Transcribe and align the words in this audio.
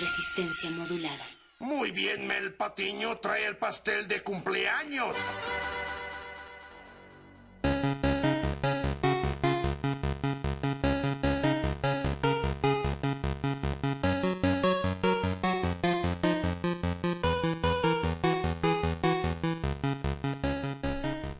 Resistencia 0.00 0.70
modulada. 0.70 1.24
Muy 1.58 1.90
bien, 1.90 2.26
Mel 2.28 2.54
Patiño, 2.54 3.18
trae 3.18 3.46
el 3.46 3.56
pastel 3.56 4.06
de 4.06 4.22
cumpleaños. 4.22 5.16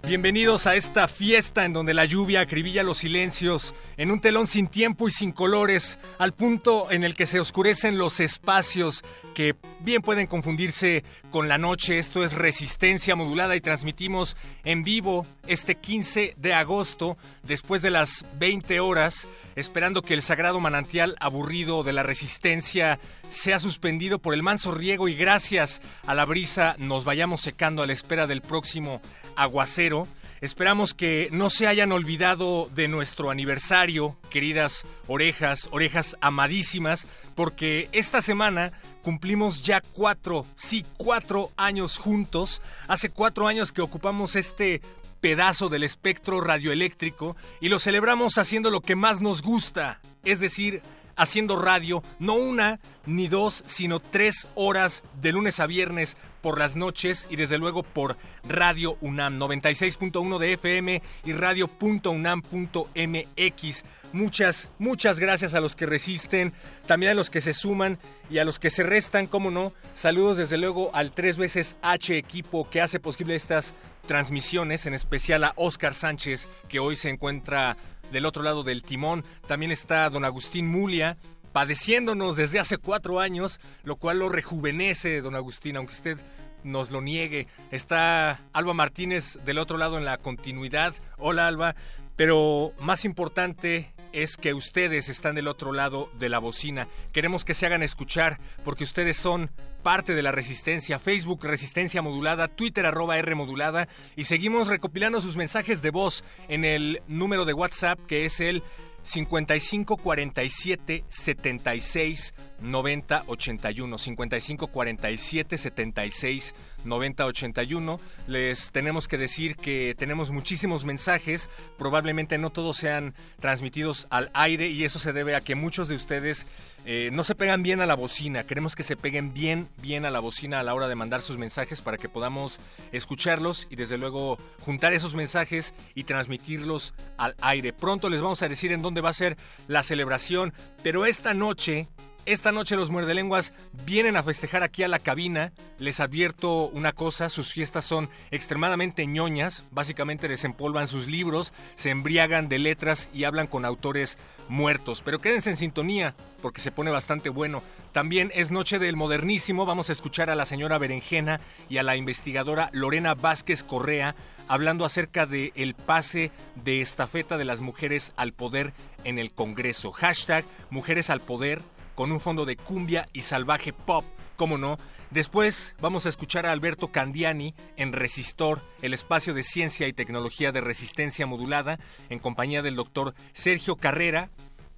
Bienvenidos 0.08 0.66
a 0.66 0.74
esta 0.74 1.06
fiesta 1.06 1.66
en 1.66 1.74
donde 1.74 1.92
la 1.92 2.06
lluvia 2.06 2.40
acribilla 2.40 2.82
los 2.82 2.96
silencios, 2.96 3.74
en 3.98 4.10
un 4.10 4.22
telón 4.22 4.46
sin 4.46 4.66
tiempo 4.66 5.06
y 5.06 5.10
sin 5.10 5.32
colores, 5.32 5.98
al 6.16 6.32
punto 6.32 6.90
en 6.90 7.04
el 7.04 7.14
que 7.14 7.26
se 7.26 7.40
oscurecen 7.40 7.98
los 7.98 8.18
espacios 8.18 9.04
que 9.34 9.54
bien 9.80 10.00
pueden 10.00 10.26
confundirse 10.26 11.04
con 11.30 11.46
la 11.46 11.58
noche. 11.58 11.98
Esto 11.98 12.24
es 12.24 12.32
resistencia 12.32 13.16
modulada 13.16 13.54
y 13.54 13.60
transmitimos 13.60 14.34
en 14.64 14.82
vivo 14.82 15.26
este 15.46 15.74
15 15.74 16.36
de 16.38 16.54
agosto, 16.54 17.18
después 17.42 17.82
de 17.82 17.90
las 17.90 18.24
20 18.38 18.80
horas, 18.80 19.28
esperando 19.56 20.00
que 20.00 20.14
el 20.14 20.22
sagrado 20.22 20.58
manantial 20.58 21.16
aburrido 21.20 21.82
de 21.82 21.92
la 21.92 22.02
resistencia 22.02 22.98
sea 23.28 23.58
suspendido 23.58 24.20
por 24.20 24.32
el 24.32 24.42
manso 24.42 24.72
riego 24.72 25.06
y 25.06 25.14
gracias 25.14 25.82
a 26.06 26.14
la 26.14 26.24
brisa 26.24 26.76
nos 26.78 27.04
vayamos 27.04 27.42
secando 27.42 27.82
a 27.82 27.86
la 27.86 27.92
espera 27.92 28.26
del 28.26 28.40
próximo 28.40 29.02
aguacero. 29.36 29.97
Esperamos 30.40 30.94
que 30.94 31.28
no 31.32 31.50
se 31.50 31.66
hayan 31.66 31.92
olvidado 31.92 32.70
de 32.74 32.86
nuestro 32.88 33.30
aniversario, 33.30 34.16
queridas 34.30 34.84
orejas, 35.06 35.68
orejas 35.72 36.16
amadísimas, 36.20 37.06
porque 37.34 37.88
esta 37.92 38.22
semana 38.22 38.72
cumplimos 39.02 39.62
ya 39.62 39.80
cuatro, 39.80 40.46
sí, 40.54 40.84
cuatro 40.96 41.50
años 41.56 41.98
juntos. 41.98 42.62
Hace 42.86 43.10
cuatro 43.10 43.48
años 43.48 43.72
que 43.72 43.82
ocupamos 43.82 44.36
este 44.36 44.80
pedazo 45.20 45.68
del 45.68 45.82
espectro 45.82 46.40
radioeléctrico 46.40 47.36
y 47.60 47.68
lo 47.68 47.78
celebramos 47.78 48.38
haciendo 48.38 48.70
lo 48.70 48.80
que 48.80 48.96
más 48.96 49.20
nos 49.20 49.42
gusta, 49.42 50.00
es 50.24 50.40
decir, 50.40 50.82
haciendo 51.18 51.56
radio, 51.56 52.02
no 52.18 52.34
una 52.34 52.80
ni 53.04 53.28
dos, 53.28 53.62
sino 53.66 54.00
tres 54.00 54.48
horas 54.54 55.02
de 55.20 55.32
lunes 55.32 55.60
a 55.60 55.66
viernes 55.66 56.16
por 56.40 56.58
las 56.58 56.76
noches 56.76 57.26
y 57.30 57.36
desde 57.36 57.58
luego 57.58 57.82
por 57.82 58.16
Radio 58.48 58.96
UNAM 59.00 59.38
96.1 59.38 60.38
de 60.38 60.52
FM 60.54 61.02
y 61.24 61.32
radio.unam.mx. 61.32 63.84
Muchas, 64.12 64.70
muchas 64.78 65.18
gracias 65.18 65.54
a 65.54 65.60
los 65.60 65.76
que 65.76 65.84
resisten, 65.84 66.54
también 66.86 67.12
a 67.12 67.14
los 67.14 67.28
que 67.28 67.40
se 67.40 67.52
suman 67.52 67.98
y 68.30 68.38
a 68.38 68.44
los 68.44 68.58
que 68.58 68.70
se 68.70 68.82
restan, 68.82 69.26
como 69.26 69.50
no. 69.50 69.72
Saludos 69.94 70.38
desde 70.38 70.56
luego 70.56 70.90
al 70.94 71.12
tres 71.12 71.36
veces 71.36 71.76
H 71.82 72.16
equipo 72.16 72.70
que 72.70 72.80
hace 72.80 73.00
posible 73.00 73.34
estas 73.34 73.74
transmisiones, 74.06 74.86
en 74.86 74.94
especial 74.94 75.44
a 75.44 75.52
Oscar 75.56 75.94
Sánchez, 75.94 76.48
que 76.68 76.78
hoy 76.78 76.96
se 76.96 77.10
encuentra 77.10 77.76
del 78.12 78.26
otro 78.26 78.42
lado 78.42 78.62
del 78.62 78.82
timón. 78.82 79.24
También 79.46 79.72
está 79.72 80.08
don 80.10 80.24
Agustín 80.24 80.68
Mulia, 80.68 81.16
padeciéndonos 81.52 82.36
desde 82.36 82.58
hace 82.58 82.78
cuatro 82.78 83.20
años, 83.20 83.60
lo 83.82 83.96
cual 83.96 84.18
lo 84.18 84.28
rejuvenece, 84.28 85.20
don 85.20 85.34
Agustín, 85.34 85.76
aunque 85.76 85.94
usted 85.94 86.18
nos 86.64 86.90
lo 86.90 87.00
niegue. 87.00 87.46
Está 87.70 88.40
Alba 88.52 88.74
Martínez 88.74 89.38
del 89.44 89.58
otro 89.58 89.78
lado 89.78 89.98
en 89.98 90.04
la 90.04 90.18
continuidad. 90.18 90.94
Hola 91.16 91.46
Alba, 91.46 91.74
pero 92.16 92.72
más 92.80 93.04
importante 93.04 93.92
es 94.12 94.36
que 94.36 94.54
ustedes 94.54 95.08
están 95.08 95.34
del 95.34 95.48
otro 95.48 95.72
lado 95.72 96.10
de 96.18 96.28
la 96.28 96.38
bocina. 96.38 96.88
Queremos 97.12 97.44
que 97.44 97.54
se 97.54 97.66
hagan 97.66 97.82
escuchar 97.82 98.38
porque 98.64 98.84
ustedes 98.84 99.16
son 99.16 99.50
parte 99.82 100.14
de 100.14 100.22
la 100.22 100.32
resistencia. 100.32 100.98
Facebook 100.98 101.44
Resistencia 101.44 102.02
Modulada, 102.02 102.48
Twitter 102.48 102.86
arroba 102.86 103.18
R 103.18 103.34
Modulada 103.34 103.88
y 104.16 104.24
seguimos 104.24 104.68
recopilando 104.68 105.20
sus 105.20 105.36
mensajes 105.36 105.82
de 105.82 105.90
voz 105.90 106.24
en 106.48 106.64
el 106.64 107.02
número 107.06 107.44
de 107.44 107.54
WhatsApp 107.54 107.98
que 108.06 108.24
es 108.24 108.40
el 108.40 108.62
55 109.08 109.96
47 109.96 111.04
76 111.08 112.34
90 112.60 113.24
81 113.26 113.98
55 113.98 114.66
47 114.66 115.56
76 115.56 116.54
90 116.84 117.24
81 117.24 118.00
les 118.26 118.70
tenemos 118.70 119.08
que 119.08 119.16
decir 119.16 119.56
que 119.56 119.94
tenemos 119.96 120.30
muchísimos 120.30 120.84
mensajes 120.84 121.48
probablemente 121.78 122.36
no 122.36 122.50
todos 122.50 122.76
sean 122.76 123.14
transmitidos 123.40 124.06
al 124.10 124.30
aire 124.34 124.68
y 124.68 124.84
eso 124.84 124.98
se 124.98 125.14
debe 125.14 125.34
a 125.34 125.40
que 125.40 125.54
muchos 125.54 125.88
de 125.88 125.94
ustedes 125.94 126.46
eh, 126.90 127.10
no 127.12 127.22
se 127.22 127.34
pegan 127.34 127.62
bien 127.62 127.82
a 127.82 127.86
la 127.86 127.94
bocina. 127.94 128.44
Queremos 128.44 128.74
que 128.74 128.82
se 128.82 128.96
peguen 128.96 129.34
bien, 129.34 129.68
bien 129.82 130.06
a 130.06 130.10
la 130.10 130.20
bocina 130.20 130.58
a 130.58 130.62
la 130.62 130.72
hora 130.72 130.88
de 130.88 130.94
mandar 130.94 131.20
sus 131.20 131.36
mensajes 131.36 131.82
para 131.82 131.98
que 131.98 132.08
podamos 132.08 132.60
escucharlos 132.92 133.66
y 133.68 133.76
desde 133.76 133.98
luego 133.98 134.38
juntar 134.60 134.94
esos 134.94 135.14
mensajes 135.14 135.74
y 135.94 136.04
transmitirlos 136.04 136.94
al 137.18 137.34
aire. 137.42 137.74
Pronto 137.74 138.08
les 138.08 138.22
vamos 138.22 138.40
a 138.40 138.48
decir 138.48 138.72
en 138.72 138.80
dónde 138.80 139.02
va 139.02 139.10
a 139.10 139.12
ser 139.12 139.36
la 139.66 139.82
celebración, 139.82 140.54
pero 140.82 141.04
esta 141.04 141.34
noche 141.34 141.88
esta 142.28 142.52
noche 142.52 142.76
los 142.76 142.90
muerdelenguas 142.90 143.54
vienen 143.86 144.14
a 144.16 144.22
festejar 144.22 144.62
aquí 144.62 144.82
a 144.82 144.88
la 144.88 144.98
cabina. 144.98 145.50
Les 145.78 145.98
advierto 145.98 146.68
una 146.68 146.92
cosa, 146.92 147.30
sus 147.30 147.54
fiestas 147.54 147.86
son 147.86 148.10
extremadamente 148.30 149.06
ñoñas. 149.06 149.64
Básicamente 149.70 150.28
desempolvan 150.28 150.88
sus 150.88 151.06
libros, 151.06 151.54
se 151.76 151.88
embriagan 151.88 152.50
de 152.50 152.58
letras 152.58 153.08
y 153.14 153.24
hablan 153.24 153.46
con 153.46 153.64
autores 153.64 154.18
muertos. 154.48 155.00
Pero 155.02 155.20
quédense 155.20 155.48
en 155.48 155.56
sintonía 155.56 156.14
porque 156.42 156.60
se 156.60 156.70
pone 156.70 156.90
bastante 156.90 157.30
bueno. 157.30 157.62
También 157.92 158.30
es 158.34 158.50
noche 158.50 158.78
del 158.78 158.94
modernísimo. 158.94 159.64
Vamos 159.64 159.88
a 159.88 159.92
escuchar 159.92 160.28
a 160.28 160.36
la 160.36 160.44
señora 160.44 160.76
Berenjena 160.76 161.40
y 161.70 161.78
a 161.78 161.82
la 161.82 161.96
investigadora 161.96 162.68
Lorena 162.72 163.14
Vázquez 163.14 163.62
Correa 163.62 164.14
hablando 164.48 164.84
acerca 164.84 165.24
del 165.24 165.52
el 165.54 165.74
pase 165.74 166.30
de 166.56 166.82
estafeta 166.82 167.38
de 167.38 167.46
las 167.46 167.60
mujeres 167.60 168.12
al 168.16 168.34
poder 168.34 168.74
en 169.04 169.18
el 169.18 169.32
Congreso. 169.32 169.92
Hashtag 169.92 170.44
Mujeres 170.68 171.08
al 171.08 171.20
Poder 171.20 171.62
con 171.98 172.12
un 172.12 172.20
fondo 172.20 172.44
de 172.44 172.54
cumbia 172.54 173.08
y 173.12 173.22
salvaje 173.22 173.72
pop, 173.72 174.04
como 174.36 174.56
no. 174.56 174.78
Después 175.10 175.74
vamos 175.80 176.06
a 176.06 176.10
escuchar 176.10 176.46
a 176.46 176.52
Alberto 176.52 176.92
Candiani 176.92 177.56
en 177.76 177.92
Resistor, 177.92 178.62
el 178.82 178.94
espacio 178.94 179.34
de 179.34 179.42
ciencia 179.42 179.88
y 179.88 179.92
tecnología 179.92 180.52
de 180.52 180.60
resistencia 180.60 181.26
modulada, 181.26 181.80
en 182.08 182.20
compañía 182.20 182.62
del 182.62 182.76
doctor 182.76 183.16
Sergio 183.32 183.74
Carrera, 183.74 184.30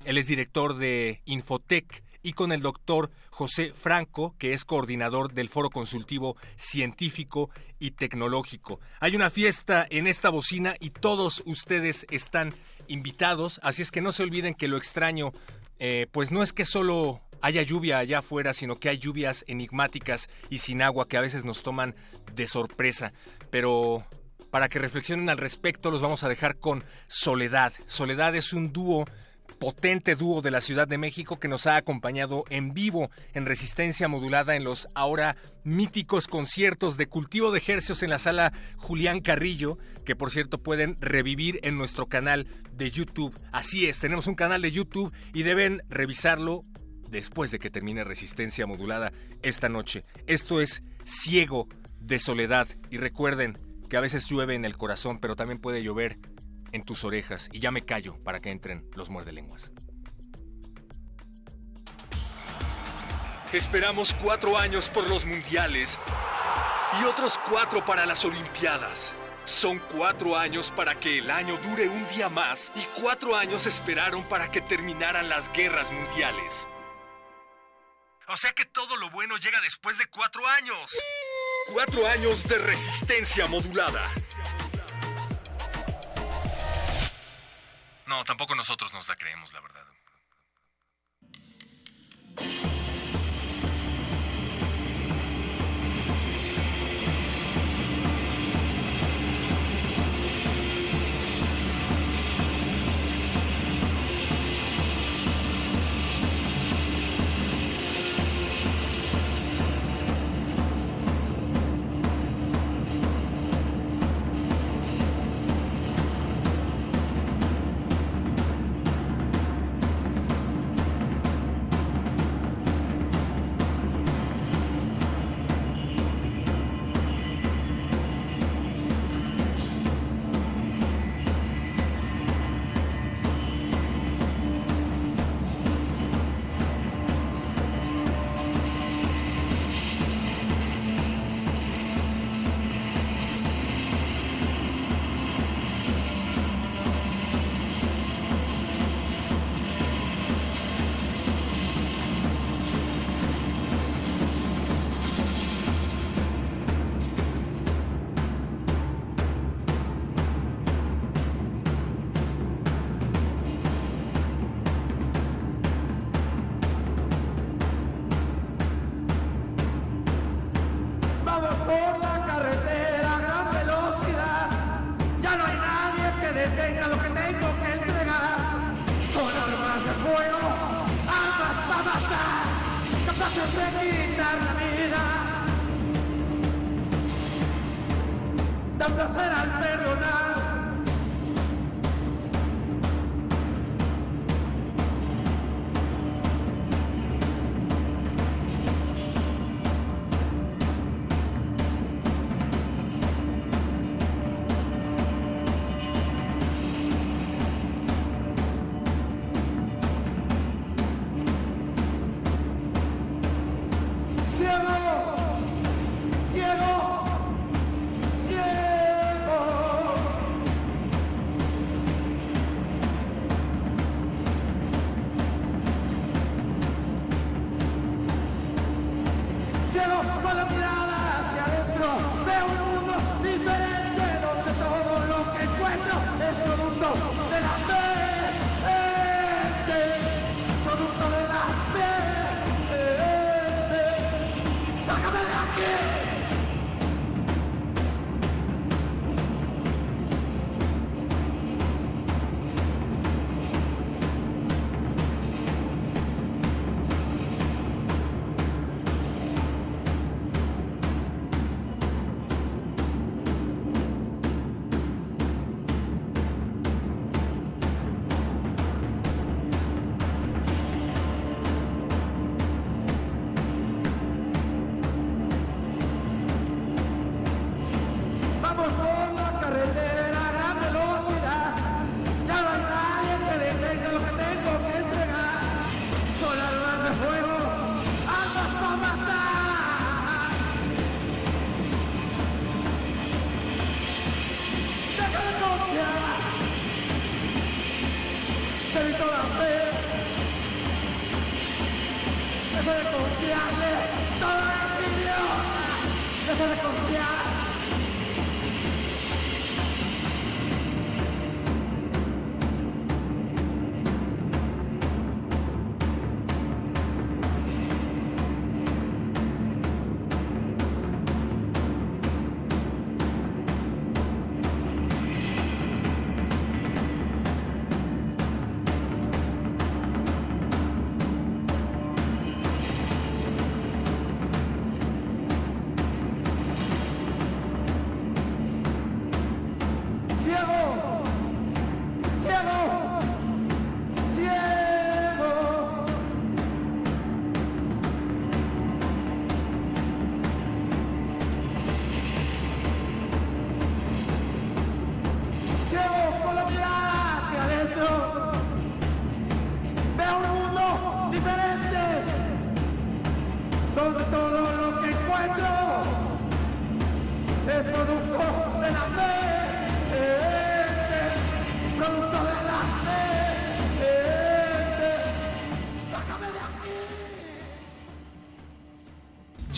él 0.06 0.16
es 0.16 0.28
director 0.28 0.78
de 0.78 1.20
Infotec, 1.26 2.02
y 2.22 2.32
con 2.32 2.52
el 2.52 2.62
doctor 2.62 3.10
José 3.28 3.74
Franco, 3.74 4.34
que 4.38 4.54
es 4.54 4.64
coordinador 4.64 5.34
del 5.34 5.50
Foro 5.50 5.68
Consultivo 5.68 6.38
Científico 6.56 7.50
y 7.78 7.90
Tecnológico. 7.90 8.80
Hay 8.98 9.14
una 9.14 9.28
fiesta 9.28 9.86
en 9.90 10.06
esta 10.06 10.30
bocina 10.30 10.74
y 10.80 10.88
todos 10.88 11.42
ustedes 11.44 12.06
están 12.10 12.54
invitados, 12.88 13.60
así 13.62 13.82
es 13.82 13.90
que 13.90 14.00
no 14.00 14.10
se 14.10 14.22
olviden 14.22 14.54
que 14.54 14.68
lo 14.68 14.78
extraño 14.78 15.32
eh, 15.80 16.06
pues 16.12 16.30
no 16.30 16.42
es 16.42 16.52
que 16.52 16.64
solo 16.64 17.20
haya 17.42 17.62
lluvia 17.62 17.98
allá 17.98 18.18
afuera, 18.18 18.52
sino 18.52 18.76
que 18.78 18.90
hay 18.90 18.98
lluvias 18.98 19.44
enigmáticas 19.48 20.28
y 20.50 20.58
sin 20.58 20.82
agua 20.82 21.08
que 21.08 21.16
a 21.16 21.22
veces 21.22 21.44
nos 21.44 21.62
toman 21.62 21.94
de 22.34 22.46
sorpresa. 22.46 23.12
Pero 23.50 24.04
para 24.50 24.68
que 24.68 24.78
reflexionen 24.78 25.28
al 25.28 25.38
respecto, 25.38 25.90
los 25.90 26.02
vamos 26.02 26.22
a 26.22 26.28
dejar 26.28 26.58
con 26.58 26.84
Soledad. 27.08 27.72
Soledad 27.86 28.36
es 28.36 28.52
un 28.52 28.72
dúo 28.72 29.06
potente 29.60 30.16
dúo 30.16 30.40
de 30.40 30.50
la 30.50 30.62
Ciudad 30.62 30.88
de 30.88 30.96
México 30.96 31.38
que 31.38 31.46
nos 31.46 31.66
ha 31.66 31.76
acompañado 31.76 32.44
en 32.48 32.72
vivo 32.72 33.10
en 33.34 33.44
resistencia 33.44 34.08
modulada 34.08 34.56
en 34.56 34.64
los 34.64 34.88
ahora 34.94 35.36
míticos 35.64 36.28
conciertos 36.28 36.96
de 36.96 37.06
cultivo 37.06 37.52
de 37.52 37.58
ejercicios 37.58 38.02
en 38.02 38.08
la 38.08 38.18
sala 38.18 38.54
Julián 38.78 39.20
Carrillo, 39.20 39.76
que 40.06 40.16
por 40.16 40.30
cierto 40.30 40.62
pueden 40.62 40.96
revivir 40.98 41.60
en 41.62 41.76
nuestro 41.76 42.06
canal 42.06 42.46
de 42.72 42.90
YouTube. 42.90 43.38
Así 43.52 43.86
es, 43.86 43.98
tenemos 43.98 44.26
un 44.26 44.34
canal 44.34 44.62
de 44.62 44.72
YouTube 44.72 45.12
y 45.34 45.42
deben 45.42 45.82
revisarlo 45.90 46.64
después 47.10 47.50
de 47.50 47.58
que 47.58 47.68
termine 47.68 48.02
resistencia 48.02 48.66
modulada 48.66 49.12
esta 49.42 49.68
noche. 49.68 50.04
Esto 50.26 50.62
es 50.62 50.82
Ciego 51.04 51.68
de 52.00 52.18
Soledad 52.18 52.66
y 52.88 52.96
recuerden 52.96 53.58
que 53.90 53.98
a 53.98 54.00
veces 54.00 54.26
llueve 54.26 54.54
en 54.54 54.64
el 54.64 54.78
corazón, 54.78 55.18
pero 55.18 55.36
también 55.36 55.58
puede 55.58 55.82
llover 55.82 56.16
en 56.72 56.84
tus 56.84 57.04
orejas 57.04 57.48
y 57.52 57.60
ya 57.60 57.70
me 57.70 57.82
callo 57.82 58.16
para 58.22 58.40
que 58.40 58.50
entren 58.50 58.88
los 58.94 59.10
muerdelenguas. 59.10 59.70
Esperamos 63.52 64.12
cuatro 64.12 64.56
años 64.56 64.88
por 64.88 65.08
los 65.08 65.24
mundiales 65.24 65.98
y 67.00 67.04
otros 67.04 67.38
cuatro 67.48 67.84
para 67.84 68.06
las 68.06 68.24
Olimpiadas. 68.24 69.14
Son 69.44 69.80
cuatro 69.92 70.36
años 70.36 70.70
para 70.70 70.94
que 70.94 71.18
el 71.18 71.30
año 71.30 71.56
dure 71.68 71.88
un 71.88 72.08
día 72.10 72.28
más 72.28 72.70
y 72.76 73.00
cuatro 73.00 73.34
años 73.34 73.66
esperaron 73.66 74.22
para 74.24 74.50
que 74.50 74.60
terminaran 74.60 75.28
las 75.28 75.52
guerras 75.52 75.90
mundiales. 75.90 76.68
O 78.28 78.36
sea 78.36 78.52
que 78.52 78.64
todo 78.64 78.96
lo 78.96 79.10
bueno 79.10 79.36
llega 79.38 79.60
después 79.60 79.98
de 79.98 80.06
cuatro 80.06 80.46
años. 80.46 80.92
Cuatro 81.72 82.06
años 82.06 82.48
de 82.48 82.58
resistencia 82.58 83.48
modulada. 83.48 84.08
No, 88.10 88.24
tampoco 88.24 88.56
nosotros 88.56 88.92
nos 88.92 89.06
la 89.06 89.14
creemos, 89.14 89.52
la 89.52 89.60
verdad. 89.60 89.89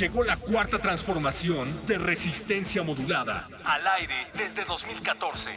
Llegó 0.03 0.25
la 0.25 0.37
cuarta 0.37 0.81
transformación 0.81 1.87
de 1.87 1.97
resistencia 1.97 2.83
modulada. 2.83 3.47
Al 3.65 3.87
aire 3.87 4.33
desde 4.35 4.65
2014. 4.65 5.53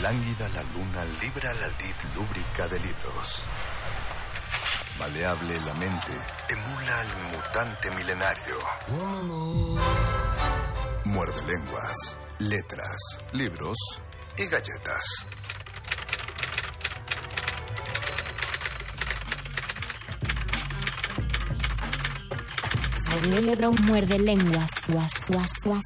Lánguida 0.00 0.48
la 0.54 0.62
luna 0.62 1.04
libra 1.20 1.52
la 1.52 1.68
lid 1.68 1.98
lúbrica 2.14 2.66
de 2.68 2.80
libros. 2.80 3.46
Maleable 4.98 5.54
la 5.66 5.74
mente 5.74 6.12
emula 6.48 7.00
al 7.00 7.08
mutante 7.36 7.90
milenario. 7.90 8.56
Muerde 11.04 11.42
lenguas, 11.46 12.18
letras, 12.38 12.96
libros 13.32 13.76
y 14.38 14.46
galletas. 14.46 15.28
Cerebro 23.04 23.72
muerde 23.82 24.18
lenguas. 24.18 24.70
Suas, 24.86 25.12
suas, 25.26 25.50
suas, 25.62 25.84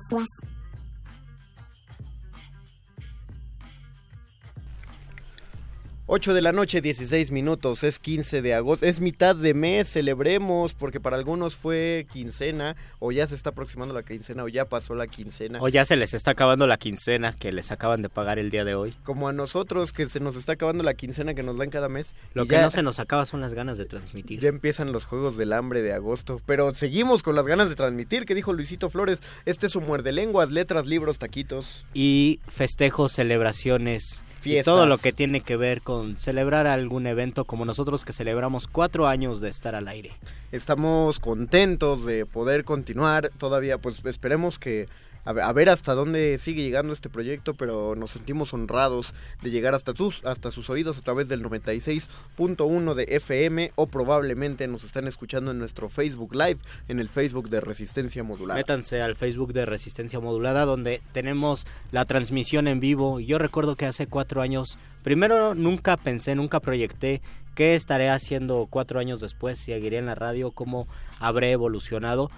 de 6.35 6.43
la 6.43 6.53
noche, 6.53 6.81
16 6.81 7.31
minutos, 7.31 7.85
es 7.85 7.99
15 7.99 8.43
de 8.43 8.55
agosto, 8.55 8.87
es 8.87 9.01
mitad 9.01 9.37
de 9.37 9.55
mes, 9.55 9.89
celebremos, 9.89 10.75
porque 10.75 11.01
para 11.01 11.17
algunos 11.17 11.57
fue 11.57 12.07
quincena, 12.11 12.77
o 12.99 13.13
ya 13.13 13.27
se 13.27 13.35
está 13.35 13.51
aproximando 13.51 13.95
la 13.95 14.03
quincena, 14.03 14.45
o 14.45 14.49
ya 14.49 14.65
pasó 14.67 14.95
la 14.95 15.07
quincena. 15.07 15.59
O 15.61 15.69
ya 15.69 15.85
se 15.85 15.97
les 15.97 16.15
está 16.15 16.33
acabando 16.33 16.67
la 16.67 16.77
quincena 16.77 17.35
que 17.35 17.53
les 17.53 17.73
acaban 17.73 18.03
de 18.03 18.09
pagar 18.09 18.39
el 18.39 18.51
día 18.51 18.65
de 18.65 18.75
hoy. 18.75 18.95
Como 19.05 19.29
a 19.29 19.33
nosotros, 19.33 19.93
que 19.93 20.09
se 20.09 20.21
nos 20.21 20.37
está 20.37 20.53
acabando 20.53 20.83
la 20.85 20.95
quincena 20.95 21.35
que 21.35 21.43
nos 21.43 21.57
dan 21.59 21.71
cada 21.71 21.89
mes. 21.89 22.15
Lo 22.35 22.47
que 22.47 22.53
ya, 22.53 22.63
no 22.63 22.71
se 22.71 22.83
nos 22.83 22.99
acaba 22.99 23.27
son 23.27 23.41
las 23.41 23.55
ganas 23.55 23.79
de 23.79 23.87
transmitir. 23.87 24.41
Ya 24.41 24.49
empiezan 24.49 24.93
los 24.93 25.05
Juegos 25.05 25.37
del 25.37 25.53
Hambre 25.53 25.83
de 25.83 25.93
agosto, 25.93 26.41
pero 26.47 26.75
seguimos 26.75 27.23
con 27.23 27.35
las 27.35 27.47
ganas 27.47 27.69
de 27.69 27.77
transmitir, 27.77 28.27
que 28.27 28.35
dijo 28.35 28.53
Luisito 28.53 28.91
Flores, 28.91 29.21
este 29.45 29.67
es 29.67 29.73
su 29.73 29.81
muerde 29.81 30.13
lenguas, 30.13 30.51
letras, 30.51 30.87
libros, 30.87 31.19
taquitos. 31.19 31.87
Y 31.95 32.41
festejos, 32.47 33.13
celebraciones, 33.13 34.23
y 34.57 34.63
todo 34.63 34.87
lo 34.87 34.99
que 34.99 35.13
tiene 35.13 35.41
que 35.41 35.57
ver 35.57 35.83
con 35.83 36.17
celebrar 36.17 36.67
algún 36.67 37.07
evento 37.07 37.45
como 37.45 37.65
nosotros 37.65 38.05
que 38.05 38.13
celebramos 38.13 38.67
cuatro 38.67 39.07
años 39.07 39.41
de 39.41 39.49
estar 39.49 39.75
al 39.75 39.89
aire. 39.89 40.13
Estamos 40.53 41.21
contentos 41.21 42.05
de 42.05 42.25
poder 42.27 42.65
continuar 42.65 43.31
todavía, 43.39 43.79
pues 43.79 44.05
esperemos 44.05 44.59
que 44.59 44.89
a 45.29 45.53
ver, 45.53 45.69
hasta 45.69 45.95
dónde 45.95 46.39
sigue 46.39 46.63
llegando 46.63 46.93
este 46.93 47.11
proyecto, 47.11 47.55
pero 47.55 47.95
nos 47.95 48.13
sentimos 48.13 48.55
honrados 48.55 49.15
de 49.43 49.51
llegar 49.51 49.75
hasta 49.75 49.93
tus 49.93 50.25
hasta 50.25 50.51
sus 50.51 50.71
oídos 50.71 50.97
a 50.99 51.03
través 51.03 51.29
del 51.29 51.43
96.1 51.43 52.95
de 52.95 53.05
FM 53.11 53.73
o 53.75 53.87
probablemente 53.87 54.67
nos 54.69 54.85
están 54.85 55.07
escuchando 55.07 55.51
en 55.51 55.59
nuestro 55.59 55.89
Facebook 55.89 56.35
Live, 56.35 56.59
en 56.89 56.99
el 56.99 57.09
Facebook 57.09 57.51
de 57.51 57.61
Resistencia 57.61 58.23
Modular. 58.23 58.57
Métanse 58.57 59.03
al 59.03 59.17
Facebook 59.17 59.53
de 59.53 59.67
Resistencia 59.67 60.19
Modulada 60.19 60.65
donde 60.65 61.03
tenemos 61.13 61.67
la 61.93 62.05
transmisión 62.07 62.67
en 62.67 62.81
vivo. 62.81 63.21
Yo 63.21 63.39
recuerdo 63.39 63.77
que 63.77 63.87
hace 63.87 64.07
cuatro 64.07 64.41
años, 64.41 64.79
primero 65.03 65.55
nunca 65.55 65.97
pensé, 65.97 66.35
nunca 66.35 66.61
proyecté 66.61 67.21
qué 67.55 67.75
estaré 67.75 68.09
haciendo 68.09 68.67
cuatro 68.71 69.01
años 69.01 69.21
después, 69.21 69.59
seguiré 69.59 69.99
en 69.99 70.07
la 70.07 70.15
radio, 70.15 70.53
cómo 70.53 70.87
habré 71.19 71.51
evolucionado. 71.51 72.31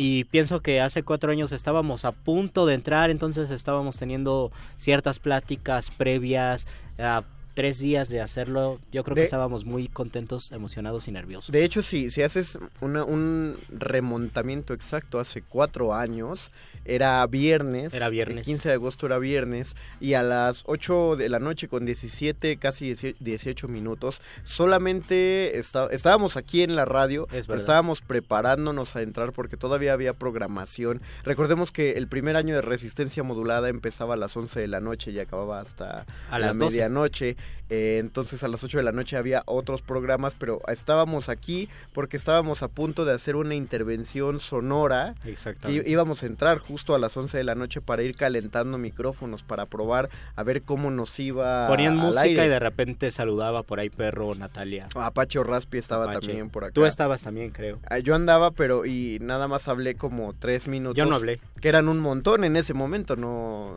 Y 0.00 0.22
pienso 0.22 0.62
que 0.62 0.80
hace 0.80 1.02
cuatro 1.02 1.32
años 1.32 1.50
estábamos 1.50 2.04
a 2.04 2.12
punto 2.12 2.66
de 2.66 2.74
entrar, 2.74 3.10
entonces 3.10 3.50
estábamos 3.50 3.96
teniendo 3.96 4.52
ciertas 4.76 5.18
pláticas 5.18 5.90
previas, 5.90 6.68
a 7.00 7.24
tres 7.58 7.78
días 7.80 8.08
de 8.08 8.20
hacerlo. 8.20 8.78
Yo 8.92 9.02
creo 9.02 9.16
De- 9.16 9.22
que 9.22 9.24
estábamos 9.24 9.64
muy 9.64 9.88
contentos, 9.88 10.52
emocionados 10.52 11.08
y 11.08 11.10
nerviosos. 11.12 11.50
De 11.50 11.64
hecho, 11.64 11.82
si, 11.82 12.10
si 12.12 12.22
haces 12.22 12.56
una- 12.80 13.02
un 13.04 13.56
remontamiento 13.68 14.74
exacto 14.74 15.18
hace 15.18 15.42
cuatro 15.42 15.92
años, 15.94 16.50
era 16.84 17.26
viernes. 17.26 17.92
Era 17.92 18.08
viernes. 18.08 18.38
El 18.38 18.44
15 18.44 18.68
de 18.68 18.74
agosto 18.76 19.06
era 19.06 19.18
viernes. 19.18 19.74
Y 20.00 20.14
a 20.14 20.22
las 20.22 20.62
8 20.66 21.16
de 21.16 21.28
la 21.28 21.38
noche 21.40 21.68
con 21.68 21.84
17, 21.84 22.56
casi 22.56 22.94
18 23.20 23.68
minutos, 23.68 24.22
solamente 24.44 25.58
está- 25.58 25.88
estábamos 25.90 26.36
aquí 26.36 26.62
en 26.62 26.76
la 26.76 26.84
radio. 26.84 27.24
Es 27.24 27.28
pero 27.30 27.40
verdad. 27.48 27.58
estábamos 27.60 28.00
preparándonos 28.00 28.94
a 28.96 29.02
entrar 29.02 29.32
porque 29.32 29.56
todavía 29.56 29.92
había 29.92 30.12
programación. 30.14 31.02
Recordemos 31.24 31.72
que 31.72 31.92
el 31.92 32.06
primer 32.08 32.36
año 32.36 32.54
de 32.54 32.62
resistencia 32.62 33.22
modulada 33.22 33.68
empezaba 33.68 34.14
a 34.14 34.16
las 34.16 34.36
11 34.36 34.60
de 34.60 34.68
la 34.68 34.80
noche 34.80 35.10
y 35.10 35.18
acababa 35.18 35.60
hasta 35.60 36.06
A 36.30 36.38
la 36.38 36.46
las 36.48 36.58
12. 36.58 36.70
medianoche. 36.76 37.36
Eh, 37.70 37.98
entonces 37.98 38.42
a 38.44 38.48
las 38.48 38.64
8 38.64 38.78
de 38.78 38.82
la 38.82 38.92
noche 38.92 39.18
había 39.18 39.42
otros 39.44 39.82
programas, 39.82 40.34
pero 40.34 40.60
estábamos 40.68 41.28
aquí 41.28 41.68
porque 41.92 42.16
estábamos 42.16 42.62
a 42.62 42.68
punto 42.68 43.04
de 43.04 43.12
hacer 43.12 43.36
una 43.36 43.54
intervención 43.54 44.40
sonora. 44.40 45.14
Y 45.22 45.28
Exactamente. 45.28 45.90
íbamos 45.90 46.22
a 46.22 46.26
entrar 46.26 46.56
justo 46.58 46.94
a 46.94 46.98
las 46.98 47.14
11 47.14 47.36
de 47.36 47.44
la 47.44 47.54
noche 47.54 47.82
para 47.82 48.02
ir 48.02 48.16
calentando 48.16 48.78
micrófonos, 48.78 49.42
para 49.42 49.66
probar 49.66 50.08
a 50.34 50.42
ver 50.44 50.62
cómo 50.62 50.90
nos 50.90 51.18
iba 51.20 51.68
Ponían 51.68 51.98
al 51.98 52.06
música 52.06 52.22
aire. 52.22 52.46
y 52.46 52.48
de 52.48 52.58
repente 52.58 53.10
saludaba 53.10 53.62
por 53.62 53.80
ahí 53.80 53.90
perro 53.90 54.34
Natalia. 54.34 54.88
Apache 54.94 55.42
Raspi 55.44 55.76
estaba 55.76 56.04
Apache. 56.04 56.20
también 56.28 56.48
por 56.48 56.64
acá. 56.64 56.72
Tú 56.72 56.86
estabas 56.86 57.20
también, 57.20 57.50
creo. 57.50 57.78
Ah, 57.90 57.98
Yo 57.98 58.14
andaba, 58.14 58.50
pero 58.50 58.86
y 58.86 59.18
nada 59.20 59.46
más 59.46 59.68
hablé 59.68 59.94
como 59.94 60.32
tres 60.32 60.66
minutos. 60.68 60.96
Yo 60.96 61.04
no 61.04 61.16
hablé. 61.16 61.38
Que 61.60 61.68
eran 61.68 61.88
un 61.88 62.00
montón 62.00 62.44
en 62.44 62.56
ese 62.56 62.72
momento, 62.72 63.14
no, 63.16 63.74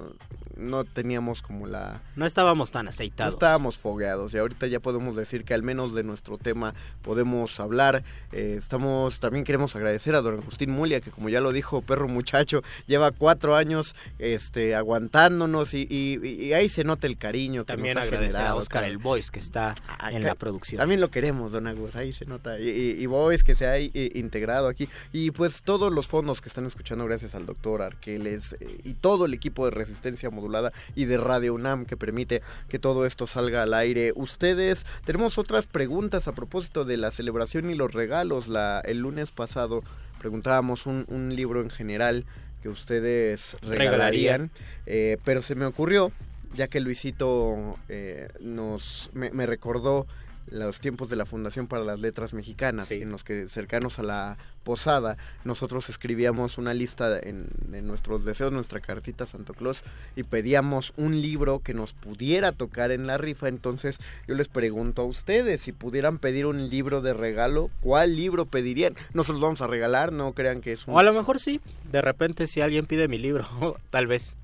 no 0.57 0.83
teníamos 0.83 1.41
como 1.41 1.67
la... 1.67 2.01
No 2.15 2.25
estábamos 2.25 2.71
tan 2.71 2.85
No 2.85 2.89
aceitados. 2.89 3.33
estábamos 3.33 3.77
fogueados 3.77 4.33
y 4.33 4.37
ahorita 4.37 4.67
ya 4.67 4.79
podemos 4.79 5.15
decir 5.15 5.43
que 5.45 5.53
al 5.53 5.63
menos 5.63 5.93
de 5.93 6.03
nuestro 6.03 6.37
tema 6.37 6.73
podemos 7.01 7.59
hablar. 7.59 8.03
Eh, 8.31 8.55
estamos, 8.57 9.19
también 9.19 9.43
queremos 9.43 9.75
agradecer 9.75 10.15
a 10.15 10.21
don 10.21 10.35
Agustín 10.39 10.71
Mulia, 10.71 11.01
que 11.01 11.11
como 11.11 11.29
ya 11.29 11.41
lo 11.41 11.51
dijo 11.51 11.81
Perro 11.81 12.07
Muchacho, 12.07 12.61
lleva 12.87 13.11
cuatro 13.11 13.55
años 13.55 13.95
este, 14.19 14.75
aguantándonos 14.75 15.73
y, 15.73 15.87
y- 15.89 16.19
y 16.45 16.53
ahí 16.53 16.69
se 16.69 16.83
nota 16.83 17.07
el 17.07 17.17
cariño 17.17 17.63
que 17.63 17.73
También 17.73 17.95
nos 17.95 18.03
ha 18.03 18.05
agradecer 18.05 18.35
a 18.35 18.39
generado. 18.39 18.57
Oscar 18.59 18.83
el 18.83 18.97
Voice 18.97 19.29
que 19.31 19.39
está 19.39 19.75
Ah, 19.99 20.11
en 20.11 20.23
la 20.23 20.35
producción. 20.35 20.79
También 20.79 21.01
lo 21.01 21.09
queremos, 21.11 21.51
don 21.51 21.67
Agus, 21.67 21.95
ahí 21.95 22.13
se 22.13 22.25
nota. 22.25 22.59
Y, 22.59 22.69
y, 22.69 23.01
y 23.01 23.05
Boys 23.05 23.43
que 23.43 23.55
se 23.55 23.67
ha 23.67 23.79
i- 23.79 23.91
integrado 24.15 24.67
aquí. 24.67 24.87
Y 25.11 25.31
pues 25.31 25.61
todos 25.63 25.91
los 25.91 26.07
fondos 26.07 26.41
que 26.41 26.49
están 26.49 26.65
escuchando 26.65 27.05
gracias 27.05 27.35
al 27.35 27.45
doctor 27.45 27.81
Arqueles 27.81 28.53
eh, 28.59 28.79
y 28.83 28.93
todo 28.93 29.25
el 29.25 29.33
equipo 29.33 29.65
de 29.65 29.71
Resistencia 29.71 30.29
Modulada 30.41 30.73
y 30.95 31.05
de 31.05 31.17
Radio 31.17 31.53
UNAM 31.53 31.85
que 31.85 31.97
permite 31.97 32.41
que 32.67 32.79
todo 32.79 33.05
esto 33.05 33.27
salga 33.27 33.63
al 33.63 33.73
aire. 33.73 34.11
Ustedes, 34.15 34.85
tenemos 35.05 35.37
otras 35.37 35.65
preguntas 35.67 36.27
a 36.27 36.33
propósito 36.33 36.83
de 36.83 36.97
la 36.97 37.11
celebración 37.11 37.69
y 37.69 37.75
los 37.75 37.93
regalos. 37.93 38.47
La, 38.47 38.81
el 38.83 38.99
lunes 38.99 39.31
pasado 39.31 39.83
preguntábamos 40.19 40.87
un, 40.87 41.05
un 41.09 41.35
libro 41.35 41.61
en 41.61 41.69
general 41.69 42.25
que 42.61 42.69
ustedes 42.69 43.57
regalarían. 43.61 44.51
Eh, 44.85 45.17
pero 45.23 45.41
se 45.41 45.55
me 45.55 45.65
ocurrió, 45.65 46.11
ya 46.55 46.67
que 46.67 46.79
Luisito 46.79 47.77
eh, 47.89 48.27
nos 48.39 49.09
me, 49.13 49.31
me 49.31 49.45
recordó 49.45 50.07
los 50.51 50.79
tiempos 50.79 51.09
de 51.09 51.15
la 51.15 51.25
Fundación 51.25 51.67
para 51.67 51.83
las 51.83 51.99
Letras 51.99 52.33
Mexicanas, 52.33 52.89
Sí. 52.89 53.01
en 53.01 53.09
los 53.11 53.23
que 53.23 53.47
cercanos 53.47 53.97
a 53.99 54.03
la 54.03 54.37
posada 54.63 55.17
nosotros 55.43 55.89
escribíamos 55.89 56.57
una 56.59 56.73
lista 56.75 57.17
en, 57.17 57.47
en 57.73 57.87
nuestros 57.87 58.23
deseos, 58.25 58.51
nuestra 58.51 58.79
cartita 58.79 59.23
a 59.23 59.27
Santo 59.27 59.53
Claus 59.55 59.83
y 60.15 60.23
pedíamos 60.23 60.93
un 60.97 61.19
libro 61.21 61.59
que 61.59 61.73
nos 61.73 61.93
pudiera 61.93 62.51
tocar 62.51 62.91
en 62.91 63.07
la 63.07 63.17
rifa. 63.17 63.47
Entonces 63.47 63.97
yo 64.27 64.35
les 64.35 64.47
pregunto 64.49 65.01
a 65.01 65.05
ustedes 65.05 65.61
si 65.61 65.71
pudieran 65.71 66.19
pedir 66.19 66.45
un 66.45 66.69
libro 66.69 67.01
de 67.01 67.13
regalo, 67.13 67.71
¿cuál 67.81 68.15
libro 68.15 68.45
pedirían? 68.45 68.95
No 69.13 69.23
se 69.23 69.31
los 69.31 69.41
vamos 69.41 69.61
a 69.61 69.67
regalar, 69.67 70.11
no 70.11 70.33
crean 70.33 70.61
que 70.61 70.73
es 70.73 70.85
un... 70.87 70.93
O 70.93 70.99
a 70.99 71.03
lo 71.03 71.13
mejor 71.13 71.39
sí. 71.39 71.59
De 71.91 72.01
repente 72.01 72.45
si 72.45 72.61
alguien 72.61 72.85
pide 72.85 73.07
mi 73.07 73.17
libro, 73.17 73.77
tal 73.89 74.05
vez. 74.07 74.35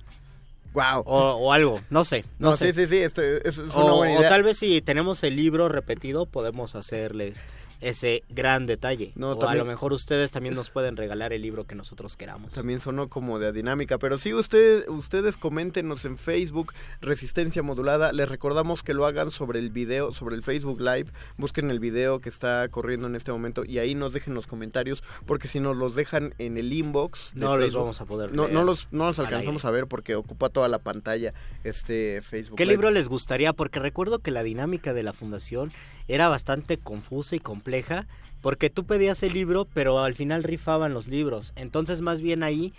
¡Wow! 0.78 1.02
O, 1.08 1.32
o 1.32 1.54
algo, 1.54 1.82
no 1.90 2.06
sé. 2.06 2.24
No, 2.38 2.52
no, 2.52 2.56
sé. 2.56 2.72
sí, 2.72 2.82
sí, 2.82 2.88
sí, 2.88 2.98
esto 2.98 3.24
es, 3.24 3.58
es 3.58 3.58
una 3.58 3.86
o, 3.86 3.98
buena 3.98 4.14
o 4.14 4.20
idea. 4.20 4.30
tal 4.30 4.44
vez 4.44 4.60
si 4.60 4.80
tenemos 4.82 5.24
el 5.24 5.36
libro 5.36 5.70
repetido, 5.70 6.28
podemos 6.28 6.76
hacerles 6.76 7.40
ese 7.82 8.24
gran 8.30 8.66
detalle. 8.66 9.12
No, 9.16 9.32
o 9.32 9.48
a 9.48 9.56
lo 9.56 9.66
mejor 9.66 9.94
ustedes 9.94 10.32
también 10.32 10.56
nos 10.56 10.70
pueden 10.70 10.98
regalar 10.98 11.34
el 11.34 11.42
libro 11.42 11.66
que 11.66 11.76
nosotros 11.76 12.18
queramos. 12.18 12.54
También 12.54 12.80
sonó 12.80 13.10
como 13.10 13.40
de 13.40 13.52
dinámica, 13.52 13.98
pero 13.98 14.18
sí 14.18 14.34
usted, 14.34 14.88
ustedes 14.90 15.38
coméntenos 15.38 16.06
en 16.06 16.18
Facebook 16.18 16.74
Resistencia 17.02 17.64
Modulada. 17.64 18.12
Les 18.12 18.28
recordamos 18.28 18.84
que 18.84 18.94
lo 18.94 19.06
hagan 19.06 19.32
sobre 19.32 19.60
el 19.60 19.70
video, 19.70 20.14
sobre 20.14 20.36
el 20.36 20.44
Facebook 20.44 20.82
Live. 20.82 21.12
Busquen 21.38 21.70
el 21.72 21.80
video 21.80 22.20
que 22.20 22.30
está 22.30 22.68
corriendo 22.70 23.08
en 23.08 23.16
este 23.16 23.32
momento 23.32 23.64
y 23.66 23.80
ahí 23.80 23.96
nos 23.96 24.14
dejen 24.14 24.34
los 24.34 24.48
comentarios, 24.48 25.04
porque 25.26 25.48
si 25.48 25.60
nos 25.60 25.78
los 25.78 25.96
dejan 25.96 26.34
en 26.38 26.58
el 26.58 26.74
inbox, 26.74 27.36
No 27.36 27.58
los 27.58 27.74
vamos 27.74 28.02
a 28.02 28.06
poder 28.06 28.34
No, 28.34 28.48
no 28.48 28.64
los, 28.64 28.88
no 28.92 29.06
los 29.06 29.20
al 29.20 29.28
alcanzamos 29.28 29.66
a 29.66 29.72
ver 29.72 29.88
porque 29.88 30.16
ocupa 30.16 30.50
toda 30.50 30.68
la 30.68 30.80
pantalla 30.80 31.34
este 31.64 32.22
Facebook. 32.22 32.58
¿Qué 32.58 32.66
Live. 32.66 32.76
libro 32.76 32.92
les 32.92 33.10
gustaría? 33.10 33.54
Porque 33.54 33.80
recuerdo 33.80 34.20
que 34.20 34.32
la 34.32 34.44
dinámica 34.44 34.94
de 34.94 35.04
la 35.04 35.14
fundación 35.14 35.72
era 36.08 36.30
bastante 36.30 36.78
confusa 36.78 37.36
y 37.36 37.40
compleja, 37.40 38.06
porque 38.42 38.70
tú 38.70 38.86
pedías 38.86 39.24
el 39.24 39.34
libro, 39.34 39.68
pero 39.74 40.00
al 40.00 40.16
final 40.16 40.44
rifaban 40.44 40.94
los 40.94 41.08
libros. 41.08 41.54
Entonces, 41.56 42.02
más 42.02 42.22
bien 42.22 42.44
ahí, 42.44 42.74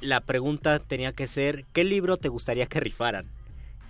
la 0.00 0.20
pregunta 0.20 0.78
tenía 0.78 1.12
que 1.12 1.28
ser, 1.28 1.64
¿qué 1.72 1.84
libro 1.84 2.16
te 2.16 2.28
gustaría 2.28 2.66
que 2.66 2.80
rifaran? 2.80 3.26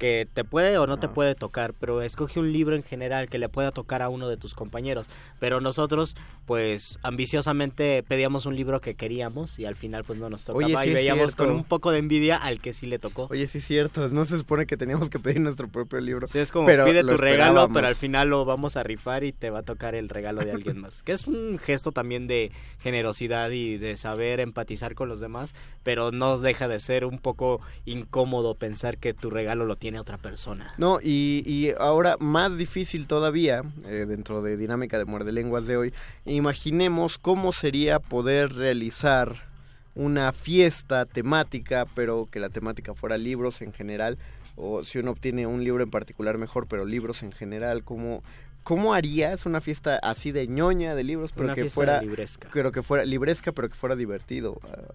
Que 0.02 0.26
te 0.34 0.42
puede 0.42 0.78
o 0.78 0.88
no 0.88 0.96
te 0.98 1.06
Ah. 1.06 1.14
puede 1.14 1.36
tocar, 1.36 1.74
pero 1.74 2.02
escoge 2.02 2.40
un 2.40 2.52
libro 2.52 2.74
en 2.74 2.82
general 2.82 3.28
que 3.28 3.38
le 3.38 3.48
pueda 3.48 3.70
tocar 3.70 4.02
a 4.02 4.08
uno 4.08 4.28
de 4.28 4.36
tus 4.36 4.52
compañeros. 4.52 5.06
Pero 5.38 5.60
nosotros, 5.60 6.16
pues, 6.44 6.98
ambiciosamente 7.02 8.02
pedíamos 8.02 8.44
un 8.46 8.56
libro 8.56 8.80
que 8.80 8.94
queríamos 8.96 9.60
y 9.60 9.64
al 9.64 9.76
final, 9.76 10.02
pues, 10.02 10.18
no 10.18 10.28
nos 10.28 10.44
tocaba. 10.44 10.64
Oye, 10.66 10.76
sí 10.82 10.90
y 10.90 10.94
veíamos 10.94 11.36
con 11.36 11.52
un 11.52 11.62
poco 11.62 11.92
de 11.92 11.98
envidia 11.98 12.36
al 12.36 12.60
que 12.60 12.72
sí 12.72 12.86
le 12.86 12.98
tocó. 12.98 13.28
Oye, 13.30 13.46
sí 13.46 13.58
es 13.58 13.64
cierto, 13.64 14.08
no 14.08 14.24
se 14.24 14.36
supone 14.38 14.66
que 14.66 14.76
teníamos 14.76 15.08
que 15.08 15.20
pedir 15.20 15.40
nuestro 15.40 15.68
propio 15.68 16.00
libro. 16.00 16.26
Sí, 16.26 16.40
es 16.40 16.50
como 16.50 16.66
pero 16.66 16.84
pide 16.84 17.02
tu 17.04 17.16
regalo, 17.16 17.68
pero 17.72 17.86
al 17.86 17.94
final 17.94 18.28
lo 18.28 18.44
vamos 18.44 18.76
a 18.76 18.82
rifar 18.82 19.22
y 19.22 19.32
te 19.32 19.50
va 19.50 19.60
a 19.60 19.62
tocar 19.62 19.94
el 19.94 20.08
regalo 20.08 20.44
de 20.44 20.50
alguien 20.50 20.80
más. 20.80 21.02
que 21.04 21.12
es 21.12 21.28
un 21.28 21.60
gesto 21.60 21.92
también 21.92 22.26
de 22.26 22.50
generosidad 22.80 23.50
y 23.50 23.78
de 23.78 23.96
saber 23.96 24.40
empatizar 24.40 24.96
con 24.96 25.08
los 25.08 25.20
demás, 25.20 25.54
pero 25.84 26.10
no 26.10 26.38
deja 26.38 26.66
de 26.66 26.80
ser 26.80 27.04
un 27.04 27.20
poco 27.20 27.60
incómodo 27.84 28.56
pensar 28.56 28.98
que 28.98 29.14
tu 29.14 29.30
regalo 29.30 29.64
lo 29.64 29.76
tiene 29.76 29.91
otra 30.00 30.18
persona. 30.18 30.74
No, 30.78 30.98
y, 31.02 31.42
y 31.46 31.72
ahora 31.78 32.16
más 32.18 32.56
difícil 32.56 33.06
todavía, 33.06 33.62
eh, 33.86 34.06
dentro 34.08 34.42
de 34.42 34.56
Dinámica 34.56 34.98
de 34.98 35.04
Muerde 35.04 35.32
Lenguas 35.32 35.66
de 35.66 35.76
hoy, 35.76 35.94
imaginemos 36.24 37.18
cómo 37.18 37.52
sería 37.52 37.98
poder 37.98 38.54
realizar 38.54 39.50
una 39.94 40.32
fiesta 40.32 41.04
temática, 41.04 41.86
pero 41.94 42.28
que 42.30 42.40
la 42.40 42.48
temática 42.48 42.94
fuera 42.94 43.18
libros 43.18 43.60
en 43.62 43.72
general, 43.72 44.18
o 44.56 44.84
si 44.84 44.98
uno 44.98 45.10
obtiene 45.12 45.46
un 45.46 45.64
libro 45.64 45.82
en 45.82 45.90
particular 45.90 46.38
mejor, 46.38 46.66
pero 46.66 46.84
libros 46.84 47.22
en 47.22 47.32
general, 47.32 47.84
¿cómo, 47.84 48.22
cómo 48.62 48.94
harías 48.94 49.44
una 49.46 49.60
fiesta 49.60 49.98
así 50.02 50.32
de 50.32 50.46
ñoña 50.46 50.94
de 50.94 51.04
libros, 51.04 51.32
pero 51.32 51.46
Una 51.46 51.54
que 51.54 51.68
fuera, 51.68 52.00
libresca. 52.00 52.48
pero 52.52 52.72
que 52.72 52.82
fuera 52.82 53.04
libresca, 53.04 53.52
pero 53.52 53.68
que 53.68 53.74
fuera 53.74 53.96
divertido? 53.96 54.58
Ah, 54.64 54.92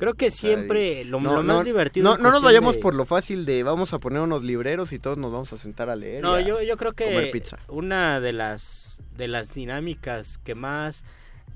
Creo 0.00 0.14
que 0.14 0.30
siempre 0.30 1.04
lo, 1.04 1.20
no, 1.20 1.36
lo 1.36 1.42
más 1.42 1.56
no, 1.58 1.62
divertido... 1.64 2.04
No, 2.04 2.16
no 2.16 2.30
nos 2.30 2.42
vayamos 2.42 2.76
de- 2.76 2.80
por 2.80 2.94
lo 2.94 3.04
fácil 3.04 3.44
de 3.44 3.62
vamos 3.62 3.92
a 3.92 3.98
poner 3.98 4.22
unos 4.22 4.42
libreros 4.42 4.92
y 4.92 4.98
todos 4.98 5.18
nos 5.18 5.30
vamos 5.30 5.52
a 5.52 5.58
sentar 5.58 5.90
a 5.90 5.94
leer. 5.96 6.22
No, 6.22 6.38
y 6.40 6.42
a 6.42 6.46
yo, 6.46 6.62
yo 6.62 6.76
creo 6.78 6.94
que 6.94 7.04
comer 7.04 7.30
pizza. 7.30 7.58
una 7.68 8.18
de 8.18 8.32
las 8.32 9.00
de 9.16 9.28
las 9.28 9.52
dinámicas 9.54 10.38
que 10.38 10.54
más 10.54 11.04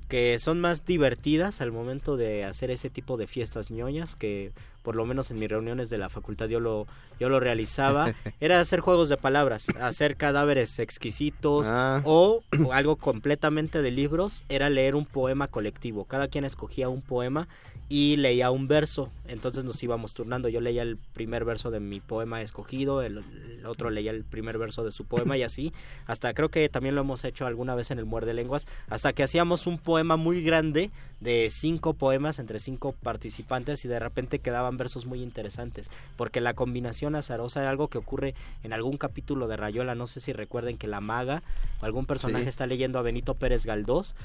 que 0.08 0.38
son 0.38 0.60
más 0.60 0.84
divertidas 0.84 1.62
al 1.62 1.72
momento 1.72 2.18
de 2.18 2.44
hacer 2.44 2.70
ese 2.70 2.90
tipo 2.90 3.16
de 3.16 3.26
fiestas 3.26 3.70
ñoñas 3.70 4.14
que 4.14 4.52
por 4.82 4.96
lo 4.96 5.06
menos 5.06 5.30
en 5.30 5.38
mis 5.38 5.48
reuniones 5.48 5.88
de 5.88 5.96
la 5.96 6.10
facultad 6.10 6.46
yo 6.48 6.60
lo 6.60 6.86
yo 7.18 7.30
lo 7.30 7.40
realizaba 7.40 8.12
era 8.40 8.60
hacer 8.60 8.80
juegos 8.80 9.08
de 9.08 9.16
palabras 9.16 9.66
hacer 9.80 10.16
cadáveres 10.16 10.78
exquisitos 10.78 11.66
Ah. 11.70 12.02
o, 12.04 12.42
o 12.66 12.72
algo 12.74 12.96
completamente 12.96 13.80
de 13.80 13.90
libros 13.90 14.44
era 14.50 14.68
leer 14.68 14.94
un 14.94 15.06
poema 15.06 15.48
colectivo 15.48 16.04
cada 16.04 16.28
quien 16.28 16.44
escogía 16.44 16.90
un 16.90 17.00
poema 17.00 17.48
y 17.94 18.16
leía 18.16 18.50
un 18.50 18.66
verso. 18.66 19.12
Entonces 19.28 19.62
nos 19.64 19.80
íbamos 19.80 20.14
turnando. 20.14 20.48
Yo 20.48 20.60
leía 20.60 20.82
el 20.82 20.96
primer 20.96 21.44
verso 21.44 21.70
de 21.70 21.78
mi 21.78 22.00
poema 22.00 22.42
escogido 22.42 23.02
el, 23.02 23.18
el 23.58 23.64
otro 23.66 23.88
leía 23.88 24.10
el 24.10 24.24
primer 24.24 24.58
verso 24.58 24.82
de 24.82 24.90
su 24.90 25.04
poema 25.04 25.36
y 25.38 25.44
así. 25.44 25.72
Hasta 26.08 26.34
creo 26.34 26.48
que 26.48 26.68
también 26.68 26.96
lo 26.96 27.02
hemos 27.02 27.24
hecho 27.24 27.46
alguna 27.46 27.76
vez 27.76 27.92
en 27.92 28.00
el 28.00 28.04
muerde 28.04 28.34
lenguas. 28.34 28.66
Hasta 28.88 29.12
que 29.12 29.22
hacíamos 29.22 29.68
un 29.68 29.78
poema 29.78 30.16
muy 30.16 30.42
grande 30.42 30.90
de 31.20 31.48
cinco 31.52 31.94
poemas 31.94 32.40
entre 32.40 32.58
cinco 32.58 32.96
participantes 33.00 33.84
y 33.84 33.88
de 33.88 34.00
repente 34.00 34.40
quedaban 34.40 34.76
versos 34.76 35.06
muy 35.06 35.22
interesantes. 35.22 35.88
Porque 36.16 36.40
la 36.40 36.54
combinación 36.54 37.14
azarosa 37.14 37.62
es 37.62 37.68
algo 37.68 37.86
que 37.86 37.98
ocurre 37.98 38.34
en 38.64 38.72
algún 38.72 38.96
capítulo 38.96 39.46
de 39.46 39.56
Rayola. 39.56 39.94
No 39.94 40.08
sé 40.08 40.18
si 40.18 40.32
recuerden 40.32 40.78
que 40.78 40.88
la 40.88 41.00
maga 41.00 41.44
o 41.80 41.84
algún 41.84 42.06
personaje 42.06 42.44
Sí. 42.44 42.48
está 42.50 42.66
leyendo 42.66 42.98
a 42.98 43.02
Benito 43.02 43.34
Pérez 43.34 43.64
Galdós 43.66 44.16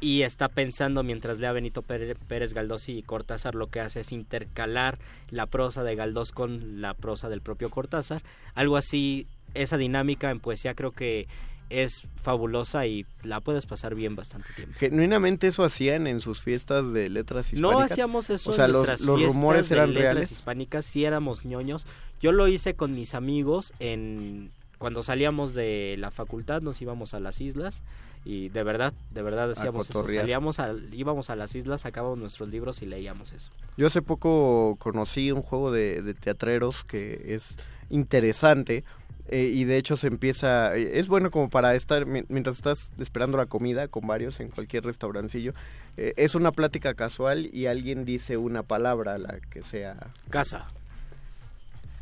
y 0.00 0.22
está 0.22 0.48
pensando 0.48 1.02
mientras 1.02 1.38
lee 1.38 1.46
a 1.46 1.52
Benito 1.52 1.82
Pérez, 1.82 2.16
Pérez 2.26 2.54
Galdós 2.54 2.88
y 2.88 3.02
Cortázar 3.02 3.54
lo 3.54 3.68
que 3.68 3.80
hace 3.80 4.00
es 4.00 4.12
intercalar 4.12 4.98
la 5.30 5.46
prosa 5.46 5.84
de 5.84 5.94
Galdós 5.94 6.32
con 6.32 6.80
la 6.80 6.94
prosa 6.94 7.28
del 7.28 7.42
propio 7.42 7.70
Cortázar. 7.70 8.22
Algo 8.54 8.76
así, 8.76 9.26
esa 9.54 9.76
dinámica 9.76 10.30
en 10.30 10.40
poesía 10.40 10.74
creo 10.74 10.92
que 10.92 11.28
es 11.68 12.08
fabulosa 12.20 12.86
y 12.86 13.06
la 13.22 13.40
puedes 13.40 13.66
pasar 13.66 13.94
bien 13.94 14.16
bastante 14.16 14.48
tiempo. 14.54 14.74
Genuinamente 14.78 15.46
eso 15.46 15.64
hacían 15.64 16.06
en 16.06 16.20
sus 16.20 16.40
fiestas 16.40 16.92
de 16.92 17.08
letras 17.08 17.52
No 17.52 17.68
hispánicas. 17.68 17.92
hacíamos 17.92 18.30
eso 18.30 18.50
O 18.50 18.54
sea, 18.54 18.64
en 18.64 18.72
los, 18.72 18.86
los 18.86 19.18
fiestas 19.18 19.34
rumores 19.34 19.68
de 19.68 19.74
eran 19.76 19.94
letras 19.94 20.14
reales. 20.14 20.32
hispánicas, 20.32 20.84
sí 20.84 21.04
éramos 21.04 21.44
ñoños. 21.44 21.86
Yo 22.20 22.32
lo 22.32 22.48
hice 22.48 22.74
con 22.74 22.94
mis 22.94 23.14
amigos 23.14 23.72
en 23.78 24.50
cuando 24.78 25.02
salíamos 25.02 25.54
de 25.54 25.96
la 25.98 26.10
facultad 26.10 26.62
nos 26.62 26.80
íbamos 26.80 27.12
a 27.14 27.20
las 27.20 27.40
islas 27.42 27.82
y 28.24 28.48
de 28.50 28.62
verdad, 28.62 28.92
de 29.10 29.22
verdad 29.22 29.48
decíamos 29.48 29.88
eso, 29.90 30.06
salíamos 30.20 30.58
a, 30.60 30.72
íbamos 30.92 31.30
a 31.30 31.36
las 31.36 31.54
islas, 31.54 31.80
sacábamos 31.82 32.18
nuestros 32.18 32.48
libros 32.50 32.82
y 32.82 32.86
leíamos 32.86 33.32
eso. 33.32 33.50
Yo 33.76 33.86
hace 33.86 34.02
poco 34.02 34.76
conocí 34.78 35.32
un 35.32 35.42
juego 35.42 35.70
de, 35.72 36.02
de 36.02 36.14
teatreros 36.14 36.84
que 36.84 37.34
es 37.34 37.56
interesante 37.88 38.84
eh, 39.28 39.50
y 39.54 39.64
de 39.64 39.76
hecho 39.76 39.96
se 39.96 40.08
empieza, 40.08 40.76
eh, 40.76 40.98
es 40.98 41.06
bueno 41.08 41.30
como 41.30 41.48
para 41.50 41.74
estar, 41.74 42.04
mi- 42.04 42.24
mientras 42.28 42.56
estás 42.56 42.90
esperando 42.98 43.38
la 43.38 43.46
comida 43.46 43.86
con 43.88 44.06
varios 44.06 44.40
en 44.40 44.48
cualquier 44.48 44.84
restaurancillo, 44.84 45.52
eh, 45.96 46.12
es 46.16 46.34
una 46.34 46.50
plática 46.52 46.94
casual 46.94 47.48
y 47.52 47.66
alguien 47.66 48.04
dice 48.04 48.36
una 48.36 48.62
palabra, 48.64 49.18
la 49.18 49.38
que 49.50 49.62
sea, 49.62 49.96
Casa. 50.30 50.66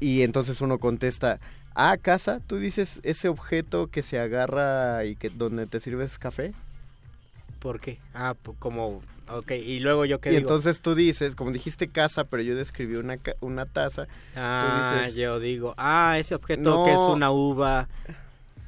y 0.00 0.22
entonces 0.22 0.60
uno 0.62 0.78
contesta, 0.78 1.38
ah, 1.78 1.96
casa, 1.96 2.40
tú 2.46 2.58
dices 2.58 3.00
ese 3.04 3.28
objeto 3.28 3.86
que 3.86 4.02
se 4.02 4.18
agarra 4.18 5.04
y 5.04 5.14
que 5.16 5.30
donde 5.30 5.66
te 5.66 5.80
sirves 5.80 6.18
café. 6.18 6.52
¿Por 7.60 7.80
qué? 7.80 7.98
Ah, 8.14 8.34
po- 8.40 8.54
como 8.58 9.02
ok, 9.30 9.52
y 9.52 9.80
luego 9.80 10.04
yo 10.04 10.20
qué 10.20 10.30
Y 10.30 10.36
digo? 10.36 10.42
entonces 10.42 10.80
tú 10.80 10.94
dices, 10.94 11.34
como 11.34 11.50
dijiste 11.52 11.88
casa, 11.88 12.24
pero 12.24 12.42
yo 12.42 12.54
describí 12.56 12.96
una, 12.96 13.18
una 13.40 13.66
taza, 13.66 14.06
Ah, 14.36 14.58
tú 14.60 14.76
dices, 15.00 15.14
yo 15.16 15.38
digo, 15.40 15.74
ah, 15.76 16.16
ese 16.18 16.34
objeto 16.34 16.62
No. 16.78 16.84
que 16.84 16.94
es 16.94 17.00
una 17.08 17.30
uva, 17.30 17.88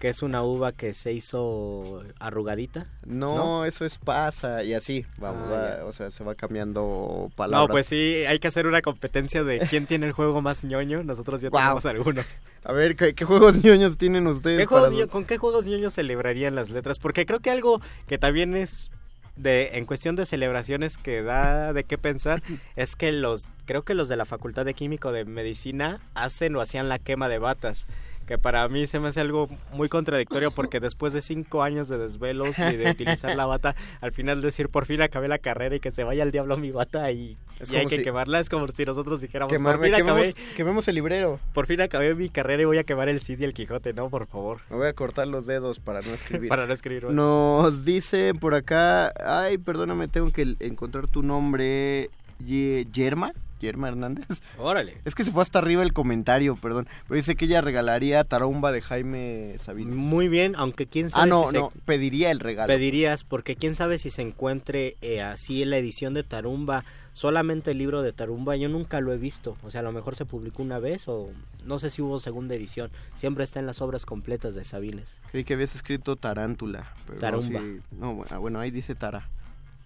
que 0.01 0.09
es 0.09 0.23
una 0.23 0.43
uva 0.43 0.73
que 0.73 0.95
se 0.95 1.13
hizo 1.13 2.03
arrugadita. 2.19 2.87
No, 3.07 3.65
eso 3.67 3.85
es 3.85 3.99
pasa 3.99 4.65
y 4.65 4.73
así, 4.75 5.05
vamos, 5.19 5.47
Ah, 5.49 5.79
va- 5.81 5.85
o 5.85 5.93
sea, 5.93 6.11
se 6.11 6.25
va 6.25 6.35
cambiando 6.35 7.31
palabras. 7.37 7.69
No, 7.69 7.73
pues 7.73 7.87
sí, 7.87 8.25
hay 8.27 8.39
que 8.39 8.49
hacer 8.49 8.67
una 8.67 8.81
competencia 8.83 9.45
de 9.45 9.59
quién 9.69 9.87
tiene 9.87 10.07
el 10.07 10.13
juego 10.13 10.41
más 10.43 10.65
ñoño. 10.65 11.03
Nosotros 11.05 11.41
ya 11.43 11.51
tenemos 11.51 11.85
algunos. 11.87 12.25
A 12.65 12.73
ver, 12.73 12.97
¿qué, 12.97 13.15
qué 13.15 13.25
juegos 13.25 13.63
ñoños 13.65 13.99
tienen 13.99 14.27
ustedes? 14.27 14.59
¿Qué 14.61 14.67
para 14.67 14.89
juegos 14.89 14.99
ño- 14.99 15.09
¿Con 15.11 15.25
qué 15.27 15.37
juegos 15.39 15.67
ñoños 15.67 15.95
celebrarían 15.95 16.55
las 16.55 16.71
letras? 16.71 16.99
Porque 16.99 17.27
creo 17.27 17.41
que 17.41 17.51
algo 17.51 17.81
que 18.09 18.17
también 18.19 18.57
es 18.57 18.91
de 19.37 19.71
en 19.75 19.87
cuestión 19.87 20.17
de 20.17 20.27
celebraciones 20.27 20.97
que 20.99 21.23
da 21.23 21.73
de 21.73 21.85
qué 21.85 21.99
pensar 21.99 22.43
es 22.77 22.97
que 22.97 23.13
los 23.13 23.49
creo 23.67 23.83
que 23.83 23.95
los 23.95 24.09
de 24.09 24.17
la 24.17 24.25
Facultad 24.25 24.65
de 24.65 24.75
Químico 24.75 25.13
de 25.13 25.25
Medicina 25.25 26.01
hacen 26.15 26.57
o 26.57 26.61
hacían 26.61 26.89
la 26.89 26.99
quema 26.99 27.29
de 27.29 27.39
batas 27.39 27.87
que 28.31 28.39
para 28.39 28.69
mí 28.69 28.87
se 28.87 29.01
me 29.01 29.09
hace 29.09 29.19
algo 29.21 29.49
muy 29.73 29.89
contradictorio 29.89 30.53
porque 30.53 30.79
después 30.79 31.13
de 31.13 31.21
cinco 31.21 31.65
años 31.65 31.89
de 31.89 31.99
desvelos 31.99 32.57
y 32.61 32.77
de 32.77 32.93
utilizar 32.93 33.35
la 33.35 33.45
bata, 33.45 33.75
al 34.01 34.13
final 34.13 34.41
decir 34.41 34.69
por 34.69 34.87
fin 34.87 35.03
acabé 35.03 35.27
la 35.27 35.39
carrera 35.39 35.75
y 35.75 35.81
que 35.81 35.91
se 35.91 36.05
vaya 36.05 36.23
al 36.23 36.31
diablo 36.31 36.55
mi 36.57 36.71
bata 36.71 37.11
y, 37.11 37.37
hay 37.75 37.87
que 37.89 37.97
si- 37.97 38.05
quemarla, 38.05 38.39
es 38.39 38.49
como 38.49 38.69
si 38.69 38.85
nosotros 38.85 39.21
dijéramos 39.21 39.53
Quemar- 39.53 39.73
por 39.79 39.85
fin 39.85 39.95
acabé, 39.97 40.33
quememos, 40.33 40.55
quememos 40.57 40.87
el 40.87 40.95
librero. 40.95 41.41
por 41.53 41.67
fin 41.67 41.81
acabé 41.81 42.15
mi 42.15 42.29
carrera 42.29 42.63
y 42.63 42.67
voy 42.67 42.79
a 42.79 42.85
quemar 42.85 43.09
el 43.09 43.21
Cid 43.21 43.41
y 43.41 43.45
el 43.45 43.53
Quijote, 43.53 43.95
no, 43.95 44.09
por 44.11 44.29
favor, 44.29 44.59
Me 44.71 44.77
voy 44.77 44.87
a 44.87 44.93
cortar 44.93 45.27
los 45.27 45.47
dedos 45.47 45.81
para 45.81 46.01
no 46.01 46.15
escribir. 46.15 46.49
para 46.51 46.69
no 46.69 46.73
escribir. 46.73 47.07
más. 47.07 47.13
Nos 47.15 47.85
dice 47.85 48.33
por 48.41 48.55
acá, 48.55 49.13
ay, 49.27 49.59
perdóname, 49.59 50.07
tengo 50.07 50.31
que 50.31 50.55
encontrar 50.61 51.09
tu 51.09 51.25
nombre, 51.25 52.11
Ye- 52.39 52.87
Yerma, 52.93 53.33
Yerma 53.61 53.89
Hernández. 53.89 54.27
Órale. 54.59 54.99
Es 55.05 55.15
que 55.15 55.25
se 55.25 55.31
fue 55.31 55.43
hasta 55.43 55.59
arriba 55.61 55.83
el 55.83 55.93
comentario, 55.93 56.57
perdón, 56.57 56.89
pero 57.07 57.17
dice 57.17 57.37
que 57.37 57.45
ella 57.45 57.61
regalaría 57.61 58.25
Tarumba 58.25 58.73
de 58.73 58.81
Jaime 58.83 59.55
Sabines. 59.59 59.95
Muy 59.95 60.29
bien, 60.29 60.55
aunque 60.57 60.87
quién 60.87 61.11
sabe 61.11 61.23
Ah, 61.25 61.27
no, 61.27 61.49
si 61.51 61.57
no, 61.57 61.73
pediría 61.85 62.31
el 62.31 62.41
regalo. 62.41 62.67
pedirías, 62.69 63.25
porque 63.25 63.57
quién 63.57 63.77
sabe 63.77 63.99
si 63.99 64.11
se 64.11 64.23
encuentre 64.23 64.97
eh, 65.03 65.23
así 65.23 65.63
en 65.63 65.71
la 65.71 65.77
edición 65.79 66.15
de 66.15 66.25
Tarumba 66.25 66.85
solamente 67.13 67.73
el 67.73 67.79
libro 67.79 68.03
de 68.03 68.13
Tarumba 68.13 68.57
yo 68.57 68.69
nunca 68.69 69.01
lo 69.01 69.13
he 69.13 69.19
visto. 69.19 69.57
O 69.65 69.71
sea, 69.71 69.81
a 69.81 69.85
lo 69.85 69.93
mejor 69.93 70.15
se 70.17 70.25
publicó 70.25 70.63
una 70.63 70.79
vez 70.79 71.07
o 71.09 71.29
no 71.67 71.79
sé 71.79 71.91
si 71.91 72.01
hubo 72.01 72.19
segunda 72.21 72.55
edición. 72.55 72.91
Siempre 73.17 73.45
está 73.45 73.59
en 73.61 73.67
las 73.67 73.83
obras 73.83 74.07
completas 74.07 74.55
de 74.55 74.65
Sabines. 74.65 75.19
Creí 75.31 75.45
que 75.45 75.55
habías 75.55 75.75
escrito 75.75 76.17
Tarántula. 76.17 76.95
Pero 77.07 77.19
Tarumba. 77.19 77.61
sí- 77.61 77.81
no, 77.91 78.25
ah, 78.31 78.39
bueno, 78.39 78.61
ahí 78.61 78.71
dice 78.71 78.95
Tara. 78.95 79.29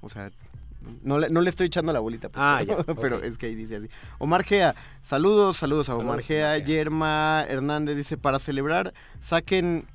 O 0.03 0.11
sea, 0.11 0.31
no 1.03 1.19
le, 1.19 1.31
no 1.31 1.41
le 1.41 1.51
estoy 1.51 1.67
echando 1.67 1.93
la 1.93 2.01
bolita. 2.01 2.29
pues, 2.29 2.43
Ah, 2.45 2.63
pero, 2.67 2.85
ya, 2.87 2.95
pero 3.01 3.17
ok. 3.19 3.25
es 3.25 3.39
que 3.39 3.47
ahí 3.47 3.55
dice 3.55 3.77
así. 3.77 3.89
Omar 4.19 4.45
Gea, 4.45 4.75
saludos, 5.03 5.57
saludos 5.57 5.89
a 5.89 5.97
Omar 5.97 6.23
Gea. 6.23 6.59
Yerma 6.59 7.45
Hernández 7.49 7.97
dice, 7.97 8.17
para 8.17 8.39
celebrar, 8.39 8.93
saquen... 9.21 9.87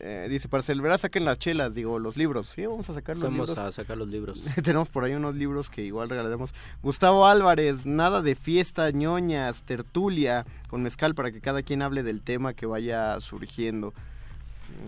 eh, 0.00 0.26
dice, 0.30 0.48
para 0.48 0.62
celebrar 0.62 0.98
saquen 0.98 1.24
las 1.24 1.38
chelas, 1.38 1.74
digo, 1.74 1.98
los 1.98 2.16
libros. 2.16 2.48
Sí, 2.54 2.64
vamos 2.66 2.88
a 2.90 2.94
sacar 2.94 3.16
los 3.16 3.24
Vamos 3.24 3.48
libros. 3.50 3.58
a 3.66 3.72
sacar 3.72 3.96
los 3.98 4.08
libros. 4.08 4.42
Tenemos 4.64 4.88
por 4.88 5.04
ahí 5.04 5.12
unos 5.14 5.34
libros 5.34 5.68
que 5.70 5.82
igual 5.84 6.08
regalaremos. 6.08 6.54
Gustavo 6.82 7.26
Álvarez, 7.26 7.84
nada 7.86 8.22
de 8.22 8.34
fiesta, 8.34 8.90
ñoñas, 8.90 9.62
tertulia 9.64 10.46
con 10.68 10.82
mezcal 10.82 11.14
para 11.14 11.30
que 11.30 11.40
cada 11.40 11.62
quien 11.62 11.82
hable 11.82 12.02
del 12.02 12.22
tema 12.22 12.54
que 12.54 12.66
vaya 12.66 13.20
surgiendo. 13.20 13.92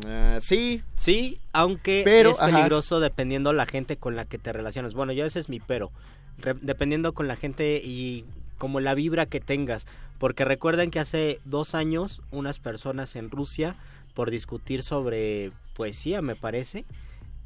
Ah, 0.06 0.38
sí, 0.40 0.82
Sí, 0.96 1.38
aunque 1.52 2.02
Pero, 2.04 2.30
es 2.30 2.40
ajá. 2.40 2.50
peligroso 2.50 3.00
dependiendo 3.00 3.52
la 3.52 3.66
gente 3.66 3.96
con 3.96 4.16
la 4.16 4.24
que 4.24 4.38
te 4.38 4.52
relacionas. 4.52 4.94
Bueno, 4.94 5.12
yo 5.12 5.24
ese 5.24 5.38
es 5.38 5.48
mi 5.48 5.60
pero. 5.60 5.90
Re- 6.38 6.54
dependiendo 6.60 7.12
con 7.14 7.26
la 7.28 7.36
gente 7.36 7.80
y 7.84 8.24
como 8.58 8.80
la 8.80 8.94
vibra 8.94 9.26
que 9.26 9.40
tengas. 9.40 9.86
Porque 10.18 10.44
recuerden 10.44 10.90
que 10.90 10.98
hace 11.00 11.40
dos 11.44 11.74
años 11.74 12.22
unas 12.30 12.58
personas 12.58 13.14
en 13.16 13.30
Rusia, 13.30 13.76
por 14.14 14.30
discutir 14.30 14.82
sobre 14.82 15.52
poesía, 15.74 16.22
me 16.22 16.34
parece, 16.34 16.84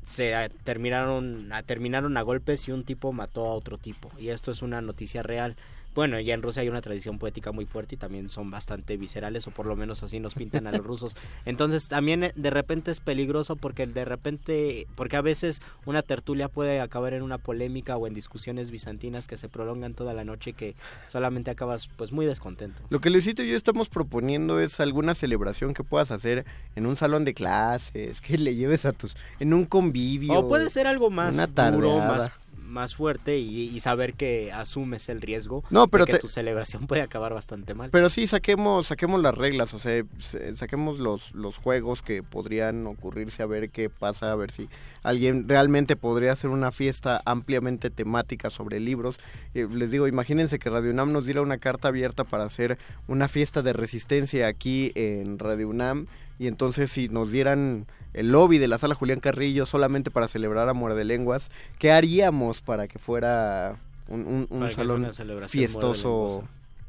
se 0.07 0.51
terminaron, 0.65 1.51
terminaron 1.67 2.17
a 2.17 2.23
golpes 2.23 2.67
y 2.69 2.73
un 2.73 2.85
tipo 2.85 3.13
mató 3.13 3.45
a 3.47 3.55
otro 3.55 3.77
tipo. 3.79 4.11
Y 4.19 4.29
esto 4.29 4.51
es 4.51 4.63
una 4.63 4.81
noticia 4.81 5.23
real. 5.23 5.57
Bueno, 5.95 6.19
ya 6.21 6.33
en 6.35 6.43
Rusia 6.43 6.63
hay 6.63 6.69
una 6.69 6.81
tradición 6.81 7.19
poética 7.19 7.53
muy 7.53 7.67
fuerte 7.67 7.97
y 7.97 7.99
también 7.99 8.31
son 8.31 8.51
bastante 8.51 8.97
viscerales, 8.97 9.47
o 9.47 9.51
por 9.51 9.67
lo 9.67 9.77
menos 9.77 10.03
así 10.03 10.21
nos 10.21 10.35
pintan 10.35 10.67
a 10.67 10.73
los 10.73 10.85
rusos. 10.85 11.15
Entonces 11.45 11.89
también 11.89 12.25
eh, 12.25 12.33
de 12.35 12.51
repente 12.51 12.91
es 12.91 13.01
peligroso 13.01 13.57
porque 13.57 13.87
de 13.87 14.05
repente, 14.05 14.87
porque 14.95 15.17
a 15.17 15.21
veces 15.21 15.61
una 15.85 16.03
tertulia 16.03 16.49
puede 16.49 16.81
acabar 16.81 17.13
en 17.13 17.23
una 17.23 17.39
polémica 17.39 17.97
o 17.97 18.07
en 18.07 18.15
discusiones 18.15 18.71
bizantinas 18.71 19.29
que 19.29 19.37
se 19.37 19.49
prolongan 19.49 19.95
toda 19.95 20.15
la 20.15 20.25
noche 20.25 20.51
y 20.51 20.55
que 20.55 20.75
solamente 21.09 21.51
acabas 21.51 21.89
pues 21.97 22.13
muy 22.13 22.25
descontento. 22.25 22.83
Lo 22.89 23.01
que 23.01 23.11
Luisito 23.11 23.43
y 23.43 23.51
yo 23.51 23.57
estamos 23.57 23.89
proponiendo 23.89 24.61
es 24.61 24.81
alguna 24.81 25.15
celebración 25.15 25.75
que 25.75 25.85
puedas 25.85 26.11
hacer 26.11 26.47
en 26.75 26.87
un 26.87 26.97
salón 26.97 27.25
de 27.25 27.35
clases, 27.35 28.21
que 28.23 28.39
le 28.39 28.55
lleves 28.55 28.87
a 28.87 28.93
tus... 28.93 29.17
en 29.41 29.53
un 29.53 29.67
convivio. 29.67 30.33
O 30.33 30.49
puede 30.49 30.71
ser 30.71 30.87
algo 30.87 31.11
más 31.11 31.35
una 31.35 31.47
duro, 31.47 31.99
más, 31.99 32.31
más 32.73 32.97
fuerte 32.97 33.39
y, 33.39 33.69
y 33.69 33.81
saber 33.81 34.15
que 34.15 34.51
asumes 34.53 35.09
el 35.09 35.21
riesgo 35.21 35.63
No, 35.71 35.87
pero 35.87 36.05
de 36.07 36.13
que 36.13 36.19
te- 36.19 36.23
tu 36.23 36.29
celebración 36.29 36.87
puede 36.89 37.03
acabar 37.03 37.33
bastante 37.35 37.75
mal. 37.75 37.91
Pero 37.91 38.11
sí, 38.11 38.27
saquemos, 38.27 38.89
saquemos 38.89 39.21
las 39.23 39.35
reglas, 39.35 39.75
o 39.75 39.79
sea, 39.79 40.03
se- 40.19 40.57
saquemos 40.57 40.99
los, 40.99 41.33
los 41.35 41.57
juegos 41.59 42.03
que 42.03 42.23
podrían 42.23 42.87
ocurrirse 42.87 43.43
a 43.43 43.47
ver 43.47 43.71
qué 43.71 43.91
pasa, 43.91 44.33
a 44.33 44.35
ver 44.37 44.51
si 44.51 44.69
alguien 45.05 45.49
realmente 45.49 45.95
podría 45.97 46.33
hacer 46.33 46.51
una 46.51 46.73
fiesta 46.73 47.21
ampliamente 47.25 47.91
temática 47.91 48.51
sobre 48.51 48.81
libros. 48.81 49.21
Eh, 49.55 49.69
les 49.71 49.91
digo, 49.91 50.09
imagínense 50.09 50.59
que 50.59 50.71
Radio 50.71 50.91
UNAM 50.91 51.13
nos 51.13 51.27
diera 51.27 51.43
una 51.43 51.59
carta 51.59 51.89
abierta 51.89 52.25
para 52.25 52.45
hacer 52.45 52.79
una 53.07 53.29
fiesta 53.29 53.63
de 53.63 53.73
resistencia 53.75 54.47
aquí 54.49 54.93
en 54.95 55.39
Radio 55.39 55.69
UNAM 55.69 56.07
y 56.43 56.49
entonces 56.49 56.91
si 56.91 57.09
nos 57.09 57.31
dieran 57.31 57.87
el 58.15 58.33
lobby 58.33 58.59
de 58.59 58.67
la 58.67 58.77
sala 58.77 58.97
Julián 58.97 59.21
Carrillo 59.21 59.65
solamente 59.65 60.11
para 60.11 60.27
celebrar 60.27 60.69
a 60.69 60.75
Muerde 60.75 61.05
Lenguas, 61.05 61.53
¿qué 61.79 61.93
haríamos 61.93 62.61
para 62.61 62.89
que 62.89 62.99
fuera 62.99 63.77
un, 64.09 64.49
salón 64.75 65.09
fiestoso? 65.47 66.43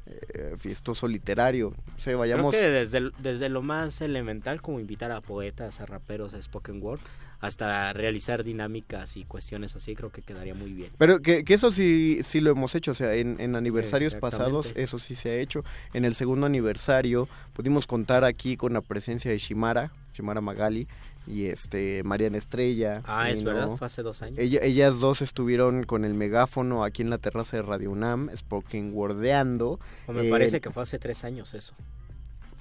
eh, 0.08 0.56
fiestoso 0.58 1.08
literario. 1.08 1.68
O 1.68 1.74
sea, 1.98 2.06
Creo 2.06 2.18
vayamos. 2.18 2.56
que 2.56 2.62
desde, 2.62 3.12
desde 3.20 3.50
lo 3.50 3.62
más 3.62 4.02
elemental, 4.02 4.60
como 4.60 4.80
invitar 4.80 5.12
a 5.12 5.22
poetas, 5.22 5.80
a 5.82 5.86
raperos, 5.86 6.34
a 6.34 6.42
spoken 6.42 6.82
word, 6.82 7.02
hasta 7.44 7.92
realizar 7.92 8.44
dinámicas 8.46 9.18
y 9.18 9.26
cuestiones 9.26 9.76
así, 9.76 9.96
creo 9.96 10.12
que 10.12 10.22
quedaría 10.22 10.56
muy 10.56 10.72
bien. 10.72 10.92
Pero 10.98 11.22
que, 11.22 11.44
que 11.44 11.54
eso 11.54 11.74
sí, 11.74 12.20
sí 12.24 12.40
lo 12.40 12.52
hemos 12.52 12.74
hecho, 12.74 12.92
o 12.92 12.96
sea, 12.96 13.14
en, 13.16 13.36
en 13.42 13.56
aniversarios 13.58 14.16
pasados 14.16 14.72
eso 14.76 14.98
sí 14.98 15.16
se 15.16 15.30
ha 15.32 15.36
hecho. 15.36 15.66
En 15.94 16.06
el 16.06 16.16
segundo 16.16 16.46
aniversario 16.46 17.28
pudimos 17.52 17.86
contar 17.86 18.24
aquí 18.24 18.56
con 18.56 18.72
la 18.72 18.80
presencia 18.82 19.30
de 19.30 19.38
Shimara, 19.40 19.92
Shimara 20.16 20.40
Magali 20.40 20.88
y 21.28 21.46
este 21.48 22.02
Mariana 22.04 22.38
Estrella. 22.38 23.02
Ah, 23.06 23.30
es 23.30 23.42
y 23.42 23.44
verdad, 23.44 23.68
no. 23.68 23.78
fue 23.78 23.88
hace 23.88 24.04
dos 24.04 24.22
años. 24.22 24.40
Ella- 24.40 24.62
ellas 24.64 25.00
dos 25.00 25.22
estuvieron 25.22 25.84
con 25.84 26.06
el 26.06 26.14
megáfono 26.14 26.84
aquí 26.86 27.02
en 27.02 27.10
la 27.10 27.18
terraza 27.18 27.58
de 27.58 27.64
Radio 27.64 27.92
UNAM, 27.92 28.30
spoken 28.38 28.94
wordeando. 28.94 29.80
O 30.08 30.14
me 30.14 30.28
Eh, 30.28 30.30
parece 30.30 30.62
que 30.62 30.70
fue 30.70 30.84
hace 30.84 30.98
tres 30.98 31.24
años 31.26 31.54
eso. 31.54 31.74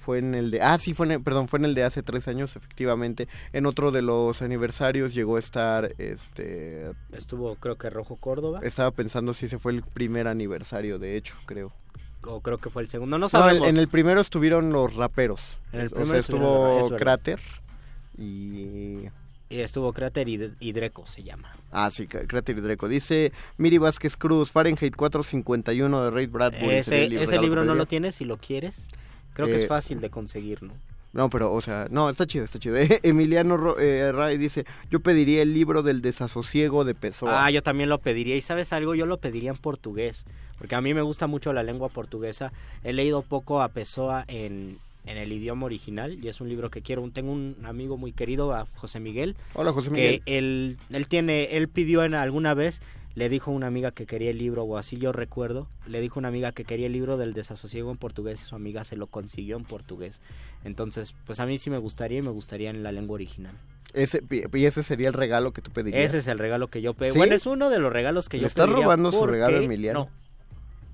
Fue 0.03 0.17
en 0.19 0.35
el 0.35 0.51
de... 0.51 0.61
Ah, 0.61 0.77
sí, 0.77 0.93
fue 0.93 1.05
en 1.05 1.13
el- 1.13 1.21
perdón, 1.21 1.47
fue 1.47 1.59
en 1.59 1.65
el 1.65 1.75
de 1.75 1.83
hace 1.83 2.03
tres 2.03 2.27
años, 2.27 2.55
efectivamente. 2.55 3.27
En 3.53 3.65
otro 3.65 3.91
de 3.91 4.01
los 4.01 4.41
aniversarios 4.41 5.13
llegó 5.13 5.37
a 5.37 5.39
estar, 5.39 5.93
este... 5.97 6.91
Estuvo, 7.13 7.55
creo 7.55 7.77
que 7.77 7.89
Rojo 7.89 8.17
Córdoba, 8.17 8.59
Estaba 8.63 8.91
pensando 8.91 9.33
si 9.33 9.45
ese 9.45 9.59
fue 9.59 9.71
el 9.71 9.81
primer 9.83 10.27
aniversario, 10.27 10.99
de 10.99 11.15
hecho, 11.17 11.35
creo. 11.45 11.71
o 12.25 12.41
creo 12.41 12.57
que 12.57 12.69
fue 12.69 12.81
el 12.81 12.89
segundo, 12.89 13.17
no 13.17 13.21
No, 13.21 13.25
en, 13.27 13.29
sabemos. 13.29 13.67
en 13.69 13.77
el 13.77 13.87
primero 13.87 14.19
estuvieron 14.21 14.71
los 14.71 14.93
raperos. 14.93 15.39
En 15.71 15.79
el 15.81 15.87
o 15.87 15.91
primero 15.91 16.09
sea, 16.11 16.19
estuvo. 16.19 16.95
Cráter 16.97 17.39
y... 18.17 19.07
Y 19.49 19.59
estuvo 19.59 19.93
Cráter 19.93 20.27
y, 20.29 20.51
y 20.59 20.71
Dreco 20.71 21.05
se 21.05 21.21
llama. 21.21 21.55
Ah, 21.71 21.91
sí, 21.91 22.07
Cráter 22.07 22.57
y 22.57 22.61
Dreco. 22.61 22.87
Dice 22.87 23.31
Miri 23.57 23.77
Vázquez 23.77 24.17
Cruz, 24.17 24.51
Fahrenheit 24.51 24.95
451 24.95 26.05
de 26.05 26.09
Ray 26.11 26.25
Bradbury. 26.25 26.75
Ese, 26.77 27.05
ese 27.05 27.39
libro 27.39 27.63
no 27.63 27.75
lo 27.75 27.85
tienes 27.85 28.15
si 28.15 28.25
lo 28.25 28.37
quieres. 28.37 28.75
Creo 29.33 29.47
que 29.47 29.53
Eh, 29.55 29.61
es 29.63 29.67
fácil 29.67 29.99
de 30.01 30.09
conseguir, 30.09 30.61
¿no? 30.63 30.73
No, 31.13 31.29
pero, 31.29 31.53
o 31.53 31.61
sea, 31.61 31.87
no, 31.91 32.09
está 32.09 32.25
chido, 32.25 32.43
está 32.45 32.57
chido. 32.57 32.75
Emiliano 33.03 33.55
Ro- 33.55 33.79
eh, 33.79 34.11
Ray 34.11 34.37
dice, 34.39 34.65
yo 34.89 34.99
pediría 34.99 35.43
el 35.43 35.53
libro 35.53 35.83
del 35.83 36.01
desasosiego 36.01 36.85
de 36.85 36.95
Pessoa. 36.95 37.45
Ah, 37.45 37.51
yo 37.51 37.61
también 37.61 37.89
lo 37.89 37.99
pediría. 37.99 38.35
¿Y 38.35 38.41
sabes 38.41 38.73
algo? 38.73 38.95
Yo 38.95 39.05
lo 39.05 39.17
pediría 39.17 39.51
en 39.51 39.57
portugués. 39.57 40.25
Porque 40.57 40.75
a 40.75 40.81
mí 40.81 40.93
me 40.93 41.01
gusta 41.01 41.27
mucho 41.27 41.53
la 41.53 41.61
lengua 41.61 41.89
portuguesa. 41.89 42.51
He 42.83 42.93
leído 42.93 43.21
poco 43.21 43.61
a 43.61 43.67
Pessoa 43.69 44.25
en, 44.27 44.79
en 45.05 45.17
el 45.17 45.31
idioma 45.31 45.65
original. 45.67 46.17
Y 46.23 46.27
es 46.29 46.41
un 46.41 46.49
libro 46.49 46.71
que 46.71 46.81
quiero. 46.81 47.07
Tengo 47.13 47.31
un 47.31 47.57
amigo 47.63 47.95
muy 47.97 48.11
querido, 48.11 48.53
a 48.55 48.65
José 48.75 48.99
Miguel. 48.99 49.35
Hola, 49.53 49.71
José 49.71 49.89
que 49.91 49.95
Miguel. 49.95 50.21
él, 50.25 50.77
él 50.89 51.07
tiene, 51.07 51.43
él 51.57 51.67
pidió 51.67 52.03
en 52.03 52.15
alguna 52.15 52.55
vez, 52.55 52.81
le 53.15 53.29
dijo 53.29 53.51
una 53.51 53.67
amiga 53.67 53.91
que 53.91 54.05
quería 54.05 54.31
el 54.31 54.37
libro, 54.37 54.63
o 54.63 54.77
así 54.77 54.97
yo 54.97 55.11
recuerdo, 55.11 55.67
le 55.85 56.01
dijo 56.01 56.19
una 56.19 56.29
amiga 56.29 56.51
que 56.51 56.65
quería 56.65 56.87
el 56.87 56.93
libro 56.93 57.17
del 57.17 57.33
desasosiego 57.33 57.91
en 57.91 57.97
portugués 57.97 58.41
y 58.41 58.45
su 58.45 58.55
amiga 58.55 58.83
se 58.83 58.95
lo 58.95 59.07
consiguió 59.07 59.57
en 59.57 59.65
portugués. 59.65 60.19
Entonces, 60.63 61.15
pues 61.25 61.39
a 61.39 61.45
mí 61.45 61.57
sí 61.57 61.69
me 61.69 61.77
gustaría 61.77 62.19
y 62.19 62.21
me 62.21 62.31
gustaría 62.31 62.69
en 62.69 62.83
la 62.83 62.91
lengua 62.91 63.15
original. 63.15 63.55
Ese, 63.93 64.23
y 64.31 64.65
ese 64.65 64.81
sería 64.81 65.07
el 65.07 65.13
regalo 65.13 65.53
que 65.53 65.61
tú 65.61 65.71
pedirías. 65.71 66.05
Ese 66.05 66.19
es 66.19 66.27
el 66.27 66.39
regalo 66.39 66.67
que 66.69 66.81
yo 66.81 66.95
pedí. 66.95 67.11
¿Sí? 67.11 67.17
Bueno, 67.17 67.35
es 67.35 67.45
uno 67.45 67.69
de 67.69 67.77
los 67.77 67.93
regalos 67.93 68.27
que 68.27 68.37
¿Le 68.37 68.43
yo 68.43 68.47
estás 68.47 68.65
pediría 68.65 68.85
robando 68.85 69.11
su 69.11 69.27
regalo 69.27 69.57
Emiliano? 69.57 70.05
No. 70.05 70.22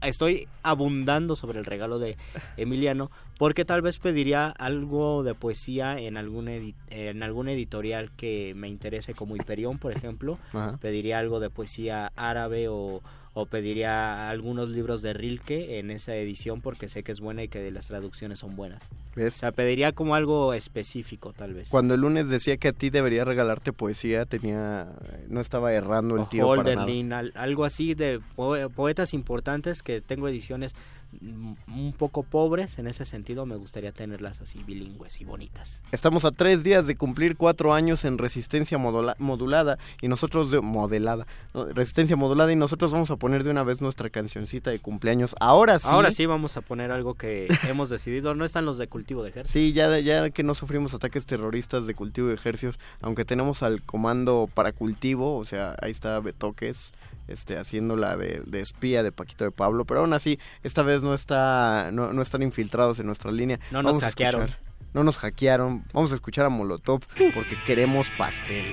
Estoy 0.01 0.47
abundando 0.63 1.35
sobre 1.35 1.59
el 1.59 1.65
regalo 1.65 1.99
de 1.99 2.17
Emiliano 2.57 3.11
porque 3.37 3.65
tal 3.65 3.81
vez 3.81 3.99
pediría 3.99 4.47
algo 4.47 5.23
de 5.23 5.35
poesía 5.35 5.99
en 5.99 6.17
algún 6.17 6.47
en 6.47 7.23
algún 7.23 7.49
editorial 7.49 8.11
que 8.15 8.53
me 8.55 8.69
interese 8.69 9.13
como 9.13 9.35
Hiperión, 9.35 9.77
por 9.77 9.91
ejemplo. 9.91 10.39
Ajá. 10.53 10.77
Pediría 10.81 11.19
algo 11.19 11.39
de 11.39 11.49
poesía 11.49 12.11
árabe 12.15 12.67
o, 12.69 13.01
o 13.33 13.45
pediría 13.45 14.29
algunos 14.29 14.69
libros 14.69 15.01
de 15.01 15.13
Rilke 15.13 15.79
en 15.79 15.91
esa 15.91 16.15
edición 16.15 16.61
porque 16.61 16.89
sé 16.89 17.03
que 17.03 17.11
es 17.11 17.19
buena 17.19 17.43
y 17.43 17.47
que 17.47 17.69
las 17.71 17.87
traducciones 17.87 18.39
son 18.39 18.55
buenas. 18.55 18.81
¿Ves? 19.15 19.35
O 19.35 19.39
sea, 19.39 19.51
pediría 19.51 19.91
como 19.91 20.15
algo 20.15 20.53
específico 20.53 21.33
tal 21.33 21.53
vez. 21.53 21.69
Cuando 21.69 21.93
el 21.95 22.01
lunes 22.01 22.29
decía 22.29 22.57
que 22.57 22.69
a 22.69 22.73
ti 22.73 22.89
debería 22.89 23.25
regalarte 23.25 23.73
poesía, 23.73 24.25
tenía 24.25 24.87
no 25.27 25.41
estaba 25.41 25.73
errando 25.73 26.15
el 26.15 26.21
o 26.21 26.25
tiro 26.27 26.47
para 26.55 26.75
nada. 26.75 27.23
Algo 27.35 27.65
así 27.65 27.93
de 27.93 28.19
poe- 28.35 28.69
poetas 28.69 29.13
importantes 29.13 29.83
que 29.83 30.01
tengo 30.01 30.27
ediciones 30.27 30.73
un 31.21 31.93
poco 31.97 32.23
pobres 32.23 32.77
en 32.79 32.87
ese 32.87 33.03
sentido 33.05 33.45
me 33.45 33.55
gustaría 33.55 33.91
tenerlas 33.91 34.41
así 34.41 34.61
bilingües 34.63 35.19
y 35.21 35.25
bonitas 35.25 35.81
Estamos 35.91 36.23
a 36.23 36.31
tres 36.31 36.63
días 36.63 36.85
de 36.87 36.95
cumplir 36.95 37.35
cuatro 37.35 37.73
años 37.73 38.05
en 38.05 38.17
resistencia 38.17 38.77
modula- 38.77 39.15
modulada 39.17 39.77
y 40.01 40.07
nosotros 40.07 40.51
de 40.51 40.61
modelada, 40.61 41.25
¿no? 41.53 41.65
resistencia 41.65 42.15
modulada 42.15 42.51
y 42.51 42.55
nosotros 42.55 42.91
vamos 42.91 43.09
a 43.11 43.15
poner 43.15 43.43
de 43.43 43.49
una 43.49 43.63
vez 43.63 43.81
nuestra 43.81 44.09
cancioncita 44.09 44.69
de 44.69 44.79
cumpleaños. 44.79 45.35
Ahora 45.39 45.79
sí. 45.79 45.87
ahora 45.89 46.11
sí 46.11 46.25
vamos 46.27 46.57
a 46.57 46.61
poner 46.61 46.91
algo 46.91 47.15
que 47.15 47.47
hemos 47.67 47.89
decidido 47.89 48.35
no 48.35 48.45
están 48.45 48.65
los 48.65 48.77
de 48.77 48.87
cultivo 48.87 49.23
de 49.23 49.29
ejército 49.29 49.53
Sí, 49.57 49.73
ya, 49.73 49.99
ya 49.99 50.29
que 50.29 50.43
no 50.43 50.53
sufrimos 50.53 50.93
ataques 50.93 51.25
terroristas 51.25 51.87
de 51.87 51.95
cultivo 51.95 52.27
de 52.27 52.35
ejercicios, 52.35 52.79
aunque 53.01 53.25
tenemos 53.25 53.63
al 53.63 53.81
comando 53.81 54.47
para 54.53 54.71
cultivo, 54.73 55.37
o 55.37 55.45
sea, 55.45 55.75
ahí 55.81 55.91
está 55.91 56.19
Betoques, 56.19 56.91
este, 57.29 57.57
haciendo 57.57 57.95
la 57.95 58.15
de, 58.17 58.41
de 58.45 58.59
espía 58.61 59.03
de 59.03 59.11
Paquito 59.11 59.43
de 59.45 59.51
Pablo, 59.51 59.85
pero 59.85 60.01
aún 60.01 60.13
así, 60.13 60.39
esta 60.63 60.81
vez 60.83 61.01
no 61.03 61.13
está, 61.13 61.89
no, 61.93 62.11
no 62.13 62.21
están 62.21 62.41
infiltrados 62.43 62.99
en 62.99 63.05
nuestra 63.05 63.31
línea. 63.31 63.59
No 63.71 63.81
nos 63.81 63.91
Vamos 63.97 64.03
hackearon. 64.03 64.41
escuchar- 64.43 64.69
no 64.93 65.03
nos 65.03 65.17
hackearon, 65.17 65.85
vamos 65.93 66.11
a 66.11 66.15
escuchar 66.15 66.45
a 66.45 66.49
Molotov 66.49 67.01
porque 67.35 67.55
queremos 67.67 68.07
pastel. 68.17 68.65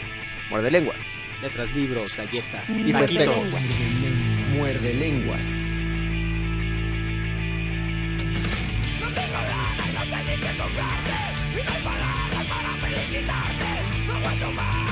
Muerde 0.50 0.70
lenguas. 0.70 0.96
letras 1.42 1.70
libros 1.74 2.16
galletas 2.16 2.68
Y 2.70 2.90
taquitos. 2.92 3.26
festejo. 3.26 3.42
Muerde 4.56 4.94
lenguas. 4.94 5.44
No 9.00 9.08
tengo 9.08 9.34
lana 9.34 9.84
y 9.86 9.92
no 9.92 10.00
sé 10.16 10.22
ni 10.24 10.40
qué 10.40 10.48
comprarte 10.58 11.12
Y 11.52 11.64
no 11.64 11.70
hay 11.72 11.82
palabras 11.82 12.44
para 12.48 12.68
felicitarte 12.80 13.66
No 14.06 14.14
aguanto 14.14 14.52
más, 14.52 14.85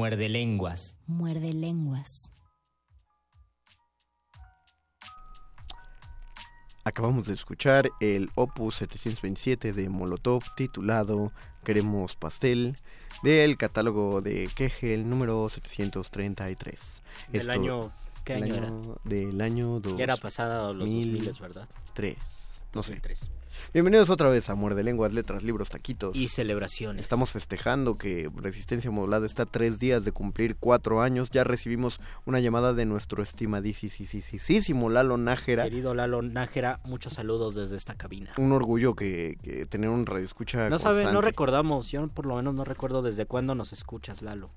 Muerde 0.00 0.30
lenguas. 0.30 0.98
Muerde 1.06 1.52
lenguas. 1.52 2.32
Acabamos 6.84 7.26
de 7.26 7.34
escuchar 7.34 7.90
el 8.00 8.30
Opus 8.34 8.76
727 8.76 9.74
de 9.74 9.90
Molotov 9.90 10.42
titulado 10.56 11.32
Queremos 11.64 12.16
Pastel 12.16 12.78
del 13.22 13.58
catálogo 13.58 14.22
de 14.22 14.48
Kegel 14.54 15.06
número 15.06 15.46
733. 15.50 17.02
Del 17.30 17.50
año- 17.50 17.92
¿qué 18.24 18.36
del 18.36 18.44
año 18.44 18.54
era? 18.56 18.72
Del 19.04 19.40
año 19.42 19.82
Ya 19.98 20.04
era 20.04 20.16
pasada 20.16 20.72
los 20.72 20.78
2000, 20.88 21.30
¿verdad? 21.42 21.68
3. 21.92 22.16
No 22.74 22.82
sé. 22.82 23.02
2003. 23.50 23.72
Bienvenidos 23.72 24.10
otra 24.10 24.28
vez 24.28 24.48
a 24.50 24.54
Muerde 24.54 24.82
Lenguas, 24.82 25.12
Letras, 25.12 25.42
Libros, 25.42 25.70
Taquitos. 25.70 26.16
Y 26.16 26.28
celebraciones. 26.28 27.02
Estamos 27.02 27.30
festejando 27.30 27.96
que 27.96 28.30
Resistencia 28.34 28.90
Modulada 28.90 29.26
está 29.26 29.44
a 29.44 29.46
tres 29.46 29.78
días 29.78 30.04
de 30.04 30.12
cumplir 30.12 30.56
cuatro 30.56 31.02
años. 31.02 31.30
Ya 31.30 31.44
recibimos 31.44 32.00
una 32.24 32.40
llamada 32.40 32.72
de 32.74 32.86
nuestro 32.86 33.22
estimadísimo 33.22 34.90
Lalo 34.90 35.16
Nájera. 35.16 35.64
Querido 35.64 35.94
Lalo 35.94 36.22
Nájera, 36.22 36.80
muchos 36.84 37.14
saludos 37.14 37.54
desde 37.54 37.76
esta 37.76 37.94
cabina. 37.94 38.32
Un 38.38 38.52
orgullo 38.52 38.94
que, 38.94 39.38
que 39.42 39.66
tener 39.66 39.90
un 39.90 40.06
radioescucha 40.06 40.68
No 40.68 40.78
sabe, 40.78 41.04
no 41.04 41.20
recordamos, 41.20 41.90
yo 41.90 42.06
por 42.08 42.26
lo 42.26 42.36
menos 42.36 42.54
no 42.54 42.64
recuerdo 42.64 43.02
desde 43.02 43.26
cuándo 43.26 43.54
nos 43.54 43.72
escuchas, 43.72 44.22
Lalo. 44.22 44.50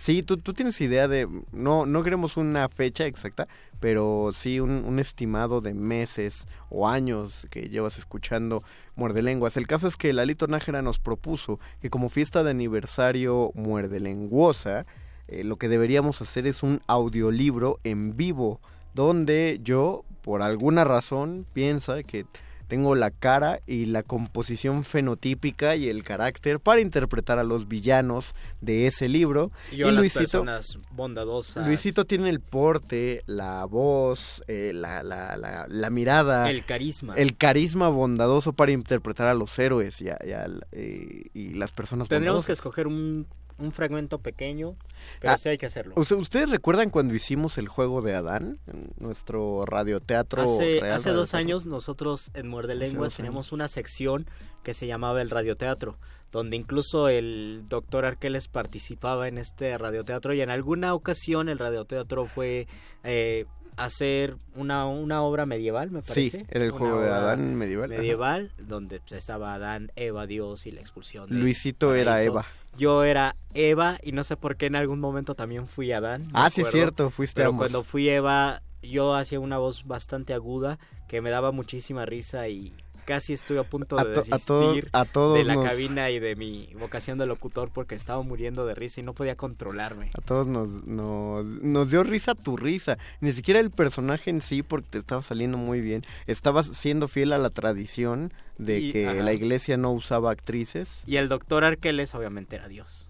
Sí, 0.00 0.22
¿tú, 0.22 0.38
tú 0.38 0.54
tienes 0.54 0.80
idea 0.80 1.08
de... 1.08 1.28
No, 1.52 1.84
no 1.84 2.02
queremos 2.02 2.38
una 2.38 2.70
fecha 2.70 3.04
exacta, 3.04 3.48
pero 3.80 4.30
sí 4.32 4.58
un, 4.58 4.82
un 4.86 4.98
estimado 4.98 5.60
de 5.60 5.74
meses 5.74 6.46
o 6.70 6.88
años 6.88 7.46
que 7.50 7.68
llevas 7.68 7.98
escuchando 7.98 8.62
Muerde 8.96 9.20
Lenguas. 9.20 9.58
El 9.58 9.66
caso 9.66 9.88
es 9.88 9.96
que 9.96 10.14
Lalito 10.14 10.46
Nájera 10.46 10.80
nos 10.80 10.98
propuso 10.98 11.60
que 11.82 11.90
como 11.90 12.08
fiesta 12.08 12.42
de 12.42 12.50
aniversario 12.50 13.52
Muerde 13.54 14.00
Lenguosa, 14.00 14.86
eh, 15.28 15.44
lo 15.44 15.58
que 15.58 15.68
deberíamos 15.68 16.22
hacer 16.22 16.46
es 16.46 16.62
un 16.62 16.80
audiolibro 16.86 17.78
en 17.84 18.16
vivo, 18.16 18.58
donde 18.94 19.60
yo, 19.62 20.06
por 20.22 20.40
alguna 20.40 20.84
razón, 20.84 21.44
piensa 21.52 22.02
que 22.04 22.24
tengo 22.70 22.94
la 22.94 23.10
cara 23.10 23.60
y 23.66 23.86
la 23.86 24.02
composición 24.02 24.84
fenotípica 24.84 25.76
y 25.76 25.88
el 25.88 26.04
carácter 26.04 26.60
para 26.60 26.80
interpretar 26.80 27.38
a 27.38 27.44
los 27.44 27.68
villanos 27.68 28.34
de 28.60 28.86
ese 28.86 29.08
libro. 29.08 29.50
Y 29.72 29.76
yo 29.78 29.88
a 29.88 29.92
las 29.92 30.12
personas 30.14 30.78
bondadosas. 30.92 31.66
Luisito 31.66 32.04
tiene 32.06 32.30
el 32.30 32.40
porte, 32.40 33.22
la 33.26 33.64
voz, 33.64 34.42
eh, 34.46 34.72
la, 34.72 35.02
la, 35.02 35.36
la, 35.36 35.66
la 35.68 35.90
mirada. 35.90 36.48
El 36.48 36.64
carisma. 36.64 37.14
El 37.16 37.36
carisma 37.36 37.88
bondadoso 37.88 38.52
para 38.52 38.70
interpretar 38.72 39.26
a 39.26 39.34
los 39.34 39.58
héroes 39.58 40.00
y, 40.00 40.08
a- 40.08 40.18
y 40.24 40.30
eh, 40.72 41.24
y 41.34 41.50
las 41.54 41.72
personas 41.72 42.06
Tendríamos 42.08 42.46
que 42.46 42.52
escoger 42.52 42.86
un, 42.86 43.26
un 43.60 43.72
fragmento 43.72 44.18
pequeño, 44.18 44.74
pero 45.20 45.34
Ah, 45.34 45.38
sí 45.38 45.48
hay 45.50 45.58
que 45.58 45.66
hacerlo. 45.66 45.94
¿usted- 45.96 46.16
¿Ustedes 46.16 46.50
recuerdan 46.50 46.90
cuando 46.90 47.14
hicimos 47.14 47.58
el 47.58 47.68
juego 47.68 48.02
de 48.02 48.14
Adán? 48.14 48.58
En 48.66 48.90
nuestro 48.98 49.64
radioteatro. 49.66 50.42
Hace, 50.42 50.80
real, 50.80 50.94
hace 50.96 51.10
dos 51.10 51.32
radioteatro? 51.32 51.38
años 51.38 51.66
nosotros 51.66 52.30
en 52.34 52.48
Muerde 52.48 52.74
Lenguas 52.74 53.14
teníamos 53.14 53.52
una 53.52 53.68
sección 53.68 54.26
que 54.62 54.74
se 54.74 54.86
llamaba 54.86 55.22
el 55.22 55.30
radioteatro, 55.30 55.98
donde 56.32 56.56
incluso 56.56 57.08
el 57.08 57.64
doctor 57.68 58.04
Arqueles 58.04 58.48
participaba 58.48 59.28
en 59.28 59.38
este 59.38 59.76
radioteatro 59.78 60.32
y 60.34 60.40
en 60.40 60.50
alguna 60.50 60.94
ocasión 60.94 61.48
el 61.48 61.58
radioteatro 61.58 62.26
fue 62.26 62.66
eh, 63.04 63.46
hacer 63.76 64.36
una, 64.56 64.86
una 64.86 65.22
obra 65.22 65.46
medieval, 65.46 65.90
me 65.90 66.02
parece. 66.02 66.30
Sí, 66.40 66.46
era 66.50 66.64
el 66.64 66.70
Una 66.72 66.78
juego 66.78 67.00
de 67.00 67.08
Adán 67.10 67.54
medieval. 67.54 67.90
ajá. 67.90 68.00
Medieval, 68.00 68.52
donde 68.58 69.00
pues, 69.00 69.12
estaba 69.12 69.54
Adán, 69.54 69.90
Eva, 69.96 70.26
Dios 70.26 70.66
y 70.66 70.70
la 70.72 70.80
expulsión. 70.82 71.28
Luisito 71.30 71.94
era. 71.94 72.22
Eva. 72.22 72.44
Yo 72.76 73.04
era 73.04 73.36
Eva 73.54 73.98
y 74.02 74.12
no 74.12 74.24
sé 74.24 74.36
por 74.36 74.56
qué 74.56 74.66
en 74.66 74.76
algún 74.76 75.00
momento 75.00 75.34
también 75.34 75.68
fui 75.68 75.92
Adán. 75.92 76.28
Ah, 76.32 76.50
sí, 76.50 76.62
es 76.62 76.70
cierto, 76.70 77.10
fuiste 77.10 77.40
Pero 77.40 77.50
ambos. 77.50 77.64
cuando 77.66 77.84
fui 77.84 78.08
Eva, 78.08 78.62
yo 78.82 79.14
hacía 79.14 79.40
una 79.40 79.58
voz 79.58 79.86
bastante 79.86 80.32
aguda 80.34 80.78
que 81.08 81.20
me 81.20 81.30
daba 81.30 81.52
muchísima 81.52 82.06
risa 82.06 82.48
y 82.48 82.72
casi 83.10 83.32
estuve 83.32 83.58
a 83.58 83.64
punto 83.64 83.98
A 83.98 84.04
de 84.04 84.10
a 84.10 84.22
desistir 84.22 84.88
a 84.92 85.04
todos 85.04 85.36
de 85.36 85.42
la 85.42 85.54
nos- 85.54 85.66
cabina 85.66 86.10
y 86.10 86.20
de 86.20 86.36
mi 86.36 86.68
vocación 86.78 87.18
de 87.18 87.26
locutor 87.26 87.68
porque 87.74 87.96
estaba 87.96 88.22
muriendo 88.22 88.66
de 88.66 88.76
risa 88.76 89.00
y 89.00 89.02
no 89.02 89.14
podía 89.14 89.34
controlarme. 89.34 90.10
A 90.16 90.20
todos 90.20 90.46
nos, 90.46 90.84
nos, 90.86 91.44
nos 91.44 91.90
dio 91.90 92.04
risa 92.04 92.36
tu 92.36 92.56
risa. 92.56 92.98
Ni 93.20 93.32
siquiera 93.32 93.58
el 93.58 93.70
personaje 93.72 94.30
en 94.30 94.40
sí, 94.42 94.62
porque 94.62 94.86
te 94.90 94.98
estaba 94.98 95.22
saliendo 95.22 95.58
muy 95.58 95.80
bien. 95.80 96.02
Estabas 96.28 96.66
siendo 96.68 97.08
fiel 97.08 97.32
a 97.32 97.38
la 97.38 97.50
tradición 97.50 98.32
de 98.58 98.78
Y- 98.78 98.92
que 98.92 99.08
ajá. 99.08 99.22
la 99.24 99.32
iglesia 99.32 99.76
no 99.76 99.90
usaba 99.90 100.30
actrices. 100.30 101.02
Y 101.04 101.16
el 101.16 101.28
doctor 101.28 101.64
Arqueles 101.64 102.14
obviamente 102.14 102.54
era 102.54 102.68
Dios. 102.68 103.08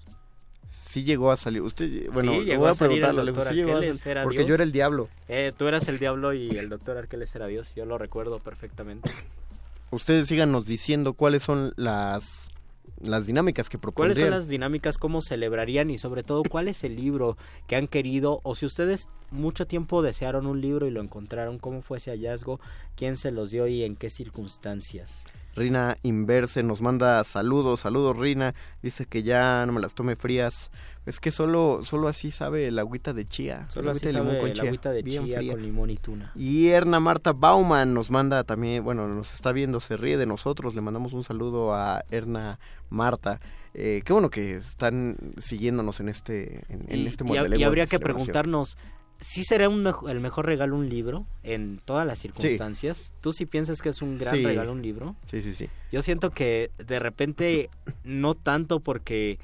Sí 0.71 1.05
llegó 1.05 1.31
a 1.31 1.37
salir. 1.37 1.63
Usted, 1.63 2.09
bueno, 2.13 2.33
Sí, 2.33 2.39
le 2.41 2.45
llegó 2.47 2.61
voy 2.61 2.69
a 2.69 2.73
a 2.73 2.75
preguntarle. 2.75 3.23
doctor 3.25 3.49
¿sí 3.49 3.55
llegó 3.55 3.73
a 3.73 3.75
Arqueles, 3.77 3.99
salir? 3.99 4.11
era 4.13 4.23
Porque 4.25 4.39
Dios. 4.39 4.49
yo 4.49 4.55
era 4.55 4.65
el 4.65 4.73
diablo. 4.73 5.09
Eh, 5.29 5.53
tú 5.57 5.69
eras 5.69 5.87
el 5.89 5.99
diablo 5.99 6.33
y 6.33 6.49
el 6.49 6.69
doctor 6.69 6.97
Arqueles 6.97 7.35
era 7.35 7.47
Dios, 7.47 7.73
yo 7.77 7.85
lo 7.85 7.99
recuerdo 7.99 8.39
perfectamente. 8.41 9.11
Ustedes 9.90 10.29
síganos 10.29 10.66
diciendo 10.66 11.14
cuáles 11.14 11.42
son 11.42 11.72
las, 11.76 12.50
las 13.00 13.26
dinámicas 13.26 13.68
que 13.68 13.79
propondrían. 13.79 14.14
¿Cuáles 14.14 14.31
son 14.31 14.38
las 14.38 14.48
dinámicas, 14.48 14.98
cómo 14.98 15.20
celebrarían 15.20 15.90
y 15.90 15.98
sobre 15.98 16.22
todo 16.22 16.42
cuál 16.48 16.68
es 16.68 16.85
el 16.85 16.96
libro 16.96 17.37
que 17.66 17.76
han 17.76 17.88
querido 17.88 18.40
o 18.44 18.55
si 18.55 18.66
ustedes 18.66 19.09
mucho 19.31 19.66
tiempo 19.66 20.03
desearon 20.03 20.46
un 20.46 20.61
libro 20.61 20.87
y 20.87 20.90
lo 20.90 21.00
encontraron, 21.00 21.59
cómo 21.59 21.83
fue 21.83 21.98
ese 21.98 22.11
hallazgo, 22.11 22.61
quién 22.96 23.16
se 23.16 23.31
los 23.33 23.50
dio 23.50 23.66
y 23.66 23.83
en 23.83 23.96
qué 23.96 24.11
circunstancias? 24.11 25.24
Rina 25.57 25.97
Inverse 26.03 26.63
nos 26.63 26.81
manda 26.81 27.23
saludos, 27.25 27.81
saludos 27.81 28.17
Rina, 28.17 28.55
dice 28.83 29.07
que 29.07 29.23
ya 29.23 29.65
no 29.67 29.73
me 29.73 29.81
las 29.81 29.95
tome 29.95 30.17
frías. 30.17 30.71
Es 31.07 31.19
que 31.19 31.31
solo 31.33 31.81
solo 31.83 32.09
así 32.09 32.31
sabe 32.31 32.67
el 32.69 32.79
agüita 32.79 33.13
de 33.13 33.27
chía. 33.27 33.67
Solo 33.69 33.91
el 33.91 33.97
así 33.97 34.07
de 34.07 34.13
limón 34.13 34.29
sabe 34.29 34.41
con 34.41 34.53
chía, 34.53 34.63
agüita 34.65 34.91
de 34.93 35.03
bien 35.03 35.25
chía 35.25 35.39
fría. 35.39 35.53
con 35.53 35.63
limón 35.63 35.91
y 35.91 35.97
tuna. 35.97 36.31
Y 36.37 36.69
Erna 36.69 37.01
Marta 37.01 37.33
Bauman 37.33 37.95
nos 37.95 38.11
manda 38.11 38.45
también, 38.45 38.85
bueno, 38.85 39.09
nos 39.09 39.33
está 39.35 39.51
viendo, 39.53 39.81
se 39.81 39.97
ríe 39.97 40.17
de 40.19 40.27
nosotros, 40.27 40.75
le 40.75 40.83
mandamos 40.83 41.13
un 41.13 41.25
saludo 41.25 41.75
a 41.75 42.05
Erna 42.11 42.59
Marta. 42.91 43.41
Eh, 43.75 44.03
qué 44.05 44.13
bueno 44.13 44.31
que 44.31 44.57
están 44.57 45.17
siguiéndonos 45.39 46.01
en 46.01 46.09
este 46.09 46.65
en, 46.69 46.85
en 46.89 46.99
Y- 47.01 47.07
este 47.07 47.25
y, 47.25 47.29
hab- 47.29 47.47
y 47.47 47.49
Lenguas 47.51 47.67
habría 47.67 47.87
que 47.87 47.99
preguntarnos, 47.99 48.77
¿sí 49.20 49.44
será 49.44 49.68
un 49.68 49.83
mejo- 49.83 50.09
el 50.09 50.20
mejor 50.20 50.46
regalo 50.46 50.76
un 50.76 50.88
libro 50.88 51.26
en 51.42 51.80
todas 51.85 52.06
las 52.06 52.18
circunstancias? 52.18 53.12
¿Tú 53.20 53.33
sí 53.33 53.46
piensas 53.46 53.83
que 53.83 53.90
es 53.90 54.02
un 54.02 54.18
gran 54.18 54.37
Sí. 54.37 54.44
regalo 54.44 54.72
un 54.72 54.83
libro? 54.83 55.16
Sí, 55.30 55.42
sí, 55.42 55.54
sí. 55.54 55.68
Yo 55.92 56.02
siento 56.02 56.30
que 56.30 56.70
de 56.78 56.98
repente 56.98 57.70
no 58.04 58.35
tanto 58.35 58.80
porque 58.80 59.38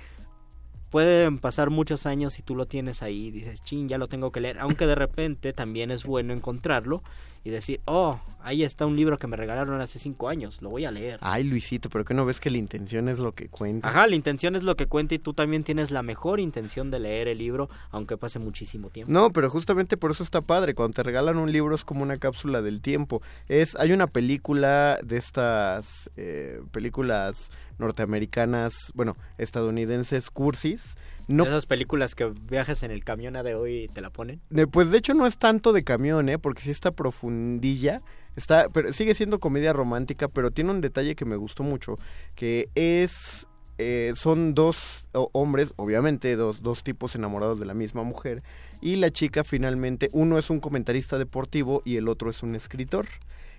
pueden 0.90 1.38
pasar 1.38 1.68
muchos 1.70 2.06
años 2.06 2.38
y 2.38 2.42
tú 2.42 2.54
lo 2.54 2.66
tienes 2.66 3.02
ahí 3.02 3.26
y 3.26 3.30
dices, 3.30 3.62
chin, 3.62 3.88
ya 3.88 3.98
lo 3.98 4.06
tengo 4.08 4.30
que 4.30 4.40
leer, 4.40 4.58
aunque 4.60 4.86
de 4.86 4.94
repente 4.94 5.52
también 5.52 5.90
es 5.90 6.04
bueno 6.04 6.32
encontrarlo 6.32 7.02
y 7.46 7.50
decir, 7.50 7.80
oh, 7.84 8.18
ahí 8.40 8.64
está 8.64 8.86
un 8.86 8.96
libro 8.96 9.18
que 9.18 9.28
me 9.28 9.36
regalaron 9.36 9.80
hace 9.80 10.00
cinco 10.00 10.28
años, 10.28 10.60
lo 10.62 10.68
voy 10.68 10.84
a 10.84 10.90
leer. 10.90 11.20
Ay, 11.22 11.44
Luisito, 11.44 11.88
pero 11.88 12.04
que 12.04 12.12
no 12.12 12.26
ves 12.26 12.40
que 12.40 12.50
la 12.50 12.58
intención 12.58 13.08
es 13.08 13.20
lo 13.20 13.36
que 13.36 13.48
cuenta. 13.48 13.88
Ajá, 13.88 14.08
la 14.08 14.16
intención 14.16 14.56
es 14.56 14.64
lo 14.64 14.74
que 14.74 14.86
cuenta 14.86 15.14
y 15.14 15.20
tú 15.20 15.32
también 15.32 15.62
tienes 15.62 15.92
la 15.92 16.02
mejor 16.02 16.40
intención 16.40 16.90
de 16.90 16.98
leer 16.98 17.28
el 17.28 17.38
libro, 17.38 17.68
aunque 17.92 18.16
pase 18.16 18.40
muchísimo 18.40 18.90
tiempo. 18.90 19.12
No, 19.12 19.30
pero 19.30 19.48
justamente 19.48 19.96
por 19.96 20.10
eso 20.10 20.24
está 20.24 20.40
padre. 20.40 20.74
Cuando 20.74 20.94
te 20.94 21.04
regalan 21.04 21.38
un 21.38 21.52
libro 21.52 21.72
es 21.76 21.84
como 21.84 22.02
una 22.02 22.18
cápsula 22.18 22.62
del 22.62 22.80
tiempo. 22.80 23.22
Es, 23.46 23.76
hay 23.76 23.92
una 23.92 24.08
película 24.08 24.98
de 25.04 25.18
estas 25.18 26.10
eh, 26.16 26.60
películas 26.72 27.52
norteamericanas, 27.78 28.90
bueno, 28.94 29.16
estadounidenses, 29.38 30.30
cursis. 30.30 30.96
No, 31.28 31.44
esas 31.44 31.66
películas 31.66 32.14
que 32.14 32.32
viajas 32.48 32.82
en 32.82 32.90
el 32.90 33.02
camión 33.04 33.36
a 33.36 33.42
de 33.42 33.54
hoy 33.54 33.84
y 33.84 33.88
te 33.88 34.00
la 34.00 34.10
ponen. 34.10 34.40
de- 34.50 34.66
pues 34.66 34.90
de 34.90 34.98
hecho 34.98 35.14
no 35.14 35.26
es 35.26 35.38
tanto 35.38 35.72
de 35.72 35.82
camión, 35.82 36.28
¿eh? 36.28 36.38
Porque 36.38 36.62
sí 36.62 36.70
está 36.70 36.90
profundilla. 36.92 38.02
Está, 38.36 38.68
pero 38.68 38.92
sigue 38.92 39.14
siendo 39.14 39.40
comedia 39.40 39.72
romántica, 39.72 40.28
pero 40.28 40.50
tiene 40.50 40.70
un 40.70 40.80
detalle 40.80 41.14
que 41.16 41.24
me 41.24 41.36
gustó 41.36 41.62
mucho, 41.62 41.94
que 42.34 42.68
es 42.74 43.46
eh, 43.78 44.12
son 44.14 44.54
dos 44.54 45.06
hombres, 45.32 45.72
obviamente 45.76 46.34
dos, 46.36 46.62
dos 46.62 46.82
tipos 46.82 47.14
enamorados 47.14 47.58
de 47.60 47.66
la 47.66 47.74
misma 47.74 48.02
mujer, 48.04 48.42
y 48.80 48.96
la 48.96 49.10
chica 49.10 49.44
finalmente, 49.44 50.08
uno 50.12 50.38
es 50.38 50.48
un 50.48 50.60
comentarista 50.60 51.18
deportivo 51.18 51.82
y 51.84 51.96
el 51.96 52.08
otro 52.08 52.30
es 52.30 52.42
un 52.42 52.54
escritor. 52.54 53.06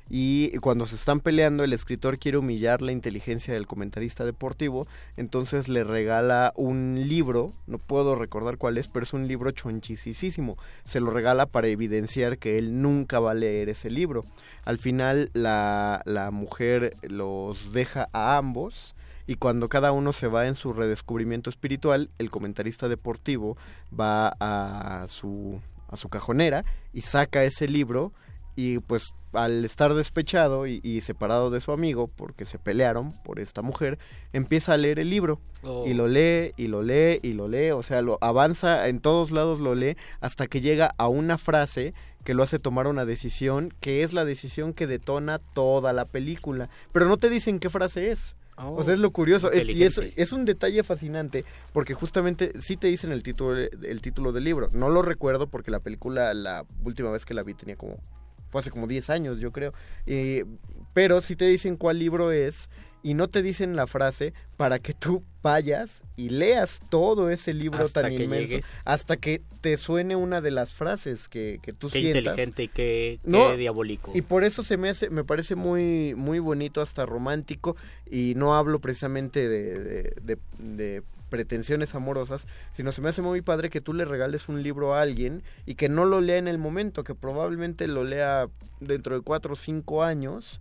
Y 0.09 0.57
cuando 0.59 0.85
se 0.85 0.95
están 0.95 1.19
peleando, 1.19 1.63
el 1.63 1.73
escritor 1.73 2.19
quiere 2.19 2.37
humillar 2.37 2.81
la 2.81 2.91
inteligencia 2.91 3.53
del 3.53 3.67
comentarista 3.67 4.25
deportivo, 4.25 4.87
entonces 5.17 5.67
le 5.67 5.83
regala 5.83 6.53
un 6.55 7.03
libro, 7.07 7.53
no 7.67 7.77
puedo 7.77 8.15
recordar 8.15 8.57
cuál 8.57 8.77
es, 8.77 8.87
pero 8.87 9.03
es 9.03 9.13
un 9.13 9.27
libro 9.27 9.51
chonchicísimo. 9.51 10.57
Se 10.83 10.99
lo 10.99 11.11
regala 11.11 11.45
para 11.45 11.67
evidenciar 11.67 12.37
que 12.37 12.57
él 12.57 12.81
nunca 12.81 13.19
va 13.19 13.31
a 13.31 13.35
leer 13.35 13.69
ese 13.69 13.89
libro. 13.89 14.21
Al 14.63 14.77
final 14.77 15.29
la, 15.33 16.01
la 16.05 16.31
mujer 16.31 16.95
los 17.01 17.73
deja 17.73 18.09
a 18.13 18.37
ambos 18.37 18.95
y 19.27 19.35
cuando 19.35 19.67
cada 19.67 19.91
uno 19.91 20.13
se 20.13 20.27
va 20.27 20.47
en 20.47 20.55
su 20.55 20.71
redescubrimiento 20.71 21.49
espiritual, 21.49 22.09
el 22.17 22.29
comentarista 22.29 22.87
deportivo 22.87 23.57
va 23.97 24.33
a 24.39 25.05
su, 25.09 25.59
a 25.89 25.97
su 25.97 26.07
cajonera 26.07 26.63
y 26.93 27.01
saca 27.01 27.43
ese 27.43 27.67
libro 27.67 28.13
y 28.57 28.79
pues 28.79 29.13
al 29.33 29.63
estar 29.63 29.93
despechado 29.93 30.67
y, 30.67 30.81
y 30.83 30.99
separado 31.01 31.49
de 31.51 31.61
su 31.61 31.71
amigo 31.71 32.07
porque 32.07 32.45
se 32.45 32.57
pelearon 32.59 33.11
por 33.23 33.39
esta 33.39 33.61
mujer, 33.61 33.99
empieza 34.33 34.73
a 34.73 34.77
leer 34.77 34.99
el 34.99 35.09
libro 35.09 35.39
Oh. 35.63 35.85
y 35.87 35.93
lo 35.93 36.07
lee 36.07 36.51
y 36.57 36.67
lo 36.67 36.81
lee 36.83 37.19
y 37.23 37.33
lo 37.33 37.47
lee, 37.47 37.71
o 37.71 37.81
sea, 37.83 38.01
lo 38.01 38.17
avanza 38.21 38.87
en 38.89 38.99
todos 38.99 39.31
lados 39.31 39.59
lo 39.59 39.73
lee 39.75 39.95
hasta 40.21 40.47
que 40.47 40.59
llega 40.61 40.93
a 40.97 41.07
una 41.07 41.37
frase 41.37 41.93
que 42.23 42.33
lo 42.33 42.43
hace 42.43 42.59
tomar 42.59 42.87
una 42.87 43.05
decisión 43.05 43.73
que 43.79 44.03
es 44.03 44.11
la 44.11 44.25
decisión 44.25 44.73
que 44.73 44.85
detona 44.87 45.39
toda 45.39 45.93
la 45.93 46.05
película, 46.05 46.69
pero 46.91 47.05
no 47.07 47.17
te 47.17 47.29
dicen 47.29 47.59
qué 47.59 47.69
frase 47.69 48.11
es. 48.11 48.35
Oh, 48.59 48.73
o 48.73 48.83
sea, 48.83 48.95
es 48.95 48.99
lo 48.99 49.11
curioso. 49.11 49.51
Es- 49.51 49.67
y 49.69 49.83
es, 49.83 49.99
es 50.15 50.31
un 50.31 50.43
detalle 50.45 50.83
fascinante 50.83 51.45
porque 51.73 51.93
justamente 51.93 52.53
sí 52.59 52.75
te 52.75 52.87
dicen 52.87 53.11
el 53.11 53.21
título, 53.21 53.55
el 53.55 54.01
título 54.01 54.31
del 54.31 54.45
libro. 54.45 54.69
No 54.73 54.89
lo 54.89 55.03
recuerdo 55.03 55.45
porque 55.47 55.69
la 55.69 55.79
película, 55.79 56.33
la 56.33 56.65
última 56.83 57.11
vez 57.11 57.23
que 57.23 57.35
la 57.35 57.43
vi 57.43 57.53
tenía 57.53 57.75
como... 57.75 57.97
Fue 58.57 58.61
hace 58.61 58.71
como 58.71 58.87
10 58.87 59.09
años, 59.09 59.39
yo 59.39 59.51
creo. 59.51 59.73
Eh, 60.05 60.45
pero 60.93 61.21
sí 61.21 61.35
te 61.35 61.45
dicen 61.45 61.75
cuál 61.77 61.99
libro 61.99 62.31
es 62.31 62.69
y 63.03 63.13
no 63.13 63.27
te 63.29 63.41
dicen 63.43 63.75
la 63.75 63.85
frase 63.87 64.33
para 64.57 64.79
que 64.79 64.93
tú 64.93 65.23
vayas 65.43 66.01
y 66.17 66.29
leas 66.29 66.79
todo 66.89 67.29
ese 67.29 67.53
libro 67.53 67.85
Hasta 67.85 68.01
tan 68.01 68.11
inmenso 68.13 68.49
llegues. 68.53 68.65
hasta 68.83 69.15
que 69.17 69.41
te 69.61 69.77
suene 69.77 70.15
una 70.15 70.41
de 70.41 70.49
las 70.51 70.73
frases 70.73 71.27
que, 71.29 71.59
que 71.61 71.71
tú 71.71 71.89
Qué 71.89 71.99
sientas. 71.99 72.19
inteligente 72.23 72.63
y 72.63 72.67
qué, 72.67 73.19
qué 73.23 73.29
No, 73.29 73.55
diabólico. 73.55 74.11
Y 74.15 74.23
por 74.23 74.43
eso 74.43 74.63
se 74.63 74.75
me 74.77 74.89
hace, 74.89 75.09
me 75.11 75.23
parece 75.23 75.53
muy, 75.55 76.15
muy 76.15 76.39
bonito, 76.39 76.81
hasta 76.81 77.05
romántico, 77.05 77.77
y 78.09 78.33
no 78.35 78.55
hablo 78.55 78.79
precisamente 78.79 79.47
de, 79.47 79.79
de, 79.79 80.13
de- 80.23 80.37
de 80.59 81.03
pretensiones 81.29 81.93
amorosas, 81.95 82.47
sino 82.73 82.91
se 82.91 83.01
me 83.01 83.09
hace 83.09 83.21
muy 83.21 83.41
padre 83.41 83.69
que 83.69 83.81
tú 83.81 83.93
le 83.93 84.05
regales 84.05 84.49
un 84.49 84.63
libro 84.63 84.93
a 84.95 85.01
alguien 85.01 85.43
y 85.65 85.75
que 85.75 85.89
no 85.89 86.05
lo 86.05 86.21
lea 86.21 86.37
en 86.37 86.47
el 86.47 86.57
momento, 86.57 87.03
que 87.03 87.15
probablemente 87.15 87.87
lo 87.87 88.03
lea 88.03 88.47
dentro 88.79 89.15
de 89.15 89.21
cuatro 89.21 89.53
o 89.53 89.57
cinco 89.57 90.03
años 90.03 90.59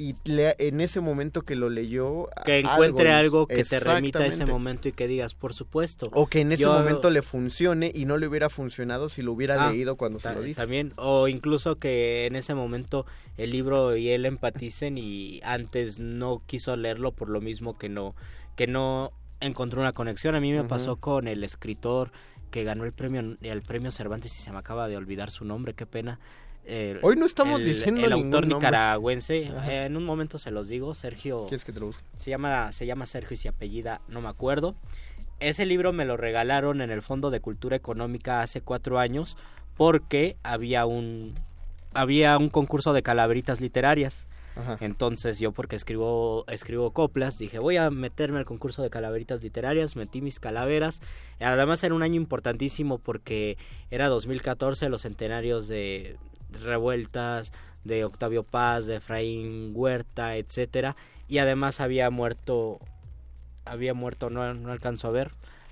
y 0.00 0.14
lea 0.24 0.54
en 0.60 0.80
ese 0.80 1.00
momento 1.00 1.42
que 1.42 1.56
lo 1.56 1.68
leyó. 1.70 2.28
que 2.44 2.60
encuentre 2.60 3.10
algo, 3.10 3.48
que 3.48 3.64
te 3.64 3.80
remita 3.80 4.20
a 4.20 4.26
ese 4.26 4.46
momento 4.46 4.86
y 4.88 4.92
que 4.92 5.08
digas, 5.08 5.34
por 5.34 5.52
supuesto. 5.54 6.08
O 6.12 6.28
que 6.28 6.40
en 6.42 6.52
ese 6.52 6.62
Yo- 6.62 6.72
momento 6.72 7.10
le 7.10 7.20
funcione 7.22 7.90
y 7.92 8.04
no 8.04 8.16
le 8.16 8.28
hubiera 8.28 8.48
funcionado 8.48 9.08
si 9.08 9.22
lo 9.22 9.32
hubiera 9.32 9.66
Ah, 9.66 9.72
leído 9.72 9.96
cuando 9.96 10.20
se 10.20 10.32
lo 10.32 10.40
diste. 10.40 10.62
También, 10.62 10.92
o 10.94 11.26
incluso 11.26 11.80
que 11.80 12.26
en 12.26 12.36
ese 12.36 12.54
momento 12.54 13.06
el 13.38 13.50
libro 13.50 13.96
y 13.96 14.10
él 14.10 14.24
empaticen 14.24 14.96
y 14.98 15.40
antes 15.42 15.98
no 15.98 16.42
quiso 16.46 16.76
leerlo 16.76 17.10
por 17.10 17.28
lo 17.28 17.40
mismo 17.40 17.76
que 17.76 17.88
no, 17.88 18.14
que 18.54 18.68
no 18.68 19.10
encontró 19.40 19.80
una 19.80 19.92
conexión. 19.92 20.34
A 20.34 20.40
mí 20.40 20.52
me 20.52 20.64
pasó 20.64 20.96
con 20.96 21.28
el 21.28 21.44
escritor 21.44 22.10
que 22.50 22.64
ganó 22.64 22.84
el 22.84 22.92
premio, 22.92 23.36
el 23.42 23.62
premio 23.62 23.90
Cervantes 23.92 24.34
y 24.38 24.42
se 24.42 24.52
me 24.52 24.58
acaba 24.58 24.88
de 24.88 24.96
olvidar 24.96 25.30
su 25.30 25.44
nombre, 25.44 25.74
qué 25.74 25.86
pena. 25.86 26.18
El- 26.64 26.98
Hoy 27.02 27.16
no 27.16 27.24
estamos 27.26 27.60
el- 27.60 27.66
diciendo 27.66 28.04
el 28.04 28.12
autor 28.12 28.46
nicaragüense. 28.46 29.50
Eh, 29.68 29.84
en 29.86 29.96
un 29.96 30.04
momento 30.04 30.38
se 30.38 30.50
los 30.50 30.68
digo, 30.68 30.94
Sergio. 30.94 31.46
¿Quieres 31.48 31.64
que 31.64 31.72
te 31.72 31.80
lo 31.80 31.86
busque? 31.86 32.02
Se 32.16 32.30
llama, 32.30 32.72
se 32.72 32.84
llama 32.86 33.06
Sergio 33.06 33.34
y 33.34 33.38
se 33.38 33.48
apellida, 33.48 34.00
no 34.08 34.20
me 34.20 34.28
acuerdo. 34.28 34.74
Ese 35.40 35.66
libro 35.66 35.92
me 35.92 36.04
lo 36.04 36.16
regalaron 36.16 36.80
en 36.80 36.90
el 36.90 37.00
Fondo 37.00 37.30
de 37.30 37.40
Cultura 37.40 37.76
Económica 37.76 38.42
hace 38.42 38.60
cuatro 38.60 38.98
años 38.98 39.36
porque 39.76 40.36
había 40.42 40.84
un, 40.84 41.34
había 41.94 42.36
un 42.38 42.48
concurso 42.50 42.92
de 42.92 43.02
calaveritas 43.02 43.60
literarias. 43.60 44.26
Entonces 44.80 45.38
yo 45.38 45.52
porque 45.52 45.76
escribo 45.76 46.44
escribo 46.48 46.92
coplas, 46.92 47.38
dije 47.38 47.58
voy 47.58 47.76
a 47.76 47.90
meterme 47.90 48.38
al 48.38 48.44
concurso 48.44 48.82
de 48.82 48.90
calaveritas 48.90 49.42
literarias, 49.42 49.96
metí 49.96 50.20
mis 50.20 50.40
calaveras. 50.40 51.00
Además 51.40 51.82
era 51.84 51.94
un 51.94 52.02
año 52.02 52.16
importantísimo 52.16 52.98
porque 52.98 53.56
era 53.90 54.08
2014, 54.08 54.88
los 54.88 55.02
centenarios 55.02 55.68
de 55.68 56.16
revueltas, 56.62 57.52
de 57.84 58.04
Octavio 58.04 58.42
Paz, 58.42 58.86
de 58.86 58.96
Efraín 58.96 59.72
Huerta, 59.74 60.36
etcétera, 60.36 60.96
y 61.28 61.38
además 61.38 61.80
había 61.80 62.10
muerto 62.10 62.78
había 63.64 63.92
muerto, 63.92 64.30
no, 64.30 64.54
no 64.54 64.72
alcanzo 64.72 65.08
a 65.08 65.10
ver, 65.10 65.30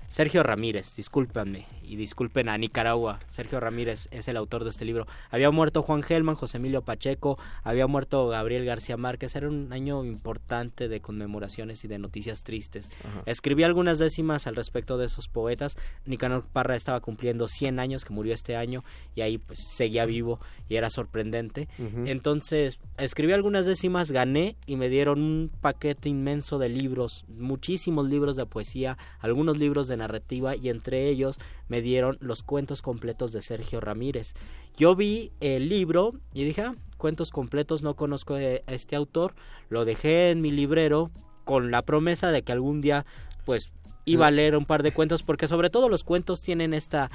Sergio 0.09 0.43
Ramírez, 0.43 0.95
discúlpenme 0.95 1.65
y 1.87 1.95
disculpen 1.95 2.49
a 2.49 2.57
Nicaragua. 2.57 3.19
Sergio 3.29 3.59
Ramírez 3.59 4.07
es 4.11 4.27
el 4.27 4.37
autor 4.37 4.63
de 4.63 4.69
este 4.71 4.85
libro. 4.85 5.07
Había 5.31 5.51
muerto 5.51 5.81
Juan 5.81 6.03
Gelman, 6.03 6.35
José 6.35 6.57
Emilio 6.57 6.81
Pacheco, 6.81 7.39
había 7.63 7.87
muerto 7.87 8.27
Gabriel 8.27 8.65
García 8.65 8.97
Márquez. 8.97 9.35
Era 9.35 9.47
un 9.47 9.71
año 9.71 10.03
importante 10.03 10.87
de 10.87 10.99
conmemoraciones 10.99 11.83
y 11.83 11.87
de 11.87 11.97
noticias 11.97 12.43
tristes. 12.43 12.89
Ajá. 13.03 13.23
Escribí 13.25 13.63
algunas 13.63 13.99
décimas 13.99 14.47
al 14.47 14.55
respecto 14.55 14.97
de 14.97 15.05
esos 15.05 15.27
poetas. 15.27 15.77
Nicanor 16.05 16.45
Parra 16.51 16.75
estaba 16.75 16.99
cumpliendo 16.99 17.47
100 17.47 17.79
años, 17.79 18.05
que 18.05 18.13
murió 18.13 18.33
este 18.33 18.55
año, 18.55 18.83
y 19.15 19.21
ahí 19.21 19.37
pues 19.37 19.59
seguía 19.59 20.05
vivo 20.05 20.39
y 20.69 20.75
era 20.75 20.89
sorprendente. 20.89 21.67
Entonces, 21.77 22.79
escribí 22.97 23.33
algunas 23.33 23.65
décimas, 23.65 24.11
gané 24.11 24.55
y 24.65 24.75
me 24.75 24.89
dieron 24.89 25.21
un 25.21 25.51
paquete 25.61 26.09
inmenso 26.09 26.57
de 26.57 26.69
libros, 26.69 27.25
muchísimos 27.27 28.07
libros 28.09 28.35
de 28.35 28.45
poesía, 28.45 28.97
algunos 29.19 29.57
libros 29.57 29.87
de 29.87 29.97
narrativa 29.97 30.55
y 30.55 30.69
entre 30.69 31.07
ellos 31.07 31.39
me 31.69 31.76
dieron 31.81 32.17
los 32.19 32.43
cuentos 32.43 32.81
completos 32.81 33.31
de 33.31 33.41
Sergio 33.41 33.79
Ramírez. 33.79 34.33
Yo 34.77 34.95
vi 34.95 35.31
el 35.39 35.69
libro 35.69 36.13
y 36.33 36.43
dije, 36.43 36.61
ah, 36.61 36.75
cuentos 36.97 37.31
completos, 37.31 37.83
no 37.83 37.95
conozco 37.95 38.35
a 38.35 38.41
este 38.41 38.95
autor, 38.95 39.35
lo 39.69 39.85
dejé 39.85 40.31
en 40.31 40.41
mi 40.41 40.51
librero 40.51 41.11
con 41.43 41.71
la 41.71 41.83
promesa 41.83 42.31
de 42.31 42.43
que 42.43 42.51
algún 42.51 42.81
día 42.81 43.05
pues 43.45 43.71
iba 44.05 44.27
a 44.27 44.31
leer 44.31 44.55
un 44.55 44.65
par 44.65 44.83
de 44.83 44.93
cuentos 44.93 45.23
porque 45.23 45.47
sobre 45.47 45.69
todo 45.69 45.89
los 45.89 46.03
cuentos 46.03 46.41
tienen 46.41 46.73
esta 46.73 47.09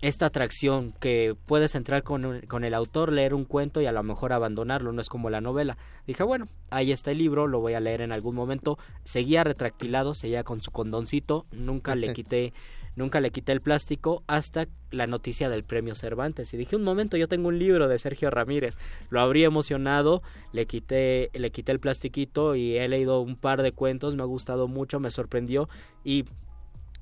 esta 0.00 0.26
atracción 0.26 0.92
que 0.98 1.36
puedes 1.46 1.74
entrar 1.74 2.02
con, 2.02 2.40
con 2.48 2.64
el 2.64 2.74
autor, 2.74 3.12
leer 3.12 3.34
un 3.34 3.44
cuento 3.44 3.82
y 3.82 3.86
a 3.86 3.92
lo 3.92 4.02
mejor 4.02 4.32
abandonarlo, 4.32 4.92
no 4.92 5.00
es 5.00 5.08
como 5.08 5.28
la 5.28 5.42
novela. 5.42 5.76
Dije, 6.06 6.22
bueno, 6.22 6.48
ahí 6.70 6.90
está 6.90 7.10
el 7.10 7.18
libro, 7.18 7.46
lo 7.46 7.60
voy 7.60 7.74
a 7.74 7.80
leer 7.80 8.00
en 8.00 8.12
algún 8.12 8.34
momento. 8.34 8.78
Seguía 9.04 9.44
retractilado, 9.44 10.14
seguía 10.14 10.42
con 10.42 10.62
su 10.62 10.70
condoncito, 10.70 11.44
nunca 11.52 11.94
le 11.94 12.14
quité, 12.14 12.54
nunca 13.00 13.20
le 13.20 13.30
quité 13.30 13.52
el 13.52 13.60
plástico 13.60 14.22
hasta 14.28 14.68
la 14.90 15.06
noticia 15.06 15.48
del 15.48 15.64
premio 15.64 15.94
Cervantes. 15.94 16.54
Y 16.54 16.56
dije, 16.56 16.76
un 16.76 16.84
momento, 16.84 17.16
yo 17.16 17.26
tengo 17.26 17.48
un 17.48 17.58
libro 17.58 17.88
de 17.88 17.98
Sergio 17.98 18.30
Ramírez. 18.30 18.78
Lo 19.10 19.20
habría 19.20 19.46
emocionado, 19.46 20.22
le 20.52 20.66
quité, 20.66 21.30
le 21.34 21.50
quité 21.50 21.72
el 21.72 21.80
plastiquito 21.80 22.54
y 22.54 22.76
he 22.76 22.88
leído 22.88 23.20
un 23.20 23.36
par 23.36 23.62
de 23.62 23.72
cuentos, 23.72 24.14
me 24.14 24.22
ha 24.22 24.26
gustado 24.26 24.68
mucho, 24.68 25.00
me 25.00 25.10
sorprendió 25.10 25.68
y 26.04 26.24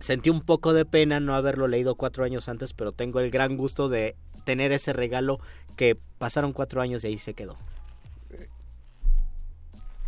Sentí 0.00 0.30
un 0.30 0.42
poco 0.42 0.72
de 0.72 0.84
pena 0.84 1.18
no 1.18 1.34
haberlo 1.34 1.66
leído 1.66 1.96
cuatro 1.96 2.24
años 2.24 2.48
antes, 2.48 2.72
pero 2.72 2.92
tengo 2.92 3.18
el 3.18 3.30
gran 3.30 3.56
gusto 3.56 3.88
de 3.88 4.14
tener 4.44 4.70
ese 4.70 4.92
regalo 4.92 5.40
que 5.76 5.96
pasaron 6.18 6.52
cuatro 6.52 6.80
años 6.80 7.02
y 7.02 7.08
ahí 7.08 7.18
se 7.18 7.34
quedó. 7.34 7.56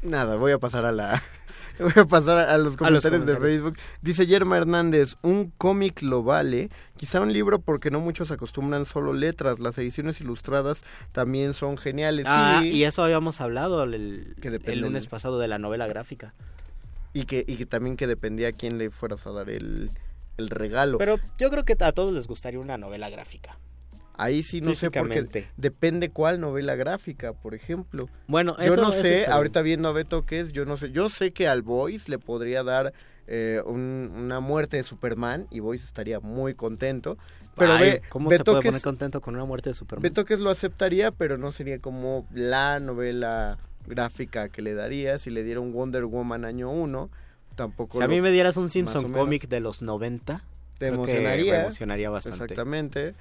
Nada, 0.02 0.36
voy 0.36 0.52
a 0.52 0.58
pasar 0.58 0.86
a 0.86 0.92
la... 0.92 1.22
Voy 1.82 1.92
a 1.96 2.04
pasar 2.04 2.48
a 2.48 2.58
los 2.58 2.76
comentarios 2.76 3.26
de 3.26 3.32
comentarios. 3.32 3.62
Facebook. 3.62 3.78
Dice 4.02 4.26
Yerma 4.26 4.56
Hernández, 4.58 5.16
un 5.22 5.50
cómic 5.56 6.02
lo 6.02 6.22
vale, 6.22 6.68
quizá 6.96 7.20
un 7.20 7.32
libro 7.32 7.60
porque 7.60 7.90
no 7.90 8.00
muchos 8.00 8.30
acostumbran 8.30 8.84
solo 8.84 9.12
letras, 9.12 9.60
las 9.60 9.78
ediciones 9.78 10.20
ilustradas 10.20 10.84
también 11.12 11.54
son 11.54 11.78
geniales. 11.78 12.26
Ah, 12.28 12.60
sí, 12.62 12.68
y 12.68 12.84
eso 12.84 13.02
habíamos 13.02 13.40
hablado 13.40 13.82
el, 13.84 14.36
Que 14.40 14.60
el 14.64 14.80
lunes 14.80 15.06
pasado 15.06 15.38
de 15.38 15.48
la 15.48 15.58
novela 15.58 15.86
gráfica. 15.86 16.34
y 17.14 17.24
que, 17.24 17.44
y 17.46 17.56
que 17.56 17.66
también 17.66 17.96
que 17.96 18.06
dependía 18.06 18.48
a 18.48 18.52
quién 18.52 18.78
le 18.78 18.90
fueras 18.90 19.26
a 19.26 19.30
dar 19.30 19.48
el, 19.50 19.90
el 20.36 20.50
regalo. 20.50 20.98
Pero 20.98 21.18
yo 21.38 21.50
creo 21.50 21.64
que 21.64 21.76
a 21.80 21.92
todos 21.92 22.12
les 22.12 22.28
gustaría 22.28 22.60
una 22.60 22.76
novela 22.78 23.08
gráfica. 23.08 23.58
Ahí 24.22 24.42
sí 24.42 24.60
no 24.60 24.74
sé 24.74 24.90
porque 24.90 25.20
depende 25.56 26.10
cuál 26.10 26.40
novela 26.40 26.74
gráfica, 26.74 27.32
por 27.32 27.54
ejemplo. 27.54 28.08
Bueno, 28.26 28.54
yo 28.58 28.64
eso- 28.74 28.82
no 28.82 28.92
eso 28.92 29.00
sé, 29.02 29.26
ahorita 29.26 29.62
viendo 29.62 29.88
a 29.88 29.92
Beto 29.92 30.26
qué 30.26 30.40
es, 30.40 30.52
yo 30.52 30.64
no 30.66 30.76
sé. 30.76 30.90
Yo 30.92 31.08
sé 31.08 31.32
que 31.32 31.48
al 31.48 31.62
Boys 31.62 32.08
le 32.08 32.18
podría 32.18 32.62
dar 32.62 32.92
eh, 33.32 33.62
un- 33.64 34.10
una 34.16 34.40
muerte 34.40 34.76
de 34.76 34.82
Superman 34.82 35.46
y 35.52 35.60
Boys 35.60 35.84
estaría 35.84 36.18
muy 36.18 36.54
contento. 36.54 37.16
Pero 37.56 37.74
Ay, 37.74 37.90
ve, 37.90 38.02
¿Cómo 38.08 38.28
se 38.28 38.38
Beto 38.38 38.52
puede 38.52 38.64
poner 38.64 38.82
contento 38.82 39.20
con 39.20 39.36
una 39.36 39.44
muerte 39.44 39.70
de 39.70 39.74
Superman? 39.74 40.02
Beto 40.02 40.24
que 40.24 40.36
lo 40.36 40.50
aceptaría, 40.50 41.12
pero 41.12 41.38
no 41.38 41.52
sería 41.52 41.78
como 41.78 42.26
la 42.34 42.80
novela 42.80 43.56
gráfica 43.86 44.48
que 44.48 44.62
le 44.62 44.74
daría. 44.74 45.18
Si 45.20 45.30
le 45.30 45.44
diera 45.44 45.60
un 45.60 45.72
Wonder 45.72 46.06
Woman 46.06 46.44
año 46.44 46.70
1, 46.70 47.08
tampoco 47.54 47.98
si 47.98 48.04
a 48.04 48.08
mí 48.08 48.20
me 48.20 48.32
dieras 48.32 48.56
un 48.56 48.68
Simpson 48.68 49.12
cómic 49.12 49.48
de 49.48 49.60
los 49.60 49.80
90, 49.80 50.42
te 50.78 50.88
emocionaría. 50.88 51.52
me 51.52 51.60
emocionaría 51.60 52.10
bastante. 52.10 52.44
Exactamente. 52.44 53.14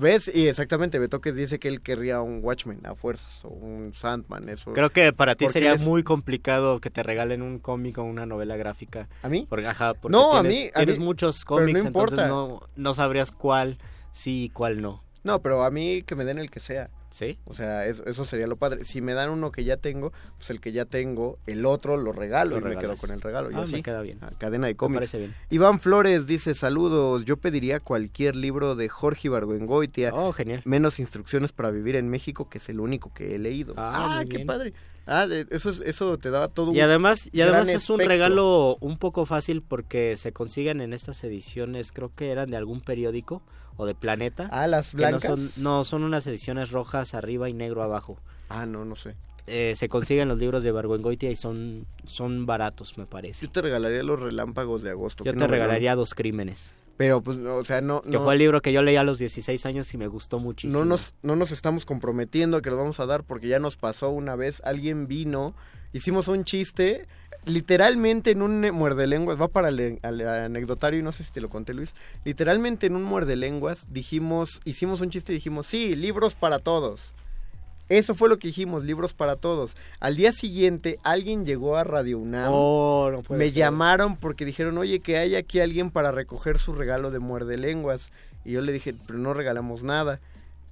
¿Ves? 0.00 0.30
Y 0.34 0.48
exactamente, 0.48 0.98
Betoques 0.98 1.34
dice 1.34 1.58
que 1.58 1.68
él 1.68 1.80
querría 1.80 2.20
un 2.20 2.40
Watchmen 2.42 2.80
a 2.86 2.94
fuerzas 2.94 3.44
o 3.44 3.48
un 3.48 3.92
Sandman, 3.94 4.48
eso. 4.48 4.72
Creo 4.72 4.90
que 4.90 5.12
para 5.12 5.34
ti 5.34 5.48
sería 5.48 5.76
muy 5.76 6.02
complicado 6.02 6.80
que 6.80 6.90
te 6.90 7.02
regalen 7.02 7.42
un 7.42 7.58
cómic 7.58 7.98
o 7.98 8.02
una 8.02 8.26
novela 8.26 8.56
gráfica. 8.56 9.08
¿A 9.22 9.28
mí? 9.28 9.46
Porque, 9.48 9.66
ajá, 9.66 9.94
porque 9.94 10.16
No, 10.16 10.36
a 10.36 10.42
tienes, 10.42 10.52
mí- 10.64 10.70
a 10.72 10.76
tienes 10.78 10.98
mí- 10.98 11.04
muchos 11.04 11.44
pero 11.44 11.60
no 11.60 11.66
cómics, 11.66 11.84
entonces 11.86 12.18
no, 12.28 12.62
no 12.76 12.94
sabrías 12.94 13.30
cuál 13.30 13.78
sí 14.12 14.44
y 14.44 14.48
cuál 14.50 14.80
no. 14.82 15.02
No, 15.22 15.40
pero 15.42 15.64
a 15.64 15.70
mí 15.70 16.02
que 16.02 16.14
me 16.14 16.24
den 16.24 16.38
el 16.38 16.50
que 16.50 16.60
sea. 16.60 16.90
¿Sí? 17.10 17.38
O 17.44 17.54
sea, 17.54 17.86
eso, 17.86 18.04
eso 18.06 18.24
sería 18.24 18.46
lo 18.46 18.54
padre. 18.54 18.84
Si 18.84 19.00
me 19.00 19.14
dan 19.14 19.30
uno 19.30 19.50
que 19.50 19.64
ya 19.64 19.76
tengo, 19.76 20.12
pues 20.38 20.48
el 20.50 20.60
que 20.60 20.70
ya 20.70 20.84
tengo, 20.84 21.38
el 21.48 21.66
otro 21.66 21.96
lo 21.96 22.12
regalo 22.12 22.60
Lo 22.60 22.70
y 22.70 22.74
me 22.76 22.80
quedo 22.80 22.96
con 22.96 23.10
el 23.10 23.20
regalo. 23.20 23.50
Y 23.50 23.54
Ah, 23.54 23.62
así, 23.62 23.72
me 23.72 23.82
queda 23.82 24.00
bien. 24.00 24.18
a 24.22 24.28
cadena 24.30 24.68
de 24.68 24.74
Me 24.74 24.76
cómics. 24.76 24.96
parece 24.98 25.18
bien. 25.18 25.34
Iván 25.50 25.80
Flores 25.80 26.28
dice, 26.28 26.54
saludos, 26.54 27.24
yo 27.24 27.36
pediría 27.36 27.80
cualquier 27.80 28.36
libro 28.36 28.76
de 28.76 28.88
Jorge 28.88 29.26
Ibargüengoitia. 29.26 30.12
Oh, 30.14 30.32
genial. 30.32 30.62
Menos 30.64 31.00
instrucciones 31.00 31.50
para 31.50 31.70
vivir 31.70 31.96
en 31.96 32.08
México, 32.08 32.48
que 32.48 32.58
es 32.58 32.68
el 32.68 32.78
único 32.78 33.12
que 33.12 33.34
he 33.34 33.38
leído. 33.40 33.74
Ah, 33.76 34.18
muy 34.18 34.28
qué 34.28 34.36
bien. 34.36 34.46
padre. 34.46 34.72
Ah, 35.06 35.26
de- 35.26 35.48
eso, 35.50 35.70
es- 35.70 35.80
eso 35.84 36.16
te 36.16 36.30
da 36.30 36.46
todo 36.46 36.70
un 36.70 36.76
Y 36.76 36.80
además, 36.80 37.28
y 37.32 37.40
además 37.40 37.68
es 37.70 37.90
un 37.90 37.98
regalo 37.98 38.76
un 38.80 38.98
poco 38.98 39.26
fácil 39.26 39.62
porque 39.62 40.16
se 40.16 40.30
consiguen 40.32 40.80
en 40.80 40.92
estas 40.92 41.24
ediciones, 41.24 41.90
creo 41.90 42.12
que 42.14 42.30
eran 42.30 42.50
de 42.50 42.56
algún 42.56 42.80
periódico 42.82 43.42
o 43.76 43.86
de 43.86 43.94
Planeta. 43.94 44.48
Ah, 44.50 44.66
las 44.66 44.94
no 44.94 44.98
blancas. 44.98 45.40
son, 45.40 45.62
no, 45.62 45.84
son 45.84 46.04
unas 46.04 46.26
ediciones 46.26 46.70
rojas 46.70 47.14
arriba 47.14 47.48
y 47.48 47.52
negro 47.52 47.82
abajo. 47.82 48.18
Ah, 48.48 48.66
no, 48.66 48.84
no 48.84 48.96
sé. 48.96 49.14
Eh, 49.46 49.74
se 49.76 49.88
consiguen 49.88 50.28
los 50.28 50.38
libros 50.38 50.62
de 50.62 50.70
Barguengoitia 50.70 51.30
y 51.30 51.36
son, 51.36 51.86
son 52.06 52.46
baratos, 52.46 52.98
me 52.98 53.06
parece. 53.06 53.46
Yo 53.46 53.52
te 53.52 53.62
regalaría 53.62 54.02
los 54.02 54.20
relámpagos 54.20 54.82
de 54.82 54.90
agosto. 54.90 55.24
Yo 55.24 55.34
te 55.34 55.46
regalaría 55.46 55.96
Dos 55.96 56.14
Crímenes. 56.14 56.74
Pero, 57.00 57.22
pues, 57.22 57.38
no, 57.38 57.56
o 57.56 57.64
sea, 57.64 57.80
no... 57.80 58.02
Que 58.02 58.10
no- 58.10 58.22
fue 58.24 58.34
el 58.34 58.40
libro 58.40 58.60
que 58.60 58.74
yo 58.74 58.82
leí 58.82 58.96
a 58.96 59.02
los 59.02 59.18
16 59.18 59.64
años 59.64 59.94
y 59.94 59.96
me 59.96 60.06
gustó 60.06 60.38
muchísimo. 60.38 60.80
no 60.80 60.84
nos, 60.84 61.14
no 61.22 61.34
nos 61.34 61.50
estamos 61.50 61.86
comprometiendo 61.86 62.58
a 62.58 62.60
que 62.60 62.68
lo 62.68 62.76
vamos 62.76 63.00
a 63.00 63.06
dar 63.06 63.24
porque 63.24 63.48
ya 63.48 63.58
nos 63.58 63.76
pasó 63.78 64.10
una 64.10 64.36
vez, 64.36 64.60
alguien 64.66 65.06
vino, 65.06 65.54
hicimos 65.94 66.28
un 66.28 66.44
chiste, 66.44 67.06
literalmente 67.46 68.32
en 68.32 68.42
un 68.42 68.60
muerde 68.72 69.06
lenguas, 69.06 69.40
va 69.40 69.48
para 69.48 69.70
el, 69.70 69.98
al 70.02 70.20
anecdotario 70.28 71.00
y 71.00 71.02
no 71.02 71.10
sé 71.12 71.24
si 71.24 71.32
te 71.32 71.40
lo 71.40 71.48
conté 71.48 71.72
Luis, 71.72 71.94
literalmente 72.26 72.86
en 72.86 72.96
un 72.96 73.02
muerde 73.04 73.34
lenguas 73.34 73.86
dijimos, 73.90 74.60
hicimos 74.66 75.00
un 75.00 75.08
chiste 75.08 75.32
y 75.32 75.36
dijimos, 75.36 75.66
sí, 75.66 75.96
libros 75.96 76.34
para 76.34 76.58
todos. 76.58 77.14
Eso 77.90 78.14
fue 78.14 78.28
lo 78.28 78.38
que 78.38 78.48
dijimos, 78.48 78.84
libros 78.84 79.12
para 79.12 79.36
todos. 79.36 79.76
Al 79.98 80.16
día 80.16 80.32
siguiente 80.32 80.98
alguien 81.02 81.44
llegó 81.44 81.76
a 81.76 81.84
Radio 81.84 82.18
UNAM. 82.18 82.48
Oh, 82.52 83.10
no 83.10 83.36
me 83.36 83.46
ser. 83.46 83.52
llamaron 83.54 84.16
porque 84.16 84.44
dijeron, 84.44 84.78
oye, 84.78 85.00
que 85.00 85.18
hay 85.18 85.34
aquí 85.34 85.60
alguien 85.60 85.90
para 85.90 86.12
recoger 86.12 86.58
su 86.58 86.72
regalo 86.72 87.10
de 87.10 87.18
muerde 87.18 87.58
lenguas. 87.58 88.12
Y 88.44 88.52
yo 88.52 88.60
le 88.62 88.72
dije, 88.72 88.94
pero 89.06 89.18
no 89.18 89.34
regalamos 89.34 89.82
nada. 89.82 90.20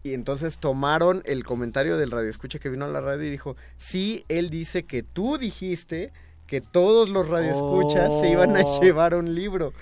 Y 0.04 0.14
entonces 0.14 0.58
tomaron 0.58 1.22
el 1.24 1.42
comentario 1.44 1.98
del 1.98 2.12
radio 2.12 2.30
escucha 2.30 2.60
que 2.60 2.70
vino 2.70 2.84
a 2.84 2.88
la 2.88 3.00
radio 3.00 3.24
y 3.26 3.30
dijo, 3.30 3.56
sí, 3.78 4.24
él 4.28 4.48
dice 4.48 4.84
que 4.84 5.02
tú 5.02 5.38
dijiste 5.38 6.12
que 6.46 6.60
todos 6.60 7.08
los 7.08 7.28
radioescuchas 7.28 8.20
se 8.20 8.30
iban 8.30 8.56
a 8.56 8.60
Oh. 8.64 8.80
llevar 8.80 9.16
un 9.16 9.34
libro. 9.34 9.72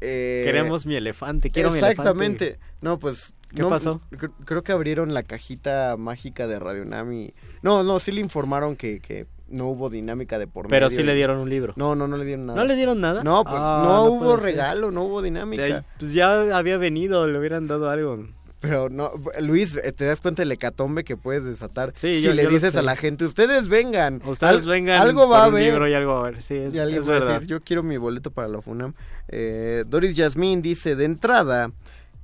Eh, 0.00 0.42
Queremos 0.44 0.84
mi 0.84 0.96
elefante, 0.96 1.50
quiero 1.50 1.70
mi 1.70 1.78
elefante. 1.78 1.92
Exactamente. 2.02 2.58
No, 2.82 2.98
pues... 2.98 3.34
¿Qué 3.54 3.62
no, 3.62 3.70
pasó? 3.70 4.00
cre- 4.10 4.30
Creo 4.44 4.62
que 4.62 4.72
abrieron 4.72 5.14
la 5.14 5.22
cajita 5.22 5.96
mágica 5.96 6.46
de 6.46 6.58
Radio 6.58 6.84
Nami. 6.84 7.32
No, 7.62 7.82
no, 7.82 8.00
sí 8.00 8.12
le 8.12 8.20
informaron 8.20 8.76
que, 8.76 9.00
que 9.00 9.26
no 9.48 9.66
hubo 9.68 9.88
dinámica 9.88 10.38
de 10.38 10.46
por 10.48 10.66
Pero 10.68 10.86
medio 10.86 10.96
sí 10.98 11.02
le 11.04 11.14
dieron 11.14 11.38
un 11.38 11.48
libro. 11.48 11.72
No, 11.76 11.94
no, 11.94 12.08
no 12.08 12.16
le 12.16 12.24
dieron 12.24 12.46
nada. 12.46 12.58
¿No 12.58 12.64
le 12.66 12.74
dieron 12.76 13.00
nada? 13.00 13.22
No, 13.22 13.44
pues 13.44 13.56
Ah, 13.58 13.82
no, 13.84 14.06
no 14.06 14.10
hubo 14.12 14.34
ser. 14.36 14.44
regalo, 14.44 14.90
no 14.90 15.04
hubo 15.04 15.22
dinámica. 15.22 15.62
ahí, 15.62 15.76
Pues 15.98 16.12
ya 16.12 16.56
había 16.56 16.76
venido, 16.76 17.26
le 17.28 17.38
hubieran 17.38 17.66
dado 17.68 17.88
algo. 17.88 18.26
Pero 18.58 18.88
no, 18.88 19.12
Luis, 19.40 19.76
eh, 19.76 19.92
te 19.92 20.06
das 20.06 20.20
cuenta 20.20 20.42
del 20.42 20.50
hecatombe 20.50 21.04
que 21.04 21.16
puedes 21.16 21.44
desatar 21.44 21.92
Sí, 21.94 22.16
si 22.16 22.22
yo- 22.22 22.34
le 22.34 22.44
yo 22.44 22.48
dices 22.48 22.74
a 22.74 22.82
la 22.82 22.96
gente, 22.96 23.24
ustedes 23.26 23.68
vengan. 23.68 24.20
Ustedes 24.24 24.62
Al- 24.64 24.68
vengan 24.68 25.00
algo 25.02 25.28
va 25.28 25.44
a 25.44 25.48
un 25.48 25.54
haber. 25.54 25.64
libro 25.66 25.86
y 25.86 25.94
algo 25.94 26.14
va 26.14 26.16
a 26.18 26.28
haber. 26.28 26.42
Sí, 26.42 26.54
es, 26.56 26.74
Y 26.74 26.78
es 26.78 27.06
verdad. 27.06 27.34
decir, 27.34 27.46
yo 27.48 27.60
quiero 27.60 27.82
mi 27.84 27.96
boleto 27.98 28.30
para 28.32 28.48
la 28.48 28.60
FUNAM. 28.62 28.94
Eh, 29.28 29.84
Doris 29.86 30.16
Yasmín 30.16 30.62
dice, 30.62 30.96
de 30.96 31.04
entrada, 31.04 31.70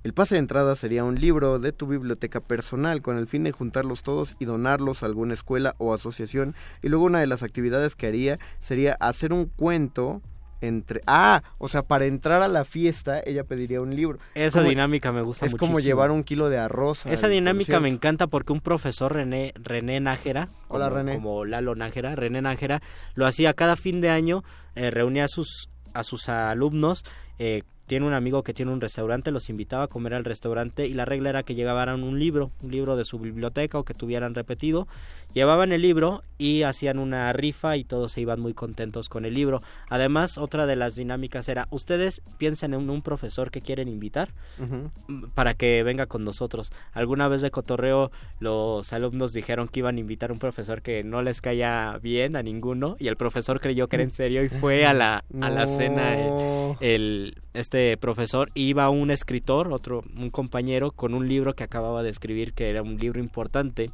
El 0.05 0.15
pase 0.15 0.35
de 0.35 0.41
entrada 0.41 0.75
sería 0.75 1.05
un 1.05 1.15
libro 1.15 1.61
de 1.61 1.71
tu 1.73 1.87
biblioteca 1.87 2.41
personal 2.41 3.03
con 3.03 3.19
el 3.19 3.29
fin 3.29 3.45
de 3.45 3.53
juntarlos 3.53 4.03
todos 4.03 4.35
y 4.41 4.47
donarlos 4.47 5.03
a 5.03 5.07
alguna 5.07 5.35
escuela 5.35 5.77
o 5.79 5.95
asociación. 5.95 6.57
Y 6.83 6.89
luego 6.89 7.05
una 7.05 7.21
de 7.21 7.29
las 7.29 7.45
actividades 7.45 7.95
que 7.95 8.09
haría 8.09 8.39
sería 8.59 8.95
hacer 8.99 9.33
un 9.33 9.45
cuento 9.47 10.21
entre... 10.61 11.01
Ah, 11.07 11.43
o 11.59 11.69
sea, 11.69 11.83
para 11.83 12.07
entrar 12.07 12.43
a 12.43 12.49
la 12.49 12.65
fiesta 12.65 13.21
ella 13.25 13.45
pediría 13.45 13.81
un 13.81 13.95
libro. 13.95 14.19
Es 14.35 14.49
Esa 14.49 14.59
como- 14.59 14.71
dinámica 14.71 15.13
me 15.13 15.23
gusta 15.23 15.47
Es 15.47 15.53
muchísimo. 15.53 15.69
como 15.69 15.81
llevar 15.81 16.11
un 16.11 16.25
kilo 16.25 16.49
de 16.49 16.59
arroz. 16.59 17.07
Esa 17.07 17.29
dinámica 17.29 17.79
me 17.79 17.89
encanta 17.89 18.27
porque 18.27 18.53
un 18.53 18.61
profesor 18.61 19.13
René, 19.13 19.53
René 19.55 20.01
Nájera, 20.01 20.49
Hola, 20.67 20.87
como, 20.89 20.97
René. 20.97 21.15
como 21.15 21.45
Lalo 21.45 21.77
Nájera, 21.77 22.17
René 22.17 22.43
Nájera, 22.43 22.83
lo 23.15 23.25
hacía 23.27 23.55
cada 23.55 23.77
fin 23.77 24.01
de 24.01 24.11
año, 24.11 24.43
eh, 24.75 24.91
reunía 24.91 25.25
a 25.27 25.29
sus, 25.29 25.69
a 25.95 26.03
sus 26.03 26.29
alumnos, 26.29 27.05
eh, 27.39 27.63
tiene 27.87 28.07
un 28.07 28.15
amigo 28.15 28.43
que 28.43 28.55
tiene 28.55 28.73
un 28.73 28.81
restaurante, 28.81 29.31
los 29.31 29.51
invitaba 29.51 29.85
a 29.85 29.89
comer 29.89 30.15
al 30.15 30.25
restaurante 30.25 30.87
y 30.87 30.95
la 30.95 31.05
regla 31.05 31.31
era 31.31 31.43
que 31.43 31.55
llevaran 31.55 32.03
un 32.05 32.19
libro, 32.19 32.51
un 32.63 32.71
libro 32.71 32.97
de 32.97 33.05
su 33.05 33.19
biblioteca 33.19 33.79
o 33.79 33.85
que 33.85 33.93
tuvieran 33.95 34.35
repetido, 34.35 34.87
llevaban 35.35 35.73
el 35.73 35.83
libro 35.83 36.23
y 36.39 36.63
hacían 36.63 36.99
una 36.99 37.33
rifa 37.33 37.77
y 37.77 37.85
todos 37.85 38.13
se 38.13 38.21
iban 38.21 38.41
muy 38.41 38.55
contentos 38.55 39.09
con 39.09 39.25
el 39.25 39.35
libro. 39.35 39.63
Además, 39.89 40.39
otra 40.39 40.67
de 40.67 40.77
las 40.77 40.95
dinámicas 40.97 41.49
era, 41.49 41.69
ustedes 41.71 42.23
piensen 42.39 42.73
en 42.75 42.89
un 42.89 43.03
profesor 43.03 43.51
que 43.51 43.61
quieren 43.61 43.89
invitar, 43.89 44.31
Ujú. 44.59 45.29
para 45.35 45.55
que 45.55 45.83
venga 45.83 46.07
con 46.07 46.25
nosotros. 46.25 46.73
Alguna 46.93 47.29
vez 47.29 47.41
de 47.43 47.51
cotorreo 47.51 48.11
los 48.41 48.93
alumnos 48.93 49.33
dijeron 49.33 49.69
que 49.69 49.81
iban 49.81 49.97
a 49.97 50.01
invitar 50.01 50.31
a 50.31 50.33
un 50.33 50.39
profesor 50.39 50.83
que 50.83 51.03
no 51.05 51.23
les 51.23 51.41
caía 51.41 51.99
bien 52.03 52.37
a 52.37 52.43
ninguno 52.43 52.97
y 52.99 53.09
el 53.09 53.17
profesor 53.17 53.61
creyó 53.61 53.89
que 53.89 53.97
era 53.97 54.03
en 54.05 54.11
serio 54.11 54.43
y 54.45 54.49
fue 54.49 54.87
a 54.87 54.93
la, 54.95 55.25
a 55.41 55.51
la 55.51 55.67
cena 55.67 56.19
el, 56.19 56.33
el- 56.81 57.35
este 57.55 57.82
profesor 58.01 58.51
iba 58.55 58.89
un 58.91 59.11
escritor, 59.11 59.73
otro 59.73 60.03
un 60.17 60.31
compañero 60.31 60.91
con 60.93 61.15
un 61.15 61.29
libro 61.29 61.55
que 61.55 61.65
acababa 61.65 62.03
de 62.03 62.11
escribir 62.11 62.53
que 62.55 62.71
era 62.71 62.83
un 62.83 62.97
libro 62.99 63.21
importante. 63.21 63.91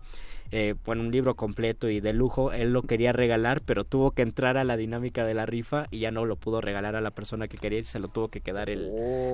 eh, 0.51 0.75
bueno, 0.87 1.03
un 1.03 1.11
libro 1.11 1.35
completo 1.35 1.91
y 1.91 2.01
de 2.01 2.15
lujo, 2.15 2.53
él 2.53 2.73
lo 2.73 2.81
quería 2.83 3.13
regalar, 3.13 3.61
pero 3.61 3.85
tuvo 3.85 4.13
que 4.13 4.23
entrar 4.23 4.57
a 4.57 4.65
la 4.65 4.79
dinámica 4.79 5.27
de 5.27 5.35
la 5.35 5.45
rifa 5.45 5.87
y 5.91 5.99
ya 5.99 6.11
no 6.11 6.25
lo 6.25 6.37
pudo 6.37 6.63
regalar 6.63 6.97
a 6.97 7.03
la 7.03 7.11
persona 7.11 7.49
que 7.49 7.59
quería 7.59 7.81
y 7.81 7.85
se 7.85 7.99
lo 7.99 8.09
tuvo 8.09 8.29
que 8.29 8.41
quedar 8.41 8.71
el, 8.71 8.85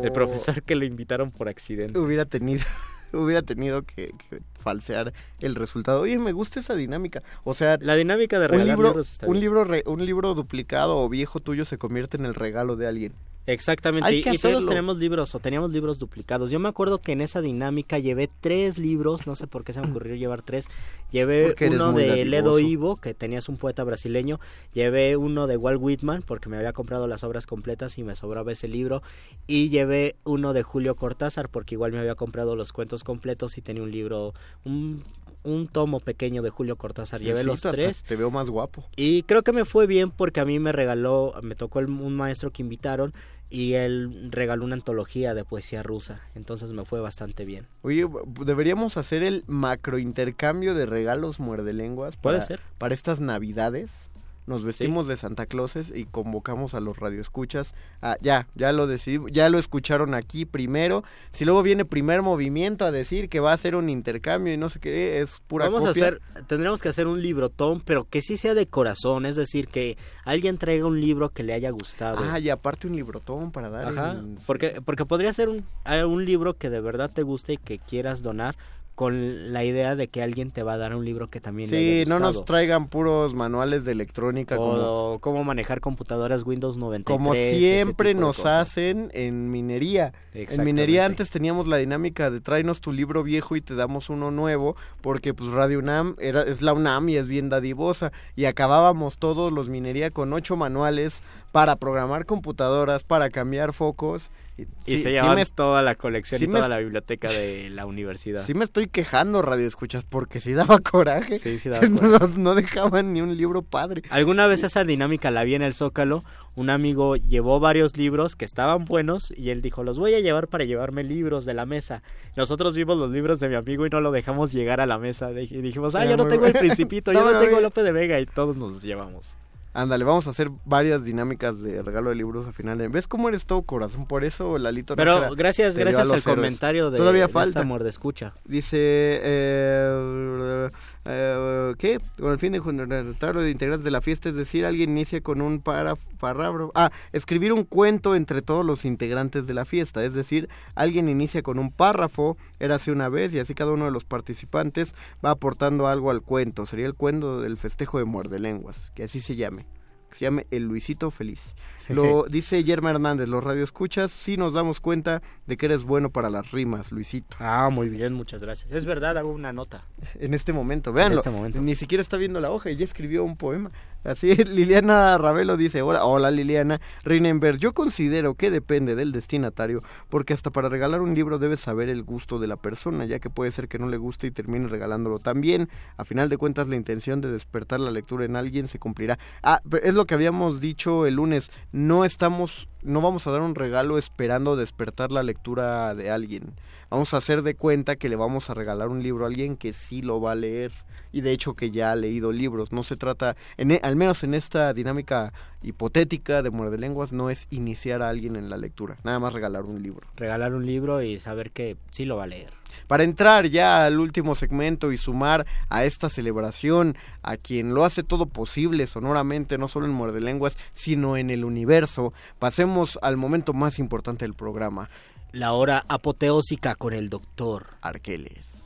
el 0.02 0.10
Oh. 0.10 0.12
profesor 0.12 0.62
que 0.64 0.74
lo 0.74 0.84
invitaron 0.84 1.30
por 1.30 1.48
accidente. 1.48 1.96
Hubiera 2.00 2.24
tenido, 2.24 2.64
hubiera 3.12 3.42
tenido 3.42 3.82
que, 3.82 4.10
que 4.28 4.40
falsear 4.64 5.12
el 5.38 5.54
resultado. 5.54 6.00
Oye, 6.00 6.18
me 6.18 6.32
gusta 6.32 6.58
esa 6.58 6.74
dinámica. 6.74 7.22
O 7.44 7.54
sea, 7.54 7.78
La 7.80 7.94
dinámica 7.94 8.40
de 8.40 8.46
un 8.56 8.64
libro, 8.64 8.88
libros 8.88 9.12
está 9.12 9.26
un 9.26 9.34
bien. 9.34 9.42
libro, 9.42 9.64
re- 9.64 9.84
un 9.86 10.04
libro 10.04 10.34
duplicado 10.34 10.96
o 10.98 11.08
viejo 11.08 11.38
tuyo 11.38 11.64
se 11.64 11.78
convierte 11.78 12.16
en 12.16 12.24
el 12.26 12.34
regalo 12.34 12.74
de 12.74 12.88
alguien. 12.88 13.12
Exactamente, 13.46 14.08
Hay 14.08 14.20
y, 14.20 14.22
que 14.22 14.32
y 14.32 14.38
todos 14.38 14.64
tenemos 14.64 14.96
libros 14.96 15.34
o 15.34 15.38
teníamos 15.38 15.70
libros 15.70 15.98
duplicados. 15.98 16.50
Yo 16.50 16.58
me 16.58 16.68
acuerdo 16.70 17.02
que 17.02 17.12
en 17.12 17.20
esa 17.20 17.42
dinámica 17.42 17.98
llevé 17.98 18.30
tres 18.40 18.78
libros, 18.78 19.26
no 19.26 19.34
sé 19.36 19.46
por 19.46 19.64
qué 19.64 19.74
se 19.74 19.82
me 19.82 19.90
ocurrió 19.90 20.14
llevar 20.16 20.40
tres. 20.40 20.66
Llevé 21.10 21.48
Porque 21.48 21.68
uno 21.68 21.92
de. 21.92 22.24
Ledo 22.24 22.58
Ivo, 22.58 22.96
que 22.96 23.12
tenías 23.12 23.50
un 23.50 23.58
poeta 23.58 23.84
brasileño. 23.84 24.40
Llevé 24.72 25.18
uno 25.18 25.46
de 25.46 25.58
Walt 25.58 25.78
Whitman, 25.78 26.22
porque 26.22 26.48
me 26.48 26.56
había 26.56 26.72
comprado 26.72 27.06
las 27.06 27.22
obras 27.22 27.46
completas 27.46 27.98
y 27.98 28.02
me 28.02 28.16
sobraba 28.16 28.50
ese 28.50 28.66
libro. 28.66 29.02
Y 29.46 29.68
llevé 29.68 30.16
uno 30.24 30.54
de 30.54 30.62
Julio 30.62 30.96
Cortázar, 30.96 31.50
porque 31.50 31.74
igual 31.74 31.92
me 31.92 31.98
había 31.98 32.14
comprado 32.14 32.56
los 32.56 32.72
cuentos 32.72 33.04
completos 33.04 33.58
y 33.58 33.60
tenía 33.60 33.82
un 33.82 33.90
libro, 33.92 34.32
un, 34.64 35.02
un 35.42 35.68
tomo 35.68 36.00
pequeño 36.00 36.42
de 36.42 36.50
Julio 36.50 36.76
Cortázar. 36.76 37.20
Llevé 37.20 37.44
los 37.44 37.64
Necesito 37.64 37.68
hasta 37.70 37.82
tres. 37.82 38.02
Te 38.04 38.16
veo 38.16 38.30
más 38.30 38.48
guapo. 38.50 38.84
Y 38.96 39.22
creo 39.24 39.42
que 39.42 39.52
me 39.52 39.64
fue 39.64 39.86
bien 39.86 40.10
porque 40.10 40.40
a 40.40 40.44
mí 40.44 40.58
me 40.58 40.72
regaló, 40.72 41.34
me 41.42 41.54
tocó 41.54 41.80
el- 41.80 41.90
un 41.90 42.14
maestro 42.16 42.50
que 42.50 42.62
invitaron 42.62 43.12
y 43.50 43.74
él 43.74 44.28
regaló 44.32 44.64
una 44.64 44.74
antología 44.74 45.34
de 45.34 45.44
poesía 45.44 45.82
rusa. 45.82 46.20
Entonces 46.34 46.70
me 46.72 46.84
fue 46.84 47.00
bastante 47.00 47.44
bien. 47.44 47.66
Oye, 47.82 48.06
deberíamos 48.44 48.96
hacer 48.96 49.22
el 49.22 49.44
macro 49.46 49.98
intercambio 49.98 50.74
de 50.74 50.86
regalos 50.86 51.38
muerdelenguas 51.40 52.16
Puede 52.16 52.38
para, 52.38 52.46
ser. 52.46 52.60
para 52.78 52.94
estas 52.94 53.20
navidades. 53.20 54.10
Nos 54.46 54.62
vestimos 54.62 55.06
de 55.06 55.16
Santa 55.16 55.46
Clauses 55.46 55.92
y 55.94 56.04
convocamos 56.04 56.74
a 56.74 56.80
los 56.80 56.98
radioescuchas. 56.98 57.74
Ah, 58.02 58.16
ya, 58.20 58.46
ya 58.54 58.72
lo 58.72 58.86
decidimos, 58.86 59.30
ya 59.32 59.48
lo 59.48 59.58
escucharon 59.58 60.14
aquí 60.14 60.44
primero. 60.44 61.02
Si 61.32 61.44
luego 61.44 61.62
viene 61.62 61.84
primer 61.84 62.20
movimiento 62.20 62.84
a 62.84 62.90
decir 62.90 63.28
que 63.28 63.40
va 63.40 63.52
a 63.52 63.56
ser 63.56 63.74
un 63.74 63.88
intercambio 63.88 64.52
y 64.52 64.56
no 64.58 64.68
sé 64.68 64.80
qué, 64.80 65.20
es 65.20 65.40
pura 65.46 65.66
Vamos 65.66 65.84
copia. 65.84 66.04
a 66.04 66.08
hacer, 66.08 66.20
tendremos 66.46 66.82
que 66.82 66.90
hacer 66.90 67.06
un 67.06 67.22
librotón, 67.22 67.80
pero 67.80 68.04
que 68.04 68.20
sí 68.20 68.36
sea 68.36 68.54
de 68.54 68.66
corazón, 68.66 69.24
es 69.24 69.36
decir, 69.36 69.68
que 69.68 69.96
alguien 70.24 70.58
traiga 70.58 70.86
un 70.86 71.00
libro 71.00 71.30
que 71.30 71.42
le 71.42 71.54
haya 71.54 71.70
gustado. 71.70 72.18
Ah, 72.20 72.38
y 72.38 72.50
aparte 72.50 72.86
un 72.86 72.96
librotón 72.96 73.50
para 73.50 73.70
dar. 73.70 73.88
Ajá, 73.88 74.22
porque, 74.46 74.80
porque 74.84 75.06
podría 75.06 75.32
ser 75.32 75.48
un, 75.48 75.64
eh, 75.86 76.04
un 76.04 76.24
libro 76.24 76.54
que 76.54 76.68
de 76.68 76.80
verdad 76.80 77.10
te 77.10 77.22
guste 77.22 77.54
y 77.54 77.56
que 77.56 77.78
quieras 77.78 78.22
donar 78.22 78.56
con 78.94 79.52
la 79.52 79.64
idea 79.64 79.96
de 79.96 80.08
que 80.08 80.22
alguien 80.22 80.52
te 80.52 80.62
va 80.62 80.74
a 80.74 80.76
dar 80.76 80.94
un 80.94 81.04
libro 81.04 81.28
que 81.28 81.40
también 81.40 81.70
le 81.70 81.76
Sí, 81.76 82.00
haya 82.00 82.08
no 82.08 82.20
nos 82.20 82.44
traigan 82.44 82.86
puros 82.88 83.34
manuales 83.34 83.84
de 83.84 83.92
electrónica 83.92 84.56
como, 84.56 84.72
o 84.72 85.18
cómo 85.18 85.42
manejar 85.42 85.80
computadoras 85.80 86.44
Windows 86.44 86.76
93. 86.76 87.04
como 87.04 87.34
siempre 87.34 88.14
nos 88.14 88.46
hacen 88.46 89.10
en 89.14 89.50
minería. 89.50 90.12
En 90.32 90.64
minería 90.64 91.06
antes 91.06 91.30
teníamos 91.30 91.66
la 91.66 91.78
dinámica 91.78 92.30
de 92.30 92.40
tráenos 92.40 92.80
tu 92.80 92.92
libro 92.92 93.22
viejo 93.24 93.56
y 93.56 93.60
te 93.60 93.74
damos 93.74 94.10
uno 94.10 94.30
nuevo, 94.30 94.76
porque 95.00 95.34
pues 95.34 95.50
Radio 95.50 95.80
UNAM 95.80 96.14
era, 96.20 96.42
es 96.42 96.62
la 96.62 96.72
UNAM 96.72 97.08
y 97.08 97.16
es 97.16 97.26
bien 97.26 97.48
dadivosa. 97.48 98.12
Y 98.36 98.44
acabábamos 98.44 99.18
todos 99.18 99.52
los 99.52 99.68
minería 99.68 100.10
con 100.10 100.32
ocho 100.32 100.56
manuales 100.56 101.22
para 101.50 101.76
programar 101.76 102.26
computadoras, 102.26 103.02
para 103.02 103.30
cambiar 103.30 103.72
focos. 103.72 104.30
Y 104.56 104.64
sí- 104.86 104.98
se 104.98 105.04
sí 105.04 105.10
llevan 105.10 105.34
me- 105.34 105.46
toda 105.46 105.82
la 105.82 105.96
colección 105.96 106.38
sí 106.38 106.44
y 106.44 106.48
toda 106.48 106.68
la 106.68 106.78
biblioteca 106.78 107.28
de 107.28 107.70
la 107.70 107.86
universidad. 107.86 108.44
Sí 108.44 108.54
me 108.54 108.64
estoy 108.64 108.86
quejando, 108.86 109.42
Radio 109.42 109.66
Escuchas, 109.66 110.04
porque 110.08 110.38
sí 110.38 110.52
daba 110.52 110.78
coraje. 110.78 111.40
Sí, 111.40 111.58
sí 111.58 111.68
daba 111.68 111.88
no, 111.88 112.18
no 112.36 112.54
dejaban 112.54 113.12
ni 113.12 113.20
un 113.20 113.36
libro 113.36 113.62
padre. 113.62 114.02
Alguna 114.10 114.46
vez 114.46 114.62
esa 114.62 114.84
dinámica 114.84 115.32
la 115.32 115.42
vi 115.42 115.56
en 115.56 115.62
el 115.62 115.74
Zócalo. 115.74 116.22
Un 116.56 116.70
amigo 116.70 117.16
llevó 117.16 117.58
varios 117.58 117.96
libros 117.96 118.36
que 118.36 118.44
estaban 118.44 118.84
buenos 118.84 119.32
y 119.36 119.50
él 119.50 119.60
dijo, 119.60 119.82
los 119.82 119.98
voy 119.98 120.14
a 120.14 120.20
llevar 120.20 120.46
para 120.46 120.62
llevarme 120.64 121.02
libros 121.02 121.44
de 121.44 121.54
la 121.54 121.66
mesa. 121.66 122.04
Nosotros 122.36 122.76
vimos 122.76 122.96
los 122.96 123.10
libros 123.10 123.40
de 123.40 123.48
mi 123.48 123.56
amigo 123.56 123.86
y 123.86 123.90
no 123.90 124.00
lo 124.00 124.12
dejamos 124.12 124.52
llegar 124.52 124.80
a 124.80 124.86
la 124.86 124.98
mesa. 124.98 125.32
Y 125.32 125.46
dijimos, 125.48 125.96
ah, 125.96 126.04
yo 126.06 126.16
no 126.16 126.28
tengo 126.28 126.46
el. 126.46 126.52
Principito, 126.52 127.12
No, 127.12 127.18
yo 127.20 127.24
no 127.26 127.32
no, 127.32 127.40
tengo. 127.40 127.60
Lope 127.60 127.82
de 127.82 127.90
Vega 127.90 128.20
y 128.20 128.26
todos 128.26 128.56
nos 128.56 128.82
llevamos. 128.82 129.34
Ándale, 129.76 130.04
vamos 130.04 130.28
a 130.28 130.30
hacer 130.30 130.50
varias 130.64 131.02
dinámicas 131.02 131.60
de 131.60 131.82
regalo 131.82 132.10
de 132.10 132.16
libros 132.16 132.46
a 132.46 132.52
final 132.52 132.78
de... 132.78 132.86
¿Ves 132.86 133.08
cómo 133.08 133.28
eres 133.28 133.44
todo 133.44 133.62
corazón? 133.62 134.06
Por 134.06 134.24
eso, 134.24 134.56
Lalito... 134.56 134.94
Pero 134.94 135.16
Nájera 135.16 135.34
gracias, 135.34 135.76
gracias 135.76 136.02
al 136.02 136.06
héroes. 136.06 136.24
comentario 136.24 136.92
de, 136.92 136.98
Todavía 136.98 137.26
de 137.26 137.32
falta. 137.32 137.48
esta 137.60 137.62
muerde 137.64 137.88
escucha. 137.88 138.34
Dice, 138.44 138.78
eh, 138.80 140.70
eh, 141.04 141.74
¿qué? 141.78 141.98
Con 142.18 142.32
el 142.32 142.38
fin 142.38 142.52
de 142.52 142.60
juntar 142.60 142.88
de 142.88 143.50
integrantes 143.50 143.84
de 143.84 143.90
la 143.90 144.00
fiesta, 144.00 144.28
es 144.28 144.34
decir, 144.34 144.64
alguien 144.64 144.90
inicia 144.90 145.20
con 145.20 145.40
un 145.40 145.60
para, 145.60 145.96
parágrafo. 146.18 146.72
Ah, 146.74 146.90
escribir 147.12 147.52
un 147.52 147.64
cuento 147.64 148.14
entre 148.14 148.42
todos 148.42 148.64
los 148.64 148.84
integrantes 148.84 149.46
de 149.46 149.54
la 149.54 149.64
fiesta, 149.64 150.04
es 150.04 150.14
decir, 150.14 150.48
alguien 150.74 151.08
inicia 151.08 151.42
con 151.42 151.58
un 151.58 151.70
párrafo, 151.70 152.36
érase 152.58 152.90
una 152.90 153.08
vez, 153.08 153.34
y 153.34 153.38
así 153.38 153.54
cada 153.54 153.72
uno 153.72 153.84
de 153.84 153.90
los 153.90 154.04
participantes 154.04 154.94
va 155.24 155.30
aportando 155.30 155.86
algo 155.86 156.10
al 156.10 156.22
cuento. 156.22 156.66
Sería 156.66 156.86
el 156.86 156.94
cuento 156.94 157.40
del 157.40 157.56
festejo 157.56 157.98
de 157.98 158.04
muerde 158.04 158.38
lenguas, 158.38 158.90
que 158.94 159.04
así 159.04 159.20
se 159.20 159.36
llame. 159.36 159.66
Que 160.14 160.18
se 160.18 160.24
llame 160.26 160.46
El 160.52 160.62
Luisito 160.62 161.10
Feliz. 161.10 161.56
Lo 161.88 162.26
dice 162.30 162.62
Yerma 162.62 162.90
Hernández, 162.90 163.26
los 163.26 163.42
radioescuchas, 163.42 164.12
sí 164.12 164.36
nos 164.36 164.54
damos 164.54 164.78
cuenta 164.78 165.22
de 165.46 165.56
que 165.56 165.66
eres 165.66 165.82
bueno 165.82 166.10
para 166.10 166.30
las 166.30 166.52
rimas, 166.52 166.92
Luisito. 166.92 167.36
Ah, 167.40 167.68
muy 167.68 167.88
bien, 167.88 168.14
muchas 168.14 168.40
gracias. 168.40 168.70
Es 168.70 168.84
verdad, 168.84 169.18
hago 169.18 169.32
una 169.32 169.52
nota. 169.52 169.84
En 170.14 170.32
este 170.32 170.52
momento, 170.52 170.92
véanlo. 170.92 171.18
este 171.18 171.30
momento. 171.30 171.60
Ni 171.60 171.74
siquiera 171.74 172.00
está 172.00 172.16
viendo 172.16 172.40
la 172.40 172.52
hoja 172.52 172.70
y 172.70 172.76
ya 172.76 172.84
escribió 172.84 173.24
un 173.24 173.36
poema. 173.36 173.72
Así, 174.04 174.34
Liliana 174.36 175.16
Ravelo 175.16 175.56
dice, 175.56 175.80
hola, 175.80 176.04
hola 176.04 176.30
Liliana, 176.30 176.80
Reinenberg, 177.04 177.58
yo 177.58 177.72
considero 177.72 178.34
que 178.34 178.50
depende 178.50 178.94
del 178.94 179.12
destinatario, 179.12 179.82
porque 180.10 180.34
hasta 180.34 180.50
para 180.50 180.68
regalar 180.68 181.00
un 181.00 181.14
libro 181.14 181.38
debes 181.38 181.60
saber 181.60 181.88
el 181.88 182.02
gusto 182.02 182.38
de 182.38 182.46
la 182.46 182.56
persona, 182.56 183.06
ya 183.06 183.18
que 183.18 183.30
puede 183.30 183.50
ser 183.50 183.66
que 183.66 183.78
no 183.78 183.88
le 183.88 183.96
guste 183.96 184.26
y 184.26 184.30
termine 184.30 184.68
regalándolo 184.68 185.20
también. 185.20 185.70
A 185.96 186.04
final 186.04 186.28
de 186.28 186.36
cuentas, 186.36 186.68
la 186.68 186.76
intención 186.76 187.22
de 187.22 187.32
despertar 187.32 187.80
la 187.80 187.90
lectura 187.90 188.26
en 188.26 188.36
alguien 188.36 188.68
se 188.68 188.78
cumplirá. 188.78 189.18
Ah, 189.42 189.62
es 189.82 189.94
lo 189.94 190.04
que 190.04 190.14
habíamos 190.14 190.60
dicho 190.60 191.06
el 191.06 191.14
lunes, 191.14 191.50
no 191.72 192.04
estamos, 192.04 192.68
no 192.84 193.00
vamos 193.00 193.26
a 193.26 193.32
dar 193.32 193.40
un 193.40 193.54
regalo 193.54 193.98
esperando 193.98 194.56
despertar 194.56 195.10
la 195.10 195.22
lectura 195.22 195.94
de 195.94 196.10
alguien. 196.10 196.54
Vamos 196.90 197.12
a 197.14 197.16
hacer 197.16 197.42
de 197.42 197.54
cuenta 197.56 197.96
que 197.96 198.08
le 198.08 198.14
vamos 198.16 198.50
a 198.50 198.54
regalar 198.54 198.88
un 198.88 199.02
libro 199.02 199.24
a 199.24 199.28
alguien 199.28 199.56
que 199.56 199.72
sí 199.72 200.02
lo 200.02 200.20
va 200.20 200.32
a 200.32 200.36
leer 200.36 200.70
y 201.12 201.22
de 201.22 201.32
hecho 201.32 201.54
que 201.54 201.70
ya 201.70 201.90
ha 201.90 201.96
leído 201.96 202.30
libros. 202.30 202.70
No 202.72 202.84
se 202.84 202.96
trata, 202.96 203.36
en, 203.56 203.72
e- 203.72 203.80
al 203.82 203.96
menos 203.96 204.22
en 204.22 204.34
esta 204.34 204.72
dinámica 204.74 205.32
hipotética 205.62 206.42
de 206.42 206.50
muerde 206.50 206.78
lenguas, 206.78 207.12
no 207.12 207.30
es 207.30 207.46
iniciar 207.50 208.02
a 208.02 208.10
alguien 208.10 208.36
en 208.36 208.50
la 208.50 208.56
lectura, 208.58 208.96
nada 209.02 209.18
más 209.18 209.32
regalar 209.32 209.64
un 209.64 209.82
libro. 209.82 210.06
Regalar 210.16 210.54
un 210.54 210.66
libro 210.66 211.02
y 211.02 211.18
saber 211.18 211.50
que 211.50 211.76
sí 211.90 212.04
lo 212.04 212.16
va 212.16 212.24
a 212.24 212.28
leer. 212.28 212.52
Para 212.86 213.04
entrar 213.04 213.46
ya 213.46 213.84
al 213.84 214.00
último 214.00 214.34
segmento 214.34 214.92
y 214.92 214.98
sumar 214.98 215.46
a 215.68 215.84
esta 215.84 216.08
celebración 216.08 216.96
a 217.22 217.36
quien 217.36 217.74
lo 217.74 217.84
hace 217.84 218.02
todo 218.02 218.26
posible 218.26 218.86
sonoramente, 218.86 219.58
no 219.58 219.68
solo 219.68 219.86
en 219.86 219.92
Muerde 219.92 220.20
Lenguas, 220.20 220.56
sino 220.72 221.16
en 221.16 221.30
el 221.30 221.44
universo, 221.44 222.12
pasemos 222.38 222.98
al 223.02 223.16
momento 223.16 223.52
más 223.52 223.78
importante 223.78 224.24
del 224.24 224.34
programa. 224.34 224.88
La 225.32 225.52
hora 225.52 225.84
apoteósica 225.88 226.74
con 226.74 226.92
el 226.92 227.10
doctor 227.10 227.66
Arqueles. 227.80 228.64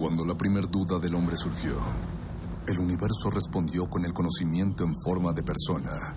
Cuando 0.00 0.24
la 0.24 0.34
primer 0.34 0.66
duda 0.70 0.98
del 0.98 1.14
hombre 1.14 1.36
surgió, 1.36 1.74
el 2.66 2.78
universo 2.78 3.28
respondió 3.30 3.86
con 3.90 4.02
el 4.06 4.14
conocimiento 4.14 4.82
en 4.82 4.94
forma 4.96 5.34
de 5.34 5.42
persona. 5.42 6.14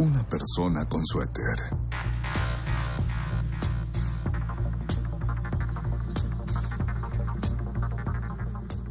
Una 0.00 0.26
persona 0.26 0.88
con 0.88 1.04
suéter. 1.04 1.56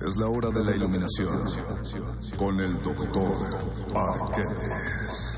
Es 0.05 0.17
la 0.17 0.27
hora 0.27 0.51
de 0.51 0.63
la 0.63 0.75
iluminación 0.75 1.45
con 2.37 2.59
el 2.59 2.79
doctor 2.83 3.35
Arqueles. 3.95 5.28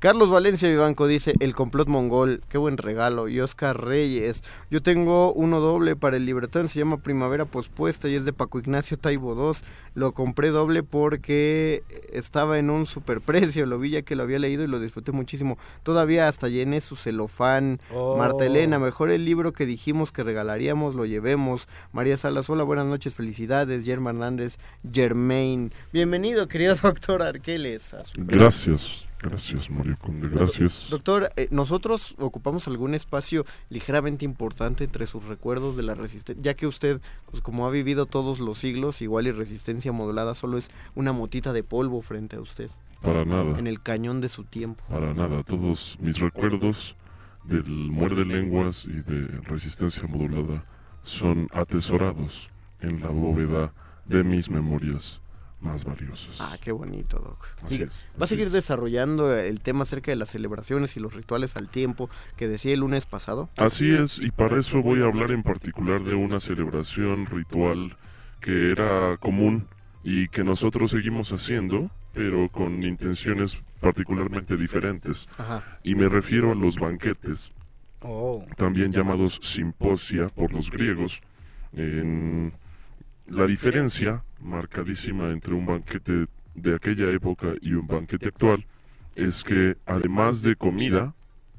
Carlos 0.00 0.30
Valencia 0.30 0.68
Vivanco 0.68 1.08
dice, 1.08 1.34
el 1.40 1.56
complot 1.56 1.88
mongol, 1.88 2.40
qué 2.48 2.56
buen 2.56 2.76
regalo. 2.76 3.26
Y 3.28 3.40
Oscar 3.40 3.84
Reyes, 3.84 4.44
yo 4.70 4.80
tengo 4.80 5.32
uno 5.32 5.58
doble 5.58 5.96
para 5.96 6.16
el 6.16 6.24
Libertad, 6.24 6.66
se 6.68 6.78
llama 6.78 6.98
Primavera 6.98 7.46
Pospuesta 7.46 8.08
y 8.08 8.14
es 8.14 8.24
de 8.24 8.32
Paco 8.32 8.60
Ignacio 8.60 8.96
Taibo 8.96 9.34
II. 9.34 9.58
Lo 9.96 10.12
compré 10.12 10.50
doble 10.50 10.84
porque 10.84 11.82
estaba 12.12 12.60
en 12.60 12.70
un 12.70 12.86
superprecio, 12.86 13.66
lo 13.66 13.80
vi 13.80 13.90
ya 13.90 14.02
que 14.02 14.14
lo 14.14 14.22
había 14.22 14.38
leído 14.38 14.62
y 14.62 14.68
lo 14.68 14.78
disfruté 14.78 15.10
muchísimo. 15.10 15.58
Todavía 15.82 16.28
hasta 16.28 16.46
llené 16.46 16.80
su 16.80 16.94
celofán. 16.94 17.80
Oh. 17.92 18.16
Marta 18.16 18.46
Elena, 18.46 18.78
mejor 18.78 19.10
el 19.10 19.24
libro 19.24 19.52
que 19.52 19.66
dijimos 19.66 20.12
que 20.12 20.22
regalaríamos, 20.22 20.94
lo 20.94 21.06
llevemos. 21.06 21.66
María 21.90 22.16
Salas, 22.16 22.48
hola, 22.48 22.62
buenas 22.62 22.86
noches, 22.86 23.14
felicidades. 23.14 23.84
Germa 23.84 24.10
Hernández, 24.10 24.58
Germain. 24.92 25.72
Bienvenido, 25.92 26.46
querido 26.46 26.76
doctor 26.80 27.20
Arqueles. 27.20 27.94
a 27.94 28.04
su- 28.04 28.12
Gracias, 28.16 29.04
gracias 29.20 29.70
Mario 29.70 29.96
Conde, 30.00 30.28
gracias. 30.28 30.88
Doctor, 30.90 31.30
eh, 31.36 31.48
nosotros 31.50 32.14
ocupamos 32.18 32.68
algún 32.68 32.94
espacio 32.94 33.44
ligeramente 33.70 34.24
importante 34.24 34.84
entre 34.84 35.06
sus 35.06 35.24
recuerdos 35.24 35.76
de 35.76 35.82
la 35.82 35.94
resistencia, 35.94 36.42
ya 36.42 36.54
que 36.54 36.66
usted, 36.66 37.00
pues 37.30 37.42
como 37.42 37.66
ha 37.66 37.70
vivido 37.70 38.06
todos 38.06 38.40
los 38.40 38.58
siglos, 38.58 39.02
igual 39.02 39.26
y 39.26 39.32
resistencia 39.32 39.92
modulada 39.92 40.34
solo 40.34 40.58
es 40.58 40.70
una 40.94 41.12
motita 41.12 41.52
de 41.52 41.62
polvo 41.62 42.02
frente 42.02 42.36
a 42.36 42.40
usted. 42.40 42.70
Para 43.02 43.24
nada. 43.24 43.58
En 43.58 43.66
el 43.66 43.80
cañón 43.80 44.20
de 44.20 44.28
su 44.28 44.44
tiempo. 44.44 44.82
Para 44.88 45.14
nada, 45.14 45.42
todos 45.44 45.96
mis 46.00 46.18
recuerdos 46.18 46.96
del 47.44 47.64
muerde 47.64 48.24
lenguas 48.24 48.84
y 48.84 49.00
de 49.00 49.26
resistencia 49.42 50.02
modulada 50.06 50.64
son 51.02 51.48
atesorados 51.52 52.50
en 52.80 53.00
la 53.00 53.08
bóveda 53.08 53.72
de 54.06 54.24
mis 54.24 54.50
memorias 54.50 55.20
más 55.60 55.84
valiosas. 55.84 56.36
Ah, 56.40 56.56
qué 56.60 56.70
bonito, 56.72 57.18
Doc. 57.18 57.46
Así 57.64 57.82
es, 57.82 58.04
¿Va 58.20 58.24
a 58.24 58.28
seguir 58.28 58.46
es. 58.46 58.52
desarrollando 58.52 59.34
el 59.36 59.60
tema 59.60 59.82
acerca 59.82 60.10
de 60.12 60.16
las 60.16 60.30
celebraciones 60.30 60.96
y 60.96 61.00
los 61.00 61.14
rituales 61.14 61.56
al 61.56 61.68
tiempo 61.68 62.08
que 62.36 62.46
decía 62.48 62.74
el 62.74 62.80
lunes 62.80 63.06
pasado? 63.06 63.48
Así 63.56 63.90
es, 63.92 64.18
y 64.18 64.30
para 64.30 64.58
eso 64.58 64.82
voy 64.82 65.02
a 65.02 65.06
hablar 65.06 65.30
en 65.32 65.42
particular 65.42 66.04
de 66.04 66.14
una 66.14 66.38
celebración 66.40 67.26
ritual 67.26 67.96
que 68.40 68.70
era 68.70 69.16
común 69.18 69.66
y 70.04 70.28
que 70.28 70.44
nosotros 70.44 70.92
seguimos 70.92 71.32
haciendo, 71.32 71.90
pero 72.14 72.48
con 72.50 72.82
intenciones 72.84 73.58
particularmente 73.80 74.56
diferentes. 74.56 75.28
Ajá. 75.38 75.80
Y 75.82 75.94
me 75.96 76.08
refiero 76.08 76.52
a 76.52 76.54
los 76.54 76.76
banquetes, 76.76 77.50
Oh. 78.00 78.44
también 78.56 78.92
llamados 78.92 79.40
simposia 79.42 80.28
por 80.28 80.52
los 80.52 80.70
griegos. 80.70 81.20
En 81.72 82.52
la 83.28 83.46
diferencia 83.46 84.22
marcadísima 84.40 85.30
entre 85.30 85.54
un 85.54 85.66
banquete 85.66 86.26
de 86.54 86.74
aquella 86.74 87.10
época 87.10 87.54
y 87.60 87.72
un 87.74 87.86
banquete 87.86 88.28
actual 88.28 88.64
es 89.14 89.42
que 89.44 89.76
además 89.86 90.42
de 90.42 90.56
comida, 90.56 91.14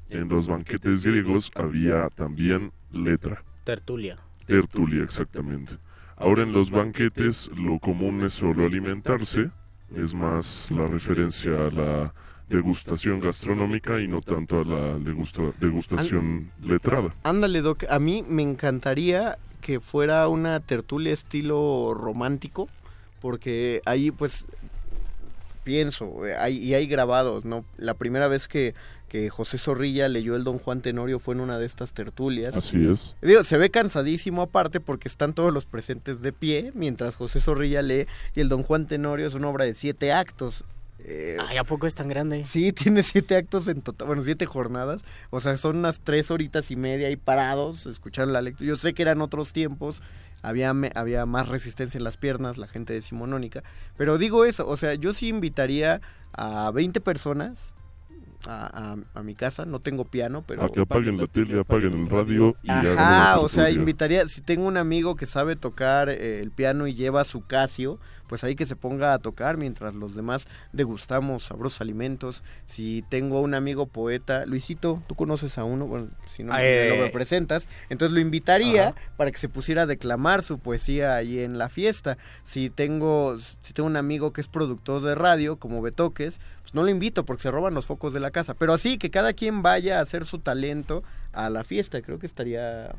en 0.08 0.28
los 0.28 0.46
banquetes 0.46 1.04
griegos 1.04 1.50
había 1.54 2.08
también 2.10 2.72
letra, 2.90 3.44
Tertulia. 3.64 4.18
tertulia 4.46 5.04
exactamente. 5.04 5.76
Ahora 6.16 6.42
en 6.42 6.52
los 6.52 6.70
banquetes 6.70 7.48
lo 7.56 7.78
común 7.78 8.22
es 8.24 8.32
solo 8.34 8.66
alimentarse, 8.66 9.50
es 9.94 10.12
más 10.14 10.68
la 10.70 10.86
referencia 10.86 11.52
a 11.66 11.70
la 11.70 12.14
degustación 12.48 13.20
gastronómica 13.20 14.00
y 14.00 14.08
no 14.08 14.20
tanto 14.20 14.60
a 14.60 14.64
la 14.64 14.98
degusta- 14.98 15.52
degustación 15.60 16.50
letrada. 16.62 17.14
Ándale, 17.22 17.60
Doc, 17.62 17.84
a 17.88 17.98
mí 18.00 18.24
me 18.28 18.42
encantaría 18.42 19.38
que 19.60 19.80
fuera 19.80 20.26
una 20.28 20.60
tertulia 20.60 21.12
estilo 21.12 21.94
romántico, 21.94 22.68
porque 23.20 23.82
ahí 23.84 24.10
pues 24.10 24.46
pienso, 25.64 26.26
eh, 26.26 26.36
hay, 26.36 26.56
y 26.58 26.74
hay 26.74 26.86
grabados, 26.86 27.44
¿no? 27.44 27.64
La 27.76 27.94
primera 27.94 28.28
vez 28.28 28.48
que, 28.48 28.74
que 29.08 29.28
José 29.28 29.58
Zorrilla 29.58 30.08
leyó 30.08 30.36
el 30.36 30.44
Don 30.44 30.58
Juan 30.58 30.80
Tenorio 30.80 31.18
fue 31.18 31.34
en 31.34 31.40
una 31.40 31.58
de 31.58 31.66
estas 31.66 31.92
tertulias. 31.92 32.56
Así 32.56 32.88
es. 32.88 33.14
Digo, 33.22 33.44
se 33.44 33.58
ve 33.58 33.70
cansadísimo 33.70 34.42
aparte 34.42 34.80
porque 34.80 35.08
están 35.08 35.34
todos 35.34 35.52
los 35.52 35.64
presentes 35.64 36.22
de 36.22 36.32
pie, 36.32 36.72
mientras 36.74 37.16
José 37.16 37.40
Zorrilla 37.40 37.82
lee, 37.82 38.06
y 38.34 38.40
el 38.40 38.48
Don 38.48 38.62
Juan 38.62 38.86
Tenorio 38.86 39.26
es 39.26 39.34
una 39.34 39.48
obra 39.48 39.64
de 39.64 39.74
siete 39.74 40.12
actos. 40.12 40.64
Eh, 41.12 41.36
Ay, 41.40 41.56
¿a 41.56 41.64
poco 41.64 41.88
es 41.88 41.96
tan 41.96 42.06
grande? 42.08 42.44
Sí, 42.44 42.72
tiene 42.72 43.02
siete 43.02 43.34
actos 43.36 43.66
en 43.66 43.82
total, 43.82 44.06
bueno, 44.06 44.22
siete 44.22 44.46
jornadas. 44.46 45.02
O 45.30 45.40
sea, 45.40 45.56
son 45.56 45.78
unas 45.78 46.00
tres 46.00 46.30
horitas 46.30 46.70
y 46.70 46.76
media 46.76 47.08
ahí 47.08 47.16
parados, 47.16 47.86
escuchando 47.86 48.32
la 48.32 48.42
lectura. 48.42 48.68
Yo 48.68 48.76
sé 48.76 48.94
que 48.94 49.02
eran 49.02 49.20
otros 49.20 49.52
tiempos, 49.52 50.02
había, 50.42 50.72
me- 50.72 50.92
había 50.94 51.26
más 51.26 51.48
resistencia 51.48 51.98
en 51.98 52.04
las 52.04 52.16
piernas, 52.16 52.58
la 52.58 52.68
gente 52.68 52.92
decimonónica. 52.92 53.64
Pero 53.96 54.18
digo 54.18 54.44
eso, 54.44 54.68
o 54.68 54.76
sea, 54.76 54.94
yo 54.94 55.12
sí 55.12 55.26
invitaría 55.28 56.00
a 56.32 56.70
20 56.70 57.00
personas 57.00 57.74
a, 58.46 58.94
a- 58.94 59.18
a 59.18 59.22
mi 59.24 59.34
casa. 59.34 59.66
No 59.66 59.80
tengo 59.80 60.04
piano, 60.04 60.44
pero... 60.46 60.62
A 60.64 60.70
que 60.72 60.80
apaguen 60.80 61.18
la 61.18 61.26
tele, 61.26 61.58
apaguen 61.58 61.92
el 62.04 62.08
radio 62.08 62.56
y 62.62 62.70
hagan 62.70 62.98
Ajá, 62.98 63.40
o 63.40 63.48
sea, 63.48 63.68
invitaría, 63.70 64.26
si 64.26 64.40
tengo 64.42 64.66
un 64.66 64.76
amigo 64.76 65.16
que 65.16 65.26
sabe 65.26 65.56
tocar 65.56 66.08
eh, 66.08 66.40
el 66.40 66.52
piano 66.52 66.86
y 66.86 66.94
lleva 66.94 67.24
su 67.24 67.42
Casio, 67.46 67.98
pues 68.30 68.44
ahí 68.44 68.54
que 68.54 68.64
se 68.64 68.76
ponga 68.76 69.12
a 69.12 69.18
tocar 69.18 69.56
mientras 69.56 69.92
los 69.92 70.14
demás 70.14 70.46
degustamos 70.72 71.42
sabrosos 71.46 71.80
alimentos. 71.80 72.44
Si 72.64 73.04
tengo 73.08 73.40
un 73.40 73.54
amigo 73.54 73.86
poeta, 73.86 74.46
Luisito, 74.46 75.02
tú 75.08 75.16
conoces 75.16 75.58
a 75.58 75.64
uno, 75.64 75.88
bueno, 75.88 76.10
si 76.30 76.44
no 76.44 76.52
me 76.52 76.60
eh. 76.62 76.96
lo 76.96 77.02
representas, 77.02 77.68
entonces 77.88 78.14
lo 78.14 78.20
invitaría 78.20 78.90
Ajá. 78.90 78.94
para 79.16 79.32
que 79.32 79.38
se 79.38 79.48
pusiera 79.48 79.82
a 79.82 79.86
declamar 79.86 80.44
su 80.44 80.60
poesía 80.60 81.16
ahí 81.16 81.40
en 81.40 81.58
la 81.58 81.68
fiesta. 81.68 82.18
Si 82.44 82.70
tengo, 82.70 83.36
si 83.62 83.72
tengo 83.72 83.88
un 83.88 83.96
amigo 83.96 84.32
que 84.32 84.40
es 84.40 84.46
productor 84.46 85.02
de 85.02 85.16
radio, 85.16 85.56
como 85.56 85.82
Betoques, 85.82 86.38
pues 86.62 86.72
no 86.72 86.84
lo 86.84 86.88
invito 86.88 87.24
porque 87.24 87.42
se 87.42 87.50
roban 87.50 87.74
los 87.74 87.86
focos 87.86 88.12
de 88.12 88.20
la 88.20 88.30
casa. 88.30 88.54
Pero 88.54 88.74
así 88.74 88.96
que 88.96 89.10
cada 89.10 89.32
quien 89.32 89.62
vaya 89.62 89.98
a 89.98 90.02
hacer 90.02 90.24
su 90.24 90.38
talento 90.38 91.02
a 91.32 91.50
la 91.50 91.64
fiesta, 91.64 92.00
creo 92.00 92.20
que 92.20 92.26
estaría 92.26 92.94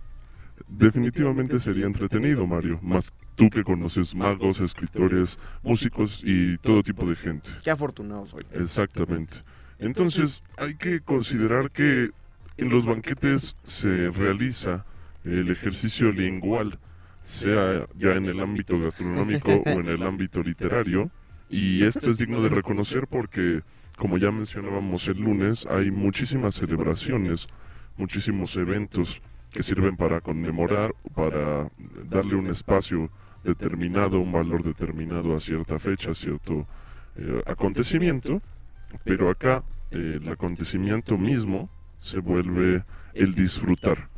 Definitivamente 0.67 1.59
sería 1.59 1.85
entretenido, 1.85 2.45
Mario. 2.45 2.79
Más 2.81 3.11
tú 3.41 3.49
que 3.49 3.63
conoces 3.63 4.13
magos, 4.13 4.59
escritores, 4.59 5.39
músicos 5.63 6.21
y 6.23 6.59
todo 6.59 6.83
tipo 6.83 7.07
de 7.09 7.15
gente. 7.15 7.49
Qué 7.63 7.71
afortunado 7.71 8.27
soy. 8.27 8.45
Exactamente. 8.53 9.37
Entonces, 9.79 10.43
hay 10.57 10.75
que 10.75 11.01
considerar 11.01 11.71
que 11.71 12.11
en 12.57 12.69
los 12.69 12.85
banquetes 12.85 13.55
se 13.63 14.11
realiza 14.11 14.85
el 15.23 15.49
ejercicio 15.49 16.11
lingual, 16.11 16.77
sea 17.23 17.87
ya 17.97 18.11
en 18.11 18.27
el 18.27 18.41
ámbito 18.41 18.79
gastronómico 18.79 19.51
o 19.51 19.69
en 19.71 19.87
el 19.87 20.03
ámbito 20.03 20.43
literario, 20.43 21.09
y 21.49 21.83
esto 21.83 22.11
es 22.11 22.19
digno 22.19 22.43
de 22.43 22.49
reconocer 22.49 23.07
porque, 23.07 23.61
como 23.97 24.19
ya 24.19 24.29
mencionábamos 24.29 25.07
el 25.07 25.19
lunes, 25.19 25.65
hay 25.65 25.89
muchísimas 25.89 26.53
celebraciones, 26.53 27.47
muchísimos 27.97 28.55
eventos 28.55 29.19
que 29.49 29.63
sirven 29.63 29.97
para 29.97 30.21
conmemorar, 30.21 30.93
para 31.15 31.71
darle 32.07 32.35
un 32.35 32.45
espacio 32.45 33.09
determinado, 33.43 34.19
un 34.19 34.31
valor 34.31 34.63
determinado 34.63 35.35
a 35.35 35.39
cierta 35.39 35.79
fecha, 35.79 36.11
a 36.11 36.13
cierto 36.13 36.67
eh, 37.15 37.41
acontecimiento, 37.45 38.41
pero 39.03 39.29
acá 39.29 39.63
el 39.91 40.27
acontecimiento 40.29 41.17
mismo 41.17 41.69
se 41.97 42.19
vuelve 42.19 42.83
el 43.13 43.33
disfrutar, 43.35 44.09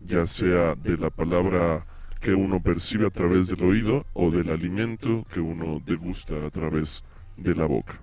ya 0.00 0.26
sea 0.26 0.74
de 0.74 0.96
la 0.96 1.10
palabra 1.10 1.86
que 2.20 2.34
uno 2.34 2.60
percibe 2.62 3.06
a 3.06 3.10
través 3.10 3.48
del 3.48 3.62
oído 3.62 4.04
o 4.12 4.30
del 4.30 4.50
alimento 4.50 5.24
que 5.32 5.40
uno 5.40 5.80
degusta 5.84 6.34
a 6.46 6.50
través 6.50 7.02
de 7.36 7.54
la 7.54 7.64
boca. 7.66 7.98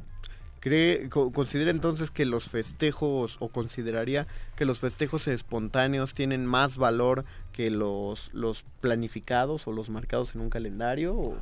¿Cree, 0.60 1.08
co- 1.10 1.32
considera 1.32 1.70
entonces 1.70 2.10
que 2.10 2.26
los 2.26 2.50
festejos, 2.50 3.38
o 3.40 3.50
consideraría 3.50 4.26
que 4.56 4.66
los 4.66 4.80
festejos 4.80 5.28
espontáneos 5.28 6.16
tienen 6.16 6.46
más 6.48 6.78
valor 6.78 7.26
que 7.58 7.72
los, 7.72 8.30
los 8.36 8.64
planificados 8.82 9.68
o 9.68 9.72
los 9.72 9.90
marcados 9.90 10.36
en 10.36 10.42
un 10.42 10.50
calendario? 10.52 11.16
o- 11.16 11.38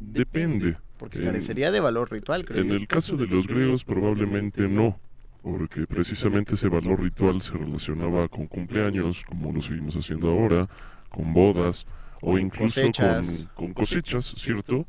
Depende. 0.00 0.76
Porque 0.98 1.18
En- 1.18 1.26
carecería 1.26 1.70
de 1.70 1.78
valor 1.78 2.10
ritual, 2.10 2.44
creo. 2.44 2.60
En 2.60 2.72
el 2.72 2.88
caso 2.88 3.16
de 3.16 3.28
los 3.28 3.46
griegos 3.46 3.84
probablemente 3.84 4.68
no, 4.68 4.98
porque 5.42 5.86
precisamente 5.86 6.54
ese 6.56 6.66
valor 6.68 7.00
ritual 7.00 7.40
se 7.40 7.52
relacionaba 7.52 8.26
con 8.28 8.46
cumpleaños, 8.48 9.22
como 9.28 9.52
lo 9.52 9.62
seguimos 9.62 9.94
haciendo 9.94 10.28
ahora, 10.30 10.68
con 11.08 11.32
bodas 11.32 11.86
o 12.20 12.36
incluso 12.36 12.80
Cosechas. 12.80 13.48
Con, 13.54 13.66
con 13.66 13.74
cosechas, 13.74 14.34
¿cierto? 14.36 14.86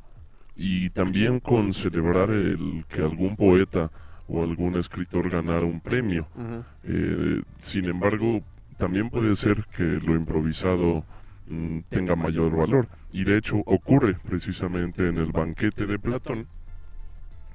Y 0.55 0.89
también 0.89 1.39
con 1.39 1.73
celebrar 1.73 2.31
el 2.31 2.85
que 2.89 3.01
algún 3.01 3.35
poeta 3.35 3.91
o 4.27 4.41
algún 4.41 4.77
escritor 4.77 5.29
ganara 5.29 5.63
un 5.65 5.79
premio. 5.79 6.27
Ujú. 6.35 6.63
Eh, 6.85 7.41
sin 7.59 7.85
embargo, 7.85 8.41
también 8.77 9.09
puede 9.09 9.35
ser 9.35 9.65
que 9.75 9.83
lo 9.83 10.15
improvisado 10.15 11.05
mm, 11.47 11.79
tenga 11.89 12.15
mayor 12.15 12.55
valor. 12.55 12.87
Y 13.11 13.23
de 13.23 13.37
hecho 13.37 13.57
ocurre 13.65 14.15
precisamente 14.15 15.07
en 15.07 15.17
el 15.17 15.31
banquete 15.31 15.85
de 15.85 15.99
Platón 15.99 16.47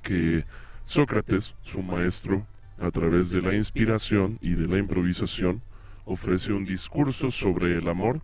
que 0.02 0.44
Sócrates, 0.82 1.54
su 1.62 1.82
maestro, 1.82 2.46
a 2.80 2.90
través 2.90 3.30
de 3.30 3.42
la 3.42 3.54
inspiración 3.54 4.38
y 4.40 4.54
de 4.54 4.66
la 4.66 4.78
improvisación, 4.78 5.62
ofrece 6.06 6.52
un 6.52 6.64
discurso 6.64 7.30
sobre 7.30 7.76
el 7.76 7.88
amor 7.88 8.22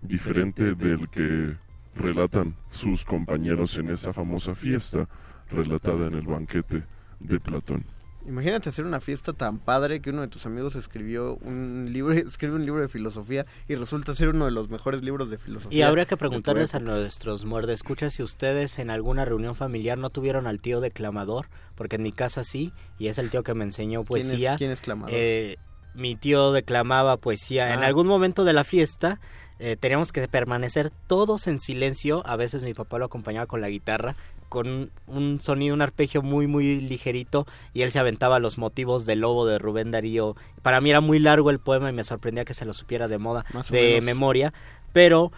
diferente 0.00 0.74
del 0.74 1.08
que 1.10 1.56
relatan 1.94 2.56
sus 2.70 3.04
compañeros 3.04 3.76
en 3.76 3.90
esa 3.90 4.12
famosa 4.12 4.54
fiesta 4.54 5.08
relatada 5.50 6.06
en 6.06 6.14
el 6.14 6.26
banquete 6.26 6.84
de 7.20 7.38
Platón. 7.38 7.84
Imagínate 8.26 8.68
hacer 8.68 8.84
una 8.84 9.00
fiesta 9.00 9.32
tan 9.32 9.58
padre 9.58 10.00
que 10.00 10.10
uno 10.10 10.20
de 10.22 10.28
tus 10.28 10.46
amigos 10.46 10.76
escribió 10.76 11.36
un 11.42 11.88
libro, 11.92 12.12
escribe 12.14 12.54
un 12.54 12.64
libro 12.64 12.80
de 12.80 12.88
filosofía 12.88 13.46
y 13.68 13.74
resulta 13.74 14.14
ser 14.14 14.28
uno 14.28 14.44
de 14.44 14.52
los 14.52 14.68
mejores 14.70 15.02
libros 15.02 15.28
de 15.30 15.38
filosofía. 15.38 15.78
Y 15.78 15.82
habría 15.82 16.06
que 16.06 16.16
preguntarles 16.16 16.74
a 16.74 16.78
nuestros 16.80 17.44
muerdescuchas 17.44 18.14
si 18.14 18.22
ustedes 18.22 18.78
en 18.78 18.90
alguna 18.90 19.24
reunión 19.24 19.54
familiar 19.54 19.98
no 19.98 20.10
tuvieron 20.10 20.46
al 20.46 20.60
tío 20.60 20.80
declamador, 20.80 21.48
porque 21.74 21.96
en 21.96 22.02
mi 22.04 22.12
casa 22.12 22.44
sí, 22.44 22.72
y 22.98 23.08
es 23.08 23.18
el 23.18 23.30
tío 23.30 23.42
que 23.42 23.54
me 23.54 23.64
enseñó 23.64 24.04
¿Quién 24.04 24.20
es- 24.20 24.28
poesía. 24.28 24.56
quién 24.56 24.70
es 24.70 24.80
clamador? 24.80 25.10
Eh, 25.14 25.56
mi 25.94 26.14
tío 26.16 26.52
declamaba 26.52 27.16
poesía. 27.18 27.74
En 27.74 27.82
Ah. 27.82 27.86
algún 27.86 28.06
momento 28.06 28.44
de 28.44 28.52
la 28.52 28.64
fiesta 28.64 29.20
eh, 29.58 29.76
teníamos 29.78 30.10
que 30.10 30.26
permanecer 30.26 30.90
todos 31.06 31.46
en 31.46 31.60
silencio. 31.60 32.26
A 32.26 32.34
veces 32.34 32.64
mi 32.64 32.74
papá 32.74 32.98
lo 32.98 33.04
acompañaba 33.04 33.46
con 33.46 33.60
la 33.60 33.68
guitarra, 33.68 34.16
con 34.52 34.90
un, 35.06 35.40
sonido, 35.40 35.72
un 35.74 35.80
arpegio 35.80 36.20
muy, 36.20 36.46
muy 36.46 36.78
ligerito, 36.78 37.46
y 37.72 37.80
él 37.80 37.90
se 37.90 37.98
aventaba 37.98 38.38
los 38.38 38.58
motivos 38.58 39.06
del 39.06 39.20
lobo 39.20 39.46
de 39.46 39.56
Rubén 39.58 39.90
Darío. 39.90 40.36
Para 40.60 40.82
mí 40.82 40.90
era 40.90 41.00
muy 41.00 41.18
largo 41.18 41.48
el 41.48 41.58
poema 41.58 41.88
y 41.88 41.94
me 41.94 42.04
sorprendía 42.04 42.44
que 42.44 42.52
se 42.52 42.66
lo 42.66 42.74
supiera 42.74 43.08
de 43.08 43.16
moda, 43.16 43.46
Más 43.54 43.70
de 43.70 44.02
memoria, 44.02 44.52
pero 44.92 45.32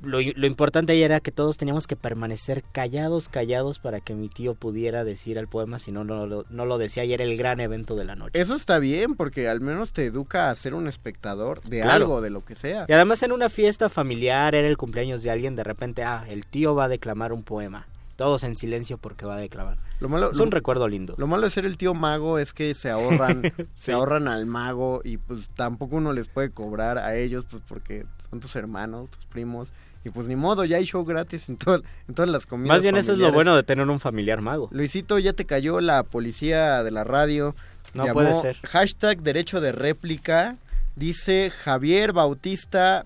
lo, 0.00 0.18
lo 0.20 0.46
importante 0.46 0.92
ahí 0.92 1.02
era 1.02 1.18
que 1.18 1.32
todos 1.32 1.56
teníamos 1.56 1.88
que 1.88 1.96
permanecer 1.96 2.62
callados, 2.70 3.28
callados 3.28 3.80
para 3.80 3.98
que 4.00 4.14
mi 4.14 4.28
tío 4.28 4.54
pudiera 4.54 5.02
decir 5.02 5.38
el 5.38 5.48
poema, 5.48 5.80
si 5.80 5.90
no, 5.90 6.04
no, 6.04 6.26
lo- 6.26 6.44
no 6.48 6.66
lo 6.66 6.78
decía 6.78 7.04
y 7.04 7.12
era 7.14 7.24
el 7.24 7.36
gran 7.36 7.58
evento 7.58 7.96
de 7.96 8.04
la 8.04 8.14
noche. 8.14 8.40
Eso 8.40 8.54
está 8.54 8.78
bien 8.78 9.16
porque 9.16 9.48
al 9.48 9.60
menos 9.60 9.92
te 9.92 10.04
educa 10.04 10.50
a 10.50 10.54
ser 10.54 10.74
un 10.74 10.86
espectador 10.86 11.62
de 11.62 11.80
Claro. 11.80 11.92
algo, 12.04 12.20
de 12.20 12.30
lo 12.30 12.44
que 12.44 12.54
sea. 12.54 12.84
Y 12.88 12.92
además 12.92 13.24
en 13.24 13.32
una 13.32 13.48
fiesta 13.48 13.88
familiar, 13.88 14.54
era 14.54 14.68
el 14.68 14.76
cumpleaños 14.76 15.24
de 15.24 15.30
alguien, 15.32 15.56
de 15.56 15.64
repente, 15.64 16.04
ah, 16.04 16.24
el 16.28 16.46
tío 16.46 16.76
va 16.76 16.84
a 16.84 16.88
declamar 16.88 17.32
un 17.32 17.42
poema. 17.42 17.88
Todos 18.16 18.42
en 18.44 18.56
silencio 18.56 18.96
porque 18.98 19.26
va 19.26 19.34
a 19.36 19.38
declamar. 19.38 19.78
Lo 20.00 20.08
malo, 20.08 20.30
es 20.30 20.38
lo- 20.38 20.44
un 20.44 20.50
recuerdo 20.50 20.88
lindo. 20.88 21.14
Lo 21.18 21.26
malo 21.26 21.44
de 21.44 21.50
ser 21.50 21.66
el 21.66 21.76
tío 21.76 21.92
mago 21.94 22.38
es 22.38 22.52
que 22.54 22.74
se 22.74 22.90
ahorran, 22.90 23.42
Sí. 23.56 23.66
se 23.74 23.92
ahorran 23.92 24.26
al 24.28 24.46
mago 24.46 25.02
y 25.04 25.18
pues 25.18 25.50
tampoco 25.54 25.96
uno 25.96 26.12
les 26.12 26.28
puede 26.28 26.50
cobrar 26.50 26.96
a 26.98 27.14
ellos 27.16 27.44
pues 27.50 27.62
porque 27.68 28.06
son 28.30 28.40
tus 28.40 28.56
hermanos, 28.56 29.10
tus 29.10 29.26
primos 29.26 29.72
y 30.04 30.10
pues 30.10 30.28
ni 30.28 30.36
modo, 30.36 30.64
ya 30.64 30.76
hay 30.78 30.84
show 30.84 31.04
gratis 31.04 31.48
en, 31.48 31.56
todo- 31.56 31.82
en 32.08 32.14
todas 32.14 32.30
las 32.30 32.46
comidas. 32.46 32.76
Más 32.76 32.82
bien 32.82 32.96
eso 32.96 33.12
es 33.12 33.18
lo 33.18 33.32
bueno 33.32 33.54
de 33.56 33.62
tener 33.64 33.88
un 33.88 34.00
familiar 34.00 34.40
mago. 34.40 34.68
Luisito, 34.72 35.18
ya 35.18 35.32
te 35.34 35.44
cayó 35.46 35.80
la 35.80 36.02
policía 36.04 36.82
de 36.84 36.90
la 36.92 37.04
radio. 37.04 37.54
No 37.92 38.04
Llamó 38.06 38.14
puede 38.20 38.34
ser. 38.40 38.56
Hashtag 38.66 39.22
derecho 39.22 39.60
de 39.60 39.72
réplica. 39.72 40.56
Dice 40.94 41.50
Javier 41.50 42.12
Bautista. 42.12 43.04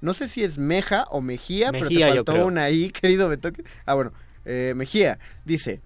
No 0.00 0.14
sé 0.14 0.28
si 0.28 0.44
es 0.44 0.58
Meja 0.58 1.06
o 1.10 1.20
Mejía, 1.20 1.72
pero 1.72 1.84
Mejía, 1.84 2.10
te 2.10 2.16
yo 2.16 2.24
faltó 2.24 2.46
una 2.46 2.62
ahí, 2.64 2.90
querido 2.92 3.28
Betoque. 3.28 3.64
Ah, 3.84 3.94
bueno. 3.94 4.12
Eh, 4.48 4.72
Mejía 4.74 5.18
dice: 5.44 5.80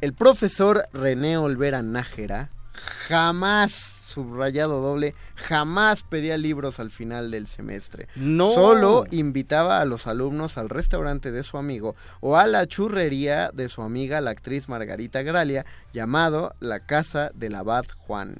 El 0.00 0.12
profesor 0.12 0.88
René 0.92 1.38
Olvera 1.38 1.82
Nájera 1.82 2.50
jamás, 2.72 3.72
subrayado 4.02 4.80
doble, 4.80 5.14
jamás 5.36 6.02
pedía 6.02 6.36
libros 6.36 6.80
al 6.80 6.90
final 6.90 7.30
del 7.30 7.46
semestre. 7.46 8.08
No. 8.16 8.50
Solo 8.50 9.04
invitaba 9.10 9.80
a 9.80 9.84
los 9.84 10.06
alumnos 10.06 10.58
al 10.58 10.68
restaurante 10.68 11.30
de 11.30 11.42
su 11.44 11.58
amigo 11.58 11.94
o 12.20 12.36
a 12.36 12.46
la 12.46 12.66
churrería 12.66 13.50
de 13.52 13.68
su 13.68 13.82
amiga, 13.82 14.20
la 14.20 14.30
actriz 14.30 14.68
Margarita 14.68 15.22
Gralia, 15.22 15.64
llamado 15.92 16.54
La 16.60 16.80
Casa 16.80 17.30
del 17.34 17.54
Abad 17.54 17.84
Juan. 17.98 18.36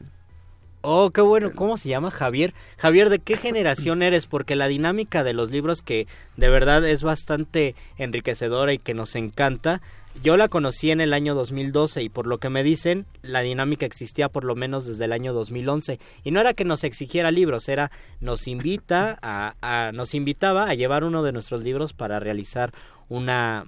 Oh, 0.81 1.11
qué 1.11 1.21
bueno. 1.21 1.51
¿Cómo 1.55 1.77
se 1.77 1.89
llama 1.89 2.11
Javier? 2.11 2.55
Javier, 2.77 3.11
¿de 3.11 3.19
qué 3.19 3.37
generación 3.37 4.03
eres? 4.03 4.27
Porque 4.27 4.57
la 4.57 4.69
dinámica 4.69 5.25
de 5.25 5.33
los 5.33 5.51
libros 5.51 5.83
que 5.83 6.07
de 6.37 6.49
verdad 6.49 6.85
es 6.89 7.03
bastante 7.03 7.75
enriquecedora 7.97 8.73
y 8.73 8.79
que 8.79 8.95
nos 8.95 9.17
encanta. 9.17 9.81
Yo 10.23 10.37
la 10.37 10.49
conocí 10.49 10.91
en 10.91 11.01
el 11.01 11.15
año 11.15 11.35
2012 11.35 12.03
y 12.03 12.09
por 12.09 12.27
lo 12.27 12.39
que 12.39 12.49
me 12.49 12.63
dicen, 12.63 13.07
la 13.23 13.41
dinámica 13.41 13.87
existía 13.87 14.29
por 14.29 14.45
lo 14.45 14.55
menos 14.55 14.87
desde 14.87 15.05
el 15.05 15.13
año 15.13 15.33
2011. 15.33 15.99
Y 16.25 16.31
no 16.31 16.41
era 16.41 16.55
que 16.55 16.65
nos 16.65 16.83
exigiera 16.85 17.31
libros, 17.31 17.69
era 17.69 17.91
nos 18.21 18.49
invita 18.49 19.19
a, 19.23 19.55
a- 19.61 19.93
nos 19.93 20.15
invitaba 20.15 20.69
a 20.69 20.75
llevar 20.75 21.05
uno 21.05 21.23
de 21.23 21.33
nuestros 21.33 21.63
libros 21.63 21.93
para 21.93 22.19
realizar 22.21 22.73
una 23.09 23.67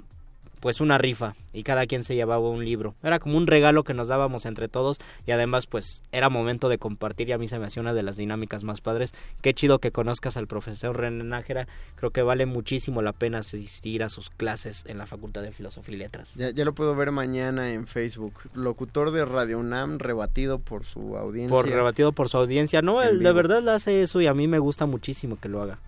pues 0.60 0.80
una 0.80 0.98
rifa 0.98 1.34
y 1.52 1.62
cada 1.62 1.86
quien 1.86 2.04
se 2.04 2.14
llevaba 2.14 2.48
un 2.48 2.64
libro. 2.64 2.94
Era 3.02 3.18
como 3.18 3.36
un 3.36 3.46
regalo 3.46 3.82
que 3.82 3.94
nos 3.94 4.08
dábamos 4.08 4.46
entre 4.46 4.68
todos 4.68 4.98
y 5.26 5.32
además 5.32 5.66
pues 5.66 6.02
era 6.12 6.28
momento 6.28 6.68
de 6.68 6.78
compartir 6.78 7.28
y 7.28 7.32
a 7.32 7.38
mí 7.38 7.48
se 7.48 7.58
me 7.58 7.66
hacía 7.66 7.82
una 7.82 7.94
de 7.94 8.02
las 8.02 8.16
dinámicas 8.16 8.62
más 8.62 8.80
padres. 8.80 9.12
Qué 9.40 9.54
chido 9.54 9.78
que 9.78 9.90
conozcas 9.90 10.36
al 10.36 10.46
profesor 10.46 10.96
René 10.96 11.24
Nájera. 11.24 11.66
Creo 11.96 12.10
que 12.10 12.22
vale 12.22 12.46
muchísimo 12.46 13.02
la 13.02 13.12
pena 13.12 13.38
asistir 13.38 14.02
a 14.02 14.08
sus 14.08 14.30
clases 14.30 14.84
en 14.86 14.98
la 14.98 15.06
Facultad 15.06 15.42
de 15.42 15.52
Filosofía 15.52 15.94
y 15.94 15.98
Letras. 15.98 16.34
Ya, 16.34 16.50
ya 16.50 16.64
lo 16.64 16.74
puedo 16.74 16.94
ver 16.94 17.10
mañana 17.10 17.70
en 17.72 17.86
Facebook. 17.86 18.34
Locutor 18.54 19.10
de 19.10 19.24
Radio 19.24 19.58
UNAM 19.58 19.98
rebatido 19.98 20.58
por 20.58 20.84
su 20.84 21.16
audiencia. 21.16 21.54
Por 21.54 21.68
rebatido 21.68 22.12
por 22.12 22.28
su 22.28 22.36
audiencia. 22.36 22.82
No, 22.82 23.02
él 23.02 23.22
de 23.22 23.32
verdad 23.32 23.62
le 23.62 23.72
hace 23.72 24.02
eso 24.02 24.20
y 24.20 24.26
a 24.26 24.34
mí 24.34 24.46
me 24.46 24.58
gusta 24.58 24.86
muchísimo 24.86 25.38
que 25.40 25.48
lo 25.48 25.62
haga. 25.62 25.78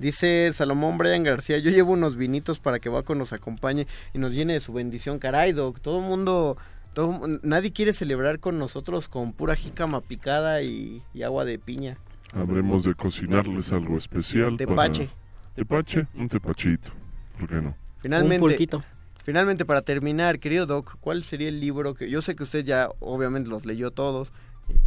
Dice 0.00 0.50
Salomón 0.54 0.96
Brian 0.96 1.22
García, 1.22 1.58
yo 1.58 1.70
llevo 1.70 1.92
unos 1.92 2.16
vinitos 2.16 2.58
para 2.58 2.78
que 2.78 2.88
Baco 2.88 3.14
nos 3.14 3.34
acompañe 3.34 3.86
y 4.14 4.18
nos 4.18 4.32
llene 4.32 4.54
de 4.54 4.60
su 4.60 4.72
bendición. 4.72 5.18
Caray, 5.18 5.52
Doc, 5.52 5.78
todo 5.80 5.98
el 5.98 6.04
mundo, 6.06 6.56
todo, 6.94 7.12
mu- 7.12 7.38
nadie 7.42 7.70
quiere 7.70 7.92
celebrar 7.92 8.40
con 8.40 8.58
nosotros 8.58 9.08
con 9.10 9.34
pura 9.34 9.56
jícama 9.56 10.00
picada 10.00 10.62
y, 10.62 11.02
y 11.12 11.22
agua 11.22 11.44
de 11.44 11.58
piña. 11.58 11.98
Habremos 12.32 12.84
de 12.84 12.94
cocinarles 12.94 13.72
algo 13.72 13.98
especial. 13.98 14.56
Tepache. 14.56 15.06
Para... 15.08 15.54
Tepache, 15.54 16.06
un 16.14 16.28
tepachito. 16.30 16.90
¿Por 17.38 17.48
qué 17.50 17.56
no? 17.56 17.76
Finalmente, 17.98 18.36
Un 18.36 18.40
pulquito. 18.48 18.82
finalmente 19.22 19.66
para 19.66 19.82
terminar, 19.82 20.38
querido 20.38 20.64
Doc, 20.64 20.96
¿cuál 21.00 21.24
sería 21.24 21.48
el 21.48 21.60
libro 21.60 21.94
que 21.94 22.08
yo 22.08 22.22
sé 22.22 22.34
que 22.34 22.44
usted 22.44 22.64
ya 22.64 22.88
obviamente 23.00 23.50
los 23.50 23.66
leyó 23.66 23.90
todos, 23.90 24.32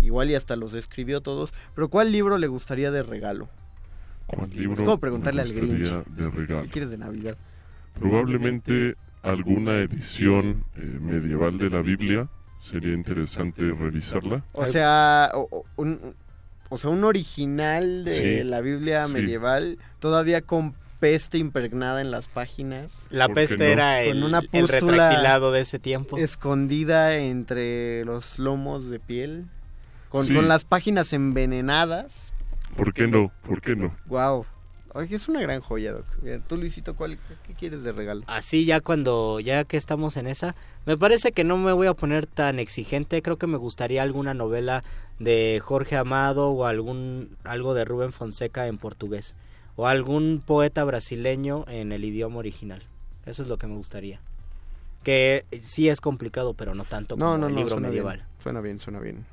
igual 0.01 0.31
y 0.31 0.35
hasta 0.35 0.55
los 0.55 0.73
escribió 0.73 1.21
todos, 1.21 1.53
pero 1.75 1.89
¿cuál 1.89 2.11
libro 2.11 2.39
le 2.39 2.47
gustaría 2.47 2.89
de 2.89 3.03
regalo? 3.03 3.47
¿Cuál 4.27 4.49
libro 4.51 4.73
Es 4.73 4.79
como 4.79 4.97
preguntarle 4.99 5.41
al 5.41 5.53
Grinch. 5.53 5.89
de 6.07 6.29
regalo? 6.29 6.63
¿Qué 6.63 6.69
quieres 6.69 6.89
de 6.91 6.97
Navidad? 6.97 7.37
Probablemente 7.99 8.95
alguna 9.21 9.77
edición 9.79 10.63
eh, 10.75 10.81
medieval 11.01 11.57
de 11.57 11.69
la 11.69 11.81
Biblia. 11.81 12.27
Sería 12.59 12.93
interesante 12.93 13.61
revisarla. 13.73 14.43
O 14.53 14.65
sea, 14.65 15.31
un, 15.75 16.15
o 16.69 16.77
sea, 16.77 16.89
un 16.89 17.03
original 17.03 18.05
de 18.05 18.39
Sí, 18.39 18.43
la 18.43 18.61
Biblia 18.61 19.05
sí. 19.07 19.13
medieval, 19.13 19.77
todavía 19.99 20.41
con 20.41 20.73
peste 20.99 21.37
impregnada 21.37 21.99
en 22.01 22.09
las 22.11 22.29
páginas. 22.29 22.93
La 23.09 23.27
¿Por 23.27 23.35
qué 23.35 23.41
peste 23.41 23.57
no? 23.57 23.63
era 23.63 23.97
Con 24.05 24.17
el, 24.17 24.23
una 24.23 24.39
el 24.39 24.47
pústula 24.47 24.91
retractilado 25.09 25.51
de 25.51 25.59
ese 25.61 25.77
tiempo. 25.79 26.17
Escondida 26.17 27.17
entre 27.17 28.05
los 28.05 28.39
lomos 28.39 28.89
de 28.89 28.99
piel. 28.99 29.45
Con, 30.09 30.25
Sí. 30.25 30.33
con 30.33 30.47
las 30.47 30.63
páginas 30.63 31.11
envenenadas. 31.11 32.32
¿Por 32.75 32.93
qué 32.93 33.07
no? 33.07 33.31
¿Por 33.47 33.61
qué 33.61 33.75
no? 33.75 33.93
Wow. 34.05 34.45
Oye, 34.95 35.15
es 35.15 35.27
una 35.27 35.41
gran 35.41 35.59
joya, 35.59 35.91
Doc. 35.91 36.05
Tú, 36.47 36.55
Luisito, 36.55 36.95
¿cuál, 36.95 37.17
¿qué 37.47 37.53
quieres 37.53 37.83
de 37.83 37.91
regalo? 37.91 38.21
así 38.27 38.65
ya 38.65 38.79
cuando 38.79 39.39
ya 39.39 39.63
que 39.63 39.75
estamos 39.75 40.17
en 40.17 40.27
esa 40.27 40.55
me 40.85 40.97
parece 40.97 41.31
que 41.31 41.43
no 41.43 41.57
me 41.57 41.71
voy 41.73 41.87
a 41.87 41.95
poner 41.95 42.27
tan 42.27 42.59
exigente 42.59 43.23
creo 43.23 43.37
que 43.37 43.47
me 43.47 43.57
gustaría 43.57 44.03
alguna 44.03 44.35
novela 44.35 44.83
de 45.17 45.59
Jorge 45.63 45.95
Amado 45.97 46.49
o 46.51 46.65
algún 46.65 47.35
algo 47.43 47.73
de 47.73 47.85
Rubén 47.85 48.11
Fonseca 48.11 48.67
en 48.67 48.77
portugués 48.77 49.33
o 49.75 49.87
algún 49.87 50.43
poeta 50.45 50.83
brasileño 50.83 51.65
en 51.67 51.91
el 51.91 52.05
idioma 52.05 52.37
original 52.37 52.83
eso 53.25 53.41
es 53.41 53.47
lo 53.47 53.57
que 53.57 53.65
me 53.65 53.75
gustaría 53.75 54.19
que 55.03 55.45
sí 55.63 55.89
es 55.89 56.01
complicado 56.01 56.53
pero 56.53 56.75
no 56.75 56.83
tanto 56.85 57.17
como 57.17 57.35
No, 57.35 57.47
el 57.47 57.53
no, 57.53 57.57
libro 57.57 57.71
suena 57.73 57.87
medieval 57.87 58.17
bien. 58.17 58.27
Suena 58.43 58.61
bien, 58.61 58.79
suena 58.79 58.99
bien. 58.99 59.15
me 59.15 59.23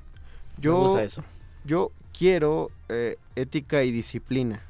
Yo, 0.63 0.79
gusta 0.79 1.03
eso 1.05 1.23
yo 1.65 1.93
quiero 2.17 2.71
eh, 2.89 3.17
ética 3.37 3.85
y 3.85 3.93
disciplina. 3.93 4.63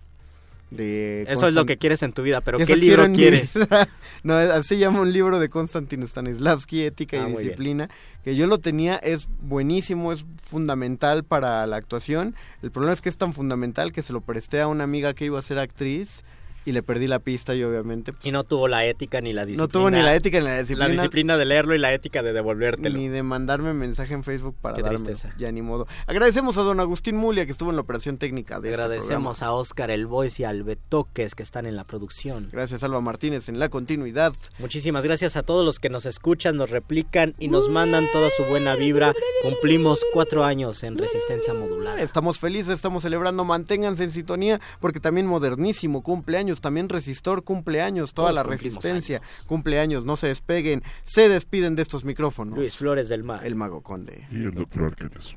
De 0.71 1.23
eso 1.29 1.49
es 1.49 1.55
lo 1.55 1.67
que 1.67 1.79
quieres 1.79 2.05
en 2.05 2.13
tu 2.13 2.23
vida 2.23 2.41
pero 2.43 2.57
qué 2.59 2.77
libro 2.77 3.13
quieres 3.13 3.59
no, 4.23 4.37
así 4.37 4.79
llama 4.79 5.01
un 5.01 5.13
libro 5.13 5.41
de 5.41 5.49
Konstantin 5.49 6.07
Stanislavski, 6.07 6.85
Ética 6.85 7.17
Ah, 7.17 7.23
y 7.23 7.33
bien. 7.33 7.39
Disciplina, 7.39 7.91
que 8.23 8.37
yo 8.37 8.47
lo 8.47 8.59
tenía, 8.59 8.95
es 8.95 9.29
buenísimo, 9.41 10.13
es 10.13 10.25
fundamental 10.41 11.25
para 11.25 11.67
la 11.67 11.75
actuación. 11.75 12.37
El 12.63 12.71
problema 12.71 12.93
es 12.93 13.01
que 13.01 13.09
es 13.09 13.17
tan 13.17 13.33
fundamental 13.33 13.93
que 13.93 14.03
se 14.03 14.13
lo 14.13 14.21
presté 14.21 14.61
a 14.61 14.69
una 14.69 14.85
amiga 14.85 15.13
que 15.13 15.25
iba 15.25 15.41
a 15.41 15.43
ser 15.43 15.59
actriz 15.59 16.23
y 16.65 16.73
le 16.73 16.83
perdí 16.83 17.07
la 17.07 17.19
pista 17.19 17.55
y 17.55 17.63
obviamente... 17.63 18.13
pues, 18.13 18.25
Y 18.25 18.33
no 18.33 18.45
tuvo 18.45 18.69
la 18.69 18.85
ética 18.85 19.21
ni 19.21 19.33
la 19.33 19.45
disciplina. 19.45 19.65
no 19.65 19.69
tuvo 19.69 19.91
ni 19.91 20.03
la 20.03 20.15
ética 20.15 20.39
ni 20.41 20.47
la 20.47 20.59
disciplina. 20.59 20.89
La 20.89 20.95
disciplina 20.95 21.37
de 21.37 21.45
leerlo 21.45 21.75
y 21.75 21.79
la 21.79 21.93
ética 21.93 22.23
de 22.23 22.33
devolvértelo. 22.33 22.99
Ni 22.99 23.09
de 23.09 23.23
mandarme 23.23 23.73
mensaje 23.73 24.15
en 24.15 24.25
Facebook 24.25 24.57
para 24.61 24.77
Qué 24.77 24.83
darme. 24.83 25.13
Ya 25.39 25.51
ni 25.53 25.63
modo. 25.63 25.87
Agradecemos 26.07 26.59
a 26.59 26.63
don 26.63 26.81
Agustín 26.81 27.17
Mulia 27.17 27.47
que 27.47 27.53
estuvo 27.53 27.71
en 27.71 27.77
la 27.77 27.83
operación 27.83 28.19
técnica 28.19 28.61
de 28.61 28.71
este 28.71 28.83
Agradecemos 28.83 29.43
a 29.43 29.53
Oscar 29.53 29.91
El 29.91 30.07
Voice 30.07 30.43
y 30.43 30.45
al 30.45 30.63
Betoques 30.63 31.35
que 31.35 31.43
están 31.43 31.67
en 31.67 31.77
la 31.77 31.85
producción. 31.85 32.49
Gracias 32.53 32.83
Alba 32.83 33.01
Martínez 33.01 33.49
en 33.49 33.59
la 33.59 33.69
continuidad. 33.69 34.35
Muchísimas 34.59 35.05
gracias 35.05 35.37
a 35.37 35.43
todos 35.43 35.65
los 35.65 35.79
que 35.79 35.89
nos 35.89 36.07
escuchan, 36.07 36.57
nos 36.57 36.71
replican 36.71 37.35
y 37.39 37.49
nos 37.49 37.69
mandan 37.69 38.07
toda 38.13 38.31
su 38.31 38.45
buena 38.45 38.77
vibra. 38.77 39.15
Cumplimos 39.43 40.05
cuatro 40.13 40.45
años 40.45 40.83
en 40.83 40.99
resistencia 40.99 41.55
modulada. 41.55 42.01
Estamos 42.01 42.39
felices, 42.39 42.75
estamos 42.75 43.03
celebrando. 43.03 43.45
Manténganse 43.45 44.05
en 44.05 44.11
sintonía 44.11 44.61
porque 44.81 45.01
también 45.01 45.27
Modernísimo 45.27 46.03
cumpleaños, 46.03 46.50
también 46.59 46.89
Resistor 46.89 47.45
cumpleaños, 47.45 48.15
toda 48.15 48.31
Todos 48.31 48.35
la 48.35 48.43
resistencia 48.43 49.23
cumpleaños. 49.47 50.05
No 50.05 50.17
se 50.17 50.29
despeguen, 50.29 50.83
se 51.05 51.29
despiden 51.29 51.77
de 51.77 51.83
estos 51.83 52.05
micrófonos. 52.05 52.59
Luis 52.59 52.77
Flores 52.77 53.09
del 53.09 53.23
Mar. 53.23 53.47
El 53.47 53.55
Mago 53.55 53.83
Conde. 53.83 54.27
Y 54.31 54.45
el 54.45 54.55
doctor 54.55 54.85
Arqueles. 54.85 55.37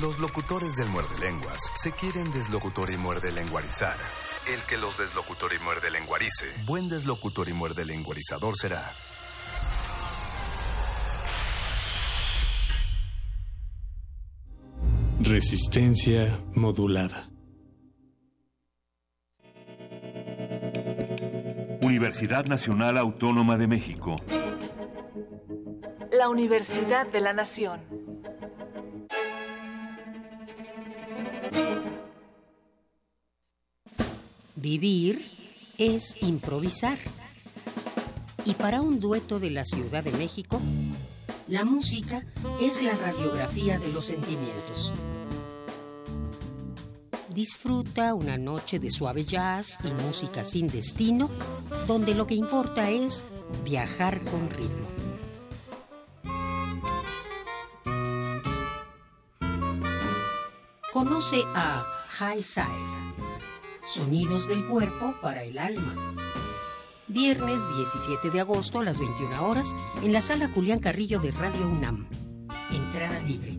Los 0.00 0.18
locutores 0.18 0.76
del 0.76 0.88
muerde 0.88 1.18
lenguas 1.20 1.72
se 1.74 1.90
quieren 1.92 2.30
deslocutor 2.30 2.90
y 2.90 2.98
muerde 2.98 3.32
lenguarizar. 3.32 3.96
El 4.52 4.60
que 4.68 4.76
los 4.76 4.98
deslocutor 4.98 5.52
y 5.58 5.64
muerde 5.64 5.90
lenguarice, 5.90 6.46
buen 6.66 6.88
deslocutor 6.90 7.48
y 7.48 7.54
muerde 7.54 7.86
lenguarizador 7.86 8.56
será. 8.56 8.92
Resistencia 15.20 16.40
modulada. 16.54 17.30
Universidad 21.86 22.46
Nacional 22.46 22.98
Autónoma 22.98 23.56
de 23.56 23.68
México. 23.68 24.16
La 26.10 26.28
Universidad 26.28 27.06
de 27.06 27.20
la 27.20 27.32
Nación. 27.32 27.80
Vivir 34.56 35.24
es 35.78 36.20
improvisar. 36.20 36.98
Y 38.44 38.54
para 38.54 38.80
un 38.80 38.98
dueto 38.98 39.38
de 39.38 39.50
la 39.50 39.64
Ciudad 39.64 40.02
de 40.02 40.10
México, 40.10 40.60
la 41.46 41.64
música 41.64 42.24
es 42.60 42.82
la 42.82 42.96
radiografía 42.96 43.78
de 43.78 43.92
los 43.92 44.06
sentimientos. 44.06 44.92
Disfruta 47.36 48.14
una 48.14 48.38
noche 48.38 48.78
de 48.78 48.88
suave 48.88 49.26
jazz 49.26 49.78
y 49.84 49.90
música 50.04 50.42
sin 50.42 50.68
destino, 50.68 51.28
donde 51.86 52.14
lo 52.14 52.26
que 52.26 52.34
importa 52.34 52.88
es 52.88 53.24
viajar 53.62 54.24
con 54.24 54.48
ritmo. 54.48 54.86
Conoce 60.94 61.42
a 61.54 61.84
High 62.08 62.42
Side, 62.42 62.64
Sonidos 63.84 64.48
del 64.48 64.66
Cuerpo 64.66 65.14
para 65.20 65.44
el 65.44 65.58
Alma. 65.58 66.14
Viernes 67.06 67.62
17 67.76 68.30
de 68.30 68.40
agosto 68.40 68.80
a 68.80 68.84
las 68.84 68.98
21 68.98 69.46
horas 69.46 69.76
en 70.02 70.14
la 70.14 70.22
sala 70.22 70.48
Julián 70.54 70.78
Carrillo 70.78 71.20
de 71.20 71.32
Radio 71.32 71.68
UNAM. 71.68 72.08
Entrada 72.72 73.20
libre. 73.20 73.58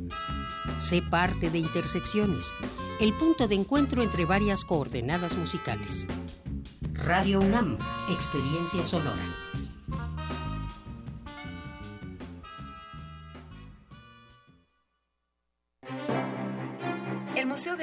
Sé 0.78 1.04
parte 1.04 1.52
de 1.52 1.60
Intersecciones, 1.60 2.54
el 3.00 3.14
punto 3.14 3.48
de 3.48 3.56
encuentro 3.56 4.02
entre 4.02 4.26
varias 4.26 4.64
coordenadas 4.66 5.38
musicales. 5.38 6.08
Radio 6.94 7.40
UNAM, 7.40 7.78
experiencia 8.10 8.86
sonora. 8.86 9.47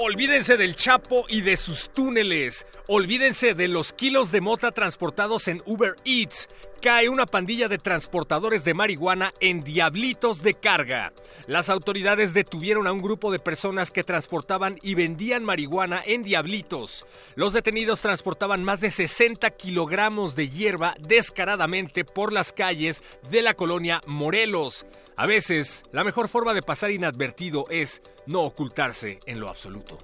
Olvídense 0.00 0.56
del 0.56 0.76
Chapo 0.76 1.24
y 1.28 1.40
de 1.40 1.56
sus 1.56 1.92
túneles. 1.92 2.68
Olvídense 2.86 3.54
de 3.54 3.66
los 3.66 3.92
kilos 3.92 4.30
de 4.30 4.40
mota 4.40 4.70
transportados 4.70 5.48
en 5.48 5.60
Uber 5.66 5.96
Eats. 6.04 6.48
Cae 6.80 7.08
una 7.08 7.26
pandilla 7.26 7.66
de 7.66 7.78
transportadores 7.78 8.62
de 8.62 8.74
marihuana 8.74 9.34
en 9.40 9.64
diablitos 9.64 10.44
de 10.44 10.54
carga. 10.54 11.12
Las 11.48 11.68
autoridades 11.68 12.32
detuvieron 12.32 12.86
a 12.86 12.92
un 12.92 13.02
grupo 13.02 13.32
de 13.32 13.40
personas 13.40 13.90
que 13.90 14.04
transportaban 14.04 14.78
y 14.82 14.94
vendían 14.94 15.42
marihuana 15.42 16.00
en 16.06 16.22
diablitos. 16.22 17.04
Los 17.34 17.52
detenidos 17.52 18.00
transportaban 18.00 18.62
más 18.62 18.80
de 18.80 18.92
60 18.92 19.50
kilogramos 19.50 20.36
de 20.36 20.48
hierba 20.48 20.94
descaradamente 21.00 22.04
por 22.04 22.32
las 22.32 22.52
calles 22.52 23.02
de 23.32 23.42
la 23.42 23.54
colonia 23.54 24.00
Morelos. 24.06 24.86
A 25.18 25.26
veces, 25.26 25.82
la 25.90 26.04
mejor 26.04 26.28
forma 26.28 26.54
de 26.54 26.62
pasar 26.62 26.92
inadvertido 26.92 27.66
es 27.70 28.02
no 28.26 28.42
ocultarse 28.42 29.18
en 29.26 29.40
lo 29.40 29.48
absoluto. 29.48 29.98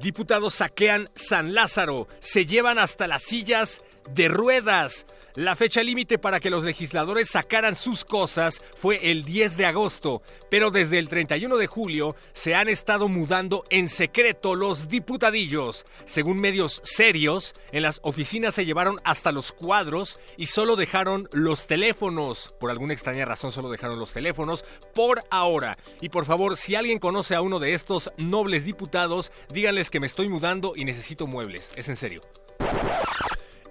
Diputados 0.00 0.54
saquean 0.54 1.10
San 1.14 1.54
Lázaro, 1.54 2.08
se 2.18 2.44
llevan 2.44 2.80
hasta 2.80 3.06
las 3.06 3.22
sillas 3.22 3.82
de 4.10 4.26
ruedas. 4.26 5.06
La 5.38 5.54
fecha 5.54 5.84
límite 5.84 6.18
para 6.18 6.40
que 6.40 6.50
los 6.50 6.64
legisladores 6.64 7.30
sacaran 7.30 7.76
sus 7.76 8.04
cosas 8.04 8.60
fue 8.74 9.12
el 9.12 9.24
10 9.24 9.56
de 9.56 9.66
agosto, 9.66 10.20
pero 10.50 10.72
desde 10.72 10.98
el 10.98 11.08
31 11.08 11.56
de 11.58 11.68
julio 11.68 12.16
se 12.32 12.56
han 12.56 12.68
estado 12.68 13.06
mudando 13.06 13.62
en 13.70 13.88
secreto 13.88 14.56
los 14.56 14.88
diputadillos. 14.88 15.86
Según 16.06 16.40
medios 16.40 16.80
serios, 16.82 17.54
en 17.70 17.84
las 17.84 18.00
oficinas 18.02 18.56
se 18.56 18.66
llevaron 18.66 18.98
hasta 19.04 19.30
los 19.30 19.52
cuadros 19.52 20.18
y 20.36 20.46
solo 20.46 20.74
dejaron 20.74 21.28
los 21.30 21.68
teléfonos. 21.68 22.52
Por 22.58 22.72
alguna 22.72 22.94
extraña 22.94 23.24
razón 23.24 23.52
solo 23.52 23.70
dejaron 23.70 24.00
los 24.00 24.12
teléfonos 24.12 24.64
por 24.92 25.22
ahora. 25.30 25.78
Y 26.00 26.08
por 26.08 26.24
favor, 26.24 26.56
si 26.56 26.74
alguien 26.74 26.98
conoce 26.98 27.36
a 27.36 27.42
uno 27.42 27.60
de 27.60 27.74
estos 27.74 28.10
nobles 28.16 28.64
diputados, 28.64 29.30
díganles 29.52 29.88
que 29.88 30.00
me 30.00 30.08
estoy 30.08 30.28
mudando 30.28 30.72
y 30.74 30.84
necesito 30.84 31.28
muebles. 31.28 31.70
Es 31.76 31.88
en 31.88 31.94
serio. 31.94 32.22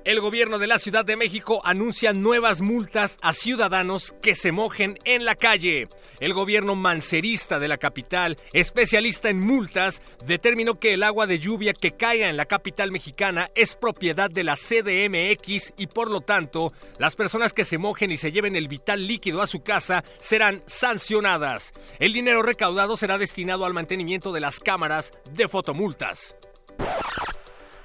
El 0.08 0.22
gobierno 0.22 0.58
de 0.58 0.68
la 0.68 0.80
Ciudad 0.80 1.04
de 1.04 1.18
México 1.18 1.60
anuncia 1.66 2.14
nuevas 2.14 2.62
multas 2.62 3.20
a 3.22 3.34
ciudadanos 3.34 4.14
que 4.22 4.36
se 4.36 4.54
mojen 4.54 4.98
en 5.04 5.26
la 5.26 5.36
calle. 5.36 5.90
El 6.22 6.34
gobierno 6.34 6.76
mancerista 6.76 7.60
de 7.60 7.68
la 7.68 7.78
capital, 7.78 8.38
especialista 8.54 9.30
en 9.30 9.42
multas, 9.42 10.02
determinó 10.26 10.80
que 10.80 10.94
el 10.94 11.04
agua 11.04 11.28
de 11.28 11.40
lluvia 11.40 11.74
que 11.74 11.92
caiga 11.92 12.30
en 12.30 12.38
la 12.38 12.46
capital 12.46 12.90
mexicana 12.90 13.52
es 13.54 13.76
propiedad 13.76 14.32
de 14.32 14.46
la 14.46 14.56
CDMX 14.56 15.74
y 15.76 15.88
por 15.88 16.10
lo 16.10 16.22
tanto, 16.22 16.72
las 17.00 17.18
personas 17.18 17.52
que 17.52 17.66
se 17.66 17.78
mojen 17.78 18.10
y 18.10 18.16
se 18.16 18.32
lleven 18.32 18.56
el 18.56 18.70
vital 18.70 19.08
líquido 19.08 19.42
a 19.42 19.48
su 19.48 19.62
casa 19.62 20.06
serán 20.20 20.64
sancionadas. 20.68 21.74
El 22.00 22.14
dinero 22.14 22.44
recaudado 22.44 22.96
será 22.96 23.18
destinado 23.18 23.66
al 23.66 23.74
mantenimiento 23.74 24.32
de 24.32 24.40
las 24.40 24.62
cámaras 24.62 25.12
de 25.34 25.50
fotomultas. 25.50 26.34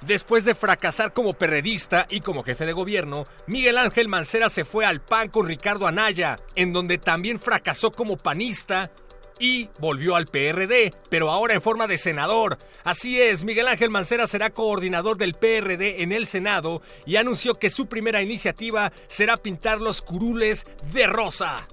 Después 0.05 0.43
de 0.43 0.53
fracasar 0.53 1.13
como 1.13 1.33
perredista 1.33 2.07
y 2.09 2.19
como 2.19 2.43
jefe 2.43 2.65
de 2.65 2.73
gobierno, 2.73 3.25
Miguel 3.47 3.77
Ángel 3.77 4.09
Mancera 4.09 4.49
se 4.49 4.65
fue 4.65 4.85
al 4.85 4.99
PAN 4.99 5.29
con 5.29 5.47
Ricardo 5.47 5.87
Anaya, 5.87 6.39
en 6.55 6.73
donde 6.73 6.97
también 6.97 7.39
fracasó 7.39 7.91
como 7.91 8.17
panista 8.17 8.91
y 9.39 9.69
volvió 9.79 10.17
al 10.17 10.27
PRD, 10.27 10.93
pero 11.09 11.31
ahora 11.31 11.53
en 11.53 11.61
forma 11.61 11.87
de 11.87 11.97
senador. 11.97 12.57
Así 12.83 13.21
es, 13.21 13.45
Miguel 13.45 13.67
Ángel 13.69 13.89
Mancera 13.89 14.27
será 14.27 14.49
coordinador 14.49 15.17
del 15.17 15.35
PRD 15.35 16.03
en 16.03 16.11
el 16.11 16.27
Senado 16.27 16.81
y 17.05 17.15
anunció 17.15 17.57
que 17.57 17.69
su 17.69 17.87
primera 17.87 18.21
iniciativa 18.21 18.91
será 19.07 19.37
pintar 19.37 19.79
los 19.79 20.01
curules 20.01 20.65
de 20.91 21.07
rosa. 21.07 21.67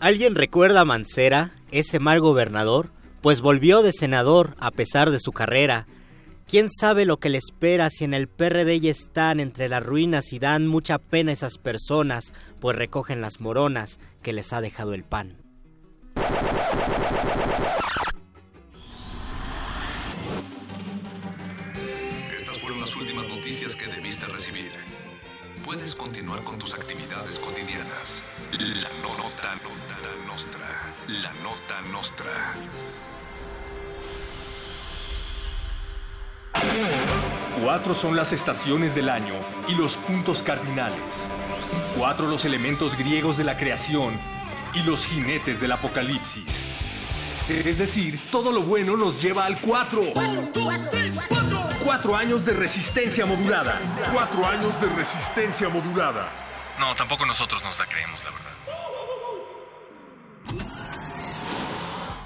¿Alguien 0.00 0.34
recuerda 0.34 0.80
a 0.80 0.84
Mancera, 0.84 1.52
ese 1.70 2.00
mal 2.00 2.20
gobernador? 2.20 2.90
Pues 3.20 3.40
volvió 3.40 3.82
de 3.82 3.92
senador 3.92 4.54
a 4.58 4.70
pesar 4.70 5.10
de 5.10 5.20
su 5.20 5.32
carrera. 5.32 5.86
¿Quién 6.46 6.68
sabe 6.68 7.04
lo 7.04 7.18
que 7.18 7.28
le 7.28 7.38
espera 7.38 7.90
si 7.90 8.04
en 8.04 8.14
el 8.14 8.26
PRD 8.26 8.80
ya 8.80 8.90
están 8.90 9.38
entre 9.38 9.68
las 9.68 9.84
ruinas 9.84 10.32
y 10.32 10.38
dan 10.38 10.66
mucha 10.66 10.98
pena 10.98 11.32
esas 11.32 11.58
personas, 11.58 12.32
pues 12.60 12.76
recogen 12.76 13.20
las 13.20 13.40
moronas 13.40 14.00
que 14.22 14.32
les 14.32 14.52
ha 14.52 14.60
dejado 14.60 14.94
el 14.94 15.04
pan? 15.04 15.36
Puedes 25.72 25.94
continuar 25.94 26.42
con 26.42 26.58
tus 26.58 26.74
actividades 26.74 27.38
cotidianas. 27.38 28.24
La 28.58 28.88
nota, 29.06 29.54
nota 29.62 30.26
nostra. 30.26 30.66
La 31.06 31.32
nota 31.44 31.80
nostra. 31.92 32.54
Cuatro 37.62 37.94
son 37.94 38.16
las 38.16 38.32
estaciones 38.32 38.96
del 38.96 39.08
año 39.08 39.34
y 39.68 39.76
los 39.76 39.96
puntos 39.96 40.42
cardinales. 40.42 41.28
Cuatro 41.96 42.26
los 42.26 42.44
elementos 42.44 42.98
griegos 42.98 43.36
de 43.36 43.44
la 43.44 43.56
creación 43.56 44.18
y 44.74 44.82
los 44.82 45.06
jinetes 45.06 45.60
del 45.60 45.70
apocalipsis. 45.70 46.79
Es 47.50 47.78
decir, 47.78 48.20
todo 48.30 48.52
lo 48.52 48.62
bueno 48.62 48.96
nos 48.96 49.20
lleva 49.20 49.44
al 49.44 49.60
cuatro. 49.60 50.02
Cuatro 51.84 52.16
años 52.16 52.44
de 52.44 52.52
resistencia 52.52 53.26
modulada. 53.26 53.78
Cuatro 54.12 54.46
años 54.46 54.80
de 54.80 54.88
resistencia 54.90 55.68
modulada. 55.68 56.28
No, 56.78 56.94
tampoco 56.94 57.26
nosotros 57.26 57.62
nos 57.64 57.76
la 57.78 57.86
creemos, 57.86 58.20
la 58.24 58.30
verdad. 58.30 58.46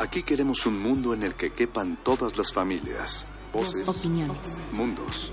Aquí 0.01 0.23
queremos 0.23 0.67
un 0.67 0.79
mundo 0.81 1.15
en 1.15 1.23
el 1.23 1.35
que 1.35 1.53
quepan 1.53 1.97
todas 1.97 2.37
las 2.37 2.53
familias, 2.53 3.27
voces, 3.53 3.89
Opiniones. 3.89 4.63
mundos. 4.73 5.33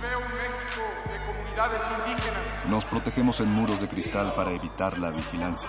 Veo 0.00 0.18
un 0.18 0.28
México 0.28 0.82
de 1.10 1.26
comunidades 1.26 1.82
indígenas. 1.98 2.66
Nos 2.68 2.84
protegemos 2.84 3.40
en 3.40 3.48
muros 3.50 3.80
de 3.80 3.88
cristal 3.88 4.32
para 4.34 4.52
evitar 4.52 4.98
la 4.98 5.10
vigilancia. 5.10 5.68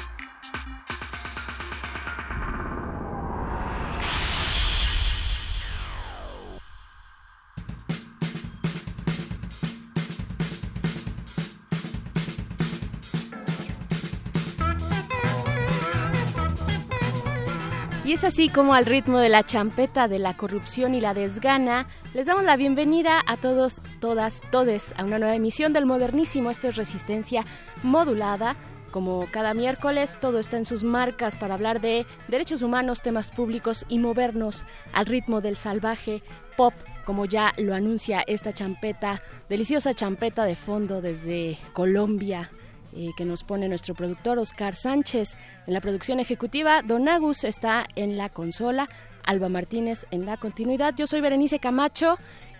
Es 18.21 18.25
así 18.25 18.49
como 18.49 18.75
al 18.75 18.85
ritmo 18.85 19.17
de 19.17 19.29
la 19.29 19.41
champeta 19.41 20.07
de 20.07 20.19
la 20.19 20.37
corrupción 20.37 20.93
y 20.93 21.01
la 21.01 21.15
desgana, 21.15 21.87
les 22.13 22.27
damos 22.27 22.43
la 22.43 22.55
bienvenida 22.55 23.19
a 23.25 23.35
todos, 23.35 23.81
todas, 23.99 24.43
todes 24.51 24.93
a 24.95 25.05
una 25.05 25.17
nueva 25.17 25.33
emisión 25.33 25.73
del 25.73 25.87
Modernísimo. 25.87 26.51
Esto 26.51 26.67
es 26.67 26.75
Resistencia 26.75 27.45
Modulada. 27.81 28.55
Como 28.91 29.25
cada 29.31 29.55
miércoles, 29.55 30.19
todo 30.21 30.37
está 30.37 30.57
en 30.57 30.65
sus 30.65 30.83
marcas 30.83 31.39
para 31.39 31.55
hablar 31.55 31.81
de 31.81 32.05
derechos 32.27 32.61
humanos, 32.61 33.01
temas 33.01 33.31
públicos 33.31 33.85
y 33.89 33.97
movernos 33.97 34.65
al 34.93 35.07
ritmo 35.07 35.41
del 35.41 35.57
salvaje 35.57 36.21
pop, 36.57 36.75
como 37.05 37.25
ya 37.25 37.55
lo 37.57 37.73
anuncia 37.73 38.23
esta 38.27 38.53
champeta, 38.53 39.23
deliciosa 39.49 39.95
champeta 39.95 40.45
de 40.45 40.55
fondo 40.55 41.01
desde 41.01 41.57
Colombia, 41.73 42.51
eh, 42.95 43.11
que 43.15 43.25
nos 43.25 43.43
pone 43.43 43.67
nuestro 43.67 43.95
productor 43.95 44.39
Oscar 44.39 44.75
Sánchez. 44.75 45.37
En 45.67 45.73
la 45.73 45.81
producción 45.81 46.19
ejecutiva, 46.19 46.81
Don 46.81 47.07
Agus 47.07 47.43
está 47.43 47.85
en 47.95 48.17
la 48.17 48.29
consola, 48.29 48.89
Alba 49.23 49.49
Martínez 49.49 50.05
en 50.11 50.25
la 50.25 50.37
continuidad. 50.37 50.93
Yo 50.95 51.07
soy 51.07 51.21
Berenice 51.21 51.59
Camacho 51.59 52.17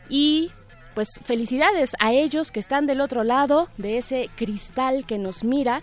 y 0.09 0.51
pues 0.93 1.19
felicidades 1.23 1.95
a 1.99 2.11
ellos 2.13 2.51
que 2.51 2.59
están 2.59 2.85
del 2.85 3.01
otro 3.01 3.23
lado 3.23 3.69
de 3.77 3.97
ese 3.97 4.29
cristal 4.35 5.05
que 5.05 5.17
nos 5.17 5.43
mira. 5.43 5.81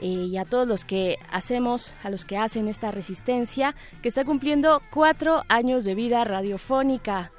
eh, 0.00 0.06
y 0.30 0.36
a 0.36 0.44
todos 0.44 0.66
los 0.66 0.84
que 0.84 1.18
hacemos, 1.30 1.92
a 2.04 2.10
los 2.10 2.24
que 2.24 2.36
hacen 2.36 2.68
esta 2.68 2.90
resistencia, 2.90 3.74
que 4.00 4.08
está 4.08 4.24
cumpliendo 4.24 4.80
cuatro 4.92 5.42
años 5.48 5.84
de 5.84 5.96
vida 5.96 6.22
radiofónica. 6.24 7.32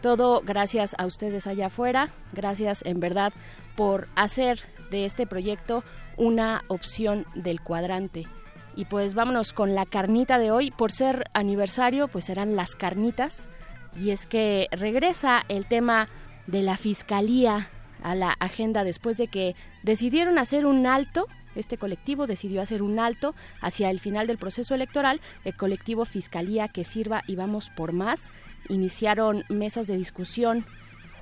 Todo 0.00 0.42
gracias 0.42 0.94
a 0.98 1.06
ustedes 1.06 1.46
allá 1.46 1.66
afuera, 1.66 2.10
gracias 2.32 2.82
en 2.84 3.00
verdad 3.00 3.32
por 3.74 4.06
hacer 4.14 4.60
de 4.90 5.06
este 5.06 5.26
proyecto 5.26 5.82
una 6.16 6.62
opción 6.68 7.26
del 7.34 7.60
cuadrante. 7.60 8.24
Y 8.76 8.86
pues 8.86 9.14
vámonos 9.14 9.52
con 9.52 9.74
la 9.74 9.86
carnita 9.86 10.38
de 10.38 10.50
hoy. 10.50 10.70
Por 10.70 10.90
ser 10.90 11.24
aniversario, 11.32 12.08
pues 12.08 12.24
serán 12.24 12.56
las 12.56 12.74
carnitas. 12.74 13.48
Y 14.00 14.10
es 14.10 14.26
que 14.26 14.68
regresa 14.72 15.44
el 15.48 15.66
tema 15.66 16.08
de 16.46 16.62
la 16.62 16.76
fiscalía 16.76 17.68
a 18.02 18.14
la 18.14 18.34
agenda 18.38 18.84
después 18.84 19.16
de 19.16 19.28
que 19.28 19.54
decidieron 19.82 20.38
hacer 20.38 20.66
un 20.66 20.86
alto. 20.86 21.28
Este 21.54 21.78
colectivo 21.78 22.26
decidió 22.26 22.60
hacer 22.60 22.82
un 22.82 22.98
alto 22.98 23.34
hacia 23.60 23.90
el 23.90 24.00
final 24.00 24.26
del 24.26 24.38
proceso 24.38 24.74
electoral. 24.74 25.20
El 25.44 25.56
colectivo 25.56 26.04
Fiscalía 26.04 26.68
que 26.68 26.84
sirva 26.84 27.22
y 27.28 27.36
vamos 27.36 27.70
por 27.70 27.92
más. 27.92 28.32
Iniciaron 28.68 29.44
mesas 29.48 29.86
de 29.86 29.96
discusión 29.96 30.66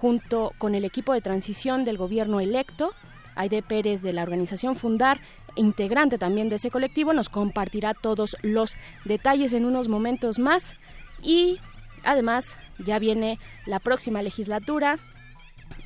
junto 0.01 0.53
con 0.59 0.75
el 0.75 0.85
equipo 0.85 1.13
de 1.13 1.21
transición 1.21 1.85
del 1.85 1.99
gobierno 1.99 2.41
electo. 2.41 2.95
Aide 3.35 3.63
Pérez 3.63 4.03
de 4.03 4.13
la 4.13 4.23
organización 4.23 4.77
Fundar, 4.77 5.21
integrante 5.57 6.19
también 6.19 6.49
de 6.49 6.57
ese 6.57 6.71
colectivo, 6.71 7.13
nos 7.13 7.29
compartirá 7.29 7.95
todos 7.95 8.37
los 8.43 8.77
detalles 9.05 9.53
en 9.53 9.65
unos 9.65 9.89
momentos 9.89 10.39
más. 10.39 10.77
Y 11.23 11.61
además 12.05 12.59
ya 12.79 12.99
viene 12.99 13.39
la 13.67 13.79
próxima 13.79 14.23
legislatura. 14.23 14.99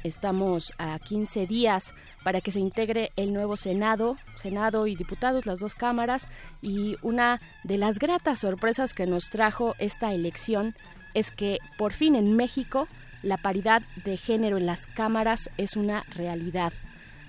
Estamos 0.03 0.73
a 0.79 0.99
15 0.99 1.47
días 1.47 1.95
para 2.25 2.41
que 2.41 2.51
se 2.51 2.61
integre 2.61 3.11
el 3.17 3.33
nuevo 3.33 3.57
Senado, 3.57 4.17
Senado 4.35 4.87
y 4.87 4.97
diputados, 4.97 5.47
las 5.47 5.59
dos 5.59 5.75
cámaras. 5.75 6.29
Y 6.63 6.97
una 7.03 7.41
de 7.65 7.79
las 7.79 7.99
gratas 7.99 8.41
sorpresas 8.41 8.95
que 8.95 9.07
nos 9.07 9.31
trajo 9.31 9.75
esta 9.79 10.13
elección 10.13 10.75
es 11.15 11.31
que 11.31 11.59
por 11.79 11.93
fin 11.93 12.15
en 12.15 12.37
México 12.37 12.89
la 13.23 13.39
paridad 13.39 13.83
de 14.05 14.17
género 14.17 14.59
en 14.59 14.67
las 14.67 14.87
cámaras 14.87 15.51
es 15.57 15.77
una 15.77 16.05
realidad. 16.15 16.73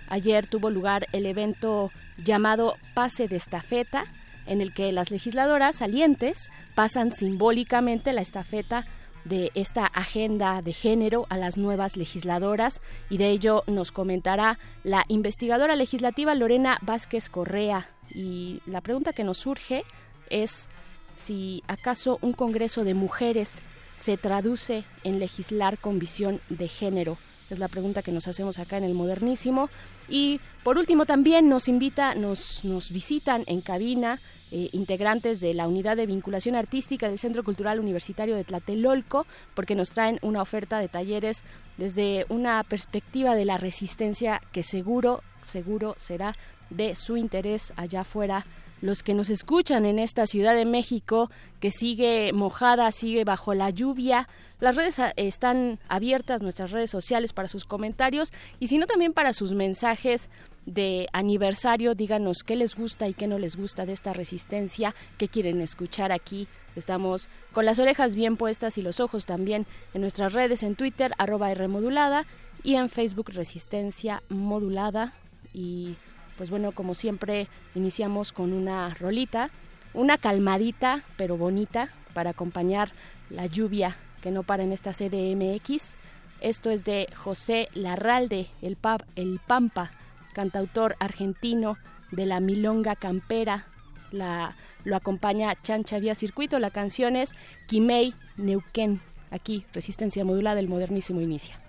Ayer 0.07 0.47
tuvo 0.47 0.69
lugar 0.69 1.07
el 1.11 1.25
evento 1.25 1.91
llamado 2.17 2.75
Pase 2.93 3.27
de 3.27 3.35
Estafeta, 3.35 4.05
en 4.45 4.61
el 4.61 4.73
que 4.73 4.91
las 4.91 5.11
legisladoras 5.11 5.77
salientes 5.77 6.49
pasan 6.75 7.11
simbólicamente 7.11 8.13
la 8.13 8.21
estafeta 8.21 8.85
de 9.25 9.51
esta 9.55 9.85
agenda 9.85 10.61
de 10.61 10.73
género 10.73 11.25
a 11.29 11.37
las 11.37 11.57
nuevas 11.57 11.97
legisladoras 11.97 12.81
y 13.09 13.17
de 13.17 13.29
ello 13.29 13.63
nos 13.67 13.91
comentará 13.91 14.57
la 14.83 15.03
investigadora 15.09 15.75
legislativa 15.75 16.33
Lorena 16.33 16.77
Vázquez 16.81 17.29
Correa. 17.29 17.87
Y 18.09 18.61
la 18.65 18.81
pregunta 18.81 19.11
que 19.11 19.25
nos 19.25 19.39
surge 19.39 19.83
es 20.29 20.69
si 21.15 21.63
acaso 21.67 22.19
un 22.21 22.33
Congreso 22.33 22.83
de 22.83 22.93
mujeres 22.93 23.61
se 23.97 24.15
traduce 24.15 24.85
en 25.03 25.19
legislar 25.19 25.77
con 25.77 25.99
visión 25.99 26.39
de 26.49 26.67
género. 26.67 27.17
Es 27.49 27.59
la 27.59 27.67
pregunta 27.67 28.01
que 28.01 28.11
nos 28.11 28.27
hacemos 28.27 28.59
acá 28.59 28.77
en 28.77 28.83
el 28.83 28.93
Modernísimo. 28.93 29.69
Y 30.09 30.39
por 30.63 30.77
último 30.77 31.05
también 31.05 31.47
nos 31.47 31.67
invita, 31.67 32.13
nos, 32.15 32.63
nos 32.65 32.91
visitan 32.91 33.43
en 33.47 33.61
cabina 33.61 34.19
eh, 34.51 34.69
integrantes 34.71 35.39
de 35.41 35.53
la 35.53 35.67
Unidad 35.67 35.97
de 35.97 36.05
Vinculación 36.05 36.55
Artística 36.55 37.09
del 37.09 37.19
Centro 37.19 37.43
Cultural 37.43 37.79
Universitario 37.79 38.35
de 38.35 38.45
Tlatelolco, 38.45 39.25
porque 39.55 39.75
nos 39.75 39.89
traen 39.89 40.19
una 40.21 40.41
oferta 40.41 40.79
de 40.79 40.87
talleres 40.87 41.43
desde 41.77 42.25
una 42.29 42.63
perspectiva 42.63 43.35
de 43.35 43.43
la 43.43 43.57
resistencia 43.57 44.41
que 44.51 44.63
seguro, 44.63 45.21
seguro 45.41 45.95
será 45.97 46.35
de 46.69 46.95
su 46.95 47.17
interés 47.17 47.73
allá 47.75 48.01
afuera 48.01 48.45
los 48.81 49.03
que 49.03 49.13
nos 49.13 49.29
escuchan 49.29 49.85
en 49.85 49.99
esta 49.99 50.27
Ciudad 50.27 50.55
de 50.55 50.65
México 50.65 51.29
que 51.59 51.71
sigue 51.71 52.31
mojada, 52.33 52.91
sigue 52.91 53.23
bajo 53.23 53.53
la 53.53 53.69
lluvia. 53.69 54.27
Las 54.59 54.75
redes 54.75 54.99
ah, 54.99 55.13
están 55.15 55.79
abiertas, 55.87 56.41
nuestras 56.41 56.71
redes 56.71 56.89
sociales 56.89 57.33
para 57.33 57.47
sus 57.47 57.65
comentarios 57.65 58.31
y 58.59 58.67
si 58.67 58.77
no 58.77 58.85
también 58.85 59.13
para 59.13 59.33
sus 59.33 59.53
mensajes 59.53 60.29
de 60.65 61.07
aniversario, 61.13 61.95
díganos 61.95 62.43
qué 62.45 62.55
les 62.55 62.75
gusta 62.75 63.07
y 63.07 63.13
qué 63.13 63.25
no 63.25 63.39
les 63.39 63.55
gusta 63.55 63.85
de 63.85 63.93
esta 63.93 64.13
resistencia, 64.13 64.93
qué 65.17 65.27
quieren 65.27 65.61
escuchar 65.61 66.11
aquí. 66.11 66.47
Estamos 66.75 67.29
con 67.53 67.65
las 67.65 67.79
orejas 67.79 68.15
bien 68.15 68.37
puestas 68.37 68.77
y 68.77 68.81
los 68.81 68.99
ojos 68.99 69.25
también 69.25 69.65
en 69.93 70.01
nuestras 70.01 70.33
redes, 70.33 70.63
en 70.63 70.75
Twitter, 70.75 71.13
arroba 71.17 71.53
Rmodulada 71.53 72.25
y 72.63 72.75
en 72.75 72.89
Facebook 72.89 73.29
Resistencia 73.29 74.21
Modulada. 74.29 75.13
Y 75.53 75.95
pues 76.37 76.49
bueno, 76.49 76.71
como 76.71 76.93
siempre, 76.93 77.47
iniciamos 77.75 78.31
con 78.31 78.53
una 78.53 78.93
rolita, 78.93 79.49
una 79.93 80.17
calmadita 80.17 81.03
pero 81.17 81.37
bonita 81.37 81.89
para 82.13 82.31
acompañar 82.31 82.91
la 83.29 83.45
lluvia 83.47 83.97
que 84.21 84.31
no 84.31 84.43
para 84.43 84.63
en 84.63 84.71
esta 84.71 84.91
CDMX. 84.91 85.95
Esto 86.39 86.69
es 86.69 86.85
de 86.85 87.07
José 87.15 87.69
Larralde, 87.73 88.47
el, 88.61 88.75
pub, 88.75 89.03
el 89.15 89.39
Pampa 89.45 89.91
cantautor 90.33 90.95
argentino 90.99 91.77
de 92.11 92.27
la 92.27 92.39
milonga 92.39 92.95
campera. 92.95 93.65
La, 94.11 94.55
lo 94.83 94.95
acompaña 94.95 95.59
Chancha 95.63 95.99
Vía 95.99 96.15
Circuito. 96.15 96.59
La 96.59 96.69
canción 96.69 97.15
es 97.15 97.33
Quimei 97.67 98.13
Neuquén. 98.37 99.01
Aquí, 99.31 99.65
Resistencia 99.73 100.23
Modulada 100.23 100.55
del 100.55 100.69
Modernísimo 100.69 101.21
Inicia. 101.21 101.59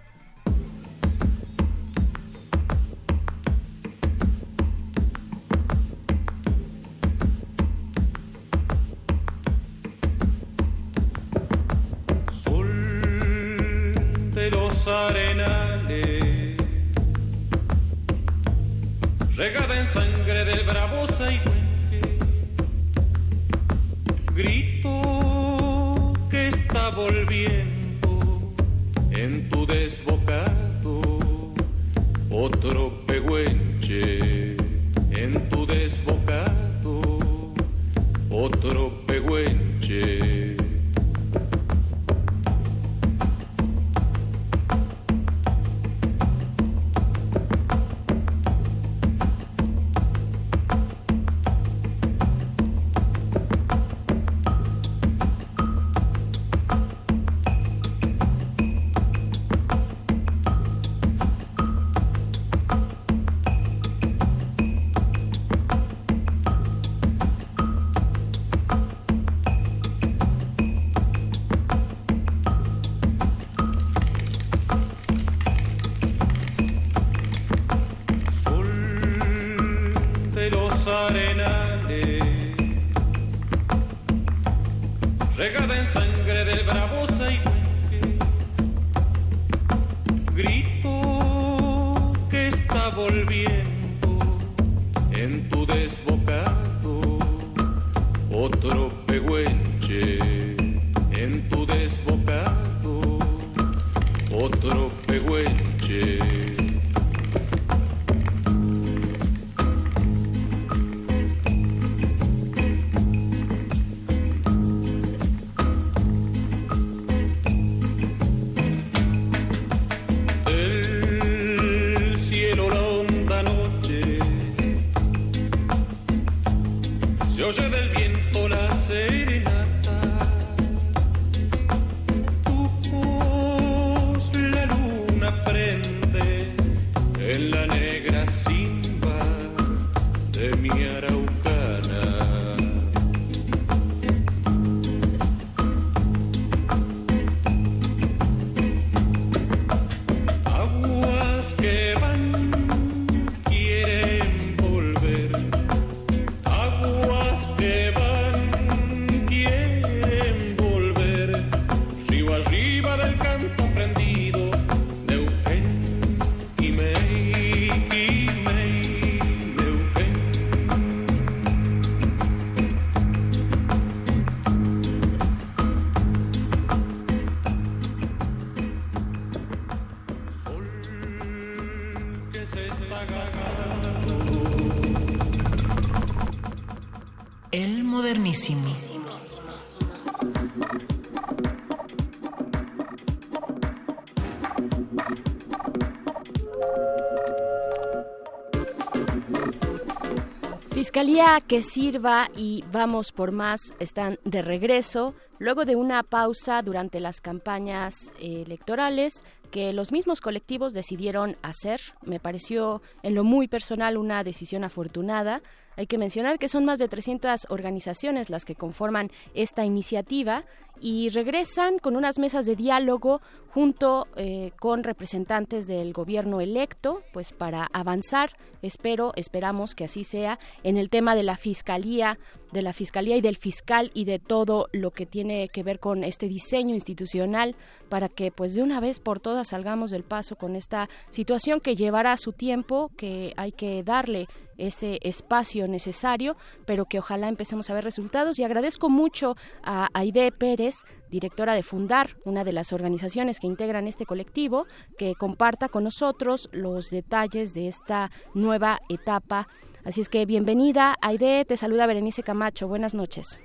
Fiscalía 200.99 201.41
que 201.47 201.63
sirva 201.63 202.29
y 202.37 202.65
vamos 202.73 203.13
por 203.13 203.31
más 203.31 203.73
están 203.79 204.19
de 204.25 204.43
regreso. 204.43 205.15
Luego 205.39 205.65
de 205.65 205.77
una 205.77 206.03
pausa 206.03 206.61
durante 206.61 206.99
las 206.99 207.21
campañas 207.21 208.11
eh, 208.19 208.43
electorales 208.45 209.23
que 209.51 209.73
los 209.73 209.93
mismos 209.93 210.21
colectivos 210.21 210.73
decidieron 210.73 211.37
hacer. 211.43 211.81
Me 212.05 212.21
pareció 212.21 212.83
en 213.03 213.15
lo 213.15 213.25
muy 213.25 213.49
personal 213.49 213.97
una 213.97 214.25
decisión 214.25 214.65
afortunada. 214.65 215.43
Hay 215.77 215.87
que 215.87 215.99
mencionar 215.99 216.39
que 216.39 216.49
son 216.49 216.65
más 216.65 216.79
de 216.79 216.89
300 216.89 217.47
organizaciones 217.51 218.31
las 218.31 218.45
que 218.45 218.57
conforman 218.57 219.11
esta 219.35 219.65
iniciativa 219.65 220.45
y 220.81 221.09
regresan 221.11 221.79
con 221.79 221.97
unas 221.97 222.19
mesas 222.19 222.47
de 222.47 222.57
diálogo 222.57 223.21
junto 223.49 224.07
eh, 224.17 224.53
con 224.61 224.85
representantes 224.85 225.67
del 225.67 225.93
gobierno 225.93 226.41
electo, 226.41 227.03
pues 227.13 227.33
para 227.33 227.69
avanzar, 227.73 228.31
espero, 228.63 229.13
esperamos 229.17 229.75
que 229.75 229.85
así 229.85 230.05
sea, 230.05 230.39
en 230.63 230.77
el 230.77 230.91
tema 230.91 231.15
de 231.15 231.23
la 231.23 231.37
fiscalía, 231.37 232.19
de 232.53 232.63
la 232.63 232.73
fiscalía 232.73 233.17
y 233.17 233.21
del 233.21 233.37
fiscal 233.37 233.91
y 233.95 234.05
de 234.05 234.19
todo 234.19 234.69
lo 234.73 234.91
que 234.91 235.07
tiene 235.07 235.49
que 235.49 235.63
ver 235.63 235.79
con 235.79 236.05
este 236.05 236.29
diseño 236.29 236.75
institucional 236.75 237.57
para 237.89 238.09
que 238.09 238.31
pues 238.31 238.55
de 238.55 238.63
una 238.63 238.81
vez 238.81 239.01
por 239.01 239.21
todas 239.21 239.49
salgamos 239.49 239.91
del 239.91 240.05
paso 240.05 240.37
con 240.37 240.57
esta 240.57 240.89
situación 241.11 241.61
que 241.61 241.77
llevará 241.77 242.17
su 242.17 242.33
tiempo, 242.33 242.91
que 242.97 243.33
hay 243.37 243.53
que 243.53 243.83
darle 243.83 244.29
ese 244.59 244.99
espacio 245.03 245.69
necesario, 245.69 246.37
pero 246.67 246.85
que 246.85 246.99
ojalá 246.99 247.29
empecemos 247.29 247.71
a 247.71 247.75
ver 247.75 247.85
resultados. 247.85 248.39
Y 248.39 248.45
agradezco 248.45 248.91
mucho 248.91 249.37
a 249.63 249.89
Aide 249.95 250.33
Pérez, 250.33 250.75
directora 251.11 251.55
de 251.55 251.63
Fundar, 251.63 252.17
una 252.25 252.45
de 252.45 252.53
las 252.53 252.73
organizaciones 252.73 253.39
que 253.39 253.47
integran 253.47 253.87
este 253.87 254.05
colectivo, 254.05 254.67
que 254.99 255.15
comparta 255.15 255.69
con 255.69 255.85
nosotros 255.85 256.51
los 256.53 256.91
detalles 256.91 257.55
de 257.55 257.69
esta 257.69 258.11
nueva 258.35 258.81
etapa. 258.89 259.49
Así 259.89 260.03
es 260.03 260.11
que 260.11 260.27
bienvenida, 260.27 260.97
Aide, 261.01 261.47
te 261.47 261.57
saluda 261.57 261.87
Berenice 261.87 262.23
Camacho, 262.23 262.69
buenas 262.69 262.93
noches. 262.93 263.41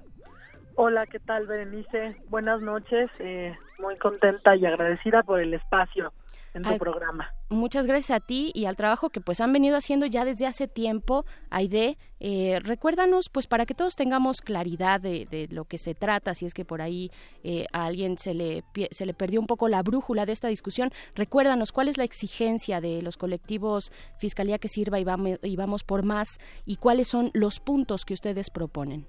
Hola, 0.76 1.06
¿qué 1.06 1.18
tal 1.18 1.48
Berenice? 1.48 2.18
Buenas 2.28 2.60
noches, 2.60 3.10
eh, 3.20 3.56
muy 3.80 3.98
contenta 3.98 4.54
y 4.58 4.66
agradecida 4.66 5.24
por 5.24 5.40
el 5.40 5.54
espacio 5.54 6.12
en 6.54 6.64
tu 6.64 6.78
programa. 6.78 7.30
Muchas 7.50 7.88
gracias 7.88 8.16
a 8.16 8.20
ti 8.20 8.52
y 8.54 8.66
al 8.66 8.76
trabajo 8.76 9.10
que 9.10 9.22
pues 9.22 9.42
han 9.42 9.54
venido 9.54 9.78
haciendo 9.78 10.06
ya 10.06 10.26
desde 10.26 10.46
hace 10.46 10.68
tiempo, 10.68 11.26
Aide. 11.50 11.98
Eh, 12.20 12.60
recuérdanos, 12.64 13.30
pues 13.30 13.48
para 13.48 13.66
que 13.66 13.74
todos 13.74 13.96
tengamos 13.96 14.42
claridad 14.42 15.02
de, 15.02 15.48
lo 15.52 15.66
que 15.66 15.78
se 15.78 15.94
trata, 15.94 16.34
si 16.34 16.46
es 16.46 16.54
que 16.54 16.64
por 16.64 16.82
ahí 16.82 17.12
eh, 17.44 17.66
a 17.74 17.86
alguien 17.86 18.18
se 18.18 18.34
le, 18.34 18.64
se 18.92 19.06
le 19.06 19.14
perdió 19.14 19.42
un 19.42 19.48
poco 19.48 19.68
la 19.68 19.84
brújula 19.84 20.26
de 20.26 20.32
esta 20.32 20.48
discusión, 20.48 20.92
recuérdanos 21.16 21.72
cuál 21.72 21.90
es 21.90 21.98
la 21.98 22.06
exigencia 22.06 22.80
de 22.80 23.02
los 23.02 23.18
colectivos 23.18 23.92
Fiscalía 24.18 24.58
que 24.58 24.70
Sirva 24.70 25.00
y 25.00 25.04
vamos, 25.04 25.40
y 25.44 25.56
vamos 25.58 25.84
por 25.84 26.04
más 26.04 26.40
y 26.66 26.78
cuáles 26.78 27.08
son 27.08 27.30
los 27.34 27.60
puntos 27.60 28.06
que 28.06 28.14
ustedes 28.14 28.50
proponen. 28.50 29.06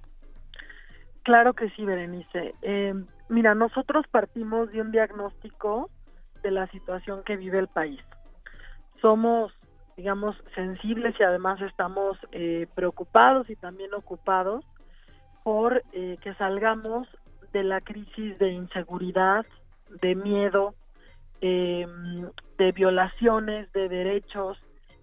Claro 1.22 1.54
que 1.54 1.70
sí, 1.70 1.84
Berenice. 1.84 2.54
Eh, 2.62 2.94
mira, 3.28 3.54
nosotros 3.54 4.04
partimos 4.10 4.70
de 4.72 4.82
un 4.82 4.90
diagnóstico 4.90 5.90
de 6.44 6.52
la 6.52 6.68
situación 6.68 7.24
que 7.24 7.36
vive 7.36 7.58
el 7.58 7.68
país. 7.68 8.00
Somos, 9.00 9.52
digamos, 9.96 10.36
sensibles 10.54 11.16
y 11.18 11.24
además 11.24 11.60
estamos 11.62 12.16
eh, 12.30 12.68
preocupados 12.74 13.50
y 13.50 13.56
también 13.56 13.92
ocupados 13.94 14.64
por 15.42 15.82
eh, 15.92 16.18
que 16.22 16.34
salgamos 16.34 17.08
de 17.52 17.64
la 17.64 17.80
crisis 17.80 18.38
de 18.38 18.52
inseguridad, 18.52 19.46
de 20.02 20.14
miedo, 20.14 20.74
em, 21.40 22.28
de 22.58 22.72
violaciones 22.72 23.72
de 23.72 23.88
derechos 23.88 24.58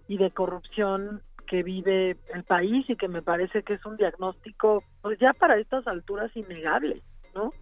y 0.08 0.18
de 0.18 0.30
corrupción 0.30 1.22
que 1.46 1.62
vive 1.62 2.16
el 2.34 2.44
país 2.44 2.88
y 2.88 2.96
que 2.96 3.08
me 3.08 3.22
parece 3.22 3.62
que 3.62 3.74
es 3.74 3.84
un 3.84 3.96
diagnóstico, 3.96 4.84
pues 5.02 5.18
ya 5.18 5.32
para 5.32 5.58
estas 5.58 5.86
alturas 5.86 6.34
innegable, 6.36 7.02
¿no? 7.34 7.52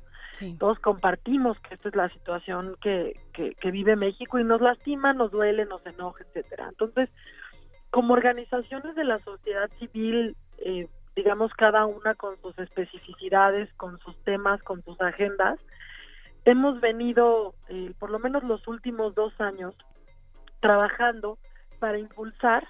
Todos 0.59 0.79
compartimos 0.79 1.59
que 1.61 1.75
esta 1.75 1.89
es 1.89 1.97
la 1.97 2.09
situación 2.09 2.77
que, 2.81 3.21
que, 3.33 3.71
vive 3.71 3.97
México 3.97 4.39
y 4.39 4.45
nos 4.45 4.61
lastima, 4.61 5.13
nos 5.13 5.31
duele, 5.31 5.67
nos 5.67 5.85
enoja, 5.85 6.25
etcétera. 6.25 6.69
Entonces, 6.69 7.11
como 7.91 8.15
organizaciones 8.15 8.95
de 8.95 9.05
la 9.05 9.19
sociedad 9.21 9.69
civil, 9.79 10.37
eh, 10.59 10.89
digamos 11.17 11.53
cada 11.55 11.85
una 11.87 12.15
con 12.15 12.41
sus 12.41 12.59
especificidades, 12.59 13.73
con 13.75 13.99
sus 14.01 14.17
temas, 14.25 14.63
con 14.63 14.83
sus 14.85 15.01
agendas, 15.01 15.59
hemos 16.45 16.81
venido, 16.81 17.55
eh, 17.69 17.93
por 17.99 18.11
lo 18.11 18.19
menos 18.19 18.43
los 18.45 18.67
últimos 18.69 19.15
dos 19.15 19.39
años, 19.41 19.75
trabajando 20.61 21.39
para 21.79 21.99
impulsar 21.99 22.69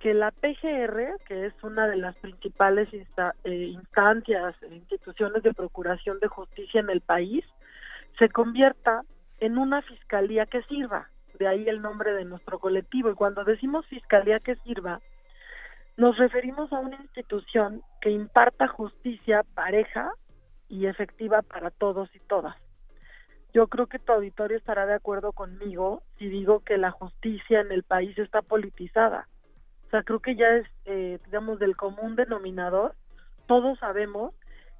que 0.00 0.12
la 0.12 0.30
PGR, 0.30 1.18
que 1.26 1.46
es 1.46 1.54
una 1.62 1.88
de 1.88 1.96
las 1.96 2.14
principales 2.16 2.88
eh, 2.92 3.50
instancias, 3.50 4.54
instituciones 4.70 5.42
de 5.42 5.54
procuración 5.54 6.18
de 6.20 6.28
justicia 6.28 6.80
en 6.80 6.90
el 6.90 7.00
país, 7.00 7.44
se 8.18 8.28
convierta 8.28 9.02
en 9.38 9.58
una 9.58 9.82
fiscalía 9.82 10.46
que 10.46 10.62
sirva. 10.62 11.08
De 11.38 11.46
ahí 11.46 11.68
el 11.68 11.82
nombre 11.82 12.12
de 12.12 12.24
nuestro 12.24 12.58
colectivo. 12.58 13.10
Y 13.10 13.14
cuando 13.14 13.44
decimos 13.44 13.86
fiscalía 13.86 14.40
que 14.40 14.56
sirva, 14.56 15.00
nos 15.96 16.16
referimos 16.18 16.72
a 16.72 16.78
una 16.78 16.96
institución 16.96 17.82
que 18.00 18.10
imparta 18.10 18.68
justicia 18.68 19.44
pareja 19.54 20.10
y 20.68 20.86
efectiva 20.86 21.42
para 21.42 21.70
todos 21.70 22.14
y 22.14 22.20
todas. 22.20 22.56
Yo 23.54 23.68
creo 23.68 23.86
que 23.86 23.98
tu 23.98 24.12
auditorio 24.12 24.58
estará 24.58 24.84
de 24.84 24.94
acuerdo 24.94 25.32
conmigo 25.32 26.02
si 26.18 26.28
digo 26.28 26.60
que 26.60 26.76
la 26.76 26.90
justicia 26.90 27.60
en 27.60 27.72
el 27.72 27.82
país 27.82 28.18
está 28.18 28.42
politizada 28.42 29.26
o 29.86 29.90
sea, 29.90 30.02
creo 30.02 30.20
que 30.20 30.34
ya 30.34 30.48
es, 30.48 30.66
eh, 30.84 31.18
digamos, 31.26 31.58
del 31.58 31.76
común 31.76 32.16
denominador. 32.16 32.94
Todos 33.46 33.78
sabemos 33.78 34.34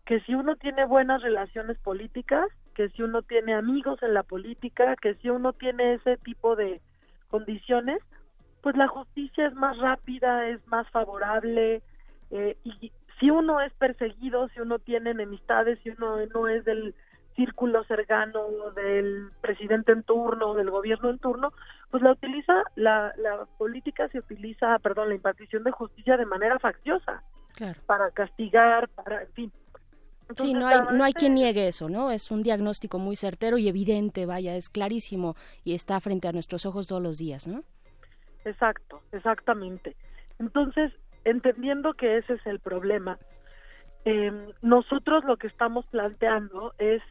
que 0.05 0.21
si 0.21 0.35
uno 0.35 0.57
tiene 0.57 0.85
buenas 0.85 1.23
relaciones 1.23 1.79
políticas, 1.79 2.49
que 2.75 2.89
si 2.91 3.03
uno 3.03 3.23
tiene 3.23 3.55
amigos 3.55 4.03
en 4.03 4.15
la 4.15 4.25
política, 4.25 4.97
que 4.97 5.15
si 5.17 5.31
uno 5.31 5.53
tiene 5.53 5.95
ese 5.95 6.17
tipo 6.19 6.57
de 6.57 6.81
condiciones, 7.29 8.03
pues 8.63 8.77
la 8.77 8.89
justicia 8.89 9.47
es 9.47 9.55
más 9.55 9.79
rápida, 9.79 10.49
es 10.49 10.67
más 10.67 10.89
favorable, 10.91 11.83
eh, 12.31 12.57
y 12.65 12.93
si 13.21 13.31
uno 13.31 13.61
es 13.61 13.73
perseguido, 13.75 14.49
si 14.49 14.61
uno 14.61 14.79
tiene 14.79 15.11
enemistades, 15.11 15.79
si 15.83 15.91
uno 15.91 16.17
no 16.27 16.49
es 16.49 16.65
del 16.65 16.95
círculo 17.37 17.85
cercano 17.85 18.41
del 18.75 19.31
presidente 19.41 19.93
en 19.93 20.03
turno, 20.03 20.55
del 20.55 20.71
gobierno 20.71 21.11
en 21.11 21.19
turno, 21.19 21.53
pues 21.91 22.03
la 22.03 22.13
utiliza, 22.13 22.65
la, 22.75 23.13
la 23.19 23.47
política 23.59 24.09
se 24.09 24.19
utiliza, 24.19 24.79
perdón, 24.81 25.11
la 25.11 25.15
impartición 25.15 25.63
de 25.63 25.71
justicia 25.71 26.17
de 26.17 26.27
manera 26.27 26.59
facciosa, 26.59 27.23
para 27.87 28.11
castigar, 28.11 28.89
para, 28.89 29.23
en 29.23 29.33
fin. 29.33 29.53
sí, 30.37 30.53
no 30.53 30.67
hay, 30.67 30.81
no 30.93 31.05
hay 31.05 31.13
quien 31.13 31.35
niegue 31.35 31.69
eso, 31.69 31.89
¿no? 31.89 32.11
Es 32.11 32.31
un 32.31 32.43
diagnóstico 32.43 32.99
muy 32.99 33.17
certero 33.17 33.59
y 33.59 33.69
evidente, 33.69 34.27
vaya, 34.27 34.57
es 34.57 34.69
clarísimo 34.69 35.37
y 35.65 35.75
está 35.75 36.01
frente 36.01 36.29
a 36.29 36.33
nuestros 36.33 36.67
ojos 36.67 36.87
todos 36.87 37.03
los 37.03 37.19
días, 37.19 37.47
¿no? 37.47 37.63
Exacto, 38.45 39.03
exactamente. 39.13 39.97
Entonces, 40.39 40.93
entendiendo 41.25 41.95
que 41.95 42.19
ese 42.19 42.35
es 42.35 42.47
el 42.47 42.61
problema, 42.61 43.19
eh, 44.05 44.31
nosotros 44.63 45.25
lo 45.25 45.37
que 45.37 45.49
estamos 45.49 45.85
planteando 45.87 46.75
es 46.79 47.03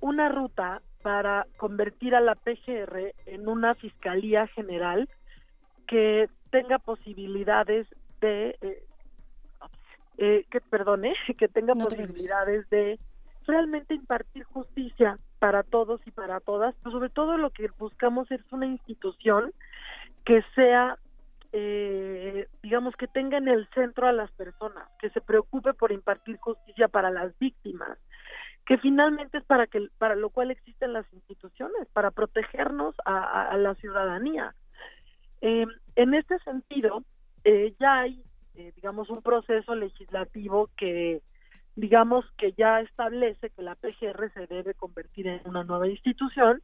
una 0.00 0.28
ruta 0.28 0.82
para 1.02 1.46
convertir 1.56 2.14
a 2.14 2.20
la 2.20 2.34
PGR 2.34 3.14
en 3.26 3.48
una 3.48 3.74
fiscalía 3.74 4.46
general 4.48 5.08
que 5.86 6.28
tenga 6.50 6.78
posibilidades 6.78 7.86
de 8.20 8.56
eh, 8.60 8.84
eh, 10.18 10.44
que 10.50 10.60
perdone 10.60 11.14
que 11.38 11.48
tenga 11.48 11.74
posibilidades 11.74 12.68
de 12.70 12.98
realmente 13.46 13.94
impartir 13.94 14.44
justicia 14.44 15.18
para 15.38 15.62
todos 15.62 16.00
y 16.06 16.10
para 16.10 16.40
todas 16.40 16.74
pero 16.82 16.92
sobre 16.92 17.08
todo 17.08 17.38
lo 17.38 17.50
que 17.50 17.68
buscamos 17.78 18.30
es 18.30 18.40
una 18.52 18.66
institución 18.66 19.52
que 20.24 20.42
sea 20.54 20.98
eh, 21.52 22.46
digamos 22.62 22.94
que 22.96 23.08
tenga 23.08 23.38
en 23.38 23.48
el 23.48 23.66
centro 23.74 24.06
a 24.06 24.12
las 24.12 24.30
personas 24.32 24.88
que 25.00 25.10
se 25.10 25.20
preocupe 25.20 25.72
por 25.72 25.90
impartir 25.90 26.36
justicia 26.38 26.88
para 26.88 27.10
las 27.10 27.36
víctimas 27.38 27.98
que 28.66 28.78
finalmente 28.78 29.38
es 29.38 29.44
para 29.44 29.66
que 29.66 29.88
para 29.98 30.14
lo 30.14 30.30
cual 30.30 30.50
existen 30.50 30.92
las 30.92 31.10
instituciones 31.12 31.88
para 31.92 32.10
protegernos 32.10 32.94
a, 33.04 33.56
la 33.56 33.74
ciudadanía. 33.76 34.54
Eh, 35.40 35.66
en 35.96 36.14
este 36.14 36.38
sentido 36.40 37.02
eh, 37.44 37.74
ya 37.80 38.00
hay 38.00 38.22
eh, 38.54 38.72
digamos 38.76 39.08
un 39.10 39.22
proceso 39.22 39.74
legislativo 39.74 40.68
que 40.76 41.22
digamos 41.76 42.24
que 42.36 42.52
ya 42.52 42.80
establece 42.80 43.50
que 43.50 43.62
la 43.62 43.74
PGR 43.74 44.32
se 44.34 44.46
debe 44.46 44.74
convertir 44.74 45.26
en 45.26 45.40
una 45.44 45.64
nueva 45.64 45.88
institución. 45.88 46.62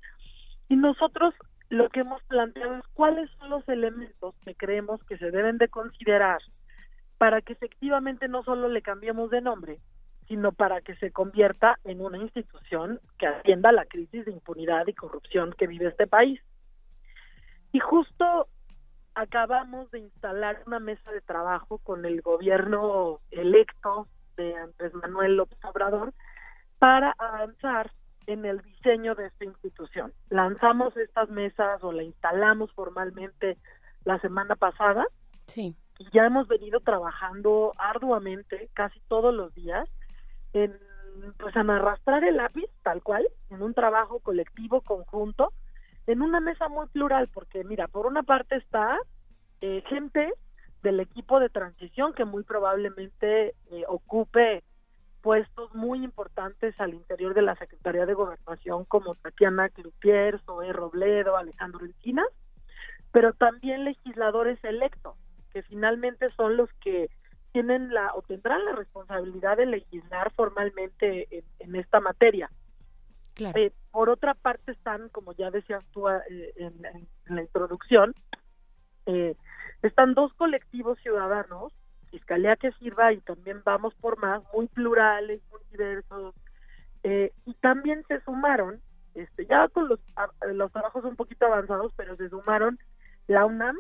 Y 0.69 0.77
nosotros 0.77 1.35
lo 1.69 1.89
que 1.89 2.01
hemos 2.01 2.23
planteado 2.25 2.77
es 2.77 2.85
cuáles 2.93 3.31
son 3.39 3.51
los 3.51 3.69
elementos 3.69 4.35
que 4.45 4.55
creemos 4.55 5.03
que 5.05 5.17
se 5.19 5.31
deben 5.31 5.59
de 5.59 5.69
considerar 5.69 6.41
para 7.19 7.41
que 7.41 7.55
efectivamente 7.55 8.29
no 8.29 8.43
solo 8.45 8.69
le 8.69 8.83
cambiemos 8.83 9.31
de 9.31 9.41
nombre, 9.41 9.79
sino 10.29 10.53
para 10.53 10.81
que 10.81 10.97
se 10.97 11.13
convierta 11.13 11.79
en 11.85 12.01
una 12.01 12.19
institución 12.19 13.01
que 13.19 13.27
atienda 13.27 13.73
la 13.73 13.85
crisis 13.85 14.25
de 14.25 14.33
impunidad 14.33 14.87
y 14.87 14.95
corrupción 14.95 15.55
que 15.57 15.67
vive 15.67 15.89
este 15.89 16.07
país. 16.07 16.41
Y 17.73 17.79
justo 17.79 18.49
acabamos 19.15 19.91
de 19.91 20.01
instalar 20.01 20.63
una 20.67 20.79
mesa 20.79 21.11
de 21.11 21.21
trabajo 21.21 21.79
con 21.79 22.05
el 22.05 22.21
gobierno 22.21 23.21
electo 23.31 24.09
de 24.37 24.55
Andrés 24.55 24.93
Manuel 24.95 25.37
López 25.37 25.59
Obrador 25.65 26.13
para 26.79 27.15
avanzar 27.19 27.91
en 28.27 28.45
el 28.45 28.61
diseño 28.63 29.15
de 29.15 29.27
esta 29.27 29.45
institución. 29.45 30.13
Lanzamos 30.29 30.97
estas 30.97 31.31
mesas 31.31 31.83
o 31.83 31.93
la 31.93 32.03
instalamos 32.03 32.73
formalmente 32.73 33.57
la 34.05 34.19
semana 34.21 34.57
pasada. 34.57 35.07
Sí. 35.47 35.75
Y 35.99 36.09
ya 36.13 36.27
hemos 36.27 36.49
venido 36.49 36.81
trabajando 36.81 37.73
arduamente, 37.79 38.69
casi 38.75 39.01
todos 39.09 39.33
los 39.33 39.55
días, 39.55 39.89
en 40.65 40.87
pues 41.39 41.57
en 41.57 41.71
arrastrar 41.71 42.25
el 42.25 42.37
lápiz, 42.37 42.67
tal 42.83 43.03
cual, 43.03 43.27
en 43.51 43.63
un 43.63 43.75
trabajo 43.75 44.21
colectivo, 44.21 44.83
conjunto, 44.83 45.53
en 46.07 46.23
una 46.23 46.41
mesa 46.41 46.69
muy 46.69 46.87
plural, 46.89 47.29
porque 47.33 47.65
mira, 47.65 47.89
por 47.89 48.07
una 48.07 48.23
parte 48.23 48.57
está 48.57 48.99
eh, 49.61 49.83
gente 49.89 50.33
del 50.83 51.01
equipo 51.01 51.41
de 51.41 51.49
transición 51.49 52.13
que 52.13 52.25
muy 52.25 52.45
probablemente 52.45 53.55
eh, 53.71 53.85
ocupe 53.89 54.63
puestos 55.23 55.75
muy 55.75 56.05
importantes 56.05 56.79
al 56.79 56.95
interior 56.95 57.35
de 57.35 57.43
la 57.43 57.57
Secretaría 57.57 58.07
de 58.07 58.15
Gobernación 58.15 58.85
como 58.85 59.17
Tatiana 59.17 59.69
Cloutier, 59.71 60.41
Zoé 60.45 60.73
Robledo, 60.73 61.37
Alejandro 61.37 61.85
Encinas, 61.85 62.29
pero 63.11 63.33
también 63.33 63.85
legisladores 63.85 64.63
electos, 64.63 65.17
que 65.51 65.63
finalmente 65.63 66.31
son 66.37 66.57
los 66.57 66.71
que 66.75 67.11
tienen 67.53 67.93
la 67.93 68.13
o 68.15 68.23
tendrán 68.23 68.65
la 68.65 68.73
responsabilidad 68.73 69.57
de 69.57 69.67
legislar 69.67 70.33
formalmente 70.33 71.45
en, 71.59 71.77
esta 71.77 72.01
materia. 72.01 72.51
Eh, 73.39 73.73
por 73.91 74.09
otra 74.09 74.35
parte 74.35 74.73
están, 74.73 75.11
como 75.11 75.33
ya 75.35 75.51
decías 75.51 75.85
tú 75.93 76.09
eh, 76.09 76.53
en, 76.57 77.07
la 77.27 77.43
introducción, 77.43 78.15
eh, 79.07 79.37
están 79.83 80.15
dos 80.15 80.33
colectivos 80.35 80.99
ciudadanos, 81.01 81.73
Fiscalía 82.11 82.57
que 82.57 82.73
Sirva 82.73 83.13
y 83.13 83.21
también 83.21 83.63
Vamos 83.65 83.95
por 83.95 84.19
Más, 84.19 84.43
muy 84.55 84.69
plurales, 84.69 85.43
muy 85.51 85.61
diversos, 85.71 86.35
y 87.03 87.55
también 87.61 88.05
se 88.09 88.21
sumaron, 88.23 88.81
este, 89.15 89.47
ya 89.47 89.69
con 89.69 89.89
los, 89.89 90.01
los 90.53 90.73
trabajos 90.73 91.05
un 91.05 91.15
poquito 91.15 91.47
avanzados, 91.47 91.93
pero 91.97 92.17
se 92.17 92.29
sumaron 92.29 92.81
la 93.29 93.45
UNAM, 93.45 93.77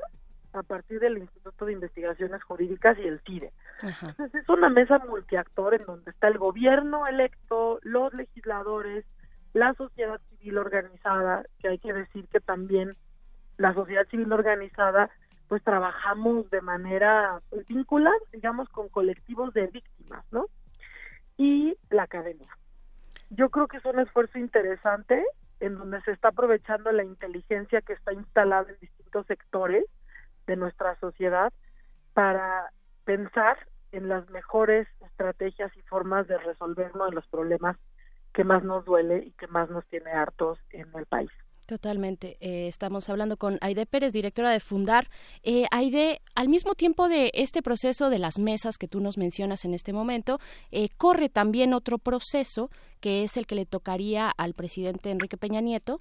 a 0.57 0.63
partir 0.63 1.01
del 1.01 1.19
Instituto 1.19 1.65
de 1.65 1.73
Investigaciones 1.73 2.43
Jurídicas 2.43 2.99
y 2.99 3.03
el 3.03 3.21
CIDE. 3.21 3.53
Entonces 3.83 4.35
es 4.35 4.49
una 4.49 4.69
mesa 4.69 4.99
multiactor 4.99 5.75
en 5.75 5.85
donde 5.85 6.11
está 6.11 6.29
el 6.29 6.39
gobierno 6.39 7.07
electo, 7.07 7.79
los 7.83 8.13
legisladores, 8.15 9.05
la 9.53 9.75
sociedad 9.75 10.21
civil 10.31 10.59
organizada, 10.59 11.45
que 11.59 11.69
hay 11.69 11.79
que 11.79 11.93
decir 11.93 12.27
que 12.29 12.41
también 12.41 12.97
la 13.57 13.75
sociedad 13.75 14.07
civil 14.09 14.33
organizada 14.33 15.11
pues 15.49 15.63
trabajamos 15.63 16.51
de 16.51 16.61
manera 16.61 17.41
pues, 17.51 17.67
vinculada, 17.67 18.17
digamos, 18.33 18.69
con 18.69 18.89
colectivos 18.89 19.55
de 19.55 19.69
víctimas, 19.69 20.25
¿no? 20.33 20.47
Y 21.37 21.77
la 21.91 22.03
academia. 22.05 22.49
Yo 23.31 23.51
creo 23.51 23.69
que 23.69 23.77
es 23.77 23.85
un 23.85 24.01
esfuerzo 24.01 24.39
interesante 24.39 25.25
en 25.61 25.77
donde 25.77 26.01
se 26.03 26.13
está 26.13 26.29
aprovechando 26.29 26.91
la 26.93 27.05
inteligencia 27.05 27.81
que 27.81 27.93
está 27.93 28.13
instalada 28.13 28.71
en 28.71 28.79
distintos 28.81 29.27
sectores 29.27 29.85
de 30.47 30.57
nuestra 30.57 30.99
sociedad 31.01 31.53
para 32.15 32.71
pensar 33.05 33.59
en 33.93 34.09
las 34.09 34.29
mejores 34.31 34.87
estrategias 35.05 35.75
y 35.77 35.83
formas 35.83 36.27
de 36.29 36.39
resolver 36.39 36.91
uno 36.95 37.07
de 37.07 37.13
los 37.13 37.27
problemas 37.29 37.77
que 38.33 38.45
más 38.45 38.63
nos 38.63 38.85
duele 38.85 39.25
y 39.27 39.33
que 39.33 39.47
más 39.47 39.71
nos 39.71 39.87
tiene 39.87 40.11
hartos 40.11 40.59
en 40.71 40.87
el 40.95 41.07
país. 41.07 41.31
Totalmente. 41.67 42.37
Eh, 42.41 42.69
estamos 42.69 43.09
hablando 43.09 43.37
con 43.37 43.59
Aide 43.61 43.87
Pérez, 43.87 44.13
directora 44.13 44.51
de 44.51 44.61
Fundar. 44.61 45.09
Eh, 45.43 45.67
Aide, 45.73 46.21
al 46.37 46.49
mismo 46.49 46.75
tiempo 46.75 47.09
de 47.09 47.33
este 47.35 47.61
proceso 47.61 48.09
de 48.09 48.21
las 48.21 48.39
mesas 48.39 48.79
que 48.79 48.87
tú 48.87 49.01
nos 49.01 49.19
mencionas 49.19 49.65
en 49.65 49.75
este 49.75 49.93
momento, 49.93 50.39
eh, 50.71 50.89
corre 50.97 51.29
también 51.29 51.75
otro 51.75 51.99
proceso 51.99 52.71
que 53.01 53.25
es 53.25 53.37
el 53.37 53.47
que 53.49 53.57
le 53.57 53.67
tocaría 53.67 54.31
al 54.31 54.55
presidente 54.55 55.11
Enrique 55.11 55.37
Peña 55.37 55.61
Nieto. 55.61 56.01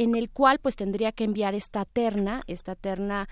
En 0.00 0.14
el 0.14 0.30
cual 0.30 0.60
pues 0.60 0.76
tendría 0.76 1.12
que 1.12 1.24
enviar 1.24 1.54
esta 1.54 1.84
terna, 1.84 2.42
esta 2.46 2.74
terna 2.74 3.28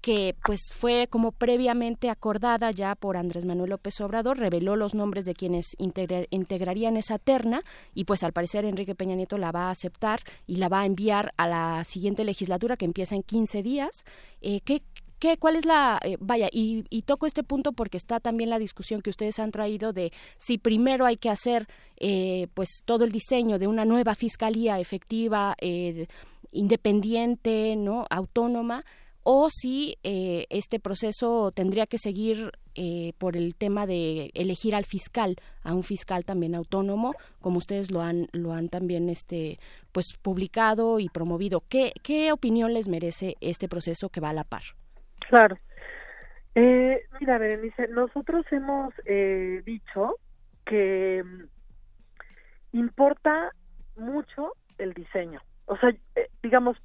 que 0.00 0.34
pues 0.46 0.72
fue 0.72 1.08
como 1.10 1.30
previamente 1.30 2.08
acordada 2.08 2.70
ya 2.70 2.94
por 2.94 3.18
Andrés 3.18 3.44
Manuel 3.44 3.68
López 3.68 4.00
Obrador, 4.00 4.38
reveló 4.38 4.76
los 4.76 4.94
nombres 4.94 5.26
de 5.26 5.34
quienes 5.34 5.76
integrarían 5.78 6.96
esa 6.96 7.18
terna 7.18 7.64
y 7.92 8.04
pues 8.04 8.22
al 8.22 8.32
parecer 8.32 8.64
Enrique 8.64 8.94
Peña 8.94 9.14
Nieto 9.14 9.36
la 9.36 9.52
va 9.52 9.66
a 9.66 9.72
aceptar 9.72 10.20
y 10.46 10.56
la 10.56 10.70
va 10.70 10.80
a 10.80 10.86
enviar 10.86 11.34
a 11.36 11.48
la 11.48 11.84
siguiente 11.84 12.24
legislatura 12.24 12.78
que 12.78 12.86
empieza 12.86 13.14
en 13.14 13.22
15 13.22 13.62
días. 13.62 14.04
Eh, 14.40 14.62
¿qué, 14.62 14.82
¿Qué, 15.18 15.38
¿Cuál 15.38 15.56
es 15.56 15.64
la... 15.64 15.98
Eh, 16.02 16.16
vaya, 16.20 16.48
y, 16.52 16.84
toco 17.02 17.26
este 17.26 17.42
punto 17.42 17.72
porque 17.72 17.96
está 17.96 18.20
también 18.20 18.50
la 18.50 18.58
discusión 18.58 19.00
que 19.00 19.10
ustedes 19.10 19.38
han 19.38 19.50
traído 19.50 19.92
de 19.92 20.12
si 20.38 20.58
primero 20.58 21.06
hay 21.06 21.16
que 21.16 21.30
hacer 21.30 21.68
eh, 21.98 22.48
pues 22.52 22.82
todo 22.84 23.04
el 23.04 23.12
diseño 23.12 23.58
de 23.58 23.66
una 23.66 23.84
nueva 23.84 24.14
fiscalía 24.14 24.78
efectiva, 24.80 25.54
eh, 25.60 26.06
independiente, 26.52 27.76
¿no? 27.76 28.06
autónoma, 28.10 28.84
o 29.22 29.48
si 29.50 29.96
este 30.02 30.78
proceso 30.78 31.50
tendría 31.50 31.86
que 31.86 31.98
seguir 31.98 32.52
por 33.18 33.36
el 33.36 33.56
tema 33.56 33.84
de 33.84 34.30
elegir 34.34 34.72
al 34.72 34.84
fiscal, 34.84 35.34
a 35.62 35.74
un 35.74 35.82
fiscal 35.82 36.24
también 36.24 36.54
autónomo, 36.54 37.12
como 37.40 37.58
ustedes 37.58 37.90
lo 37.90 38.02
han, 38.02 38.28
lo 38.30 38.52
han 38.52 38.68
también 38.68 39.08
este, 39.08 39.58
pues 39.90 40.06
publicado 40.22 41.00
y 41.00 41.08
promovido. 41.08 41.64
¿Qué, 41.68 41.92
¿Qué 42.04 42.30
opinión 42.30 42.72
les 42.72 42.86
merece 42.86 43.34
este 43.40 43.68
proceso 43.68 44.10
que 44.10 44.20
va 44.20 44.30
a 44.30 44.34
la 44.34 44.44
par? 44.44 44.62
Claro. 45.28 45.58
Eh, 46.54 47.02
mira, 47.20 47.38
Berenice, 47.38 47.88
nosotros 47.88 48.46
hemos 48.50 48.94
eh, 49.04 49.62
dicho 49.64 50.16
que 50.64 51.22
mm, 51.22 52.78
importa 52.78 53.52
mucho 53.96 54.54
el 54.78 54.94
diseño. 54.94 55.40
O 55.66 55.76
sea, 55.76 55.90
eh, 55.90 56.30
digamos, 56.42 56.76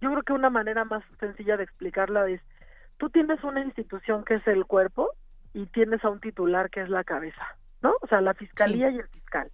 yo 0.00 0.10
creo 0.10 0.22
que 0.22 0.32
una 0.32 0.50
manera 0.50 0.84
más 0.84 1.04
sencilla 1.20 1.56
de 1.56 1.64
explicarla 1.64 2.28
es, 2.28 2.40
tú 2.98 3.10
tienes 3.10 3.42
una 3.44 3.62
institución 3.62 4.24
que 4.24 4.34
es 4.34 4.46
el 4.46 4.64
cuerpo 4.64 5.10
y 5.52 5.66
tienes 5.66 6.04
a 6.04 6.08
un 6.08 6.20
titular 6.20 6.70
que 6.70 6.80
es 6.80 6.88
la 6.88 7.04
cabeza, 7.04 7.58
¿no? 7.82 7.94
O 8.00 8.06
sea, 8.06 8.20
la 8.20 8.34
fiscalía 8.34 8.90
y 8.90 8.98
el 8.98 9.08
fiscal. 9.08 9.50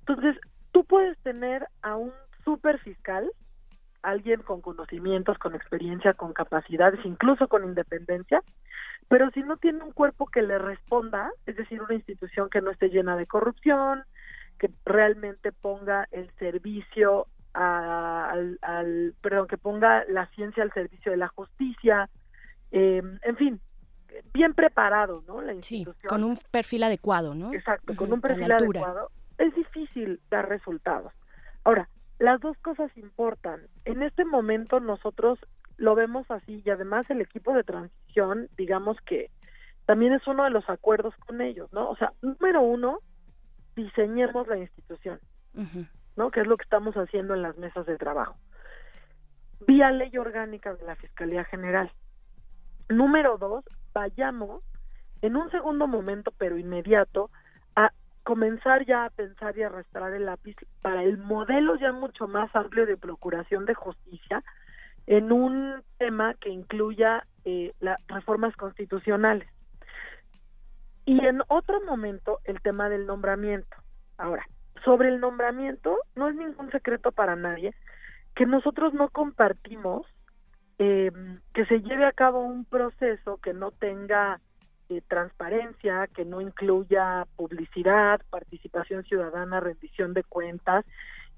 Entonces, 0.00 0.36
tú 0.70 0.84
puedes 0.84 1.18
tener 1.18 1.66
a 1.82 1.96
un 1.96 2.12
super 2.44 2.78
fiscal 2.78 3.30
alguien 4.04 4.42
con 4.42 4.60
conocimientos, 4.60 5.38
con 5.38 5.54
experiencia, 5.54 6.14
con 6.14 6.32
capacidades, 6.32 7.00
incluso 7.04 7.48
con 7.48 7.64
independencia, 7.64 8.42
pero 9.08 9.30
si 9.30 9.42
no 9.42 9.56
tiene 9.56 9.82
un 9.82 9.92
cuerpo 9.92 10.26
que 10.26 10.42
le 10.42 10.58
responda, 10.58 11.30
es 11.46 11.56
decir, 11.56 11.82
una 11.82 11.94
institución 11.94 12.48
que 12.50 12.60
no 12.60 12.70
esté 12.70 12.88
llena 12.88 13.16
de 13.16 13.26
corrupción, 13.26 14.04
que 14.58 14.70
realmente 14.84 15.52
ponga 15.52 16.06
el 16.10 16.30
servicio 16.38 17.26
al, 17.54 19.14
perdón, 19.20 19.46
que 19.46 19.58
ponga 19.58 20.04
la 20.08 20.26
ciencia 20.28 20.62
al 20.62 20.72
servicio 20.72 21.12
de 21.12 21.18
la 21.18 21.28
justicia, 21.28 22.08
eh, 22.72 23.02
en 23.22 23.36
fin, 23.36 23.60
bien 24.32 24.54
preparado, 24.54 25.22
¿no? 25.26 25.40
La 25.40 25.54
institución. 25.54 25.96
Sí, 26.00 26.06
con 26.06 26.24
un 26.24 26.38
perfil 26.50 26.82
adecuado, 26.82 27.34
¿no? 27.34 27.52
Exacto, 27.52 27.94
con 27.96 28.12
un 28.12 28.20
perfil 28.20 28.52
adecuado 28.52 29.10
es 29.38 29.54
difícil 29.54 30.20
dar 30.30 30.48
resultados. 30.48 31.12
Ahora, 31.64 31.88
las 32.18 32.40
dos 32.40 32.56
cosas 32.58 32.96
importan. 32.96 33.62
En 33.84 34.02
este 34.02 34.24
momento 34.24 34.80
nosotros 34.80 35.38
lo 35.76 35.94
vemos 35.94 36.30
así 36.30 36.62
y 36.64 36.70
además 36.70 37.08
el 37.10 37.20
equipo 37.20 37.52
de 37.52 37.64
transición, 37.64 38.48
digamos 38.56 38.96
que 39.02 39.30
también 39.86 40.12
es 40.12 40.26
uno 40.26 40.44
de 40.44 40.50
los 40.50 40.68
acuerdos 40.68 41.14
con 41.26 41.40
ellos, 41.40 41.72
¿no? 41.72 41.90
O 41.90 41.96
sea, 41.96 42.12
número 42.22 42.62
uno, 42.62 43.00
diseñemos 43.76 44.46
la 44.48 44.56
institución, 44.56 45.20
¿no? 46.16 46.30
Que 46.30 46.40
es 46.40 46.46
lo 46.46 46.56
que 46.56 46.62
estamos 46.62 46.94
haciendo 46.94 47.34
en 47.34 47.42
las 47.42 47.56
mesas 47.58 47.84
de 47.86 47.98
trabajo. 47.98 48.36
Vía 49.66 49.90
ley 49.90 50.16
orgánica 50.16 50.74
de 50.74 50.84
la 50.84 50.96
Fiscalía 50.96 51.44
General. 51.44 51.90
Número 52.88 53.36
dos, 53.38 53.64
vayamos 53.92 54.62
en 55.22 55.36
un 55.36 55.50
segundo 55.50 55.86
momento, 55.86 56.32
pero 56.36 56.58
inmediato, 56.58 57.30
comenzar 58.24 58.84
ya 58.86 59.04
a 59.04 59.10
pensar 59.10 59.56
y 59.56 59.62
arrastrar 59.62 60.12
el 60.14 60.26
lápiz 60.26 60.56
para 60.82 61.02
el 61.02 61.18
modelo 61.18 61.76
ya 61.76 61.92
mucho 61.92 62.26
más 62.26 62.54
amplio 62.56 62.86
de 62.86 62.96
procuración 62.96 63.66
de 63.66 63.74
justicia 63.74 64.42
en 65.06 65.30
un 65.30 65.82
tema 65.98 66.34
que 66.34 66.48
incluya 66.48 67.26
eh, 67.44 67.72
las 67.80 67.98
reformas 68.08 68.56
constitucionales. 68.56 69.48
Y 71.04 71.24
en 71.24 71.42
otro 71.48 71.84
momento 71.84 72.40
el 72.44 72.60
tema 72.62 72.88
del 72.88 73.06
nombramiento. 73.06 73.76
Ahora, 74.16 74.46
sobre 74.84 75.08
el 75.08 75.20
nombramiento, 75.20 75.98
no 76.16 76.28
es 76.28 76.34
ningún 76.34 76.70
secreto 76.70 77.12
para 77.12 77.36
nadie 77.36 77.74
que 78.34 78.46
nosotros 78.46 78.94
no 78.94 79.10
compartimos 79.10 80.06
eh, 80.78 81.12
que 81.52 81.66
se 81.66 81.82
lleve 81.82 82.04
a 82.04 82.12
cabo 82.12 82.40
un 82.40 82.64
proceso 82.64 83.38
que 83.42 83.52
no 83.52 83.70
tenga 83.70 84.40
eh, 84.88 85.02
transparencia, 85.08 86.08
que 86.08 86.24
no 86.24 86.40
incluya 86.40 87.26
publicidad, 87.36 88.20
participación 88.30 89.04
ciudadana, 89.04 89.60
rendición 89.60 90.14
de 90.14 90.24
cuentas 90.24 90.84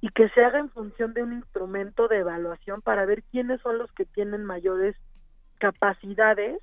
y 0.01 0.09
que 0.11 0.29
se 0.31 0.45
haga 0.45 0.59
en 0.59 0.71
función 0.71 1.15
de 1.15 1.23
un 1.23 1.33
instrumento 1.33 2.09
de 2.09 2.19
evaluación 2.19 2.83
para 2.83 3.07
ver 3.07 3.23
quiénes 3.25 3.61
son 3.61 3.79
los 3.79 3.91
que 3.93 4.05
tienen 4.05 4.45
mayores 4.45 4.97
capacidades 5.59 6.61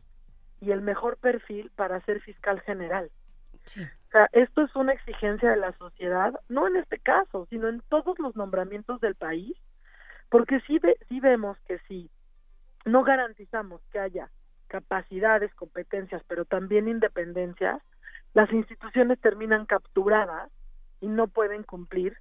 y 0.62 0.72
el 0.72 0.82
mejor 0.82 1.18
perfil 1.18 1.72
para 1.76 2.02
ser 2.02 2.22
fiscal 2.22 2.62
general. 2.62 3.10
O 3.66 4.12
sea, 4.12 4.30
esto 4.34 4.62
es 4.62 4.76
una 4.76 4.94
exigencia 4.94 5.50
de 5.50 5.58
la 5.58 5.72
sociedad, 5.74 6.34
no 6.50 6.68
en 6.68 6.76
este 6.76 7.00
caso, 7.00 7.48
sino 7.50 7.70
en 7.70 7.82
todos 7.90 8.20
los 8.20 8.36
nombramientos 8.36 9.00
del 9.02 9.16
país, 9.16 9.56
porque 10.30 10.60
sí, 10.68 10.80
ve, 10.80 10.98
sí 11.08 11.20
vemos 11.20 11.58
que 11.68 11.80
si 11.88 12.10
no 12.86 13.04
garantizamos 13.04 13.82
que 13.92 14.00
haya 14.00 14.30
capacidades, 14.74 15.54
competencias, 15.54 16.24
pero 16.28 16.46
también 16.46 16.88
independencias, 16.88 17.80
las 18.34 18.52
instituciones 18.52 19.22
terminan 19.22 19.68
capturadas 19.68 20.50
y 21.00 21.10
no 21.10 21.28
pueden 21.28 21.62
cumplir 21.62 22.18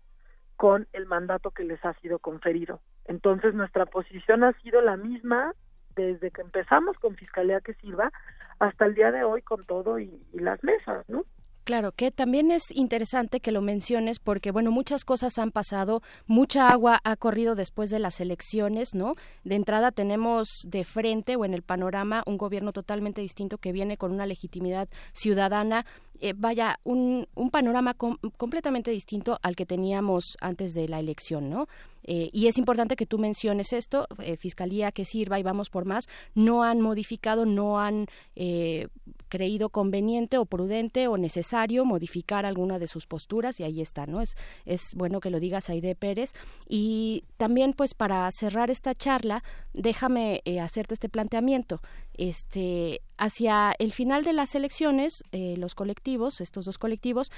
con 0.57 0.87
el 0.93 1.07
mandato 1.07 1.51
que 1.51 1.65
les 1.65 1.83
ha 1.83 1.95
sido 1.95 2.19
conferido. 2.19 2.83
Entonces, 3.07 3.55
nuestra 3.55 3.87
posición 3.87 4.45
ha 4.45 4.53
sido 4.61 4.83
la 4.83 4.99
misma 4.99 5.55
desde 5.97 6.31
que 6.31 6.43
empezamos 6.43 6.99
con 6.99 7.17
Fiscalía 7.17 7.63
que 7.63 7.73
Sirva 7.73 8.13
hasta 8.59 8.85
el 8.85 8.95
día 8.95 9.11
de 9.13 9.25
hoy 9.25 9.41
con 9.41 9.65
todo 9.65 9.99
y, 9.99 10.23
las 10.35 10.63
mesas, 10.63 11.09
¿no? 11.09 11.25
Claro, 11.65 11.93
que 11.93 12.11
también 12.11 12.51
es 12.51 12.73
interesante 12.73 13.39
que 13.39 13.53
lo 13.53 13.63
menciones 13.63 14.19
porque, 14.19 14.51
bueno, 14.51 14.73
muchas 14.73 15.05
cosas 15.05 15.39
han 15.39 15.53
pasado, 15.53 16.03
mucha 16.27 16.69
agua 16.71 17.01
ha 17.05 17.15
corrido 17.15 17.55
después 17.55 17.89
de 17.89 18.01
las 18.01 18.21
elecciones, 18.21 18.97
¿no? 18.97 19.15
De 19.45 19.55
entrada 19.55 19.93
tenemos 19.93 20.49
de 20.67 20.83
frente 20.83 21.37
o 21.37 21.45
en 21.45 21.55
el 21.55 21.63
panorama 21.63 22.25
un 22.27 22.37
gobierno 22.37 22.73
totalmente 22.73 23.21
distinto 23.21 23.59
que 23.59 23.71
viene 23.71 23.97
con 23.97 24.11
una 24.11 24.27
legitimidad 24.27 24.89
ciudadana, 25.13 25.87
eh, 26.23 26.35
vaya, 26.37 26.79
un, 26.85 27.27
panorama 27.51 27.95
completamente 27.95 28.91
distinto 28.91 29.39
al 29.43 29.57
que 29.57 29.67
teníamos 29.67 30.39
antes 30.41 30.73
de 30.73 30.89
la 30.89 31.01
elección, 31.01 31.51
¿no? 31.51 31.67
Eh, 32.05 32.31
y 32.33 32.47
es 32.47 32.59
importante 32.59 32.97
que 32.97 33.07
tú 33.07 33.19
menciones 33.19 33.73
esto, 33.73 34.07
eh, 34.19 34.37
Fiscalía 34.37 34.93
que 34.93 35.05
sirva 35.05 35.39
y 35.39 35.43
vamos 35.43 35.71
por 35.71 35.85
más, 35.85 36.09
no 36.35 36.63
han 36.63 36.81
modificado, 36.81 37.47
no 37.47 37.81
han 37.81 38.07
eh, 38.35 38.89
creído 39.29 39.69
conveniente 39.69 40.39
o 40.39 40.47
prudente 40.47 41.07
o 41.09 41.17
necesario 41.17 41.85
modificar 41.85 42.45
alguna 42.45 42.79
de 42.79 42.89
sus 42.89 43.07
posturas 43.07 43.61
y 43.61 43.65
ahí 43.65 43.81
está, 43.81 44.07
¿no? 44.07 44.21
Es, 44.21 44.37
es 44.65 44.95
bueno 44.95 45.21
que 45.21 45.31
lo 45.31 45.41
digas 45.41 45.71
Aide 45.71 45.95
Pérez. 45.95 46.33
Y 46.69 47.25
también, 47.37 47.73
pues, 47.73 47.95
para 47.95 48.31
cerrar 48.31 48.71
esta 48.71 48.95
charla, 48.95 49.43
déjame 49.73 50.43
hacerte 50.61 50.95
este 50.95 51.09
planteamiento. 51.09 51.81
Este, 52.15 53.01
hacia 53.23 53.73
el 53.79 53.93
final 53.93 54.25
de 54.25 54.33
las 54.33 54.55
elecciones, 54.55 55.23
los 55.33 55.75
colectivos, 55.75 56.41
estos 56.41 56.65
dos 56.65 56.79
colectivos, 56.79 57.31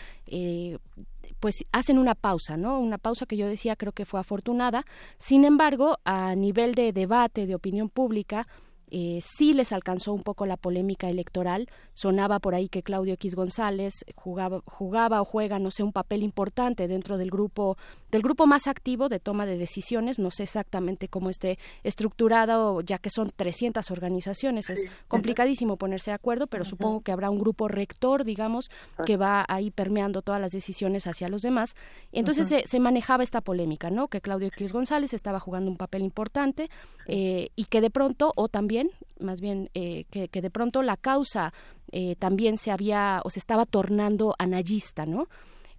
pues 1.41 1.65
hacen 1.73 1.99
una 1.99 2.15
pausa, 2.15 2.57
¿no? 2.57 2.79
Una 2.81 2.97
pausa 2.97 3.27
que 3.27 3.37
yo 3.37 3.47
decía 3.47 3.77
creo 3.77 3.93
que 3.93 4.07
fue 4.07 4.19
afortunada. 4.19 4.85
Sin 5.19 5.45
embargo, 5.45 5.99
a 6.05 6.35
nivel 6.35 6.75
de 6.75 6.93
debate, 6.93 7.47
de 7.47 7.55
opinión 7.55 7.91
pública, 7.91 8.47
eh, 8.91 9.21
sí 9.21 9.55
les 9.55 9.73
alcanzó 9.73 10.13
un 10.13 10.23
poco 10.23 10.47
la 10.47 10.57
polémica 10.57 11.11
electoral. 11.11 11.69
Sonaba 11.95 12.39
por 12.39 12.55
ahí 12.55 12.69
que 12.69 12.83
Claudio 12.83 13.15
X 13.15 13.35
González 13.35 13.93
jugaba, 14.15 14.61
jugaba 14.67 15.21
o 15.21 15.25
juega, 15.25 15.59
no 15.59 15.71
sé, 15.71 15.83
un 15.83 15.93
papel 15.93 16.23
importante 16.23 16.87
dentro 16.87 17.19
del 17.19 17.31
grupo, 17.31 17.77
del 18.15 18.23
grupo 18.23 18.47
más 18.47 18.69
activo 18.69 19.09
de 19.09 19.19
toma 19.19 19.45
de 19.45 19.59
decisiones. 19.59 20.21
No 20.21 20.31
sé 20.31 20.45
exactamente 20.45 21.09
cómo 21.09 21.31
esté 21.31 21.59
estructurado, 21.83 22.81
ya 22.81 22.99
que 22.99 23.11
son 23.11 23.33
300 23.35 23.91
organizaciones. 23.91 24.71
Es 24.71 24.87
complicadísimo 25.09 25.77
ponerse 25.77 26.13
de 26.13 26.15
acuerdo, 26.15 26.47
pero 26.47 26.65
supongo 26.65 27.01
que 27.01 27.11
habrá 27.11 27.29
un 27.29 27.41
grupo 27.41 27.67
rector, 27.67 28.25
digamos, 28.25 28.71
que 29.05 29.17
va 29.17 29.45
ahí 29.49 29.73
permeando 29.73 30.23
todas 30.23 30.41
las 30.41 30.53
decisiones 30.53 31.09
hacia 31.09 31.29
los 31.29 31.43
demás. 31.43 31.75
Entonces 32.13 32.47
se, 32.47 32.65
se, 32.69 32.79
manejaba 32.79 33.25
esta 33.25 33.41
polémica, 33.41 33.91
¿no? 33.91 34.07
Que 34.07 34.21
Claudio 34.21 34.47
X 34.47 34.73
González 34.73 35.13
estaba 35.13 35.41
jugando 35.41 35.69
un 35.69 35.77
papel 35.77 36.03
importante 36.03 36.71
eh, 37.09 37.49
y 37.57 37.65
que 37.65 37.81
de 37.81 37.91
pronto, 37.91 38.33
o 38.37 38.47
también, 38.47 38.91
más 39.19 39.41
bien, 39.41 39.71
eh, 39.75 40.05
que, 40.13 40.29
que, 40.29 40.41
de 40.41 40.51
pronto 40.51 40.83
la 40.83 40.97
causa 40.97 41.53
eh, 41.91 42.15
también 42.15 42.59
se 42.59 42.71
había 42.71 43.23
o 43.25 43.31
se 43.31 43.41
estaba 43.41 43.67
tornando 43.67 44.37
anallista, 44.39 45.05
¿no? 45.05 45.27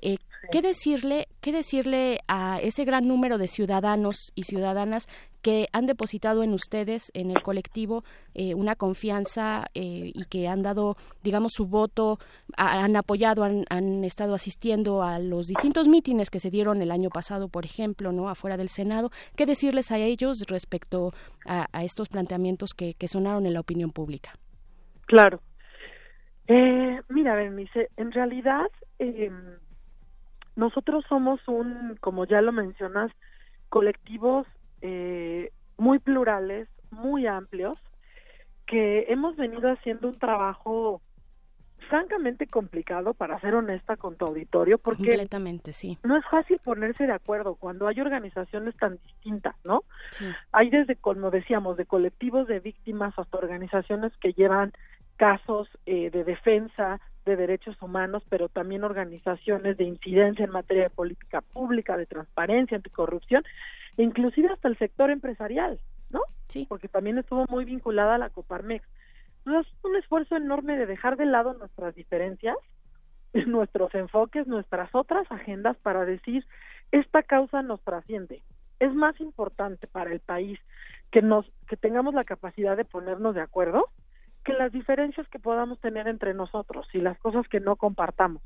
Eh, 0.01 0.17
¿Qué 0.51 0.61
decirle, 0.61 1.27
qué 1.41 1.51
decirle 1.51 2.19
a 2.27 2.59
ese 2.61 2.85
gran 2.85 3.07
número 3.07 3.37
de 3.37 3.47
ciudadanos 3.47 4.31
y 4.35 4.43
ciudadanas 4.43 5.07
que 5.41 5.67
han 5.73 5.85
depositado 5.85 6.43
en 6.43 6.53
ustedes, 6.53 7.11
en 7.13 7.29
el 7.29 7.41
colectivo, 7.41 8.03
eh, 8.33 8.55
una 8.55 8.75
confianza 8.75 9.65
eh, 9.73 10.11
y 10.13 10.25
que 10.25 10.47
han 10.47 10.63
dado, 10.63 10.97
digamos, 11.23 11.53
su 11.53 11.67
voto, 11.67 12.19
han 12.57 12.95
apoyado, 12.95 13.43
han, 13.43 13.63
han, 13.69 14.03
estado 14.03 14.33
asistiendo 14.33 15.03
a 15.03 15.19
los 15.19 15.47
distintos 15.47 15.87
mítines 15.87 16.29
que 16.29 16.39
se 16.39 16.49
dieron 16.49 16.81
el 16.81 16.91
año 16.91 17.09
pasado, 17.09 17.47
por 17.47 17.65
ejemplo, 17.65 18.11
no, 18.11 18.29
afuera 18.29 18.57
del 18.57 18.69
Senado. 18.69 19.11
¿Qué 19.35 19.45
decirles 19.45 19.91
a 19.91 19.97
ellos 19.97 20.45
respecto 20.47 21.13
a, 21.45 21.67
a 21.71 21.83
estos 21.83 22.09
planteamientos 22.09 22.73
que, 22.73 22.95
que, 22.95 23.07
sonaron 23.07 23.45
en 23.45 23.53
la 23.53 23.59
opinión 23.59 23.91
pública? 23.91 24.33
Claro. 25.05 25.41
Eh, 26.47 27.01
mira, 27.09 27.35
Bernice, 27.35 27.89
en 27.97 28.11
realidad 28.11 28.67
eh, 28.99 29.31
nosotros 30.55 31.03
somos 31.07 31.39
un, 31.47 31.97
como 31.99 32.25
ya 32.25 32.41
lo 32.41 32.51
mencionas, 32.51 33.11
colectivos 33.69 34.47
eh, 34.81 35.51
muy 35.77 35.99
plurales, 35.99 36.67
muy 36.91 37.27
amplios, 37.27 37.77
que 38.65 39.05
hemos 39.09 39.35
venido 39.35 39.71
haciendo 39.71 40.07
un 40.07 40.17
trabajo 40.17 41.01
francamente 41.89 42.47
complicado, 42.47 43.13
para 43.13 43.39
ser 43.39 43.55
honesta 43.55 43.95
con 43.95 44.15
tu 44.15 44.25
auditorio, 44.25 44.77
porque 44.77 45.03
Completamente, 45.03 45.73
sí. 45.73 45.97
no 46.03 46.17
es 46.17 46.25
fácil 46.29 46.59
ponerse 46.63 47.05
de 47.05 47.13
acuerdo 47.13 47.55
cuando 47.55 47.87
hay 47.87 47.99
organizaciones 48.01 48.75
tan 48.77 48.97
distintas, 49.05 49.55
¿no? 49.63 49.83
Sí. 50.11 50.25
Hay 50.51 50.69
desde, 50.69 50.95
como 50.95 51.31
decíamos, 51.31 51.77
de 51.77 51.85
colectivos 51.85 52.47
de 52.47 52.59
víctimas 52.59 53.13
hasta 53.17 53.37
organizaciones 53.37 54.11
que 54.17 54.33
llevan 54.33 54.73
casos 55.17 55.69
eh, 55.85 56.09
de 56.09 56.23
defensa 56.23 56.99
de 57.25 57.35
derechos 57.35 57.75
humanos, 57.81 58.23
pero 58.29 58.49
también 58.49 58.83
organizaciones 58.83 59.77
de 59.77 59.83
incidencia 59.83 60.45
en 60.45 60.51
materia 60.51 60.83
de 60.83 60.89
política 60.89 61.41
pública, 61.41 61.97
de 61.97 62.05
transparencia, 62.05 62.77
anticorrupción, 62.77 63.43
inclusive 63.97 64.49
hasta 64.49 64.67
el 64.67 64.77
sector 64.77 65.09
empresarial, 65.09 65.79
¿no? 66.09 66.21
Sí. 66.45 66.65
Porque 66.69 66.87
también 66.87 67.17
estuvo 67.17 67.45
muy 67.49 67.65
vinculada 67.65 68.15
a 68.15 68.19
la 68.19 68.29
Coparmex. 68.29 68.87
Entonces, 69.45 69.73
un 69.83 69.95
esfuerzo 69.95 70.35
enorme 70.35 70.77
de 70.77 70.85
dejar 70.85 71.17
de 71.17 71.25
lado 71.25 71.53
nuestras 71.53 71.95
diferencias, 71.95 72.55
nuestros 73.47 73.93
enfoques, 73.95 74.47
nuestras 74.47 74.93
otras 74.93 75.29
agendas 75.31 75.77
para 75.77 76.05
decir, 76.05 76.45
esta 76.91 77.23
causa 77.23 77.61
nos 77.61 77.81
trasciende. 77.81 78.43
Es 78.79 78.93
más 78.93 79.19
importante 79.19 79.87
para 79.87 80.11
el 80.11 80.19
país 80.19 80.59
que 81.11 81.21
nos 81.21 81.45
que 81.67 81.77
tengamos 81.77 82.13
la 82.13 82.25
capacidad 82.25 82.75
de 82.75 82.85
ponernos 82.85 83.33
de 83.33 83.41
acuerdo 83.41 83.89
que 84.45 84.53
las 84.53 84.71
diferencias 84.71 85.27
que 85.27 85.39
podamos 85.39 85.79
tener 85.81 86.07
entre 86.07 86.33
nosotros 86.33 86.87
y 86.93 86.99
las 86.99 87.17
cosas 87.17 87.47
que 87.49 87.59
no 87.59 87.75
compartamos. 87.75 88.41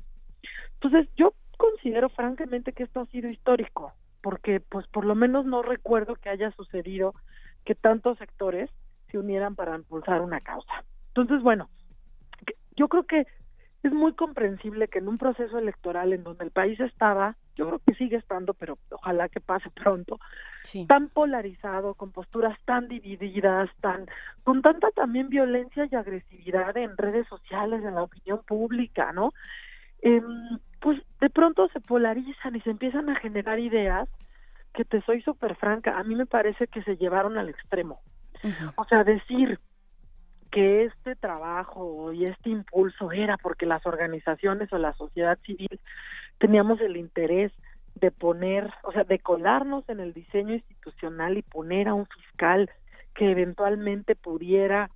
Entonces, 0.74 1.08
yo 1.16 1.34
considero 1.58 2.08
francamente 2.08 2.72
que 2.72 2.84
esto 2.84 3.00
ha 3.00 3.06
sido 3.06 3.28
histórico, 3.28 3.92
porque 4.22 4.60
pues 4.60 4.86
por 4.88 5.04
lo 5.04 5.14
menos 5.14 5.44
no 5.44 5.62
recuerdo 5.62 6.16
que 6.16 6.30
haya 6.30 6.50
sucedido 6.52 7.14
que 7.66 7.74
tantos 7.74 8.18
sectores 8.18 8.70
se 9.10 9.18
unieran 9.18 9.54
para 9.54 9.76
impulsar 9.76 10.22
una 10.22 10.40
causa. 10.40 10.84
Entonces, 11.08 11.42
bueno, 11.42 11.68
yo 12.76 12.88
creo 12.88 13.04
que 13.04 13.26
es 13.82 13.92
muy 13.92 14.14
comprensible 14.14 14.88
que 14.88 15.00
en 15.00 15.08
un 15.08 15.18
proceso 15.18 15.58
electoral 15.58 16.14
en 16.14 16.24
donde 16.24 16.44
el 16.44 16.50
país 16.50 16.80
estaba, 16.80 17.36
yo 17.60 17.66
creo 17.66 17.80
que 17.86 17.94
sigue 17.94 18.16
estando, 18.16 18.54
pero 18.54 18.78
ojalá 18.90 19.28
que 19.28 19.40
pase 19.40 19.68
pronto, 19.74 20.18
sí. 20.62 20.86
tan 20.86 21.08
polarizado, 21.08 21.94
con 21.94 22.10
posturas 22.10 22.58
tan 22.64 22.88
divididas, 22.88 23.68
tan 23.80 24.06
con 24.42 24.62
tanta 24.62 24.90
también 24.92 25.28
violencia 25.28 25.86
y 25.90 25.94
agresividad 25.94 26.76
en 26.76 26.96
redes 26.96 27.26
sociales, 27.28 27.84
en 27.84 27.94
la 27.94 28.02
opinión 28.02 28.40
pública, 28.46 29.12
¿no? 29.12 29.32
Eh, 30.02 30.22
pues 30.80 30.98
de 31.20 31.28
pronto 31.28 31.68
se 31.68 31.80
polarizan 31.80 32.56
y 32.56 32.60
se 32.62 32.70
empiezan 32.70 33.10
a 33.10 33.16
generar 33.16 33.58
ideas 33.58 34.08
que 34.72 34.84
te 34.84 35.02
soy 35.02 35.20
súper 35.20 35.56
franca, 35.56 35.98
a 35.98 36.04
mí 36.04 36.14
me 36.14 36.26
parece 36.26 36.66
que 36.68 36.82
se 36.82 36.96
llevaron 36.96 37.36
al 37.36 37.48
extremo. 37.50 38.00
Uh 38.42 38.48
-huh. 38.48 38.72
O 38.76 38.84
sea, 38.84 39.04
decir 39.04 39.58
que 40.50 40.84
este 40.84 41.16
trabajo 41.16 42.12
y 42.12 42.24
este 42.24 42.50
impulso 42.50 43.12
era 43.12 43.36
porque 43.36 43.66
las 43.66 43.84
organizaciones 43.84 44.72
o 44.72 44.78
la 44.78 44.94
sociedad 44.94 45.38
civil 45.44 45.80
teníamos 46.40 46.80
el 46.80 46.96
interés 46.96 47.52
de 47.94 48.10
poner, 48.10 48.68
o 48.82 48.92
sea, 48.92 49.04
de 49.04 49.18
colarnos 49.20 49.88
en 49.88 50.00
el 50.00 50.12
diseño 50.12 50.54
institucional 50.54 51.38
y 51.38 51.42
poner 51.42 51.86
a 51.86 51.94
un 51.94 52.06
fiscal 52.06 52.68
que 53.14 53.30
eventualmente 53.30 54.16
pudiera, 54.16 54.90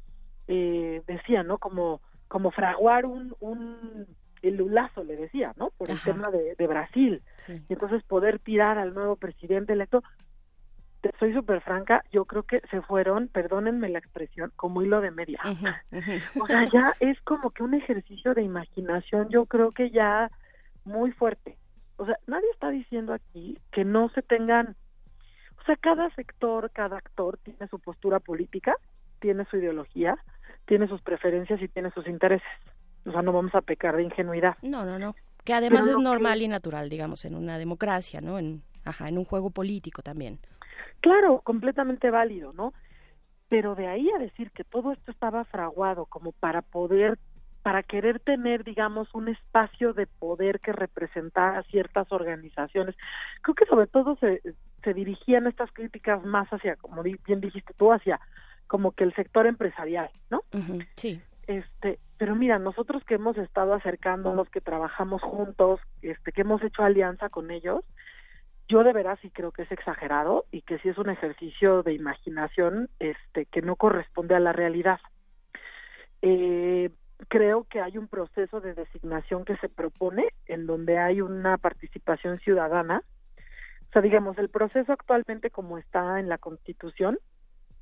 eh, 0.48 1.02
decía, 1.06 1.42
¿no? 1.42 1.58
Como, 1.58 2.00
como 2.28 2.50
fraguar 2.50 3.04
un, 3.06 3.36
un 3.40 4.06
el 4.42 4.56
lulazo, 4.56 5.04
le 5.04 5.16
decía, 5.16 5.52
¿no? 5.56 5.70
Por 5.76 5.90
el 5.90 6.00
tema 6.02 6.30
de, 6.30 6.54
de 6.54 6.66
Brasil. 6.66 7.22
Sí. 7.38 7.54
Y 7.68 7.72
entonces 7.72 8.02
poder 8.04 8.38
tirar 8.38 8.78
al 8.78 8.94
nuevo 8.94 9.16
presidente 9.16 9.72
electo 9.72 10.02
te 11.04 11.12
soy 11.18 11.34
súper 11.34 11.60
franca, 11.60 12.02
yo 12.10 12.24
creo 12.24 12.44
que 12.44 12.62
se 12.70 12.80
fueron, 12.80 13.28
perdónenme 13.28 13.90
la 13.90 13.98
expresión, 13.98 14.50
como 14.56 14.80
hilo 14.80 15.02
de 15.02 15.10
media. 15.10 15.38
O 16.40 16.46
sea, 16.46 16.64
ya 16.72 16.94
es 16.98 17.20
como 17.20 17.50
que 17.50 17.62
un 17.62 17.74
ejercicio 17.74 18.32
de 18.32 18.40
imaginación, 18.40 19.28
yo 19.28 19.44
creo 19.44 19.70
que 19.70 19.90
ya 19.90 20.30
muy 20.84 21.12
fuerte. 21.12 21.56
O 21.96 22.06
sea, 22.06 22.18
nadie 22.26 22.48
está 22.52 22.70
diciendo 22.70 23.12
aquí 23.12 23.58
que 23.72 23.84
no 23.84 24.08
se 24.10 24.22
tengan, 24.22 24.76
o 25.60 25.64
sea, 25.64 25.76
cada 25.76 26.10
sector, 26.14 26.70
cada 26.72 26.96
actor 26.96 27.38
tiene 27.38 27.68
su 27.68 27.78
postura 27.78 28.20
política, 28.20 28.76
tiene 29.20 29.44
su 29.46 29.56
ideología, 29.56 30.16
tiene 30.66 30.88
sus 30.88 31.00
preferencias 31.02 31.62
y 31.62 31.68
tiene 31.68 31.90
sus 31.92 32.06
intereses. 32.06 32.46
O 33.06 33.12
sea, 33.12 33.22
no 33.22 33.32
vamos 33.32 33.54
a 33.54 33.60
pecar 33.60 33.96
de 33.96 34.02
ingenuidad. 34.02 34.56
No, 34.62 34.84
no, 34.84 34.98
no. 34.98 35.14
Que 35.44 35.52
además 35.52 35.86
es 35.86 35.98
normal 35.98 36.40
y 36.40 36.48
natural, 36.48 36.88
digamos, 36.88 37.24
en 37.26 37.34
una 37.34 37.58
democracia, 37.58 38.20
¿no? 38.22 38.38
En, 38.38 38.62
ajá, 38.84 39.08
en 39.08 39.18
un 39.18 39.24
juego 39.24 39.50
político 39.50 40.02
también. 40.02 40.38
Claro, 41.00 41.42
completamente 41.42 42.10
válido, 42.10 42.52
¿no? 42.54 42.72
Pero 43.48 43.74
de 43.74 43.86
ahí 43.86 44.10
a 44.10 44.18
decir 44.18 44.50
que 44.52 44.64
todo 44.64 44.92
esto 44.92 45.10
estaba 45.10 45.44
fraguado 45.44 46.06
como 46.06 46.32
para 46.32 46.62
poder, 46.62 47.18
para 47.64 47.82
querer 47.82 48.20
tener, 48.20 48.62
digamos, 48.62 49.08
un 49.14 49.28
espacio 49.28 49.94
de 49.94 50.06
poder 50.06 50.60
que 50.60 50.70
representara 50.70 51.62
ciertas 51.62 52.12
organizaciones, 52.12 52.94
creo 53.40 53.54
que 53.54 53.64
sobre 53.64 53.86
todo 53.86 54.16
se, 54.16 54.42
se 54.82 54.92
dirigían 54.92 55.46
estas 55.46 55.72
críticas 55.72 56.22
más 56.24 56.46
hacia, 56.50 56.76
como 56.76 57.02
bien 57.02 57.40
dijiste 57.40 57.72
tú, 57.78 57.90
hacia 57.90 58.20
como 58.66 58.92
que 58.92 59.04
el 59.04 59.14
sector 59.14 59.46
empresarial, 59.46 60.10
¿no? 60.30 60.42
sí. 60.96 61.22
Este, 61.46 61.98
pero 62.18 62.34
mira, 62.34 62.58
nosotros 62.58 63.02
que 63.04 63.14
hemos 63.14 63.38
estado 63.38 63.72
acercándonos, 63.72 64.50
que 64.50 64.60
trabajamos 64.60 65.22
juntos, 65.22 65.80
este, 66.02 66.32
que 66.32 66.42
hemos 66.42 66.62
hecho 66.62 66.82
alianza 66.82 67.30
con 67.30 67.50
ellos, 67.50 67.82
yo 68.68 68.84
de 68.84 68.92
veras 68.92 69.18
sí 69.22 69.30
creo 69.30 69.52
que 69.52 69.62
es 69.62 69.72
exagerado 69.72 70.44
y 70.50 70.60
que 70.60 70.78
sí 70.80 70.90
es 70.90 70.98
un 70.98 71.08
ejercicio 71.08 71.82
de 71.82 71.94
imaginación 71.94 72.90
este 72.98 73.46
que 73.46 73.62
no 73.62 73.76
corresponde 73.76 74.34
a 74.34 74.40
la 74.40 74.52
realidad. 74.52 75.00
Eh, 76.20 76.90
creo 77.28 77.64
que 77.64 77.80
hay 77.80 77.98
un 77.98 78.08
proceso 78.08 78.60
de 78.60 78.74
designación 78.74 79.44
que 79.44 79.56
se 79.58 79.68
propone 79.68 80.28
en 80.46 80.66
donde 80.66 80.98
hay 80.98 81.20
una 81.20 81.58
participación 81.58 82.38
ciudadana. 82.40 83.02
O 83.88 83.92
sea, 83.92 84.02
digamos, 84.02 84.38
el 84.38 84.48
proceso 84.48 84.92
actualmente 84.92 85.50
como 85.50 85.78
está 85.78 86.18
en 86.18 86.28
la 86.28 86.38
Constitución 86.38 87.18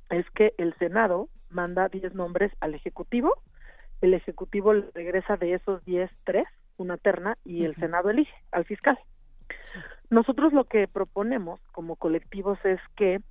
es 0.09 0.29
que 0.31 0.53
el 0.57 0.75
Senado 0.77 1.29
manda 1.49 1.89
10 1.89 2.13
nombres 2.13 2.51
al 2.59 2.75
Ejecutivo, 2.75 3.35
el 4.01 4.13
Ejecutivo 4.13 4.73
regresa 4.93 5.37
de 5.37 5.53
esos 5.53 5.83
10 5.85 6.11
tres, 6.25 6.45
una 6.77 6.97
terna, 6.97 7.37
y 7.45 7.63
el 7.65 7.75
Senado 7.75 8.09
elige 8.09 8.33
al 8.51 8.65
fiscal. 8.65 8.99
Nosotros 10.09 10.53
lo 10.53 10.65
que 10.65 10.87
proponemos 10.87 11.59
como 11.71 11.95
colectivos 11.95 12.59
es 12.65 12.79
que 12.95 13.21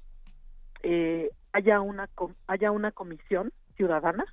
eh, 0.83 1.31
haya 1.53 1.81
una 1.81 2.09
haya 2.47 2.71
una 2.71 2.91
comisión 2.91 3.53
ciudadana 3.77 4.25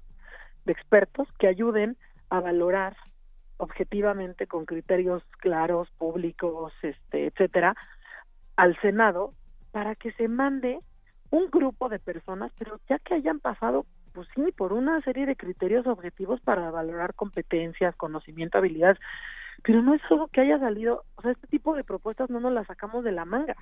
de 0.65 0.71
expertos 0.71 1.27
que 1.37 1.47
ayuden 1.47 1.97
a 2.29 2.39
valorar 2.39 2.95
objetivamente 3.57 4.47
con 4.47 4.65
criterios 4.65 5.23
claros, 5.39 5.89
públicos, 5.97 6.73
este, 6.81 7.27
etcétera, 7.27 7.75
al 8.55 8.79
Senado 8.81 9.33
para 9.71 9.95
que 9.95 10.11
se 10.13 10.27
mande 10.27 10.79
un 11.29 11.49
grupo 11.51 11.89
de 11.89 11.99
personas, 11.99 12.51
pero 12.57 12.79
ya 12.89 12.99
que 12.99 13.15
hayan 13.15 13.39
pasado, 13.39 13.85
pues 14.13 14.27
sí, 14.33 14.51
por 14.55 14.73
una 14.73 15.01
serie 15.01 15.25
de 15.25 15.35
criterios 15.35 15.85
objetivos 15.87 16.41
para 16.41 16.71
valorar 16.71 17.13
competencias, 17.13 17.95
conocimiento, 17.95 18.57
habilidades, 18.57 18.97
pero 19.63 19.81
no 19.81 19.93
es 19.93 20.01
solo 20.07 20.27
que 20.27 20.41
haya 20.41 20.57
salido, 20.59 21.03
o 21.15 21.21
sea, 21.21 21.31
este 21.31 21.47
tipo 21.47 21.75
de 21.75 21.83
propuestas 21.83 22.29
no 22.29 22.39
nos 22.39 22.53
las 22.53 22.67
sacamos 22.67 23.03
de 23.03 23.11
la 23.11 23.25
manga. 23.25 23.55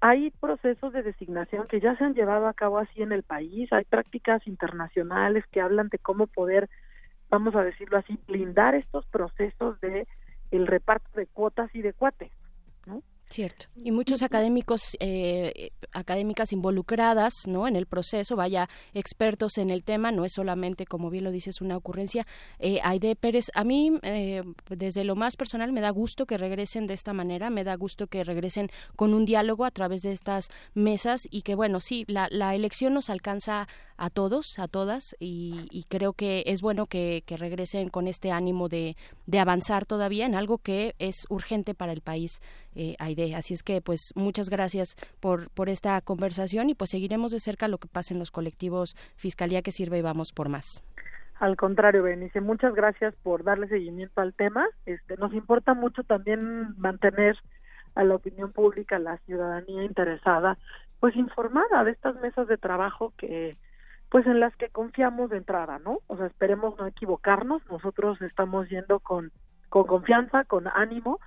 Hay 0.00 0.30
procesos 0.40 0.92
de 0.92 1.02
designación 1.02 1.66
que 1.66 1.80
ya 1.80 1.96
se 1.96 2.04
han 2.04 2.14
llevado 2.14 2.46
a 2.46 2.54
cabo 2.54 2.78
así 2.78 3.02
en 3.02 3.12
el 3.12 3.22
país, 3.22 3.72
hay 3.72 3.84
prácticas 3.84 4.46
internacionales 4.46 5.44
que 5.50 5.60
hablan 5.60 5.88
de 5.88 5.98
cómo 5.98 6.26
poder, 6.26 6.68
vamos 7.28 7.54
a 7.54 7.62
decirlo 7.62 7.98
así, 7.98 8.18
blindar 8.26 8.74
estos 8.74 9.06
procesos 9.06 9.80
de 9.80 10.06
el 10.50 10.66
reparto 10.66 11.08
de 11.14 11.26
cuotas 11.26 11.74
y 11.74 11.82
de 11.82 11.92
cuates. 11.92 12.32
Cierto. 13.30 13.66
Y 13.76 13.92
muchos 13.92 14.22
académicos, 14.22 14.96
eh, 14.98 15.70
académicas 15.92 16.52
involucradas, 16.52 17.46
¿no? 17.46 17.68
En 17.68 17.76
el 17.76 17.86
proceso, 17.86 18.34
vaya, 18.34 18.68
expertos 18.92 19.56
en 19.56 19.70
el 19.70 19.84
tema, 19.84 20.10
no 20.10 20.24
es 20.24 20.32
solamente, 20.32 20.84
como 20.84 21.10
bien 21.10 21.22
lo 21.22 21.30
dices, 21.30 21.60
una 21.60 21.76
ocurrencia. 21.76 22.26
Eh, 22.58 22.80
Aide 22.82 23.14
Pérez, 23.14 23.46
a 23.54 23.62
mí, 23.62 23.92
eh, 24.02 24.42
desde 24.68 25.04
lo 25.04 25.14
más 25.14 25.36
personal, 25.36 25.70
me 25.70 25.80
da 25.80 25.90
gusto 25.90 26.26
que 26.26 26.38
regresen 26.38 26.88
de 26.88 26.94
esta 26.94 27.12
manera, 27.12 27.50
me 27.50 27.62
da 27.62 27.76
gusto 27.76 28.08
que 28.08 28.24
regresen 28.24 28.68
con 28.96 29.14
un 29.14 29.26
diálogo 29.26 29.64
a 29.64 29.70
través 29.70 30.02
de 30.02 30.10
estas 30.10 30.48
mesas 30.74 31.28
y 31.30 31.42
que, 31.42 31.54
bueno, 31.54 31.78
sí, 31.78 32.04
la, 32.08 32.26
la 32.32 32.56
elección 32.56 32.94
nos 32.94 33.10
alcanza 33.10 33.68
a 34.00 34.08
todos, 34.08 34.58
a 34.58 34.66
todas, 34.66 35.14
y, 35.20 35.84
creo 35.88 36.14
que 36.14 36.42
es 36.46 36.62
bueno 36.62 36.86
que, 36.86 37.22
regresen 37.28 37.90
con 37.90 38.08
este 38.08 38.30
ánimo 38.30 38.70
de, 38.70 38.96
de, 39.26 39.38
avanzar 39.38 39.84
todavía 39.84 40.24
en 40.24 40.34
algo 40.34 40.56
que 40.56 40.94
es 40.98 41.26
urgente 41.28 41.74
para 41.74 41.92
el 41.92 42.00
país, 42.00 42.40
eh, 42.74 42.96
Aide. 42.98 43.34
Así 43.34 43.54
es 43.54 43.62
que, 43.62 43.80
pues, 43.80 44.12
muchas 44.14 44.50
gracias 44.50 44.96
por, 45.20 45.50
por 45.50 45.68
esta 45.68 46.00
conversación 46.00 46.70
y 46.70 46.74
pues 46.74 46.90
seguiremos 46.90 47.32
de 47.32 47.40
cerca 47.40 47.68
lo 47.68 47.78
que 47.78 47.88
pasa 47.88 48.14
en 48.14 48.20
los 48.20 48.30
colectivos 48.30 48.96
Fiscalía 49.16 49.62
que 49.62 49.70
sirve 49.70 49.98
y 49.98 50.02
vamos 50.02 50.32
por 50.32 50.48
más. 50.48 50.82
Al 51.40 51.56
contrario, 51.56 52.02
Benice, 52.02 52.40
muchas 52.42 52.74
gracias 52.74 53.14
por 53.22 53.44
darle 53.44 53.66
seguimiento 53.68 54.20
al 54.20 54.34
tema. 54.34 54.66
Este, 54.84 55.16
nos 55.16 55.32
importa 55.32 55.72
mucho 55.72 56.02
también 56.02 56.78
mantener 56.78 57.38
a 57.94 58.04
la 58.04 58.14
opinión 58.14 58.52
pública, 58.52 58.96
a 58.96 59.00
la 59.00 59.16
ciudadanía 59.18 59.84
interesada, 59.84 60.58
pues 61.00 61.16
informada 61.16 61.82
de 61.84 61.92
estas 61.92 62.14
mesas 62.16 62.46
de 62.46 62.58
trabajo 62.58 63.14
que 63.16 63.56
pues 64.10 64.26
en 64.26 64.40
las 64.40 64.54
que 64.56 64.68
confiamos 64.68 65.30
de 65.30 65.36
entrada, 65.36 65.78
¿no? 65.78 66.00
O 66.08 66.16
sea, 66.16 66.26
esperemos 66.26 66.76
no 66.78 66.86
equivocarnos, 66.86 67.62
nosotros 67.70 68.20
estamos 68.22 68.68
yendo 68.68 68.98
con, 68.98 69.30
con 69.68 69.86
confianza, 69.86 70.44
con 70.44 70.66
ánimo, 70.66 71.20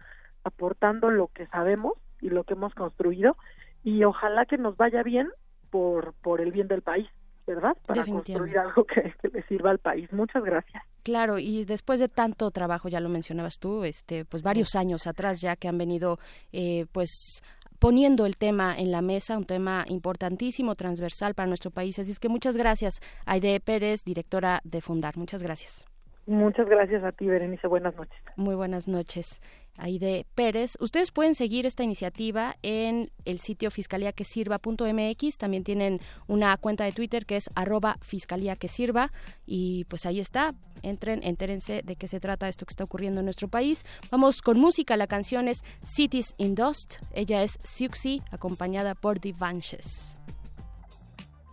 aportando 0.44 1.10
lo 1.10 1.28
que 1.28 1.48
sabemos 1.48 1.94
y 2.22 2.30
lo 2.30 2.44
que 2.44 2.54
hemos 2.54 2.74
construido 2.74 3.38
y 3.84 4.04
ojalá 4.04 4.46
que 4.46 4.58
nos 4.58 4.78
vaya 4.78 5.04
bien 5.04 5.30
por, 5.70 6.14
por 6.22 6.42
el 6.42 6.52
bien 6.52 6.68
del 6.68 6.82
país. 6.82 7.08
¿verdad? 7.46 7.76
Para 7.86 8.06
construir 8.06 8.58
algo 8.58 8.86
que, 8.86 9.14
que, 9.22 9.28
le 9.28 9.44
sirva 9.44 9.72
al 9.72 9.80
país. 9.80 10.12
Muchas 10.14 10.44
gracias. 10.44 10.82
Claro, 11.04 11.40
y 11.40 11.66
después 11.66 12.00
de 12.00 12.08
tanto 12.08 12.50
trabajo, 12.52 12.88
ya 12.88 13.02
lo 13.02 13.10
mencionabas 13.10 13.60
tú, 13.60 13.84
este, 13.84 14.24
pues 14.24 14.44
varios 14.44 14.76
años 14.76 15.08
atrás 15.08 15.42
ya 15.42 15.58
que 15.58 15.68
han 15.68 15.78
venido, 15.78 16.20
eh, 16.54 16.86
pues 16.94 17.42
poniendo 17.80 18.26
el 18.26 18.38
tema 18.38 18.76
en 18.78 18.92
la 18.92 19.02
mesa, 19.02 19.38
un 19.38 19.44
tema 19.44 19.84
importantísimo, 19.90 20.76
transversal 20.76 21.34
para 21.36 21.48
nuestro 21.48 21.70
país. 21.70 22.00
Así 22.00 22.12
es 22.12 22.20
que 22.20 22.30
muchas 22.30 22.56
gracias, 22.56 23.02
Aide 23.26 23.60
Pérez, 23.60 24.06
directora 24.06 24.62
de 24.64 24.80
Fundar. 24.80 25.18
Muchas 25.18 25.44
gracias. 25.44 25.86
Muchas 26.26 26.68
gracias 26.68 27.04
a 27.04 27.12
ti, 27.12 27.26
Berenice. 27.28 27.68
Buenas 27.68 27.96
noches. 27.96 28.16
Muy 28.38 28.56
buenas 28.56 28.88
noches. 28.88 29.42
Aide 29.78 30.26
Pérez. 30.36 30.78
Ustedes 30.80 31.12
pueden 31.12 31.36
seguir 31.36 31.66
esta 31.66 31.84
iniciativa 31.84 32.56
en 32.62 33.12
el 33.26 33.40
sitio 33.40 33.72
fiscaliaquesirva.mx. 33.72 35.38
También 35.38 35.64
tienen 35.64 36.00
una 36.28 36.56
cuenta 36.58 36.86
de 36.86 36.92
Twitter 36.92 37.26
que 37.26 37.38
es 37.38 37.50
arroba 37.56 37.98
fiscalía 38.02 38.56
que 38.56 38.68
sirva. 38.68 39.10
Y 39.46 39.86
pues 39.86 40.06
ahí 40.06 40.20
está. 40.20 40.52
Entren, 40.82 41.24
entérense 41.24 41.82
de 41.84 41.96
qué 41.96 42.08
se 42.08 42.20
trata 42.20 42.48
esto 42.48 42.66
que 42.66 42.72
está 42.72 42.84
ocurriendo 42.84 43.22
en 43.22 43.26
nuestro 43.26 43.48
país. 43.48 43.86
Vamos 44.12 44.42
con 44.42 44.60
música. 44.60 44.96
La 44.96 45.08
canción 45.08 45.48
es 45.48 45.64
Cities 45.84 46.36
in 46.38 46.56
Dust. 46.56 46.96
Ella 47.14 47.44
es 47.44 47.58
Siuxi, 47.64 48.22
acompañada 48.32 48.96
por 48.96 49.20
Divanches. 49.20 50.18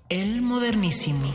El 0.08 0.42
modernísimo. 0.42 1.30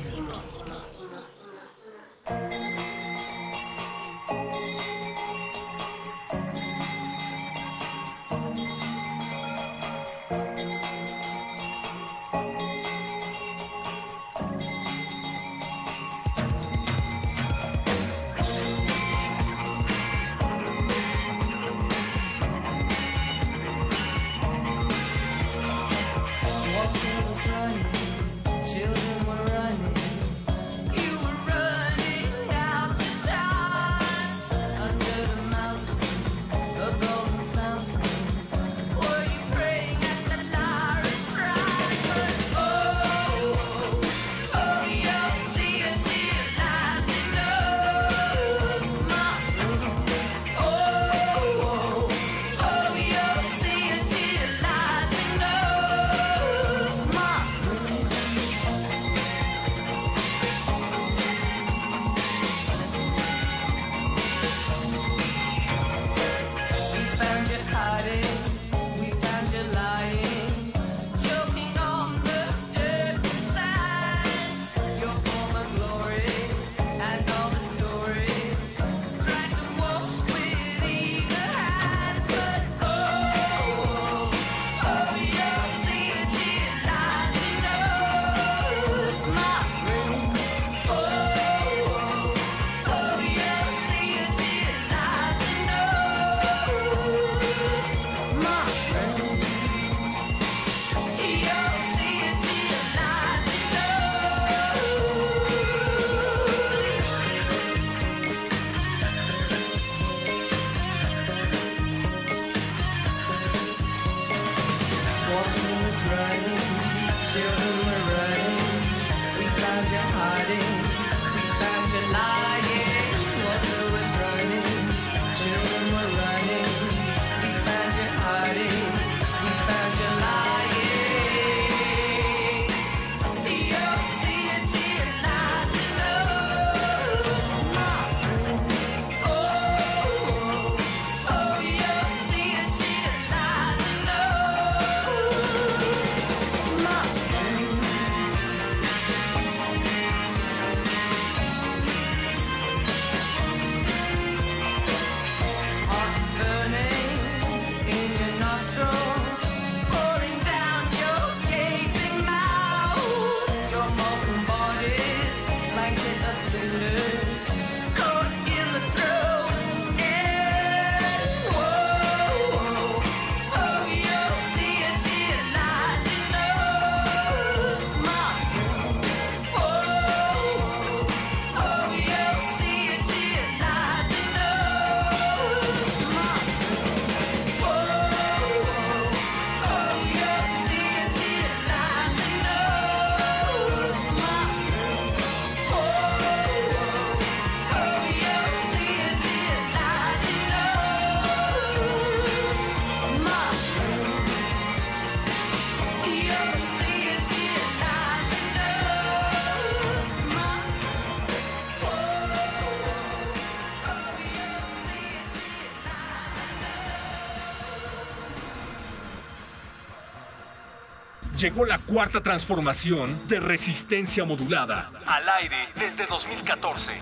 Llegó 221.45 221.63
la 221.63 221.77
cuarta 221.77 222.23
transformación 222.23 223.15
de 223.27 223.39
resistencia 223.39 224.25
modulada. 224.25 224.89
Al 225.05 225.29
aire 225.29 225.55
desde 225.75 226.07
2014. 226.07 226.93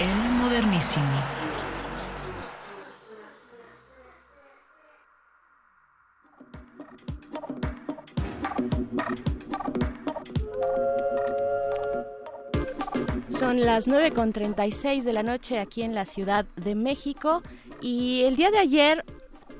El 0.00 0.14
modernísimo. 0.34 1.06
Son 13.30 13.62
las 13.62 13.88
9.36 13.88 15.04
de 15.04 15.12
la 15.14 15.22
noche 15.22 15.58
aquí 15.58 15.82
en 15.82 15.94
la 15.94 16.04
Ciudad 16.04 16.44
de 16.56 16.74
México 16.74 17.42
y 17.84 18.22
el 18.22 18.36
día 18.36 18.50
de 18.50 18.58
ayer 18.58 19.04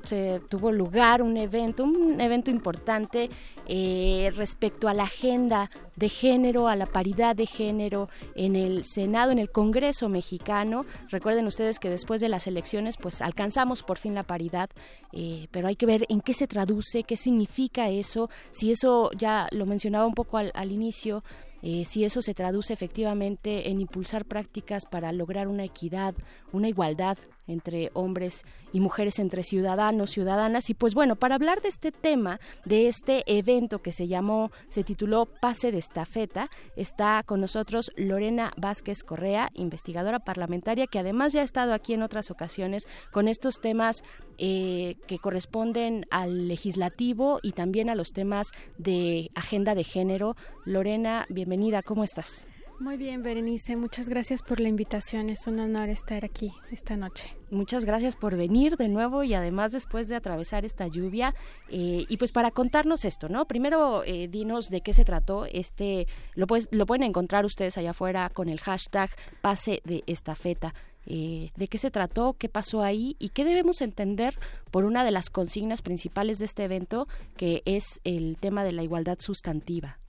se 0.03 0.41
tuvo 0.49 0.71
lugar 0.71 1.21
un 1.21 1.37
evento, 1.37 1.83
un 1.83 2.19
evento 2.19 2.49
importante 2.49 3.29
eh, 3.67 4.31
respecto 4.35 4.87
a 4.87 4.95
la 4.95 5.03
agenda 5.03 5.69
de 5.95 6.09
género, 6.09 6.67
a 6.67 6.75
la 6.75 6.87
paridad 6.87 7.35
de 7.35 7.45
género 7.45 8.09
en 8.33 8.55
el 8.55 8.83
Senado, 8.83 9.31
en 9.31 9.37
el 9.37 9.51
Congreso 9.51 10.09
mexicano. 10.09 10.87
Recuerden 11.09 11.45
ustedes 11.45 11.77
que 11.77 11.91
después 11.91 12.19
de 12.19 12.29
las 12.29 12.47
elecciones, 12.47 12.97
pues 12.97 13.21
alcanzamos 13.21 13.83
por 13.83 13.99
fin 13.99 14.15
la 14.15 14.23
paridad, 14.23 14.71
eh, 15.11 15.47
pero 15.51 15.67
hay 15.67 15.75
que 15.75 15.85
ver 15.85 16.07
en 16.09 16.21
qué 16.21 16.33
se 16.33 16.47
traduce, 16.47 17.03
qué 17.03 17.17
significa 17.17 17.89
eso, 17.89 18.31
si 18.49 18.71
eso 18.71 19.11
ya 19.15 19.47
lo 19.51 19.67
mencionaba 19.67 20.07
un 20.07 20.15
poco 20.15 20.37
al, 20.37 20.51
al 20.55 20.71
inicio, 20.71 21.23
eh, 21.61 21.83
si 21.85 22.05
eso 22.05 22.21
se 22.21 22.33
traduce 22.33 22.73
efectivamente 22.73 23.69
en 23.69 23.81
impulsar 23.81 24.25
prácticas 24.25 24.85
para 24.85 25.11
lograr 25.11 25.47
una 25.47 25.63
equidad, 25.63 26.13
una 26.51 26.69
igualdad 26.69 27.17
entre 27.47 27.91
hombres 27.93 28.45
y 28.73 28.79
mujeres, 28.79 29.19
entre 29.19 29.43
ciudadanos, 29.43 30.11
ciudadanas. 30.11 30.69
Y 30.69 30.73
pues 30.73 30.93
bueno, 30.93 31.15
para 31.15 31.35
hablar 31.35 31.61
de 31.61 31.69
este 31.69 31.91
tema, 31.91 32.39
de 32.65 32.87
este 32.87 33.23
evento 33.25 33.81
que 33.81 33.91
se 33.91 34.07
llamó, 34.07 34.51
se 34.67 34.83
tituló 34.83 35.25
Pase 35.25 35.71
de 35.71 35.77
Estafeta, 35.77 36.49
está 36.75 37.23
con 37.23 37.41
nosotros 37.41 37.91
Lorena 37.95 38.51
Vázquez 38.57 39.03
Correa, 39.03 39.49
investigadora 39.53 40.19
parlamentaria, 40.19 40.87
que 40.87 40.99
además 40.99 41.33
ya 41.33 41.41
ha 41.41 41.45
estado 41.45 41.73
aquí 41.73 41.93
en 41.93 42.01
otras 42.01 42.31
ocasiones 42.31 42.87
con 43.11 43.27
estos 43.27 43.59
temas 43.61 44.03
eh, 44.37 44.95
que 45.07 45.19
corresponden 45.19 46.05
al 46.11 46.47
legislativo 46.47 47.39
y 47.41 47.51
también 47.51 47.89
a 47.89 47.95
los 47.95 48.11
temas 48.11 48.47
de 48.77 49.31
agenda 49.35 49.75
de 49.75 49.83
género. 49.83 50.35
Lorena, 50.65 51.25
bienvenida, 51.29 51.81
¿cómo 51.81 52.03
estás? 52.03 52.47
Muy 52.77 52.97
bien, 52.97 53.23
Berenice, 53.23 53.77
muchas 53.77 54.09
gracias 54.09 54.43
por 54.43 54.59
la 54.59 54.67
invitación. 54.67 55.29
Es 55.29 55.47
un 55.47 55.59
honor 55.59 55.87
estar 55.87 56.25
aquí 56.25 56.51
esta 56.71 56.97
noche. 56.97 57.25
Muchas 57.49 57.85
gracias 57.85 58.17
por 58.17 58.35
venir 58.35 58.75
de 58.75 58.89
nuevo 58.89 59.23
y 59.23 59.33
además 59.33 59.71
después 59.71 60.09
de 60.09 60.15
atravesar 60.17 60.65
esta 60.65 60.85
lluvia. 60.87 61.33
Eh, 61.69 62.05
y 62.09 62.17
pues 62.17 62.33
para 62.33 62.51
contarnos 62.51 63.05
esto, 63.05 63.29
¿no? 63.29 63.45
Primero, 63.45 64.03
eh, 64.03 64.27
dinos 64.27 64.67
de 64.69 64.81
qué 64.81 64.91
se 64.91 65.05
trató. 65.05 65.45
Este, 65.45 66.05
lo, 66.33 66.47
pues, 66.47 66.67
lo 66.69 66.85
pueden 66.85 67.03
encontrar 67.03 67.45
ustedes 67.45 67.77
allá 67.77 67.91
afuera 67.91 68.29
con 68.29 68.49
el 68.49 68.59
hashtag 68.59 69.09
pase 69.41 69.81
de 69.85 70.03
estafeta. 70.05 70.73
Eh, 71.05 71.51
de 71.55 71.67
qué 71.67 71.77
se 71.77 71.91
trató, 71.91 72.33
qué 72.33 72.49
pasó 72.49 72.81
ahí 72.81 73.15
y 73.19 73.29
qué 73.29 73.45
debemos 73.45 73.81
entender 73.81 74.37
por 74.71 74.83
una 74.83 75.05
de 75.05 75.11
las 75.11 75.29
consignas 75.29 75.81
principales 75.81 76.39
de 76.39 76.45
este 76.45 76.65
evento, 76.65 77.07
que 77.37 77.61
es 77.65 78.01
el 78.03 78.37
tema 78.37 78.63
de 78.63 78.73
la 78.73 78.83
igualdad 78.83 79.19
sustantiva. 79.19 79.99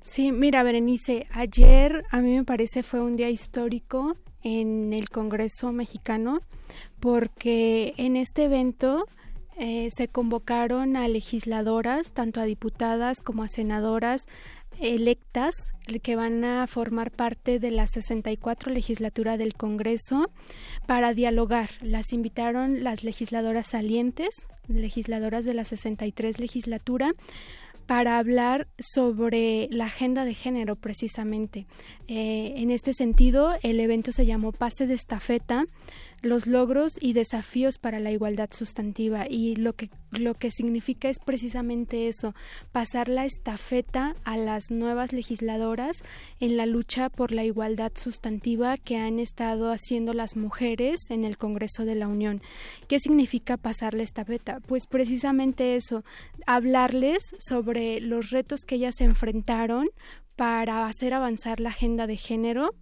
Sí, 0.00 0.32
mira, 0.32 0.62
Berenice, 0.62 1.26
ayer 1.30 2.04
a 2.10 2.20
mí 2.20 2.36
me 2.36 2.44
parece 2.44 2.82
fue 2.82 3.00
un 3.00 3.16
día 3.16 3.28
histórico 3.28 4.16
en 4.42 4.92
el 4.92 5.08
Congreso 5.08 5.72
mexicano 5.72 6.40
porque 7.00 7.94
en 7.96 8.16
este 8.16 8.44
evento 8.44 9.06
eh, 9.58 9.88
se 9.90 10.08
convocaron 10.08 10.96
a 10.96 11.08
legisladoras, 11.08 12.12
tanto 12.12 12.40
a 12.40 12.44
diputadas 12.44 13.20
como 13.22 13.42
a 13.42 13.48
senadoras 13.48 14.26
electas 14.80 15.54
que 16.02 16.16
van 16.16 16.44
a 16.44 16.66
formar 16.66 17.10
parte 17.10 17.58
de 17.58 17.70
la 17.70 17.86
64 17.86 18.72
legislatura 18.72 19.36
del 19.36 19.54
Congreso 19.54 20.30
para 20.86 21.14
dialogar. 21.14 21.70
Las 21.80 22.12
invitaron 22.12 22.84
las 22.84 23.02
legisladoras 23.02 23.68
salientes, 23.68 24.34
legisladoras 24.68 25.44
de 25.44 25.54
la 25.54 25.64
63 25.64 26.38
legislatura, 26.38 27.12
para 27.86 28.18
hablar 28.18 28.68
sobre 28.78 29.68
la 29.70 29.86
agenda 29.86 30.24
de 30.24 30.34
género 30.34 30.76
precisamente. 30.76 31.66
Eh, 32.08 32.54
en 32.56 32.70
este 32.70 32.92
sentido, 32.92 33.54
el 33.62 33.80
evento 33.80 34.12
se 34.12 34.26
llamó 34.26 34.52
Pase 34.52 34.86
de 34.86 34.94
Estafeta, 34.94 35.66
los 36.22 36.46
logros 36.46 36.98
y 37.00 37.12
desafíos 37.12 37.78
para 37.78 38.00
la 38.00 38.10
igualdad 38.10 38.48
sustantiva 38.52 39.26
y 39.28 39.56
lo 39.56 39.74
que 39.74 39.90
lo 40.18 40.34
que 40.34 40.50
significa 40.50 41.08
es 41.08 41.18
precisamente 41.18 42.08
eso, 42.08 42.34
pasar 42.72 43.08
la 43.08 43.24
estafeta 43.24 44.14
a 44.24 44.36
las 44.36 44.70
nuevas 44.70 45.12
legisladoras 45.12 46.02
en 46.40 46.56
la 46.56 46.66
lucha 46.66 47.10
por 47.10 47.32
la 47.32 47.44
igualdad 47.44 47.92
sustantiva 47.94 48.76
que 48.76 48.96
han 48.96 49.18
estado 49.18 49.70
haciendo 49.70 50.14
las 50.14 50.36
mujeres 50.36 51.10
en 51.10 51.24
el 51.24 51.36
Congreso 51.36 51.84
de 51.84 51.96
la 51.96 52.08
Unión. 52.08 52.40
¿Qué 52.88 52.98
significa 52.98 53.56
pasar 53.56 53.94
la 53.94 54.04
estafeta? 54.04 54.60
Pues 54.60 54.86
precisamente 54.86 55.76
eso, 55.76 56.04
hablarles 56.46 57.22
sobre 57.38 58.00
los 58.00 58.30
retos 58.30 58.60
que 58.66 58.76
ellas 58.76 59.00
enfrentaron 59.00 59.88
para 60.36 60.86
hacer 60.86 61.14
avanzar 61.14 61.60
la 61.60 61.70
agenda 61.70 62.06
de 62.06 62.16
género 62.16 62.74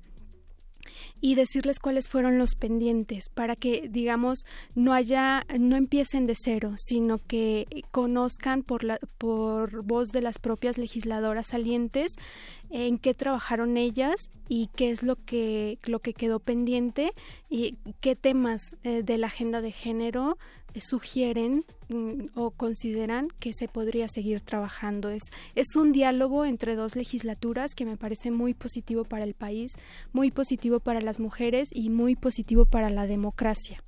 y 1.20 1.34
decirles 1.34 1.78
cuáles 1.78 2.08
fueron 2.08 2.38
los 2.38 2.54
pendientes 2.54 3.28
para 3.28 3.56
que 3.56 3.88
digamos 3.88 4.46
no 4.74 4.92
haya 4.92 5.44
no 5.58 5.76
empiecen 5.76 6.26
de 6.26 6.34
cero 6.34 6.74
sino 6.76 7.18
que 7.18 7.66
conozcan 7.90 8.62
por 8.62 8.84
la 8.84 8.98
por 9.18 9.82
voz 9.84 10.12
de 10.12 10.20
las 10.20 10.38
propias 10.38 10.78
legisladoras 10.78 11.48
salientes 11.48 12.16
en 12.70 12.98
qué 12.98 13.14
trabajaron 13.14 13.76
ellas 13.76 14.30
y 14.48 14.68
qué 14.74 14.90
es 14.90 15.02
lo 15.02 15.16
que 15.16 15.78
lo 15.84 16.00
que 16.00 16.12
quedó 16.12 16.40
pendiente 16.40 17.12
y 17.48 17.78
qué 18.00 18.16
temas 18.16 18.76
eh, 18.82 19.02
de 19.02 19.18
la 19.18 19.28
agenda 19.28 19.60
de 19.60 19.72
género 19.72 20.36
sugieren 20.80 21.64
mm, 21.88 22.26
o 22.34 22.50
consideran 22.50 23.28
que 23.38 23.52
se 23.52 23.68
podría 23.68 24.08
seguir 24.08 24.40
trabajando. 24.40 25.10
Es, 25.10 25.22
es 25.54 25.76
un 25.76 25.92
diálogo 25.92 26.44
entre 26.44 26.76
dos 26.76 26.96
legislaturas 26.96 27.74
que 27.74 27.84
me 27.84 27.96
parece 27.96 28.30
muy 28.30 28.54
positivo 28.54 29.04
para 29.04 29.24
el 29.24 29.34
país, 29.34 29.72
muy 30.12 30.30
positivo 30.30 30.80
para 30.80 31.00
las 31.00 31.20
mujeres 31.20 31.68
y 31.72 31.90
muy 31.90 32.16
positivo 32.16 32.64
para 32.64 32.90
la 32.90 33.06
democracia. 33.06 33.82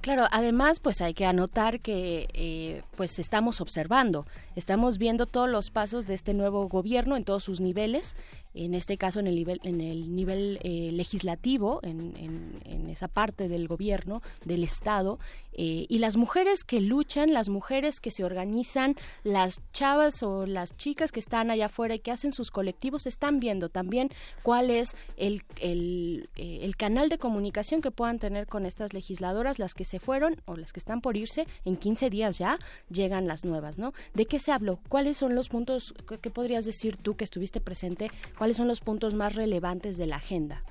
Claro, 0.00 0.24
además, 0.30 0.80
pues 0.80 1.02
hay 1.02 1.12
que 1.12 1.26
anotar 1.26 1.80
que 1.80 2.26
eh, 2.32 2.82
pues 2.96 3.18
estamos 3.18 3.60
observando, 3.60 4.24
estamos 4.56 4.96
viendo 4.96 5.26
todos 5.26 5.50
los 5.50 5.70
pasos 5.70 6.06
de 6.06 6.14
este 6.14 6.32
nuevo 6.32 6.66
gobierno 6.68 7.16
en 7.16 7.24
todos 7.24 7.44
sus 7.44 7.60
niveles 7.60 8.16
en 8.54 8.74
este 8.74 8.96
caso 8.96 9.20
en 9.20 9.26
el 9.26 9.34
nivel, 9.34 9.60
en 9.62 9.80
el 9.80 10.14
nivel 10.14 10.58
eh, 10.62 10.90
legislativo, 10.92 11.80
en, 11.82 12.14
en, 12.16 12.88
esa 12.90 13.06
parte 13.06 13.48
del 13.48 13.68
gobierno, 13.68 14.20
del 14.44 14.64
Estado, 14.64 15.20
eh, 15.52 15.86
y 15.88 15.98
las 15.98 16.16
mujeres 16.16 16.64
que 16.64 16.80
luchan, 16.80 17.32
las 17.32 17.48
mujeres 17.48 18.00
que 18.00 18.10
se 18.10 18.24
organizan, 18.24 18.96
las 19.22 19.60
chavas 19.72 20.24
o 20.24 20.46
las 20.46 20.76
chicas 20.76 21.12
que 21.12 21.20
están 21.20 21.50
allá 21.50 21.66
afuera 21.66 21.94
y 21.94 22.00
que 22.00 22.10
hacen 22.10 22.32
sus 22.32 22.50
colectivos, 22.50 23.06
están 23.06 23.38
viendo 23.38 23.68
también 23.68 24.10
cuál 24.42 24.70
es 24.70 24.96
el, 25.16 25.44
el, 25.60 26.28
eh, 26.34 26.60
el 26.62 26.76
canal 26.76 27.08
de 27.08 27.18
comunicación 27.18 27.80
que 27.80 27.92
puedan 27.92 28.18
tener 28.18 28.48
con 28.48 28.66
estas 28.66 28.92
legisladoras, 28.92 29.60
las 29.60 29.74
que 29.74 29.84
se 29.84 30.00
fueron 30.00 30.40
o 30.46 30.56
las 30.56 30.72
que 30.72 30.80
están 30.80 31.00
por 31.00 31.16
irse, 31.16 31.46
en 31.64 31.76
15 31.76 32.10
días 32.10 32.38
ya 32.38 32.58
llegan 32.88 33.28
las 33.28 33.44
nuevas, 33.44 33.78
¿no? 33.78 33.92
¿De 34.14 34.26
qué 34.26 34.40
se 34.40 34.50
habló? 34.50 34.80
¿Cuáles 34.88 35.16
son 35.16 35.36
los 35.36 35.48
puntos 35.48 35.94
que 36.20 36.30
podrías 36.30 36.64
decir 36.64 36.96
tú 36.96 37.14
que 37.16 37.24
estuviste 37.24 37.60
presente? 37.60 38.10
¿Cuáles 38.40 38.56
son 38.56 38.68
los 38.68 38.80
puntos 38.80 39.12
más 39.12 39.34
relevantes 39.34 39.98
de 39.98 40.06
la 40.06 40.16
agenda? 40.16 40.64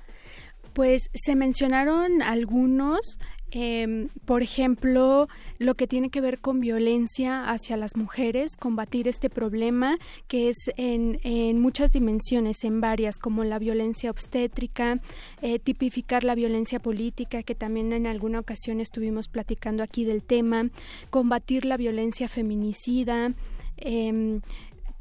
Pues 0.72 1.08
se 1.14 1.36
mencionaron 1.36 2.20
algunos, 2.20 3.20
eh, 3.52 4.08
por 4.24 4.42
ejemplo, 4.42 5.28
lo 5.58 5.76
que 5.76 5.86
tiene 5.86 6.10
que 6.10 6.20
ver 6.20 6.40
con 6.40 6.58
violencia 6.58 7.48
hacia 7.48 7.76
las 7.76 7.94
mujeres, 7.94 8.56
combatir 8.56 9.06
este 9.06 9.30
problema 9.30 9.98
que 10.26 10.48
es 10.48 10.56
en, 10.76 11.20
en 11.22 11.60
muchas 11.60 11.92
dimensiones, 11.92 12.64
en 12.64 12.80
varias, 12.80 13.20
como 13.20 13.44
la 13.44 13.60
violencia 13.60 14.10
obstétrica, 14.10 14.98
eh, 15.40 15.60
tipificar 15.60 16.24
la 16.24 16.34
violencia 16.34 16.80
política, 16.80 17.44
que 17.44 17.54
también 17.54 17.92
en 17.92 18.08
alguna 18.08 18.40
ocasión 18.40 18.80
estuvimos 18.80 19.28
platicando 19.28 19.84
aquí 19.84 20.04
del 20.04 20.24
tema, 20.24 20.70
combatir 21.10 21.64
la 21.64 21.76
violencia 21.76 22.26
feminicida. 22.26 23.32
Eh, 23.76 24.40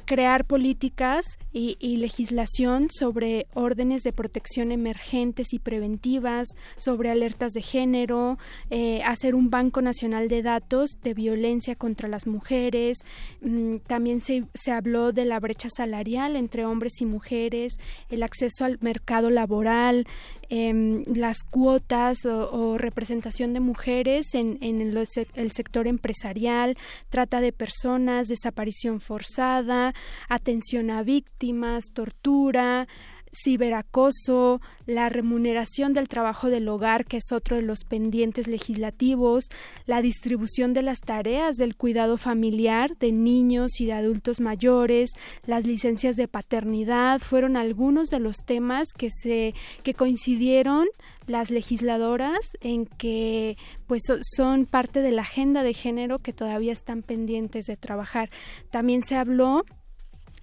crear 0.10 0.46
políticas 0.46 1.38
y, 1.54 1.98
legislación 1.98 2.88
sobre 2.90 3.46
órdenes 3.54 4.02
de 4.02 4.12
protección 4.12 4.72
emergentes 4.72 5.54
y 5.54 5.60
preventivas, 5.60 6.48
sobre 6.78 7.12
alertas 7.12 7.52
de 7.52 7.62
género, 7.62 8.40
eh, 8.72 9.04
hacer 9.04 9.36
un 9.36 9.52
banco 9.52 9.84
nacional 9.84 10.28
de 10.28 10.42
datos 10.42 10.98
de 11.04 11.14
violencia 11.14 11.76
contra 11.76 12.10
las 12.10 12.26
mujeres. 12.26 12.98
Mm, 13.42 13.78
también 13.86 14.22
se, 14.22 14.46
se 14.56 14.72
habló 14.72 15.12
de 15.12 15.26
la 15.26 15.40
brecha 15.40 15.70
salarial 15.70 16.36
entre 16.36 16.66
hombres 16.66 17.02
y 17.02 17.06
mujeres, 17.06 17.74
el 18.10 18.24
acceso 18.24 18.66
al 18.66 18.80
mercado 18.82 19.30
laboral, 19.30 20.08
eh, 20.50 21.04
las 21.06 21.44
cuotas 21.44 22.26
o, 22.26 22.78
representación 22.78 23.54
de 23.54 23.60
mujeres 23.60 24.34
en, 24.34 24.58
en 24.62 24.82
el, 24.82 25.08
el, 25.36 25.52
sector 25.52 25.88
empresarial, 25.88 26.78
trata 27.10 27.42
de 27.42 27.52
personas, 27.52 28.28
desaparición 28.28 29.00
forzada, 29.00 29.94
atención 30.28 30.90
a 30.90 31.04
víctimas, 31.04 31.92
tortura, 31.94 32.88
ciberacoso, 33.32 34.62
la 34.86 35.10
remuneración 35.10 35.94
del 35.94 36.08
trabajo 36.08 36.50
del 36.50 36.68
hogar, 36.68 37.06
que 37.06 37.18
es 37.18 37.32
otro 37.32 37.56
de 37.56 37.62
los 37.62 37.84
pendientes 37.84 38.48
legislativos, 38.48 39.50
la 39.86 40.02
distribución 40.02 40.74
de 40.74 40.82
las 40.82 41.00
tareas 41.02 41.56
del 41.56 41.76
cuidado 41.76 42.18
familiar 42.18 42.98
de 42.98 43.12
niños 43.12 43.80
y 43.80 43.86
de 43.86 43.94
adultos 43.94 44.40
mayores, 44.40 45.12
las 45.46 45.66
licencias 45.66 46.16
de 46.16 46.28
paternidad, 46.28 47.20
fueron 47.20 47.58
algunos 47.58 48.08
de 48.08 48.20
los 48.20 48.38
temas 48.46 48.88
que 48.98 49.10
se 49.10 49.54
que 49.84 49.94
coincidieron 49.94 50.88
las 51.28 51.52
legisladoras 51.52 52.40
en 52.60 52.86
que 52.86 53.58
pues 53.88 54.04
son 54.36 54.66
parte 54.66 55.02
de 55.02 55.12
la 55.12 55.22
agenda 55.22 55.64
de 55.64 55.74
género 55.74 56.20
que 56.20 56.34
todavía 56.34 56.74
están 56.74 57.04
pendientes 57.04 57.66
de 57.66 57.78
trabajar. 57.78 58.30
También 58.72 59.04
se 59.04 59.16
habló 59.16 59.64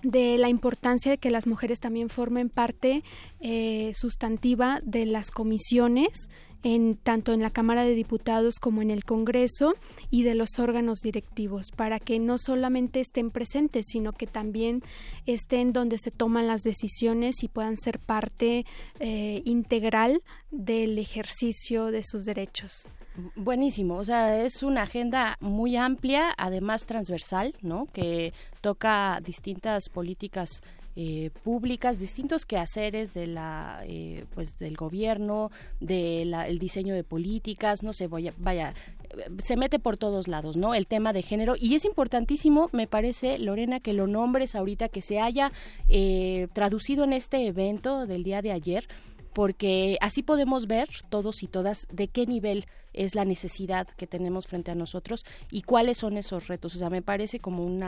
de 0.03 0.39
la 0.39 0.49
importancia 0.49 1.13
de 1.13 1.19
que 1.19 1.31
las 1.31 1.47
mujeres 1.47 1.81
también 1.81 2.09
formen 2.09 2.49
parte 2.49 3.03
eh, 3.41 3.93
sustantiva 3.95 4.81
de 4.83 5.07
las 5.07 5.31
comisiones 5.31 6.29
en 6.63 6.97
tanto 6.97 7.33
en 7.33 7.43
la 7.43 7.51
Cámara 7.51 7.85
de 7.85 7.95
Diputados 7.95 8.57
como 8.59 8.83
en 8.83 8.91
el 8.91 9.05
Congreso 9.05 9.75
y 10.11 10.25
de 10.25 10.35
los 10.35 10.59
órganos 10.59 10.99
directivos 11.01 11.71
para 11.71 12.01
que 12.01 12.19
no 12.19 12.39
solamente 12.39 13.01
estén 13.01 13.31
presentes 13.31 13.87
sino 13.89 14.13
que 14.13 14.27
también 14.27 14.83
estén 15.27 15.73
donde 15.73 15.99
se 15.99 16.11
toman 16.11 16.47
las 16.47 16.63
decisiones 16.63 17.43
y 17.43 17.49
puedan 17.49 17.77
ser 17.77 18.01
parte 18.01 18.65
eh, 18.99 19.43
integral 19.45 20.23
del 20.51 20.99
ejercicio 20.99 21.87
de 21.93 22.03
sus 22.03 22.25
derechos. 22.25 22.89
Buenísimo, 23.35 23.97
o 23.97 24.05
sea, 24.05 24.43
es 24.45 24.63
una 24.63 24.83
agenda 24.83 25.37
muy 25.41 25.77
amplia, 25.77 26.35
además 26.37 26.87
transversal, 26.87 27.55
¿no? 27.63 27.87
Que 27.93 28.33
toca 28.61 29.21
distintas 29.25 29.89
políticas 29.89 30.63
eh, 30.99 31.31
públicas, 31.45 31.99
distintos 31.99 32.47
quehaceres 32.47 33.13
de 33.13 33.27
la, 33.27 33.83
eh, 33.85 34.25
pues 34.35 34.59
del 34.59 34.77
gobierno, 34.77 35.51
del 35.79 36.33
el 36.33 36.59
diseño 36.59 36.95
de 36.95 37.05
políticas, 37.05 37.83
no 37.83 37.93
sé, 37.93 38.07
vaya, 38.07 38.33
vaya, 38.39 38.75
se 39.43 39.57
mete 39.57 39.79
por 39.79 39.99
todos 39.99 40.27
lados, 40.27 40.57
¿no? 40.57 40.75
El 40.75 40.87
tema 40.87 41.13
de 41.13 41.23
género 41.23 41.55
y 41.59 41.75
es 41.75 41.85
importantísimo, 41.85 42.71
me 42.73 42.87
parece, 42.87 43.39
Lorena, 43.39 43.79
que 43.81 43.93
lo 43.93 44.07
nombres 44.07 44.55
ahorita, 44.55 44.89
que 44.89 45.03
se 45.03 45.21
haya 45.21 45.53
eh, 45.89 46.49
traducido 46.55 47.05
en 47.05 47.13
este 47.13 47.47
evento 47.47 48.07
del 48.07 48.23
día 48.23 48.41
de 48.41 48.53
ayer 48.53 48.89
porque 49.37 49.99
así 50.01 50.23
podemos 50.23 50.67
ver 50.67 50.89
todos 51.11 51.43
y 51.43 51.47
todas 51.47 51.89
de 51.93 52.09
qué 52.09 52.25
nivel 52.25 52.65
es 52.97 53.15
la 53.15 53.25
necesidad 53.25 53.87
que 53.97 54.07
tenemos 54.07 54.47
frente 54.47 54.71
a 54.71 54.75
nosotros 54.75 55.25
y 55.51 55.63
cuáles 55.63 55.99
son 55.99 56.17
esos 56.17 56.49
retos. 56.49 56.75
O 56.75 56.79
sea, 56.79 56.91
me 56.91 57.03
parece 57.03 57.39
como 57.39 57.65
un 57.65 57.85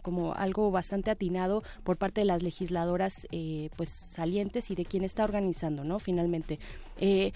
como 0.00 0.34
algo 0.34 0.70
bastante 0.70 1.10
atinado 1.10 1.62
por 1.84 1.96
parte 1.96 2.22
de 2.22 2.24
las 2.24 2.42
legisladoras 2.42 3.26
eh, 3.32 3.70
pues 3.76 3.88
salientes 3.88 4.70
y 4.70 4.74
de 4.74 4.84
quien 4.84 5.04
está 5.04 5.24
organizando, 5.24 5.84
¿no? 5.84 5.98
Finalmente. 5.98 6.58
Eh, 6.98 7.32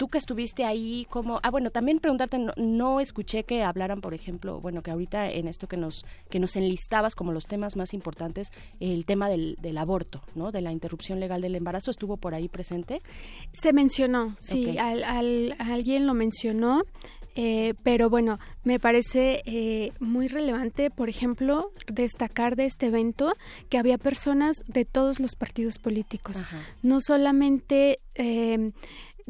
tú 0.00 0.08
que 0.08 0.16
estuviste 0.16 0.64
ahí, 0.64 1.06
como, 1.10 1.40
ah, 1.42 1.50
bueno, 1.50 1.68
también 1.68 1.98
preguntarte, 1.98 2.38
no, 2.56 3.00
escuché 3.00 3.44
que 3.44 3.62
hablaran, 3.62 4.00
por 4.00 4.14
ejemplo, 4.14 4.58
bueno, 4.58 4.80
que 4.80 4.90
ahorita 4.90 5.30
en 5.30 5.46
esto 5.46 5.68
que 5.68 5.76
nos, 5.76 6.06
que 6.30 6.40
nos 6.40 6.56
enlistabas 6.56 7.14
como 7.14 7.32
los 7.32 7.44
temas 7.44 7.76
más 7.76 7.92
importantes, 7.92 8.50
el 8.80 9.04
tema 9.04 9.28
del, 9.28 9.58
del 9.60 9.76
aborto, 9.76 10.22
¿no? 10.34 10.52
De 10.52 10.62
la 10.62 10.72
interrupción 10.72 11.20
legal 11.20 11.42
del 11.42 11.54
embarazo, 11.54 11.90
¿estuvo 11.90 12.16
por 12.16 12.34
ahí 12.34 12.48
presente? 12.48 13.02
Se 13.52 13.74
mencionó, 13.74 14.36
sí, 14.40 14.78
al, 14.78 15.04
al, 15.04 15.54
alguien 15.58 16.06
lo 16.06 16.14
mencionó. 16.14 16.84
Eh, 17.36 17.74
pero 17.84 18.10
bueno, 18.10 18.40
me 18.64 18.80
parece 18.80 19.42
eh, 19.46 19.92
muy 20.00 20.26
relevante, 20.26 20.90
por 20.90 21.08
ejemplo, 21.08 21.70
destacar 21.86 22.56
de 22.56 22.64
este 22.64 22.86
evento 22.86 23.34
que 23.68 23.78
había 23.78 23.98
personas 23.98 24.56
de 24.66 24.84
todos 24.84 25.20
los 25.20 25.36
partidos 25.36 25.78
políticos, 25.78 26.36
no 26.82 27.00
solamente 27.00 28.00
eh, 28.16 28.72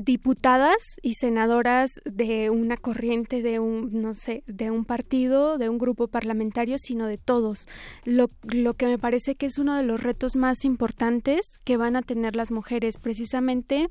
diputadas 0.00 0.78
y 1.02 1.14
senadoras 1.14 1.90
de 2.06 2.48
una 2.48 2.78
corriente 2.78 3.42
de 3.42 3.58
un 3.58 3.90
no 4.00 4.14
sé 4.14 4.42
de 4.46 4.70
un 4.70 4.86
partido 4.86 5.58
de 5.58 5.68
un 5.68 5.76
grupo 5.76 6.08
parlamentario 6.08 6.78
sino 6.78 7.06
de 7.06 7.18
todos. 7.18 7.68
Lo, 8.04 8.30
lo 8.42 8.74
que 8.74 8.86
me 8.86 8.98
parece 8.98 9.34
que 9.34 9.46
es 9.46 9.58
uno 9.58 9.76
de 9.76 9.82
los 9.82 10.02
retos 10.02 10.36
más 10.36 10.64
importantes 10.64 11.60
que 11.64 11.76
van 11.76 11.96
a 11.96 12.02
tener 12.02 12.34
las 12.34 12.50
mujeres 12.50 12.96
precisamente 12.96 13.88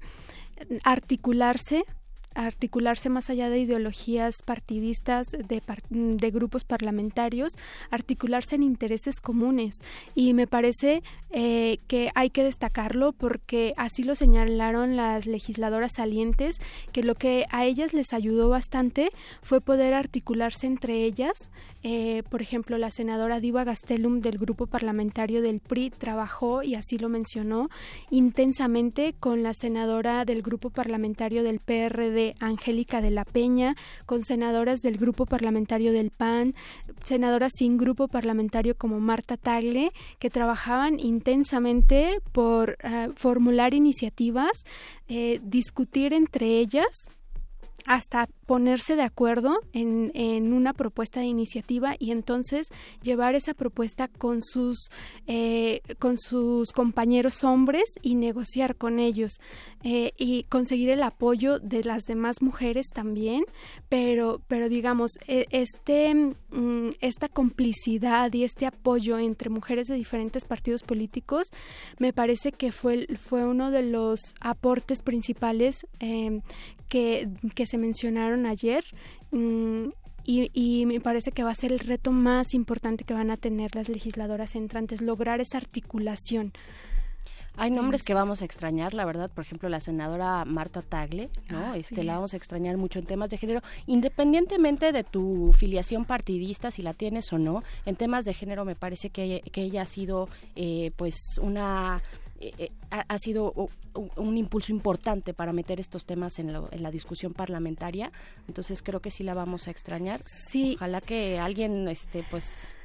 articularse 0.84 1.86
articularse 2.35 3.10
más 3.10 3.30
allá 3.30 3.49
de 3.49 3.60
ideologías 3.60 4.41
partidistas 4.43 5.27
de, 5.31 5.61
de, 5.89 6.31
grupos 6.31 6.64
parlamentarios, 6.64 7.53
articularse 7.89 8.56
en 8.56 8.64
intereses 8.64 9.19
comunes. 9.19 9.76
Y 10.15 10.34
me 10.34 10.47
parece 10.47 11.03
eh, 11.31 11.80
que 11.88 12.11
hay 12.15 12.30
que 12.30 12.43
destacarlo 12.43 13.11
porque 13.11 13.73
así 13.77 14.03
lo 14.03 14.15
señalaron 14.15 14.95
las 14.95 15.26
legisladoras 15.26 15.93
salientes, 15.95 16.57
que 16.91 17.03
lo 17.03 17.15
que 17.15 17.45
a 17.49 17.65
ellas 17.65 17.93
les 17.93 18.14
ayudó 18.14 18.49
bastante 18.49 19.10
fue 19.41 19.61
poder 19.61 19.93
articularse 19.93 20.68
entre 20.68 21.03
ellas. 21.03 21.51
Eh, 21.81 22.23
por 22.30 22.41
ejemplo, 22.41 22.77
la 22.77 22.91
senadora 22.91 23.39
Diva 23.39 23.64
Gastelum 23.64 24.19
del 24.19 24.38
grupo 24.38 24.68
parlamentario 24.68 25.41
del 25.41 25.61
PRI 25.61 25.91
trabajó, 25.91 26.61
y 26.61 26.76
así 26.76 26.97
lo 26.97 27.07
mencionó, 27.07 27.69
intensamente 28.10 29.14
con 29.18 29.43
la 29.43 29.53
senadora 29.53 30.26
del 30.26 30.41
grupo 30.41 30.72
parlamentario 30.72 31.41
del 31.41 31.60
PRD 31.60 32.35
Angélica 32.39 32.99
de 32.99 33.11
la 33.11 33.23
Peña, 33.23 33.76
con 34.06 34.26
senadoras 34.26 34.81
del 34.81 34.97
grupo 34.97 35.26
parlamentario 35.26 35.93
del 35.93 36.11
PAN, 36.11 36.53
senadoras 37.01 37.53
sin 37.56 37.77
grupo 37.77 38.10
parlamentario 38.10 38.76
como 38.76 38.99
Marta 38.99 39.38
Tagle, 39.38 39.91
que 40.19 40.30
trabajaban 40.30 40.99
intensamente 40.99 42.19
por 42.34 42.77
eh, 42.84 43.10
formular 43.15 43.73
iniciativas, 43.73 44.65
eh, 45.07 45.39
discutir 45.43 46.14
entre 46.14 46.60
ellas 46.60 47.10
hasta 47.90 48.30
ponerse 48.45 48.95
de 48.95 49.02
acuerdo 49.02 49.61
en, 49.74 50.11
en, 50.14 50.53
una 50.53 50.74
propuesta 50.74 51.22
de 51.22 51.26
iniciativa 51.26 51.95
y 51.98 52.11
entonces 52.11 52.68
llevar 53.02 53.34
esa 53.34 53.56
propuesta 53.56 54.07
con 54.07 54.44
sus 54.44 54.91
eh, 55.26 55.82
con 55.98 56.20
sus 56.20 56.72
compañeros 56.72 57.44
hombres 57.44 57.86
y 58.03 58.14
negociar 58.14 58.76
con 58.76 58.99
ellos 58.99 59.40
eh, 59.84 60.11
y 60.20 60.44
conseguir 60.44 60.91
el 60.91 61.02
apoyo 61.02 61.57
de 61.57 61.84
las 61.84 62.03
demás 62.03 62.44
mujeres 62.44 62.90
también. 62.94 63.44
Pero 63.90 64.40
pero 64.48 64.70
digamos 64.70 65.18
e, 65.28 65.48
este 65.49 66.14
mm, 66.14 66.90
esta 67.02 67.28
complicidad 67.28 68.32
y 68.34 68.44
este 68.44 68.68
apoyo 68.68 69.18
entre 69.18 69.49
mujeres 69.49 69.88
de 69.88 69.95
diferentes 69.95 70.45
partidos 70.45 70.84
políticos 70.84 71.48
me 71.98 72.14
parece 72.14 72.52
que 72.52 72.72
fue 72.72 73.07
fue 73.18 73.45
uno 73.45 73.72
de 73.72 73.82
los 73.82 74.36
aportes 74.41 75.02
principales 75.02 75.88
eh, 75.99 76.41
que, 76.90 77.30
que 77.56 77.66
se 77.66 77.78
mencionaron 77.78 78.45
ayer 78.45 78.84
mm, 79.32 79.90
y, 80.26 80.52
y, 80.53 80.86
me 80.86 80.99
parece 80.99 81.32
que 81.32 81.44
va 81.44 81.52
a 81.52 81.56
ser 81.56 81.72
el 81.72 81.80
reto 81.80 82.11
más 82.11 82.53
importante 82.53 83.03
que 83.03 83.14
van 83.14 83.32
a 83.32 83.38
tener 83.38 83.74
las 83.76 83.90
legisladoras 83.90 84.56
entrantes, 84.56 85.02
lograr 85.02 85.41
esa 85.41 85.57
articulación. 85.57 86.53
Hay 87.60 87.72
nombres 87.72 88.03
que 88.03 88.14
vamos 88.14 88.41
a 88.41 88.45
extrañar, 88.45 88.94
la 88.94 89.03
verdad, 89.03 89.30
por 89.30 89.44
ejemplo, 89.44 89.68
la 89.68 89.82
senadora 89.82 90.45
Marta 90.45 90.82
Tagle, 90.82 91.30
¿no? 91.49 91.74
este, 91.74 92.06
la 92.06 92.16
vamos 92.16 92.34
a 92.34 92.38
extrañar 92.38 92.78
mucho 92.78 92.99
en 92.99 93.06
temas 93.06 93.30
de 93.30 93.38
género, 93.38 93.61
independientemente 93.86 94.94
de 94.94 95.03
tu 95.03 95.52
filiación 95.52 96.06
partidista, 96.06 96.72
si 96.72 96.82
la 96.84 96.94
tienes 96.94 97.34
o 97.34 97.38
no, 97.38 97.61
en 97.86 97.98
temas 97.98 98.24
de 98.24 98.34
género 98.34 98.64
me 98.64 98.76
parece 98.76 99.10
que, 99.10 99.41
que 99.52 99.64
ella 99.64 99.82
ha 99.82 99.86
sido 99.86 100.30
eh, 100.56 100.91
pues 100.95 101.38
una 101.41 102.02
eh, 102.40 102.53
eh, 102.57 102.72
ha, 102.90 103.18
sido 103.18 103.53
un, 104.16 104.38
impulso 104.38 104.72
importante 104.72 105.34
para 105.34 105.52
meter 105.52 105.80
estos 105.80 106.06
temas 106.06 106.40
en, 106.40 106.53
la 106.53 106.91
discusión 106.91 107.34
parlamentaria. 107.34 108.11
Entonces 108.48 108.82
creo 108.82 109.02
que 109.02 109.11
sí 109.11 109.24
la 109.24 109.34
vamos 109.34 109.68
a 109.68 109.72
extrañar. 109.72 110.20
Sí. 110.24 110.76
Ojalá 110.76 111.02
que 111.02 111.38
alguien, 111.38 111.88
este, 111.88 112.26
pues, 112.30 112.78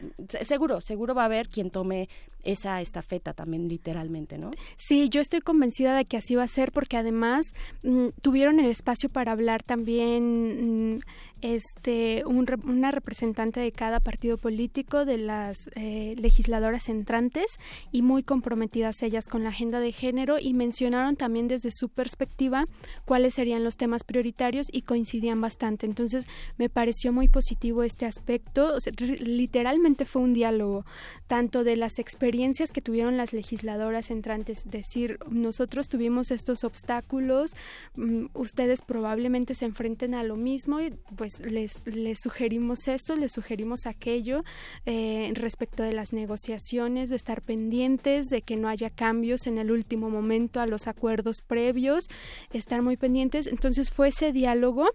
seguro, 0.42 0.80
seguro 0.80 1.14
va 1.14 1.22
a 1.22 1.26
haber 1.26 1.48
quien 1.48 1.70
tome 1.70 2.08
esa 2.44 2.80
estafeta 2.80 3.32
también 3.32 3.68
literalmente, 3.68 4.38
¿no? 4.38 4.50
Sí, 4.76 5.08
yo 5.08 5.20
estoy 5.20 5.40
convencida 5.40 5.96
de 5.96 6.04
que 6.04 6.16
así 6.16 6.34
va 6.34 6.42
a 6.42 6.48
ser 6.48 6.72
porque 6.72 6.96
además 6.96 7.46
mm, 7.82 8.08
tuvieron 8.20 8.60
el 8.60 8.70
espacio 8.70 9.08
para 9.08 9.32
hablar 9.32 9.62
también 9.62 10.96
mm, 10.96 11.00
este 11.42 12.22
una 12.24 12.90
representante 12.90 13.60
de 13.60 13.70
cada 13.70 14.00
partido 14.00 14.38
político 14.38 15.04
de 15.04 15.18
las 15.18 15.68
eh, 15.74 16.14
legisladoras 16.16 16.88
entrantes 16.88 17.46
y 17.92 18.00
muy 18.00 18.22
comprometidas 18.22 19.02
ellas 19.02 19.26
con 19.28 19.42
la 19.44 19.50
agenda 19.50 19.80
de 19.80 19.92
género 19.92 20.38
y 20.40 20.54
mencionaron 20.54 21.16
también 21.16 21.48
desde 21.48 21.70
su 21.70 21.90
perspectiva 21.90 22.66
cuáles 23.04 23.34
serían 23.34 23.62
los 23.62 23.76
temas 23.76 24.04
prioritarios 24.04 24.68
y 24.72 24.82
coincidían 24.82 25.40
bastante. 25.40 25.84
Entonces 25.86 26.26
me 26.56 26.70
pareció 26.70 27.12
muy 27.12 27.28
positivo 27.28 27.82
este 27.82 28.06
aspecto. 28.06 28.78
literalmente 28.96 30.06
fue 30.06 30.22
un 30.22 30.32
diálogo 30.32 30.86
tanto 31.26 31.62
de 31.62 31.76
las 31.76 31.98
experiencias 31.98 32.33
que 32.72 32.80
tuvieron 32.80 33.16
las 33.16 33.32
legisladoras 33.32 34.10
entrantes, 34.10 34.68
decir 34.68 35.18
nosotros 35.30 35.88
tuvimos 35.88 36.32
estos 36.32 36.64
obstáculos, 36.64 37.52
mm, 37.94 38.26
ustedes 38.34 38.82
probablemente 38.82 39.54
se 39.54 39.64
enfrenten 39.64 40.14
a 40.14 40.24
lo 40.24 40.36
mismo 40.36 40.80
y 40.80 40.90
pues 41.16 41.38
les, 41.40 41.86
les 41.86 42.18
sugerimos 42.18 42.88
esto, 42.88 43.14
les 43.14 43.32
sugerimos 43.32 43.86
aquello 43.86 44.42
eh, 44.84 45.30
respecto 45.34 45.84
de 45.84 45.92
las 45.92 46.12
negociaciones, 46.12 47.10
de 47.10 47.16
estar 47.16 47.40
pendientes, 47.40 48.26
de 48.26 48.42
que 48.42 48.56
no 48.56 48.68
haya 48.68 48.90
cambios 48.90 49.46
en 49.46 49.58
el 49.58 49.70
último 49.70 50.10
momento 50.10 50.60
a 50.60 50.66
los 50.66 50.88
acuerdos 50.88 51.40
previos, 51.40 52.08
estar 52.52 52.82
muy 52.82 52.96
pendientes. 52.96 53.46
Entonces 53.46 53.92
fue 53.92 54.08
ese 54.08 54.32
diálogo 54.32 54.90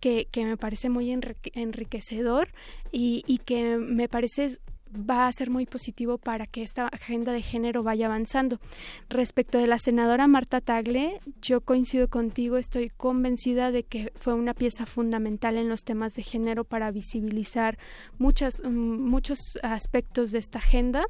que, 0.00 0.26
que 0.30 0.44
me 0.44 0.58
parece 0.58 0.90
muy 0.90 1.10
enriquecedor 1.10 2.48
y, 2.90 3.24
y 3.26 3.38
que 3.38 3.78
me 3.78 4.08
parece 4.08 4.58
va 4.94 5.26
a 5.26 5.32
ser 5.32 5.50
muy 5.50 5.66
positivo 5.66 6.18
para 6.18 6.46
que 6.46 6.62
esta 6.62 6.86
agenda 6.88 7.32
de 7.32 7.42
género 7.42 7.82
vaya 7.82 8.06
avanzando. 8.06 8.60
Respecto 9.08 9.58
de 9.58 9.66
la 9.66 9.78
senadora 9.78 10.26
Marta 10.26 10.60
Tagle, 10.60 11.20
yo 11.40 11.60
coincido 11.60 12.08
contigo, 12.08 12.56
estoy 12.56 12.90
convencida 12.90 13.70
de 13.70 13.84
que 13.84 14.12
fue 14.14 14.34
una 14.34 14.54
pieza 14.54 14.86
fundamental 14.86 15.56
en 15.56 15.68
los 15.68 15.84
temas 15.84 16.14
de 16.14 16.22
género 16.22 16.64
para 16.64 16.90
visibilizar 16.90 17.78
muchas, 18.18 18.60
mm, 18.64 18.68
muchos 18.68 19.58
aspectos 19.62 20.30
de 20.32 20.38
esta 20.38 20.58
agenda 20.58 21.04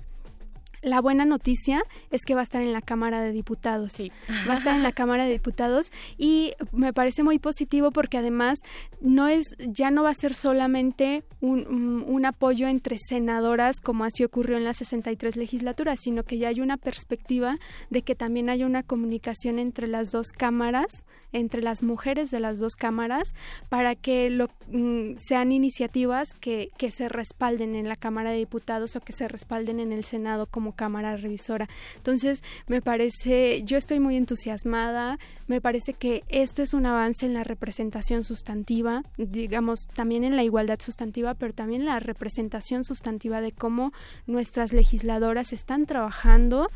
la 0.82 1.00
buena 1.00 1.24
noticia 1.24 1.84
es 2.10 2.22
que 2.26 2.34
va 2.34 2.40
a 2.40 2.42
estar 2.42 2.60
en 2.60 2.72
la 2.72 2.82
Cámara 2.82 3.20
de 3.22 3.32
Diputados. 3.32 3.92
Sí. 3.92 4.12
Va 4.48 4.54
a 4.54 4.56
estar 4.56 4.76
en 4.76 4.82
la 4.82 4.92
Cámara 4.92 5.24
de 5.24 5.32
Diputados 5.32 5.92
y 6.18 6.54
me 6.72 6.92
parece 6.92 7.22
muy 7.22 7.38
positivo 7.38 7.90
porque 7.92 8.18
además 8.18 8.58
no 9.00 9.28
es 9.28 9.46
ya 9.58 9.90
no 9.90 10.02
va 10.02 10.10
a 10.10 10.14
ser 10.14 10.34
solamente 10.34 11.24
un, 11.40 12.04
un 12.06 12.26
apoyo 12.26 12.68
entre 12.68 12.98
senadoras 12.98 13.80
como 13.80 14.04
así 14.04 14.24
ocurrió 14.24 14.56
en 14.56 14.64
la 14.64 14.74
63 14.74 15.36
legislatura, 15.36 15.96
sino 15.96 16.24
que 16.24 16.38
ya 16.38 16.48
hay 16.48 16.60
una 16.60 16.76
perspectiva 16.76 17.58
de 17.90 18.02
que 18.02 18.14
también 18.14 18.50
haya 18.50 18.66
una 18.66 18.82
comunicación 18.82 19.58
entre 19.58 19.86
las 19.86 20.10
dos 20.10 20.32
cámaras 20.32 21.04
entre 21.32 21.62
las 21.62 21.82
mujeres 21.82 22.30
de 22.30 22.40
las 22.40 22.58
dos 22.58 22.76
cámaras 22.76 23.34
para 23.68 23.94
que 23.94 24.30
lo, 24.30 24.48
mm, 24.70 25.16
sean 25.18 25.52
iniciativas 25.52 26.34
que, 26.34 26.70
que 26.76 26.90
se 26.90 27.08
respalden 27.08 27.74
en 27.74 27.88
la 27.88 27.96
Cámara 27.96 28.30
de 28.30 28.38
Diputados 28.38 28.96
o 28.96 29.00
que 29.00 29.12
se 29.12 29.28
respalden 29.28 29.80
en 29.80 29.92
el 29.92 30.04
Senado 30.04 30.46
como 30.46 30.74
Cámara 30.74 31.16
Revisora. 31.16 31.68
Entonces, 31.96 32.42
me 32.66 32.82
parece, 32.82 33.62
yo 33.64 33.76
estoy 33.76 34.00
muy 34.00 34.16
entusiasmada, 34.16 35.18
me 35.46 35.60
parece 35.60 35.94
que 35.94 36.22
esto 36.28 36.62
es 36.62 36.74
un 36.74 36.86
avance 36.86 37.26
en 37.26 37.34
la 37.34 37.44
representación 37.44 38.24
sustantiva, 38.24 39.02
digamos, 39.16 39.86
también 39.94 40.24
en 40.24 40.36
la 40.36 40.44
igualdad 40.44 40.80
sustantiva, 40.80 41.34
pero 41.34 41.52
también 41.52 41.84
la 41.84 41.98
representación 41.98 42.84
sustantiva 42.84 43.40
de 43.40 43.52
cómo 43.52 43.92
nuestras 44.26 44.72
legisladoras 44.72 45.52
están 45.52 45.86
trabajando 45.86 46.68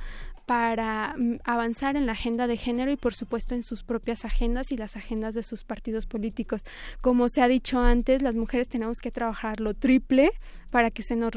para 0.46 1.14
mm, 1.18 1.40
avanzar 1.44 1.96
en 1.96 2.06
la 2.06 2.12
agenda 2.12 2.46
de 2.46 2.56
género 2.56 2.90
y 2.90 2.96
por 2.96 3.12
supuesto 3.12 3.54
en 3.54 3.64
sus 3.64 3.82
propias 3.82 4.24
agendas 4.24 4.72
y 4.72 4.76
las 4.76 4.96
agendas 4.96 5.34
de 5.34 5.42
sus 5.42 5.64
partidos 5.64 6.06
políticos. 6.06 6.62
Como 7.00 7.28
se 7.28 7.42
ha 7.42 7.48
dicho 7.48 7.80
antes, 7.80 8.22
las 8.22 8.36
mujeres 8.36 8.68
tenemos 8.68 8.98
que 8.98 9.10
trabajar 9.10 9.60
lo 9.60 9.74
triple 9.74 10.30
para 10.70 10.90
que 10.90 11.02
se 11.02 11.16
nos, 11.16 11.32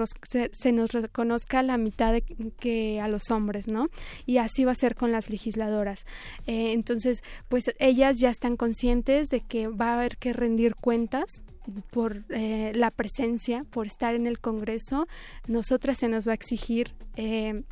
se, 0.52 0.72
nos 0.72 0.92
reconozca 0.92 1.64
la 1.64 1.78
mitad 1.78 2.14
de, 2.14 2.22
que 2.60 3.00
a 3.02 3.08
los 3.08 3.32
hombres, 3.32 3.68
¿no? 3.68 3.88
Y 4.26 4.38
así 4.38 4.64
va 4.66 4.72
a 4.72 4.76
ser 4.76 4.96
con 4.96 5.12
las 5.12 5.30
legisladoras. 5.30 6.06
Eh, 6.46 6.74
entonces, 6.74 7.24
pues 7.48 7.72
ellas 7.80 8.20
ya 8.20 8.30
están 8.30 8.58
conscientes 8.58 9.30
de 9.30 9.42
que 9.42 9.68
va 9.68 9.92
a 9.92 9.94
haber 9.96 10.18
que 10.18 10.34
rendir 10.34 10.76
cuentas 10.76 11.44
por 11.92 12.24
eh, 12.30 12.72
la 12.76 12.92
presencia, 12.92 13.64
por 13.70 13.86
estar 13.86 14.16
en 14.16 14.28
el 14.28 14.40
Congreso. 14.40 15.08
Nosotras 15.48 16.00
se 16.00 16.08
nos 16.08 16.28
va 16.28 16.32
a 16.32 16.36
exigir 16.36 16.94
eh, 17.16 17.64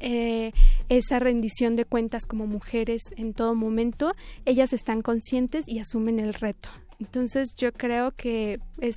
eh, 0.00 0.52
esa 0.88 1.18
rendición 1.18 1.76
de 1.76 1.84
cuentas 1.84 2.26
como 2.26 2.46
mujeres 2.46 3.02
en 3.16 3.34
todo 3.34 3.54
momento, 3.54 4.12
ellas 4.44 4.72
están 4.72 5.02
conscientes 5.02 5.64
y 5.68 5.78
asumen 5.78 6.20
el 6.20 6.34
reto. 6.34 6.68
Entonces 7.00 7.54
yo 7.56 7.72
creo 7.72 8.12
que 8.12 8.60
es 8.80 8.96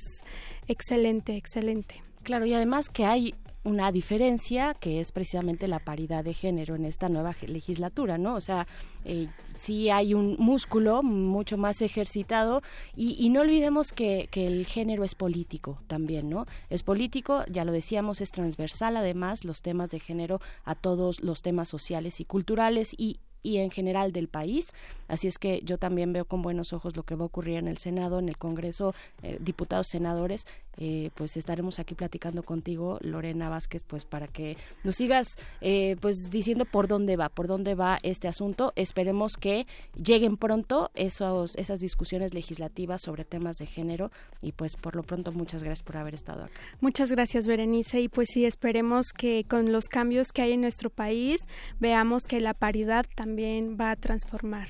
excelente, 0.66 1.36
excelente. 1.36 2.02
Claro, 2.22 2.46
y 2.46 2.54
además 2.54 2.88
que 2.88 3.04
hay 3.04 3.34
una 3.64 3.92
diferencia 3.92 4.74
que 4.74 5.00
es 5.00 5.12
precisamente 5.12 5.68
la 5.68 5.78
paridad 5.78 6.24
de 6.24 6.34
género 6.34 6.74
en 6.74 6.84
esta 6.84 7.08
nueva 7.08 7.36
legislatura, 7.46 8.18
¿no? 8.18 8.34
O 8.34 8.40
sea, 8.40 8.66
eh, 9.04 9.28
sí 9.56 9.88
hay 9.88 10.14
un 10.14 10.36
músculo 10.38 11.02
mucho 11.02 11.56
más 11.56 11.80
ejercitado 11.82 12.62
y, 12.96 13.28
no 13.30 13.42
olvidemos 13.42 13.92
que, 13.92 14.28
el 14.32 14.66
género 14.66 15.04
es 15.04 15.14
político 15.14 15.78
también, 15.86 16.28
¿no? 16.28 16.46
Es 16.70 16.82
político, 16.82 17.44
ya 17.48 17.64
lo 17.64 17.72
decíamos, 17.72 18.20
es 18.20 18.32
transversal 18.32 18.96
además 18.96 19.44
los 19.44 19.62
temas 19.62 19.90
de 19.90 20.00
género 20.00 20.40
a 20.64 20.74
todos 20.74 21.22
los 21.22 21.42
temas 21.42 21.68
sociales 21.68 22.20
y 22.20 22.24
culturales 22.24 22.94
y 22.98 23.20
y 23.42 23.58
en 23.58 23.70
general 23.70 24.12
del 24.12 24.28
país. 24.28 24.72
Así 25.08 25.28
es 25.28 25.38
que 25.38 25.60
yo 25.64 25.78
también 25.78 26.12
veo 26.12 26.24
con 26.24 26.42
buenos 26.42 26.72
ojos 26.72 26.96
lo 26.96 27.02
que 27.02 27.14
va 27.14 27.24
a 27.24 27.26
ocurrir 27.26 27.58
en 27.58 27.68
el 27.68 27.78
Senado, 27.78 28.18
en 28.18 28.28
el 28.28 28.38
Congreso, 28.38 28.94
eh, 29.22 29.38
diputados, 29.40 29.88
senadores. 29.88 30.46
Eh, 30.78 31.10
pues 31.14 31.36
estaremos 31.36 31.78
aquí 31.78 31.94
platicando 31.94 32.42
contigo, 32.42 32.98
Lorena 33.02 33.48
Vázquez, 33.48 33.82
pues 33.86 34.04
para 34.04 34.26
que 34.26 34.56
nos 34.84 34.96
sigas 34.96 35.36
eh, 35.60 35.96
pues 36.00 36.30
diciendo 36.30 36.64
por 36.64 36.88
dónde 36.88 37.16
va, 37.16 37.28
por 37.28 37.46
dónde 37.46 37.74
va 37.74 37.98
este 38.02 38.28
asunto. 38.28 38.72
Esperemos 38.76 39.36
que 39.36 39.66
lleguen 39.94 40.36
pronto 40.36 40.90
esos, 40.94 41.56
esas 41.56 41.78
discusiones 41.80 42.34
legislativas 42.34 43.02
sobre 43.02 43.24
temas 43.24 43.56
de 43.56 43.66
género 43.66 44.10
y 44.40 44.52
pues 44.52 44.76
por 44.76 44.96
lo 44.96 45.02
pronto 45.02 45.32
muchas 45.32 45.62
gracias 45.62 45.84
por 45.84 45.96
haber 45.96 46.14
estado 46.14 46.44
acá. 46.44 46.60
Muchas 46.80 47.10
gracias, 47.10 47.46
Berenice, 47.46 48.00
y 48.00 48.08
pues 48.08 48.28
sí, 48.32 48.44
esperemos 48.44 49.12
que 49.12 49.44
con 49.44 49.72
los 49.72 49.86
cambios 49.88 50.28
que 50.32 50.42
hay 50.42 50.52
en 50.52 50.62
nuestro 50.62 50.90
país 50.90 51.40
veamos 51.80 52.24
que 52.24 52.40
la 52.40 52.54
paridad 52.54 53.06
también 53.14 53.76
va 53.78 53.92
a 53.92 53.96
transformar 53.96 54.68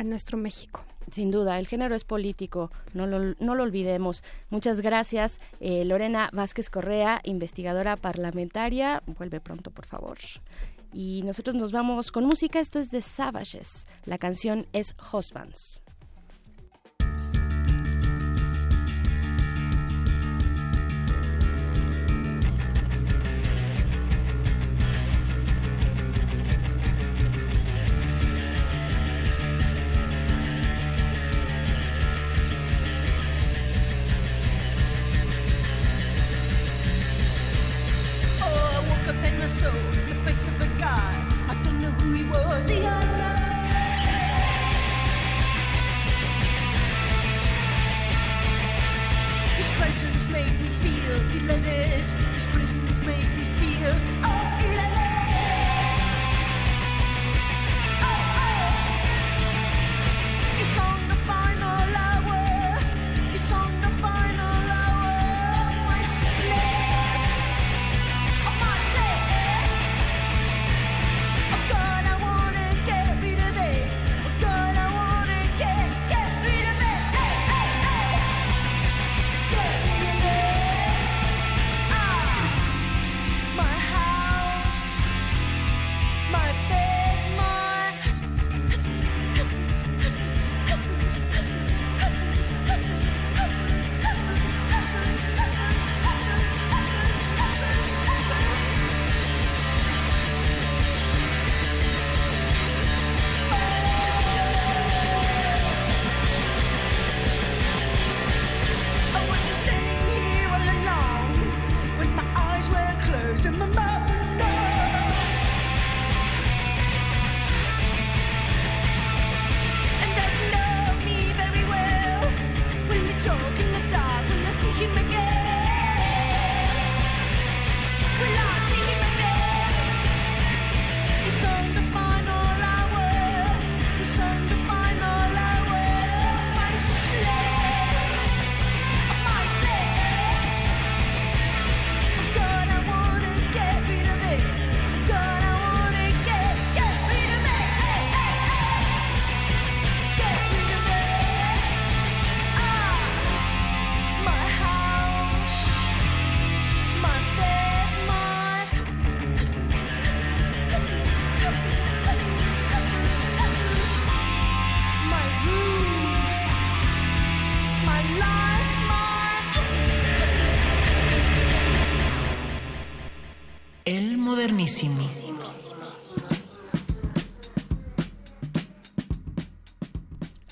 a, 0.00 0.04
nuestro 0.04 0.38
México. 0.38 0.84
Sin 1.10 1.30
duda, 1.30 1.58
el 1.58 1.66
género 1.66 1.94
es 1.94 2.04
político, 2.04 2.70
no 2.94 3.06
lo, 3.06 3.34
no 3.38 3.54
lo 3.54 3.62
olvidemos. 3.62 4.22
Muchas 4.50 4.80
gracias, 4.80 5.40
eh, 5.60 5.84
Lorena 5.84 6.30
Vázquez 6.32 6.70
Correa, 6.70 7.20
investigadora 7.24 7.96
parlamentaria. 7.96 9.02
Vuelve 9.18 9.40
pronto, 9.40 9.70
por 9.70 9.86
favor. 9.86 10.18
Y 10.92 11.22
nosotros 11.24 11.54
nos 11.54 11.72
vamos 11.72 12.10
con 12.12 12.24
música, 12.24 12.60
esto 12.60 12.78
es 12.78 12.90
de 12.90 13.02
Savages. 13.02 13.86
La 14.04 14.18
canción 14.18 14.66
es 14.72 14.94
Husbands. 15.12 15.82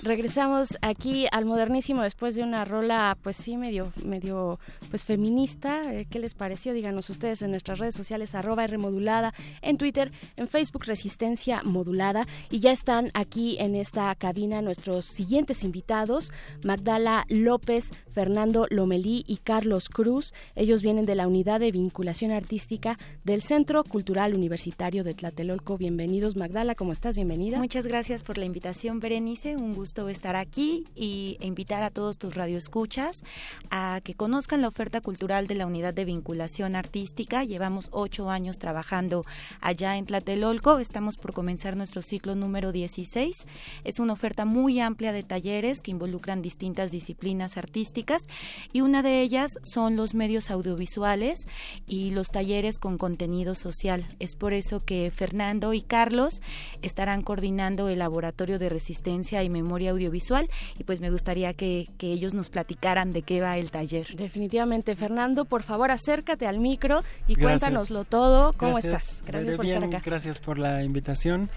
Regresamos 0.09 0.75
aquí 0.81 1.27
al 1.31 1.45
modernísimo 1.45 2.01
después 2.01 2.33
de 2.33 2.41
una 2.41 2.65
rola, 2.65 3.15
pues 3.21 3.37
sí, 3.37 3.57
medio, 3.57 3.93
medio, 4.03 4.57
pues 4.89 5.05
feminista. 5.05 5.93
Eh, 5.93 6.05
¿Qué 6.09 6.19
les 6.19 6.33
pareció? 6.33 6.73
Díganos 6.73 7.09
ustedes 7.09 7.41
en 7.41 7.51
nuestras 7.51 7.79
redes 7.79 7.95
sociales, 7.95 8.35
arroba 8.35 8.67
Rmodulada, 8.67 9.33
en 9.61 9.77
Twitter, 9.77 10.11
en 10.35 10.47
Facebook, 10.47 10.85
Resistencia 10.85 11.61
Modulada. 11.63 12.27
Y 12.49 12.59
ya 12.59 12.71
están 12.71 13.11
aquí 13.13 13.57
en 13.59 13.75
esta 13.75 14.13
cabina 14.15 14.61
nuestros 14.61 15.05
siguientes 15.05 15.63
invitados, 15.63 16.31
Magdala 16.63 17.25
López, 17.29 17.91
Fernando 18.11 18.67
Lomelí 18.69 19.23
y 19.27 19.37
Carlos 19.37 19.89
Cruz. 19.89 20.33
Ellos 20.55 20.81
vienen 20.81 21.05
de 21.05 21.15
la 21.15 21.27
Unidad 21.27 21.59
de 21.59 21.71
Vinculación 21.71 22.31
Artística 22.31 22.97
del 23.23 23.41
Centro 23.41 23.83
Cultural 23.83 24.33
Universitario 24.33 25.03
de 25.03 25.13
Tlatelolco. 25.13 25.77
Bienvenidos, 25.77 26.35
Magdala, 26.35 26.75
¿cómo 26.75 26.91
estás? 26.91 27.15
Bienvenida. 27.15 27.57
Muchas 27.59 27.85
gracias 27.85 28.23
por 28.23 28.37
la 28.37 28.45
invitación, 28.45 28.99
Berenice. 28.99 29.55
Un 29.55 29.73
gusto 29.73 30.09
estar 30.09 30.35
aquí 30.35 30.85
y 30.95 31.37
invitar 31.41 31.83
a 31.83 31.91
todos 31.91 32.17
tus 32.17 32.35
radioescuchas 32.35 33.23
a 33.69 34.01
que 34.03 34.15
conozcan 34.15 34.61
la 34.61 34.67
cultural 34.79 35.47
de 35.47 35.55
la 35.55 35.65
Unidad 35.65 35.93
de 35.93 36.05
Vinculación 36.05 36.77
Artística. 36.77 37.43
Llevamos 37.43 37.89
ocho 37.91 38.29
años 38.29 38.59
trabajando 38.59 39.25
allá 39.59 39.97
en 39.97 40.05
Tlatelolco. 40.05 40.79
Estamos 40.79 41.17
por 41.17 41.33
comenzar 41.33 41.75
nuestro 41.75 42.01
ciclo 42.01 42.33
número 42.33 42.71
16. 42.71 43.45
Es 43.83 43.99
una 43.99 44.13
oferta 44.13 44.45
muy 44.45 44.79
amplia 44.79 45.11
de 45.11 45.23
talleres 45.23 45.81
que 45.81 45.91
involucran 45.91 46.41
distintas 46.41 46.91
disciplinas 46.91 47.57
artísticas 47.57 48.25
y 48.71 48.79
una 48.79 49.03
de 49.03 49.21
ellas 49.21 49.51
son 49.63 49.97
los 49.97 50.15
medios 50.15 50.49
audiovisuales 50.49 51.45
y 51.85 52.11
los 52.11 52.29
talleres 52.29 52.79
con 52.79 52.97
contenido 52.97 53.55
social. 53.55 54.05
Es 54.19 54.37
por 54.37 54.53
eso 54.53 54.85
que 54.85 55.11
Fernando 55.13 55.73
y 55.73 55.81
Carlos 55.81 56.41
estarán 56.81 57.21
coordinando 57.21 57.89
el 57.89 57.99
Laboratorio 57.99 58.59
de 58.59 58.69
Resistencia 58.69 59.43
y 59.43 59.49
Memoria 59.49 59.91
Audiovisual 59.91 60.49
y 60.77 60.85
pues 60.85 61.01
me 61.01 61.11
gustaría 61.11 61.53
que, 61.53 61.89
que 61.97 62.13
ellos 62.13 62.33
nos 62.33 62.49
platicaran 62.49 63.11
de 63.11 63.23
qué 63.23 63.41
va 63.41 63.57
el 63.57 63.71
taller. 63.71 64.15
Definitivamente, 64.15 64.68
Fernando, 64.95 65.45
por 65.45 65.63
favor 65.63 65.91
acércate 65.91 66.47
al 66.47 66.59
micro 66.59 67.03
y 67.27 67.35
Gracias. 67.35 67.61
cuéntanoslo 67.61 68.03
todo. 68.03 68.53
¿Cómo 68.53 68.73
Gracias. 68.73 68.93
estás? 68.93 69.23
Gracias 69.25 69.55
por 69.55 69.65
bien, 69.65 69.83
estar 69.83 69.95
acá. 69.97 70.03
Gracias 70.05 70.39
por 70.39 70.57
la 70.57 70.83
invitación. 70.83 71.49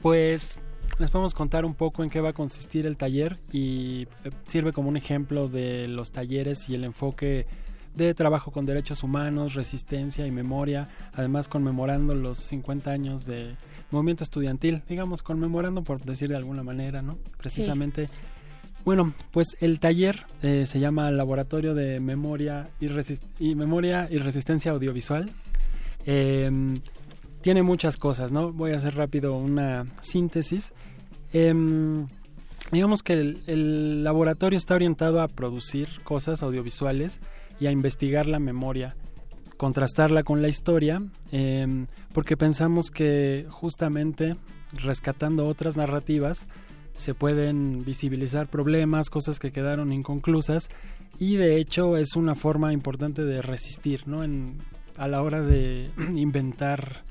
Pues 0.00 0.58
les 0.98 1.10
podemos 1.10 1.34
contar 1.34 1.64
un 1.64 1.74
poco 1.74 2.02
en 2.02 2.10
qué 2.10 2.20
va 2.20 2.30
a 2.30 2.32
consistir 2.32 2.86
el 2.86 2.96
taller 2.96 3.38
y 3.52 4.06
eh, 4.24 4.30
sirve 4.46 4.72
como 4.72 4.88
un 4.88 4.96
ejemplo 4.96 5.48
de 5.48 5.88
los 5.88 6.12
talleres 6.12 6.68
y 6.68 6.74
el 6.74 6.84
enfoque 6.84 7.46
de 7.94 8.14
trabajo 8.14 8.52
con 8.52 8.64
derechos 8.64 9.02
humanos, 9.02 9.54
resistencia 9.54 10.26
y 10.26 10.30
memoria, 10.30 10.88
además 11.12 11.48
conmemorando 11.48 12.14
los 12.14 12.38
50 12.38 12.90
años 12.90 13.26
de 13.26 13.56
movimiento 13.90 14.22
estudiantil, 14.22 14.82
digamos, 14.88 15.22
conmemorando 15.22 15.82
por 15.82 16.00
decir 16.02 16.28
de 16.28 16.36
alguna 16.36 16.62
manera, 16.62 17.02
¿no? 17.02 17.18
Precisamente. 17.36 18.08
Bueno, 18.84 19.12
pues 19.30 19.56
el 19.60 19.78
taller 19.78 20.24
eh, 20.42 20.64
se 20.66 20.80
llama 20.80 21.10
Laboratorio 21.10 21.74
de 21.74 22.00
Memoria 22.00 22.68
y, 22.80 23.54
Memoria 23.54 24.08
y 24.10 24.18
Resistencia 24.18 24.72
Audiovisual. 24.72 25.30
Em, 26.06 26.76
tiene 27.42 27.62
muchas 27.62 27.96
cosas, 27.96 28.32
¿no? 28.32 28.52
Voy 28.52 28.72
a 28.72 28.76
hacer 28.76 28.94
rápido 28.96 29.36
una 29.36 29.86
síntesis. 30.00 30.72
Em, 31.32 32.06
digamos 32.72 33.02
que 33.02 33.12
el, 33.12 33.38
el 33.46 34.02
laboratorio 34.02 34.56
está 34.56 34.74
orientado 34.74 35.20
a 35.20 35.28
producir 35.28 35.88
cosas 36.02 36.42
audiovisuales 36.42 37.20
y 37.60 37.66
a 37.66 37.70
investigar 37.70 38.26
la 38.26 38.38
memoria, 38.38 38.96
contrastarla 39.58 40.22
con 40.22 40.40
la 40.40 40.48
historia, 40.48 41.02
em, 41.30 41.86
porque 42.14 42.38
pensamos 42.38 42.90
que 42.90 43.46
justamente 43.50 44.36
rescatando 44.72 45.46
otras 45.46 45.76
narrativas 45.76 46.48
se 46.94 47.14
pueden 47.14 47.84
visibilizar 47.84 48.48
problemas, 48.48 49.10
cosas 49.10 49.38
que 49.38 49.52
quedaron 49.52 49.92
inconclusas 49.92 50.68
y 51.18 51.36
de 51.36 51.56
hecho 51.56 51.96
es 51.96 52.16
una 52.16 52.34
forma 52.34 52.72
importante 52.72 53.24
de 53.24 53.42
resistir, 53.42 54.06
¿no? 54.06 54.22
En, 54.24 54.58
a 54.96 55.08
la 55.08 55.22
hora 55.22 55.40
de 55.40 55.90
inventar 56.14 57.02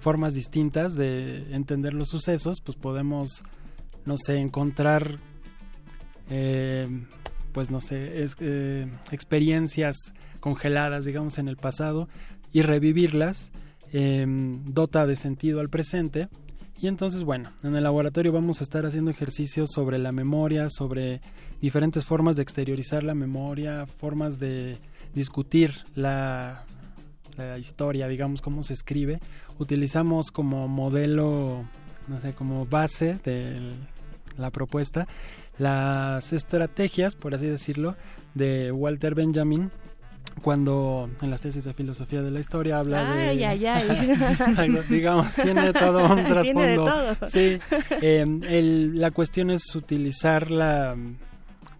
formas 0.00 0.34
distintas 0.34 0.94
de 0.94 1.54
entender 1.54 1.92
los 1.94 2.08
sucesos, 2.08 2.60
pues 2.60 2.76
podemos, 2.76 3.42
no 4.04 4.16
sé, 4.16 4.36
encontrar, 4.38 5.18
eh, 6.30 6.88
pues 7.52 7.70
no 7.70 7.80
sé, 7.80 8.22
es- 8.22 8.36
eh, 8.40 8.86
experiencias 9.10 9.96
congeladas, 10.40 11.04
digamos, 11.04 11.38
en 11.38 11.48
el 11.48 11.56
pasado 11.56 12.08
y 12.52 12.62
revivirlas 12.62 13.50
eh, 13.92 14.24
dota 14.66 15.06
de 15.06 15.16
sentido 15.16 15.60
al 15.60 15.68
presente. 15.70 16.28
Y 16.78 16.88
entonces, 16.88 17.24
bueno, 17.24 17.52
en 17.62 17.74
el 17.74 17.84
laboratorio 17.84 18.32
vamos 18.32 18.60
a 18.60 18.64
estar 18.64 18.84
haciendo 18.84 19.10
ejercicios 19.10 19.70
sobre 19.72 19.98
la 19.98 20.12
memoria, 20.12 20.68
sobre 20.68 21.22
diferentes 21.60 22.04
formas 22.04 22.36
de 22.36 22.42
exteriorizar 22.42 23.02
la 23.02 23.14
memoria, 23.14 23.86
formas 23.86 24.38
de 24.38 24.78
discutir 25.14 25.74
la, 25.94 26.64
historia, 27.58 28.08
digamos, 28.08 28.40
cómo 28.40 28.62
se 28.62 28.72
escribe, 28.72 29.20
utilizamos 29.58 30.30
como 30.30 30.68
modelo, 30.68 31.64
no 32.08 32.18
sé, 32.18 32.32
como 32.32 32.64
base 32.64 33.18
de 33.24 33.74
la 34.38 34.50
propuesta 34.50 35.06
las 35.58 36.32
estrategias, 36.32 37.16
por 37.16 37.34
así 37.34 37.46
decirlo, 37.46 37.96
de 38.34 38.72
Walter 38.72 39.14
Benjamin 39.14 39.70
cuando 40.42 41.08
en 41.22 41.30
las 41.30 41.40
tesis 41.40 41.64
de 41.64 41.72
filosofía 41.74 42.22
de 42.22 42.30
la 42.30 42.40
historia 42.40 42.78
habla 42.78 43.12
Ay, 43.12 43.38
de 43.38 43.46
ay, 43.46 43.66
ay. 43.66 44.78
digamos 44.90 45.34
tiene 45.34 45.72
todo 45.72 46.04
un 46.04 46.24
trasfondo 46.24 46.42
Tiene 46.42 46.66
de 46.68 46.76
todo. 46.76 47.16
sí 47.26 47.58
eh, 48.02 48.24
el- 48.48 49.00
la 49.00 49.10
cuestión 49.10 49.50
es 49.50 49.74
utilizar 49.74 50.50
la 50.50 50.96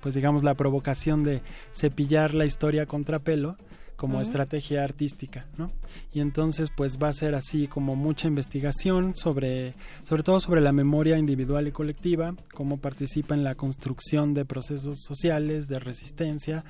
pues 0.01 0.15
digamos 0.15 0.43
la 0.43 0.55
provocación 0.55 1.23
de 1.23 1.43
cepillar 1.73 2.35
la 2.35 2.45
historia 2.47 2.83
a 2.83 2.87
contrapelo 2.87 3.57
como 3.97 4.21
estrategia 4.21 4.85
artística, 4.85 5.47
¿no? 5.57 5.73
Y 6.13 6.21
entonces 6.21 6.69
pues 6.77 6.99
va 7.03 7.09
a 7.09 7.13
ser 7.15 7.35
así 7.35 7.67
como 7.67 7.97
mucha 7.97 8.29
investigación 8.29 9.17
sobre 9.17 9.73
sobre 10.05 10.23
todo 10.23 10.39
sobre 10.39 10.61
la 10.61 10.71
memoria 10.73 11.17
individual 11.17 11.67
y 11.67 11.73
colectiva, 11.73 12.35
cómo 12.53 12.77
participa 12.77 13.35
en 13.35 13.43
la 13.43 13.55
construcción 13.55 14.35
de 14.35 14.45
procesos 14.45 14.99
sociales, 15.01 15.67
de 15.69 15.79
resistencia, 15.79 16.63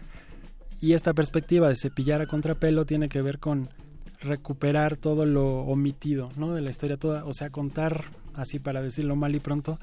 y 0.80 0.92
esta 0.92 1.14
perspectiva 1.14 1.68
de 1.68 1.76
cepillar 1.76 2.20
a 2.20 2.26
contrapelo 2.26 2.84
tiene 2.84 3.08
que 3.08 3.22
ver 3.22 3.38
con 3.38 3.68
recuperar 4.20 4.96
todo 4.96 5.26
lo 5.26 5.60
omitido, 5.60 6.30
¿no? 6.36 6.54
De 6.54 6.60
la 6.60 6.70
historia 6.70 6.96
toda, 6.96 7.24
o 7.24 7.32
sea, 7.32 7.50
contar, 7.50 8.04
así 8.34 8.58
para 8.58 8.82
decirlo 8.82 9.16
mal 9.16 9.34
y 9.34 9.40
pronto, 9.40 9.78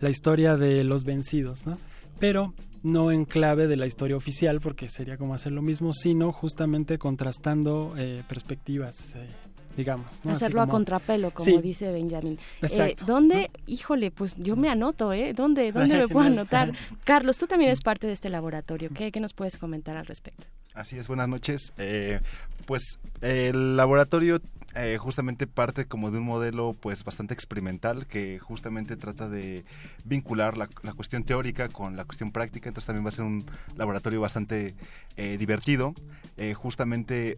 la 0.00 0.10
historia 0.10 0.56
de 0.56 0.84
los 0.84 1.04
vencidos, 1.04 1.66
¿no? 1.66 1.78
Pero 2.18 2.54
no 2.82 3.12
en 3.12 3.24
clave 3.24 3.68
de 3.68 3.76
la 3.76 3.86
historia 3.86 4.16
oficial, 4.16 4.60
porque 4.60 4.88
sería 4.88 5.16
como 5.16 5.34
hacer 5.34 5.52
lo 5.52 5.62
mismo, 5.62 5.92
sino 5.92 6.32
justamente 6.32 6.98
contrastando 6.98 7.94
eh, 7.96 8.22
perspectivas, 8.28 9.14
eh, 9.14 9.28
digamos. 9.76 10.06
Hacerlo 10.26 10.60
a 10.62 10.66
contrapelo, 10.66 11.32
como 11.32 11.44
Sí, 11.44 11.58
dice 11.60 11.90
Benjamin. 11.92 12.38
Exacto. 12.60 13.04
Eh, 13.04 13.06
¿Dónde? 13.06 13.50
Híjole, 13.66 14.10
pues 14.10 14.36
yo 14.38 14.56
me 14.56 14.68
anoto, 14.68 15.12
¿eh? 15.12 15.32
¿Dónde, 15.34 15.72
dónde 15.72 15.96
me 15.96 16.08
puedo 16.08 16.26
anotar? 16.26 16.72
Carlos, 17.04 17.38
tú 17.38 17.46
también 17.46 17.68
eres 17.68 17.80
parte 17.80 18.06
de 18.06 18.12
este 18.12 18.28
laboratorio. 18.28 18.90
¿Qué, 18.94 19.12
qué 19.12 19.20
nos 19.20 19.32
puedes 19.32 19.58
comentar 19.58 19.96
al 19.96 20.06
respecto? 20.06 20.46
Así 20.74 20.96
es, 20.98 21.08
buenas 21.08 21.28
noches. 21.28 21.72
Eh, 21.78 22.20
pues 22.66 22.98
el 23.20 23.76
laboratorio 23.76 24.40
eh, 24.74 24.96
justamente 24.96 25.46
parte 25.46 25.84
como 25.84 26.10
de 26.10 26.18
un 26.18 26.24
modelo 26.24 26.72
pues 26.72 27.04
bastante 27.04 27.34
experimental 27.34 28.06
que 28.06 28.38
justamente 28.38 28.96
trata 28.96 29.28
de 29.28 29.66
vincular 30.04 30.56
la, 30.56 30.66
cuestión 30.66 31.24
teórica 31.24 31.68
con 31.68 31.96
la 31.96 32.06
cuestión 32.06 32.32
práctica, 32.32 32.68
entonces 32.68 32.86
también 32.86 33.04
va 33.04 33.10
a 33.10 33.12
ser 33.12 33.26
un 33.26 33.44
laboratorio 33.76 34.20
bastante 34.22 34.74
eh, 35.16 35.36
divertido. 35.36 35.94
Eh, 36.38 36.54
justamente 36.54 37.36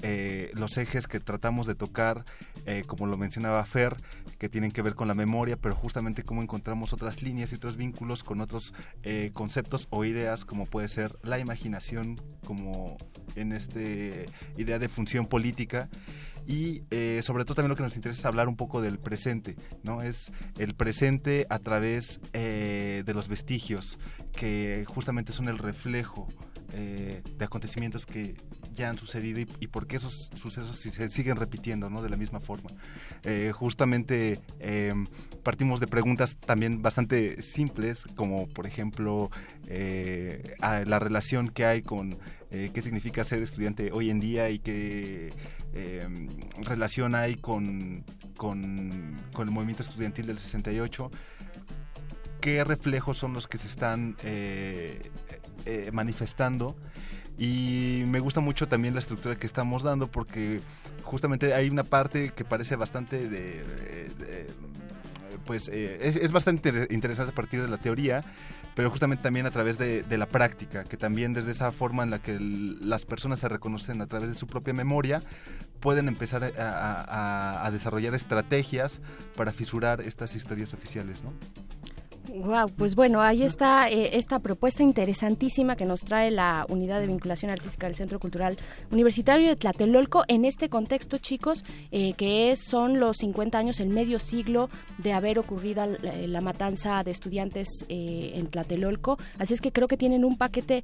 los 0.54 0.78
ejes 0.78 1.08
que 1.08 1.18
tratamos 1.18 1.66
de 1.66 1.74
tocar, 1.74 2.24
como 2.86 3.06
lo 3.06 3.16
mencionaba 3.16 3.64
Fer, 3.64 3.96
que 4.38 4.48
tienen 4.48 4.70
que 4.70 4.82
ver 4.82 4.94
con 4.94 5.08
la 5.08 5.14
memoria, 5.14 5.56
pero 5.56 5.74
justamente 5.74 6.22
cómo 6.22 6.42
encontramos 6.42 6.92
otras 6.92 7.22
líneas 7.22 7.52
y 7.52 7.56
otros 7.56 7.76
vínculos 7.76 8.22
con 8.22 8.40
otros 8.40 8.72
conceptos 9.32 9.88
o 9.90 10.04
ideas, 10.04 10.44
como 10.44 10.66
puede 10.66 10.88
ser 10.88 11.18
la 11.22 11.38
imaginación, 11.38 12.20
como 12.46 12.96
en 13.34 13.52
este 13.52 14.26
idea 14.56 14.78
de 14.78 14.88
función 14.88 15.26
política 15.26 15.88
y 16.46 16.82
eh, 16.90 17.20
sobre 17.22 17.44
todo 17.44 17.54
también 17.56 17.70
lo 17.70 17.76
que 17.76 17.82
nos 17.82 17.96
interesa 17.96 18.20
es 18.20 18.24
hablar 18.26 18.48
un 18.48 18.56
poco 18.56 18.82
del 18.82 18.98
presente, 18.98 19.56
¿no? 19.82 20.02
Es 20.02 20.30
el 20.58 20.74
presente 20.74 21.46
a 21.48 21.58
través 21.58 22.20
eh, 22.32 23.02
de 23.06 23.14
los 23.14 23.28
vestigios, 23.28 23.98
que 24.32 24.84
justamente 24.86 25.32
son 25.32 25.48
el 25.48 25.58
reflejo 25.58 26.28
eh, 26.72 27.22
de 27.38 27.44
acontecimientos 27.44 28.04
que 28.04 28.34
ya 28.72 28.90
han 28.90 28.98
sucedido 28.98 29.40
y, 29.40 29.48
y 29.60 29.68
por 29.68 29.86
qué 29.86 29.96
esos 29.96 30.30
sucesos 30.34 30.76
se 30.76 31.08
siguen 31.08 31.36
repitiendo, 31.36 31.88
¿no? 31.88 32.02
De 32.02 32.10
la 32.10 32.16
misma 32.16 32.40
forma. 32.40 32.70
Justamente 33.52 34.40
eh, 34.58 34.92
partimos 35.42 35.80
de 35.80 35.86
preguntas 35.86 36.36
también 36.36 36.82
bastante 36.82 37.40
simples, 37.40 38.04
como 38.16 38.48
por 38.48 38.66
ejemplo 38.66 39.30
la 39.66 40.98
relación 40.98 41.48
que 41.48 41.64
hay 41.64 41.82
con 41.82 42.18
qué 42.50 42.82
significa 42.82 43.24
ser 43.24 43.42
estudiante 43.42 43.90
hoy 43.92 44.10
en 44.10 44.20
día 44.20 44.50
y 44.50 44.58
qué 44.58 45.32
eh, 45.74 46.06
relación 46.62 47.14
hay 47.14 47.36
con, 47.36 48.04
con, 48.36 49.16
con 49.32 49.48
el 49.48 49.52
movimiento 49.54 49.82
estudiantil 49.82 50.26
del 50.26 50.38
68 50.38 51.10
qué 52.40 52.62
reflejos 52.64 53.16
son 53.18 53.32
los 53.32 53.46
que 53.48 53.58
se 53.58 53.66
están 53.68 54.16
eh, 54.22 55.10
eh, 55.66 55.90
manifestando 55.92 56.76
y 57.38 58.04
me 58.06 58.20
gusta 58.20 58.40
mucho 58.40 58.68
también 58.68 58.94
la 58.94 59.00
estructura 59.00 59.36
que 59.36 59.46
estamos 59.46 59.82
dando 59.82 60.08
porque 60.10 60.60
justamente 61.02 61.52
hay 61.54 61.68
una 61.70 61.84
parte 61.84 62.30
que 62.30 62.44
parece 62.44 62.76
bastante 62.76 63.28
de, 63.28 63.64
pues 65.44 65.68
eh, 65.68 65.98
es, 66.02 66.16
es 66.16 66.32
bastante 66.32 66.68
inter- 66.68 66.92
interesante 66.92 67.32
a 67.32 67.34
partir 67.34 67.60
de 67.62 67.68
la 67.68 67.78
teoría 67.78 68.24
pero 68.74 68.90
justamente 68.90 69.22
también 69.22 69.46
a 69.46 69.50
través 69.50 69.78
de, 69.78 70.02
de 70.02 70.18
la 70.18 70.26
práctica, 70.26 70.84
que 70.84 70.96
también 70.96 71.32
desde 71.32 71.50
esa 71.52 71.70
forma 71.72 72.02
en 72.02 72.10
la 72.10 72.18
que 72.20 72.38
las 72.40 73.04
personas 73.04 73.38
se 73.40 73.48
reconocen 73.48 74.00
a 74.02 74.06
través 74.06 74.28
de 74.28 74.34
su 74.34 74.46
propia 74.46 74.74
memoria, 74.74 75.22
pueden 75.80 76.08
empezar 76.08 76.42
a- 76.44 77.66
a 77.66 77.70
desarrollar 77.70 78.14
estrategias 78.14 79.00
para 79.36 79.52
fisurar 79.52 80.00
estas 80.00 80.34
historias 80.34 80.72
oficiales, 80.74 81.22
¿no? 81.22 81.32
Wow, 82.34 82.68
pues 82.76 82.96
bueno, 82.96 83.22
ahí 83.22 83.44
está 83.44 83.88
eh, 83.88 84.16
esta 84.16 84.40
propuesta 84.40 84.82
interesantísima 84.82 85.76
que 85.76 85.84
nos 85.84 86.00
trae 86.00 86.32
la 86.32 86.66
Unidad 86.68 86.98
de 86.98 87.06
Vinculación 87.06 87.52
Artística 87.52 87.86
del 87.86 87.94
Centro 87.94 88.18
Cultural 88.18 88.58
Universitario 88.90 89.46
de 89.46 89.54
Tlatelolco 89.54 90.24
en 90.26 90.44
este 90.44 90.68
contexto, 90.68 91.18
chicos, 91.18 91.64
eh, 91.92 92.14
que 92.14 92.50
es, 92.50 92.64
son 92.64 92.98
los 92.98 93.18
50 93.18 93.56
años, 93.56 93.78
el 93.78 93.88
medio 93.88 94.18
siglo 94.18 94.68
de 94.98 95.12
haber 95.12 95.38
ocurrido 95.38 95.86
la, 95.86 96.16
la 96.26 96.40
matanza 96.40 97.04
de 97.04 97.12
estudiantes 97.12 97.68
eh, 97.88 98.32
en 98.34 98.48
Tlatelolco. 98.48 99.16
Así 99.38 99.54
es 99.54 99.60
que 99.60 99.70
creo 99.70 99.86
que 99.86 99.96
tienen 99.96 100.24
un 100.24 100.36
paquete 100.36 100.82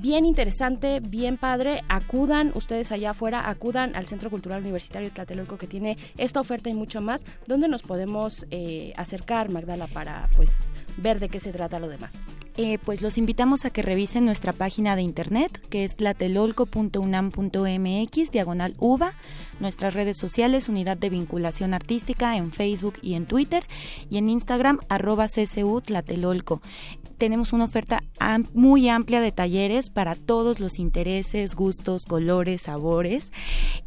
bien 0.00 0.24
interesante, 0.24 1.00
bien 1.00 1.36
padre. 1.36 1.82
Acudan 1.88 2.52
ustedes 2.54 2.92
allá 2.92 3.10
afuera, 3.10 3.48
acudan 3.50 3.96
al 3.96 4.06
Centro 4.06 4.30
Cultural 4.30 4.62
Universitario 4.62 5.08
de 5.08 5.14
Tlatelolco 5.16 5.58
que 5.58 5.66
tiene 5.66 5.98
esta 6.16 6.38
oferta 6.38 6.70
y 6.70 6.74
mucho 6.74 7.00
más. 7.00 7.24
¿Dónde 7.48 7.66
nos 7.66 7.82
podemos 7.82 8.46
eh, 8.52 8.92
acercar, 8.96 9.50
Magdala, 9.50 9.88
para 9.88 10.28
pues 10.36 10.59
ver 10.96 11.20
de 11.20 11.28
qué 11.28 11.40
se 11.40 11.52
trata 11.52 11.78
lo 11.78 11.88
demás? 11.88 12.14
Eh, 12.56 12.78
pues 12.84 13.00
los 13.00 13.16
invitamos 13.16 13.64
a 13.64 13.70
que 13.70 13.80
revisen 13.80 14.26
nuestra 14.26 14.52
página 14.52 14.94
de 14.94 15.00
internet, 15.02 15.58
que 15.70 15.84
es 15.84 15.96
tlatelolco.unam.mx, 15.96 18.30
diagonal 18.32 18.74
UVA, 18.78 19.14
nuestras 19.60 19.94
redes 19.94 20.18
sociales, 20.18 20.68
Unidad 20.68 20.98
de 20.98 21.08
Vinculación 21.08 21.72
Artística, 21.72 22.36
en 22.36 22.52
Facebook 22.52 22.98
y 23.00 23.14
en 23.14 23.26
Twitter, 23.26 23.64
y 24.10 24.18
en 24.18 24.28
Instagram, 24.28 24.80
arroba 24.88 25.28
CCU 25.28 25.80
Tlatelolco. 25.80 26.60
Tenemos 27.16 27.52
una 27.52 27.64
oferta 27.64 28.02
muy 28.52 28.88
amplia 28.88 29.20
de 29.20 29.32
talleres 29.32 29.88
para 29.88 30.14
todos 30.14 30.60
los 30.60 30.78
intereses, 30.78 31.54
gustos, 31.54 32.04
colores, 32.04 32.62
sabores, 32.62 33.30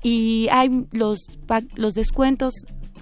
y 0.02 0.48
hay 0.52 0.88
los 0.92 1.94
descuentos 1.94 2.54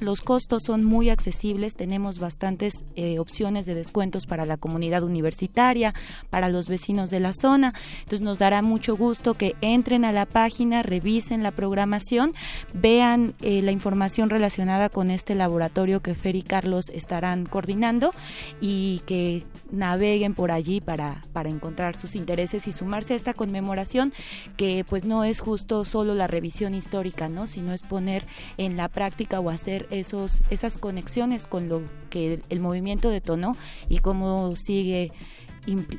los 0.02 0.22
costos 0.22 0.64
son 0.64 0.84
muy 0.84 1.10
accesibles, 1.10 1.76
tenemos 1.76 2.20
bastantes 2.20 2.84
eh, 2.96 3.20
opciones 3.20 3.66
de 3.66 3.76
descuentos 3.76 4.26
para 4.26 4.46
la 4.46 4.58
comunidad 4.58 5.04
universitaria, 5.04 5.94
para 6.30 6.50
los 6.50 6.68
vecinos 6.68 7.12
de 7.12 7.20
la 7.20 7.34
zona. 7.34 7.74
Entonces 8.00 8.22
nos 8.22 8.40
dará 8.40 8.62
mucho 8.62 8.98
gusto 8.98 9.36
que 9.36 9.56
entren 9.62 10.04
a 10.04 10.12
la 10.12 10.26
página, 10.26 10.82
revisen 10.82 11.44
la 11.44 11.52
programación, 11.52 12.34
vean 12.74 13.36
eh, 13.42 13.62
la 13.62 13.72
información 13.72 14.30
relacionada 14.30 14.90
con 14.90 15.12
este 15.12 15.36
laboratorio 15.36 16.02
que 16.02 16.16
Fer 16.16 16.36
y 16.36 16.42
Carlos 16.42 16.90
estarán 16.90 17.46
coordinando 17.46 18.12
y 18.60 19.02
que 19.06 19.46
naveguen 19.72 20.34
por 20.34 20.52
allí 20.52 20.82
para, 20.82 21.24
para 21.32 21.50
encontrar 21.50 21.98
sus 21.98 22.16
intereses 22.16 22.68
y 22.68 22.72
sumarse 22.72 23.14
a 23.14 23.16
esta 23.16 23.34
conmemoración 23.34 24.14
que 24.58 24.84
pues 24.88 25.06
no 25.06 25.24
es 25.24 25.40
justo 25.40 25.86
solo 25.86 26.16
la 26.16 26.28
revisión 26.28 26.74
histórica, 26.74 27.30
¿no? 27.30 27.48
sino 27.48 27.74
es 27.74 27.82
poner 27.82 28.26
en 28.58 28.78
la 28.78 28.90
práctica 28.90 29.40
o 29.40 29.50
hacer 29.50 29.88
esos, 29.92 30.42
esas 30.50 30.78
conexiones 30.78 31.48
con 31.48 31.70
lo 31.70 31.82
que 32.10 32.36
el, 32.36 32.44
el 32.50 32.60
movimiento 32.60 33.10
detonó 33.10 33.56
y 33.90 34.00
cómo 34.00 34.56
sigue, 34.56 35.12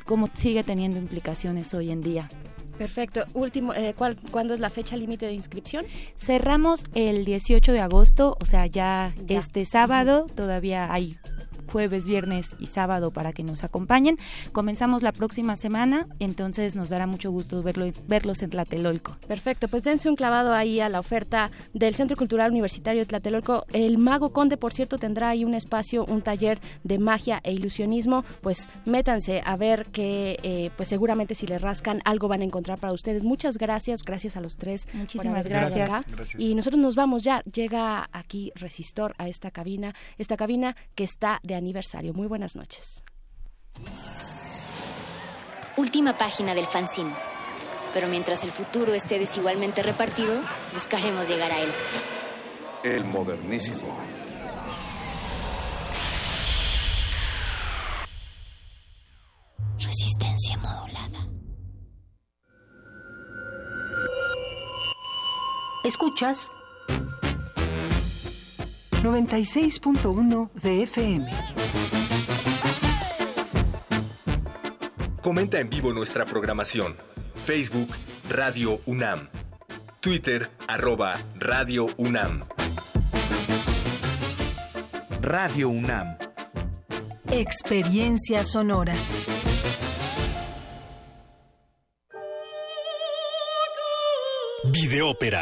cómo 0.05 0.29
sigue 0.33 0.63
teniendo 0.63 0.97
implicaciones 0.97 1.73
hoy 1.73 1.91
en 1.91 2.01
día. 2.01 2.29
Perfecto. 2.77 3.25
Último, 3.33 3.73
eh, 3.73 3.93
¿cuál, 3.95 4.17
¿cuándo 4.31 4.53
es 4.53 4.59
la 4.59 4.69
fecha 4.69 4.97
límite 4.97 5.25
de 5.27 5.33
inscripción? 5.33 5.85
Cerramos 6.17 6.85
el 6.95 7.23
18 7.23 7.71
de 7.71 7.79
agosto, 7.79 8.35
o 8.39 8.45
sea, 8.45 8.65
ya, 8.65 9.13
este 9.27 9.65
sábado, 9.65 10.25
todavía 10.33 10.91
hay 10.91 11.17
jueves, 11.73 12.05
viernes 12.05 12.51
y 12.59 12.67
sábado 12.67 13.09
para 13.09 13.33
que 13.33 13.43
nos 13.43 13.63
acompañen. 13.63 14.19
Comenzamos 14.51 15.01
la 15.01 15.11
próxima 15.11 15.55
semana, 15.55 16.07
entonces 16.19 16.75
nos 16.75 16.89
dará 16.89 17.07
mucho 17.07 17.31
gusto 17.31 17.63
verlo, 17.63 17.91
verlos 18.07 18.43
en 18.43 18.51
Tlatelolco. 18.51 19.17
Perfecto, 19.27 19.67
pues 19.67 19.81
dense 19.81 20.07
un 20.07 20.15
clavado 20.15 20.53
ahí 20.53 20.79
a 20.79 20.87
la 20.87 20.99
oferta 20.99 21.49
del 21.73 21.95
Centro 21.95 22.15
Cultural 22.15 22.51
Universitario 22.51 23.01
de 23.01 23.07
Tlatelolco. 23.07 23.65
El 23.73 23.97
Mago 23.97 24.31
Conde, 24.33 24.55
por 24.55 24.71
cierto, 24.71 24.99
tendrá 24.99 25.29
ahí 25.29 25.45
un 25.45 25.55
espacio, 25.55 26.05
un 26.05 26.21
taller 26.21 26.59
de 26.83 26.99
magia 26.99 27.41
e 27.43 27.53
ilusionismo. 27.53 28.23
Pues 28.41 28.69
métanse 28.85 29.41
a 29.43 29.57
ver 29.57 29.87
que, 29.87 30.37
eh, 30.43 30.69
pues 30.77 30.89
seguramente 30.89 31.33
si 31.33 31.47
le 31.47 31.57
rascan 31.57 32.01
algo 32.05 32.27
van 32.27 32.41
a 32.41 32.43
encontrar 32.43 32.79
para 32.79 32.93
ustedes. 32.93 33.23
Muchas 33.23 33.57
gracias, 33.57 34.03
gracias 34.03 34.37
a 34.37 34.41
los 34.41 34.57
tres. 34.57 34.87
Muchísimas 34.93 35.43
acá. 35.47 36.03
Gracias. 36.07 36.35
Y 36.37 36.53
nosotros 36.53 36.79
nos 36.79 36.95
vamos 36.95 37.23
ya. 37.23 37.41
Llega 37.51 38.09
aquí 38.11 38.51
Resistor 38.53 39.15
a 39.17 39.27
esta 39.27 39.49
cabina, 39.49 39.95
esta 40.19 40.37
cabina 40.37 40.75
que 40.93 41.03
está 41.03 41.39
de 41.41 41.55
aniversario. 41.63 42.13
Muy 42.13 42.27
buenas 42.27 42.55
noches. 42.55 43.03
Última 45.77 46.17
página 46.17 46.53
del 46.53 46.65
fanzine. 46.65 47.13
Pero 47.93 48.07
mientras 48.07 48.43
el 48.43 48.51
futuro 48.51 48.93
esté 48.93 49.19
desigualmente 49.19 49.83
repartido, 49.83 50.41
buscaremos 50.73 51.27
llegar 51.27 51.51
a 51.51 51.59
él. 51.59 51.69
El 52.83 53.05
modernísimo. 53.05 53.95
Resistencia 59.79 60.57
modulada. 60.57 61.27
Escuchas 65.83 66.51
96.1 69.03 70.49
de 70.53 70.83
FM. 70.83 71.29
Comenta 75.21 75.59
en 75.59 75.69
vivo 75.69 75.91
nuestra 75.91 76.23
programación. 76.23 76.95
Facebook 77.35 77.89
Radio 78.29 78.79
UNAM. 78.85 79.27
Twitter 79.99 80.49
arroba 80.69 81.19
Radio 81.35 81.87
UNAM. 81.97 82.45
Radio 85.21 85.67
UNAM. 85.67 86.17
Experiencia 87.29 88.45
sonora. 88.45 88.95
Videópera. 94.71 95.41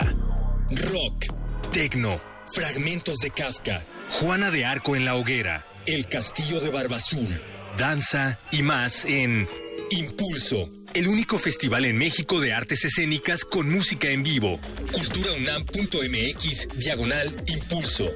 Rock. 0.72 1.26
Tecno. 1.72 2.31
Fragmentos 2.54 3.20
de 3.20 3.30
Kafka. 3.30 3.82
Juana 4.10 4.52
de 4.52 4.66
Arco 4.66 4.98
en 4.98 5.06
la 5.06 5.16
hoguera. 5.16 5.66
El 5.86 6.08
castillo 6.08 6.60
de 6.60 6.70
Barbazul. 6.70 7.42
Danza 7.78 8.38
y 8.52 8.62
más 8.62 9.06
en 9.06 9.48
Impulso. 9.92 10.70
El 10.94 11.08
único 11.08 11.40
festival 11.40 11.86
en 11.86 11.98
México 11.98 12.42
de 12.42 12.54
artes 12.54 12.84
escénicas 12.84 13.46
con 13.46 13.70
música 13.70 14.10
en 14.10 14.24
vivo. 14.24 14.60
Culturaunam.mx 14.92 16.68
diagonal 16.78 17.34
Impulso. 17.48 18.10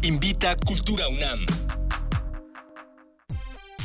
Invita 0.00 0.56
Cultura 0.56 1.06
UNAM. 1.08 1.44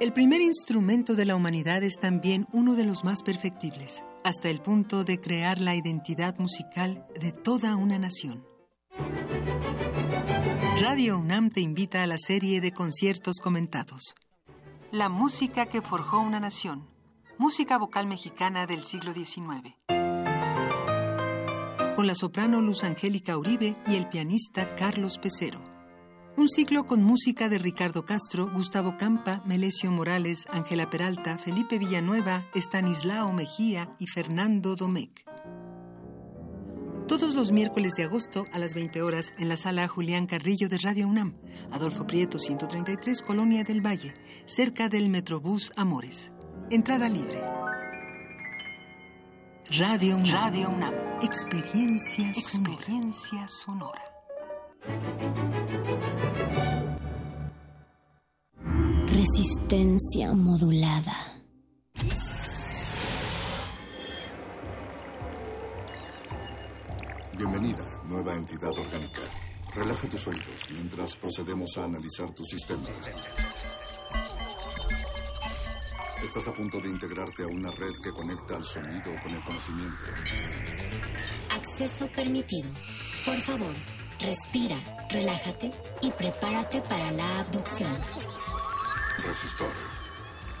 El 0.00 0.12
primer 0.12 0.40
instrumento 0.40 1.16
de 1.16 1.24
la 1.24 1.34
humanidad 1.34 1.82
es 1.82 1.98
también 1.98 2.46
uno 2.52 2.76
de 2.76 2.84
los 2.84 3.02
más 3.02 3.24
perfectibles, 3.24 4.04
hasta 4.22 4.48
el 4.48 4.60
punto 4.60 5.02
de 5.02 5.18
crear 5.18 5.60
la 5.60 5.74
identidad 5.74 6.38
musical 6.38 7.04
de 7.20 7.32
toda 7.32 7.74
una 7.74 7.98
nación. 7.98 8.46
Radio 10.80 11.18
UNAM 11.18 11.50
te 11.50 11.62
invita 11.62 12.04
a 12.04 12.06
la 12.06 12.16
serie 12.16 12.60
de 12.60 12.70
conciertos 12.70 13.38
comentados. 13.42 14.14
La 14.92 15.08
música 15.08 15.66
que 15.66 15.82
forjó 15.82 16.20
una 16.20 16.38
nación. 16.38 16.88
Música 17.36 17.76
vocal 17.76 18.06
mexicana 18.06 18.68
del 18.68 18.84
siglo 18.84 19.12
XIX. 19.12 19.74
Con 21.96 22.06
la 22.06 22.14
soprano 22.14 22.62
Luz 22.62 22.84
Angélica 22.84 23.36
Uribe 23.36 23.74
y 23.88 23.96
el 23.96 24.08
pianista 24.08 24.76
Carlos 24.76 25.18
Pecero. 25.18 25.67
Un 26.38 26.48
ciclo 26.48 26.86
con 26.86 27.02
música 27.02 27.48
de 27.48 27.58
Ricardo 27.58 28.04
Castro, 28.04 28.48
Gustavo 28.48 28.96
Campa, 28.96 29.42
Melesio 29.44 29.90
Morales, 29.90 30.46
Ángela 30.52 30.88
Peralta, 30.88 31.36
Felipe 31.36 31.80
Villanueva, 31.80 32.44
Estanislao 32.54 33.32
Mejía 33.32 33.92
y 33.98 34.06
Fernando 34.06 34.76
Domecq. 34.76 35.24
Todos 37.08 37.34
los 37.34 37.50
miércoles 37.50 37.94
de 37.96 38.04
agosto 38.04 38.44
a 38.52 38.60
las 38.60 38.74
20 38.74 39.02
horas 39.02 39.34
en 39.36 39.48
la 39.48 39.56
sala 39.56 39.88
Julián 39.88 40.28
Carrillo 40.28 40.68
de 40.68 40.78
Radio 40.78 41.08
UNAM, 41.08 41.34
Adolfo 41.72 42.06
Prieto 42.06 42.38
133, 42.38 43.20
Colonia 43.22 43.64
del 43.64 43.84
Valle, 43.84 44.14
cerca 44.46 44.88
del 44.88 45.08
Metrobús 45.08 45.72
Amores. 45.74 46.32
Entrada 46.70 47.08
libre. 47.08 47.42
Radio 49.76 50.14
UNAM. 50.14 50.30
Radio 50.30 50.68
UNAM. 50.68 50.94
Experiencia 51.20 52.32
sonora. 52.32 52.74
Experiencia 52.74 53.48
sonora. 53.48 54.17
Resistencia 59.06 60.32
modulada. 60.32 61.14
Bienvenida, 67.36 67.84
nueva 68.04 68.34
entidad 68.34 68.70
orgánica. 68.70 69.20
Relaja 69.74 70.08
tus 70.08 70.26
oídos 70.28 70.70
mientras 70.72 71.16
procedemos 71.16 71.78
a 71.78 71.84
analizar 71.84 72.30
tu 72.32 72.42
sistema. 72.44 72.82
Estás 76.22 76.48
a 76.48 76.54
punto 76.54 76.80
de 76.80 76.88
integrarte 76.88 77.44
a 77.44 77.46
una 77.46 77.70
red 77.70 77.92
que 78.02 78.10
conecta 78.10 78.56
al 78.56 78.64
sonido 78.64 79.12
con 79.22 79.32
el 79.32 79.44
conocimiento. 79.44 80.04
Acceso 81.54 82.08
permitido. 82.12 82.68
Por 83.24 83.40
favor, 83.40 83.74
respira, 84.20 84.76
relájate 85.10 85.70
y 86.02 86.10
prepárate 86.10 86.80
para 86.82 87.10
la 87.12 87.40
abducción. 87.40 87.96
Resistor. 89.24 89.72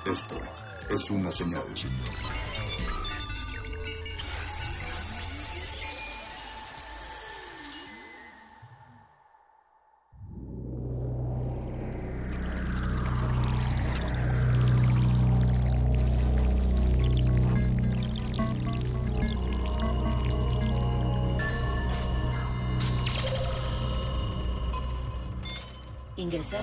Esto 0.06 0.36
es 0.90 1.10
una 1.10 1.30
señal. 1.30 1.64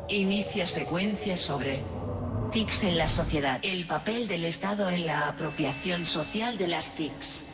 Inicia 0.10 0.68
secuencia 0.68 1.38
sobre 1.38 1.82
TICs 2.52 2.84
en 2.84 3.00
la 3.00 3.10
sociedad. 3.10 3.60
El 3.64 3.88
papel 3.88 4.28
del 4.28 4.46
Estado 4.46 4.90
en 4.90 5.08
la 5.08 5.30
apropiación 5.30 6.06
social 6.06 6.60
de 6.60 6.68
las 6.68 6.92
TICs. 6.92 7.53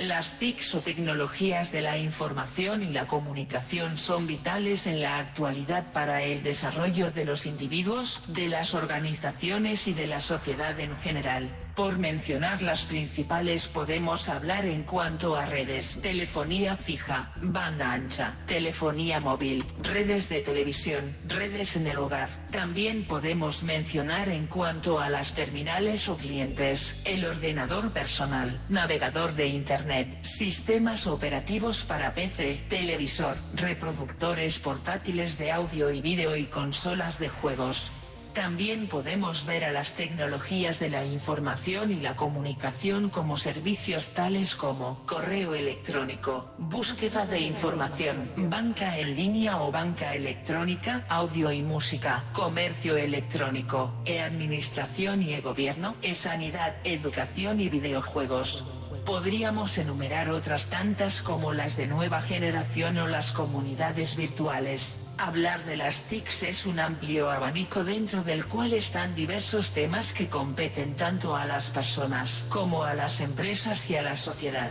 Las 0.00 0.38
TICs 0.38 0.76
o 0.76 0.80
tecnologías 0.80 1.72
de 1.72 1.82
la 1.82 1.98
información 1.98 2.82
y 2.82 2.86
la 2.86 3.06
comunicación 3.06 3.98
son 3.98 4.26
vitales 4.26 4.86
en 4.86 5.02
la 5.02 5.18
actualidad 5.18 5.92
para 5.92 6.22
el 6.22 6.42
desarrollo 6.42 7.10
de 7.10 7.26
los 7.26 7.44
individuos, 7.44 8.22
de 8.28 8.48
las 8.48 8.72
organizaciones 8.72 9.88
y 9.88 9.92
de 9.92 10.06
la 10.06 10.20
sociedad 10.20 10.80
en 10.80 10.96
general. 11.00 11.50
Por 11.74 11.98
mencionar 11.98 12.62
las 12.62 12.82
principales 12.82 13.68
podemos 13.68 14.28
hablar 14.28 14.64
en 14.66 14.82
cuanto 14.82 15.36
a 15.36 15.46
redes, 15.46 15.98
telefonía 16.02 16.76
fija, 16.76 17.32
banda 17.36 17.92
ancha, 17.92 18.34
telefonía 18.46 19.20
móvil, 19.20 19.64
redes 19.82 20.28
de 20.28 20.40
televisión, 20.40 21.16
redes 21.26 21.76
en 21.76 21.86
el 21.86 21.98
hogar. 21.98 22.28
También 22.50 23.04
podemos 23.04 23.62
mencionar 23.62 24.28
en 24.28 24.46
cuanto 24.46 24.98
a 24.98 25.08
las 25.08 25.34
terminales 25.34 26.08
o 26.08 26.16
clientes, 26.16 27.02
el 27.06 27.24
ordenador 27.24 27.90
personal, 27.92 28.60
navegador 28.68 29.34
de 29.34 29.46
Internet, 29.46 30.24
sistemas 30.24 31.06
operativos 31.06 31.84
para 31.84 32.14
PC, 32.14 32.64
televisor, 32.68 33.36
reproductores 33.54 34.58
portátiles 34.58 35.38
de 35.38 35.52
audio 35.52 35.90
y 35.90 36.00
vídeo 36.00 36.36
y 36.36 36.44
consolas 36.44 37.18
de 37.18 37.28
juegos. 37.28 37.92
También 38.34 38.86
podemos 38.86 39.44
ver 39.44 39.64
a 39.64 39.72
las 39.72 39.94
tecnologías 39.94 40.78
de 40.78 40.88
la 40.88 41.04
información 41.04 41.90
y 41.90 41.96
la 41.96 42.14
comunicación 42.14 43.10
como 43.10 43.36
servicios 43.36 44.10
tales 44.10 44.54
como 44.54 45.04
correo 45.04 45.54
electrónico, 45.54 46.50
búsqueda 46.58 47.26
de 47.26 47.40
información, 47.40 48.30
banca 48.36 48.98
en 48.98 49.16
línea 49.16 49.60
o 49.62 49.72
banca 49.72 50.14
electrónica, 50.14 51.04
audio 51.08 51.50
y 51.50 51.62
música, 51.62 52.22
comercio 52.32 52.96
electrónico, 52.96 53.92
e-administración 54.04 55.22
y 55.22 55.34
e-gobierno, 55.34 55.96
e-sanidad, 56.02 56.76
educación 56.84 57.60
y 57.60 57.68
videojuegos. 57.68 58.79
Podríamos 59.04 59.78
enumerar 59.78 60.30
otras 60.30 60.66
tantas 60.66 61.22
como 61.22 61.52
las 61.52 61.76
de 61.76 61.86
nueva 61.86 62.22
generación 62.22 62.98
o 62.98 63.06
las 63.06 63.32
comunidades 63.32 64.16
virtuales. 64.16 65.00
Hablar 65.18 65.64
de 65.64 65.76
las 65.76 66.04
TICs 66.04 66.44
es 66.44 66.66
un 66.66 66.80
amplio 66.80 67.30
abanico 67.30 67.84
dentro 67.84 68.22
del 68.22 68.46
cual 68.46 68.72
están 68.72 69.14
diversos 69.14 69.72
temas 69.72 70.14
que 70.14 70.28
competen 70.28 70.96
tanto 70.96 71.36
a 71.36 71.44
las 71.44 71.70
personas 71.70 72.44
como 72.48 72.84
a 72.84 72.94
las 72.94 73.20
empresas 73.20 73.90
y 73.90 73.96
a 73.96 74.02
la 74.02 74.16
sociedad. 74.16 74.70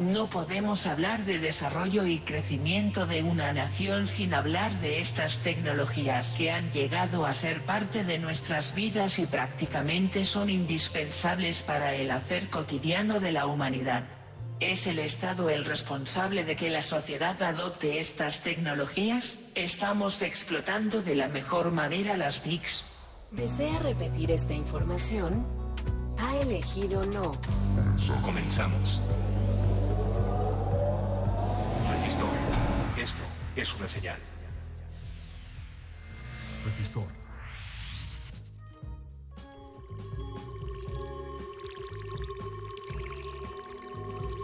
No 0.00 0.28
podemos 0.28 0.86
hablar 0.86 1.26
de 1.26 1.38
desarrollo 1.38 2.06
y 2.06 2.20
crecimiento 2.20 3.06
de 3.06 3.22
una 3.22 3.52
nación 3.52 4.06
sin 4.06 4.32
hablar 4.32 4.72
de 4.80 4.98
estas 4.98 5.40
tecnologías 5.40 6.36
que 6.38 6.50
han 6.50 6.72
llegado 6.72 7.26
a 7.26 7.34
ser 7.34 7.60
parte 7.60 8.02
de 8.02 8.18
nuestras 8.18 8.74
vidas 8.74 9.18
y 9.18 9.26
prácticamente 9.26 10.24
son 10.24 10.48
indispensables 10.48 11.60
para 11.60 11.94
el 11.94 12.10
hacer 12.12 12.48
cotidiano 12.48 13.20
de 13.20 13.32
la 13.32 13.44
humanidad. 13.44 14.04
¿Es 14.58 14.86
el 14.86 15.00
Estado 15.00 15.50
el 15.50 15.66
responsable 15.66 16.44
de 16.44 16.56
que 16.56 16.70
la 16.70 16.80
sociedad 16.80 17.42
adopte 17.42 18.00
estas 18.00 18.40
tecnologías? 18.40 19.38
¿Estamos 19.54 20.22
explotando 20.22 21.02
de 21.02 21.14
la 21.14 21.28
mejor 21.28 21.72
manera 21.72 22.16
las 22.16 22.40
TICs? 22.40 22.86
¿Desea 23.32 23.78
repetir 23.80 24.30
esta 24.30 24.54
información? 24.54 25.44
Ha 26.16 26.38
elegido 26.38 27.04
no. 27.04 27.38
Comenzamos. 28.22 28.98
Resistor. 32.02 32.30
Esto 32.96 33.22
es 33.56 33.76
una 33.76 33.86
señal. 33.86 34.16
Resistor. 36.64 37.04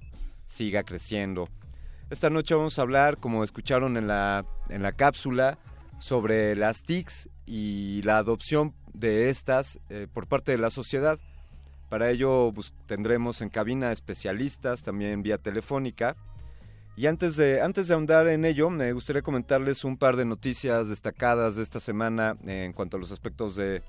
siga 0.47 0.83
creciendo. 0.83 1.49
Esta 2.11 2.31
noche 2.31 2.55
vamos 2.55 2.79
a 2.79 2.83
hablar, 2.83 3.19
como 3.19 3.45
escucharon 3.45 3.97
en 3.97 4.07
la, 4.07 4.47
en 4.69 4.83
la 4.83 4.93
cápsula, 4.93 5.59
sobre 5.99 6.55
las 6.55 6.83
TICs 6.83 7.29
y 7.45 8.03
la 8.03 8.19
adopción 8.19 8.75
de 8.95 9.29
estas 9.31 9.81
eh, 9.91 10.07
por 10.13 10.27
parte 10.27 10.53
de 10.53 10.59
la 10.59 10.71
sociedad. 10.71 11.19
Para 11.89 12.11
ello 12.11 12.53
pues, 12.55 12.73
tendremos 12.87 13.41
en 13.41 13.49
cabina 13.49 13.93
especialistas, 13.93 14.83
también 14.83 15.23
vía 15.23 15.39
telefónica. 15.39 16.17
Y 16.99 17.07
antes 17.07 17.37
de, 17.37 17.63
antes 17.63 17.87
de 17.87 17.95
ahondar 17.95 18.27
en 18.27 18.45
ello, 18.45 18.71
me 18.71 18.93
gustaría 18.93 19.23
comentarles 19.23 19.85
un 19.85 19.97
par 19.97 20.17
de 20.17 20.25
noticias 20.25 20.89
destacadas 20.89 21.55
de 21.55 21.63
esta 21.63 21.79
semana 21.79 22.37
en 22.45 22.73
cuanto 22.73 22.97
a 22.97 23.01
los 23.01 23.13
aspectos 23.13 23.55
de, 23.55 23.85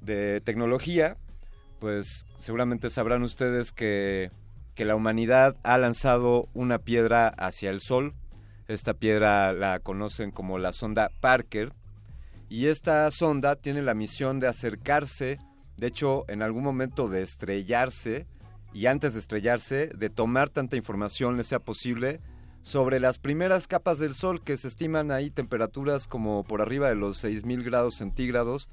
de 0.00 0.40
tecnología 0.40 1.16
pues 1.78 2.26
seguramente 2.40 2.90
sabrán 2.90 3.22
ustedes 3.22 3.70
que, 3.70 4.32
que, 4.74 4.84
la 4.84 4.96
humanidad 4.96 5.56
ha 5.62 5.78
lanzado 5.78 6.48
una 6.52 6.78
piedra 6.78 7.28
hacia 7.28 7.70
el 7.70 7.80
Sol. 7.80 8.14
Esta 8.66 8.94
piedra 8.94 9.52
la 9.52 9.78
conocen 9.78 10.32
como 10.32 10.58
la 10.58 10.72
sonda 10.72 11.12
Parker. 11.20 11.72
Y 12.48 12.66
esta 12.66 13.08
sonda 13.12 13.54
tiene 13.54 13.80
la 13.80 13.94
misión 13.94 14.40
de 14.40 14.48
acercarse, 14.48 15.38
de 15.76 15.86
hecho 15.86 16.24
en 16.28 16.42
algún 16.42 16.64
momento 16.64 17.08
de 17.08 17.22
estrellarse, 17.22 18.26
y 18.72 18.86
antes 18.86 19.14
de 19.14 19.20
estrellarse, 19.20 19.88
de 19.88 20.10
tomar 20.10 20.50
tanta 20.50 20.76
información 20.76 21.36
le 21.36 21.44
sea 21.44 21.60
posible 21.60 22.20
sobre 22.62 23.00
las 23.00 23.18
primeras 23.18 23.66
capas 23.66 23.98
del 23.98 24.14
Sol, 24.14 24.42
que 24.42 24.56
se 24.56 24.68
estiman 24.68 25.10
ahí 25.10 25.30
temperaturas 25.30 26.06
como 26.06 26.44
por 26.44 26.60
arriba 26.60 26.88
de 26.88 26.94
los 26.94 27.24
6.000 27.24 27.64
grados 27.64 27.96
centígrados. 27.96 28.68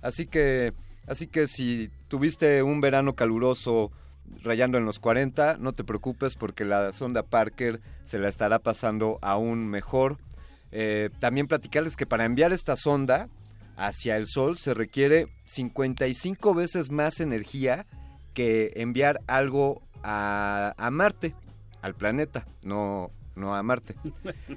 Así 0.00 0.26
que 0.26 0.72
Así 1.06 1.26
que 1.26 1.48
si 1.48 1.90
tuviste 2.08 2.62
un 2.62 2.80
verano 2.80 3.14
caluroso 3.14 3.90
rayando 4.42 4.78
en 4.78 4.84
los 4.84 4.98
40, 4.98 5.56
no 5.58 5.72
te 5.72 5.84
preocupes 5.84 6.36
porque 6.36 6.64
la 6.64 6.92
sonda 6.92 7.22
Parker 7.22 7.80
se 8.04 8.18
la 8.18 8.28
estará 8.28 8.60
pasando 8.60 9.18
aún 9.20 9.68
mejor. 9.68 10.18
Eh, 10.70 11.10
también 11.18 11.48
platicarles 11.48 11.96
que 11.96 12.06
para 12.06 12.24
enviar 12.24 12.52
esta 12.52 12.76
sonda 12.76 13.28
hacia 13.76 14.16
el 14.16 14.26
Sol 14.26 14.58
se 14.58 14.74
requiere 14.74 15.26
55 15.46 16.54
veces 16.54 16.90
más 16.90 17.20
energía 17.20 17.84
que 18.32 18.72
enviar 18.76 19.20
algo 19.26 19.82
a, 20.02 20.72
a 20.78 20.90
Marte, 20.90 21.34
al 21.82 21.94
planeta, 21.94 22.46
no, 22.62 23.10
no 23.34 23.54
a 23.54 23.62
Marte. 23.62 23.94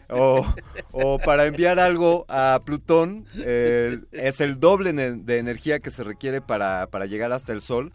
O, 0.10 0.45
o, 0.91 1.19
para 1.19 1.45
enviar 1.45 1.80
algo 1.80 2.26
a 2.27 2.61
Plutón, 2.65 3.26
eh, 3.38 3.99
es 4.11 4.41
el 4.41 4.60
doble 4.60 4.93
de 4.93 5.38
energía 5.38 5.80
que 5.80 5.91
se 5.91 6.03
requiere 6.03 6.41
para, 6.41 6.88
para, 6.88 7.06
llegar 7.06 7.31
hasta 7.31 7.53
el 7.53 7.61
Sol. 7.61 7.91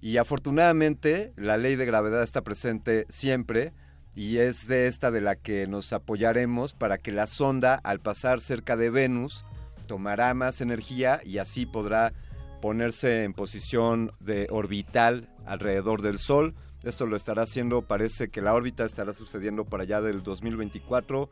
Y 0.00 0.16
afortunadamente 0.18 1.32
la 1.36 1.56
ley 1.56 1.76
de 1.76 1.86
gravedad 1.86 2.22
está 2.22 2.42
presente 2.42 3.06
siempre 3.08 3.72
y 4.14 4.38
es 4.38 4.68
de 4.68 4.86
esta 4.86 5.10
de 5.10 5.20
la 5.20 5.36
que 5.36 5.66
nos 5.66 5.92
apoyaremos 5.92 6.72
para 6.72 6.98
que 6.98 7.12
la 7.12 7.26
sonda 7.26 7.74
al 7.82 8.00
pasar 8.00 8.40
cerca 8.40 8.76
de 8.76 8.90
Venus 8.90 9.44
tomará 9.86 10.32
más 10.34 10.60
energía 10.60 11.20
y 11.24 11.38
así 11.38 11.66
podrá 11.66 12.12
ponerse 12.60 13.24
en 13.24 13.34
posición 13.34 14.12
de 14.20 14.46
orbital 14.50 15.28
alrededor 15.46 16.00
del 16.00 16.18
Sol 16.18 16.54
esto 16.84 17.06
lo 17.06 17.16
estará 17.16 17.42
haciendo, 17.42 17.82
parece 17.82 18.28
que 18.28 18.42
la 18.42 18.54
órbita 18.54 18.84
estará 18.84 19.12
sucediendo 19.14 19.64
para 19.64 19.84
allá 19.84 20.00
del 20.00 20.22
2024. 20.22 21.30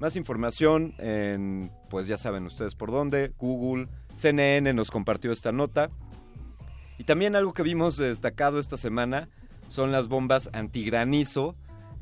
Más 0.00 0.16
información 0.16 0.94
en, 0.98 1.72
pues 1.90 2.06
ya 2.06 2.16
saben 2.16 2.46
ustedes 2.46 2.74
por 2.74 2.90
dónde, 2.90 3.32
Google, 3.38 3.88
CNN 4.14 4.72
nos 4.72 4.90
compartió 4.90 5.32
esta 5.32 5.52
nota. 5.52 5.90
Y 6.98 7.04
también 7.04 7.36
algo 7.36 7.54
que 7.54 7.62
vimos 7.62 7.96
destacado 7.96 8.58
esta 8.58 8.76
semana 8.76 9.28
son 9.68 9.92
las 9.92 10.08
bombas 10.08 10.50
antigranizo, 10.52 11.54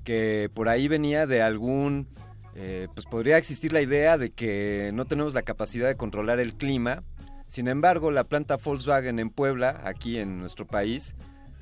que 0.05 0.51
por 0.55 0.69
ahí 0.69 0.89
venía 0.89 1.27
de 1.27 1.43
algún, 1.43 2.09
eh, 2.55 2.89
pues 2.95 3.07
podría 3.07 3.39
existir 3.39 3.73
la 3.73 3.83
idea 3.83 4.17
de 4.17 4.31
que 4.31 4.91
no 4.95 5.05
tenemos 5.05 5.35
la 5.35 5.43
capacidad 5.43 5.89
de 5.89 5.97
controlar 5.97 6.41
el 6.41 6.55
clima. 6.55 7.03
Sin 7.47 7.69
embargo, 7.69 8.11
la 8.11 8.25
planta 8.25 8.57
Volkswagen 8.57 9.19
en 9.19 9.31
Puebla, 9.31 9.83
aquí 9.85 10.19
en 10.19 10.39
nuestro 10.39 10.67
país, 10.67 11.15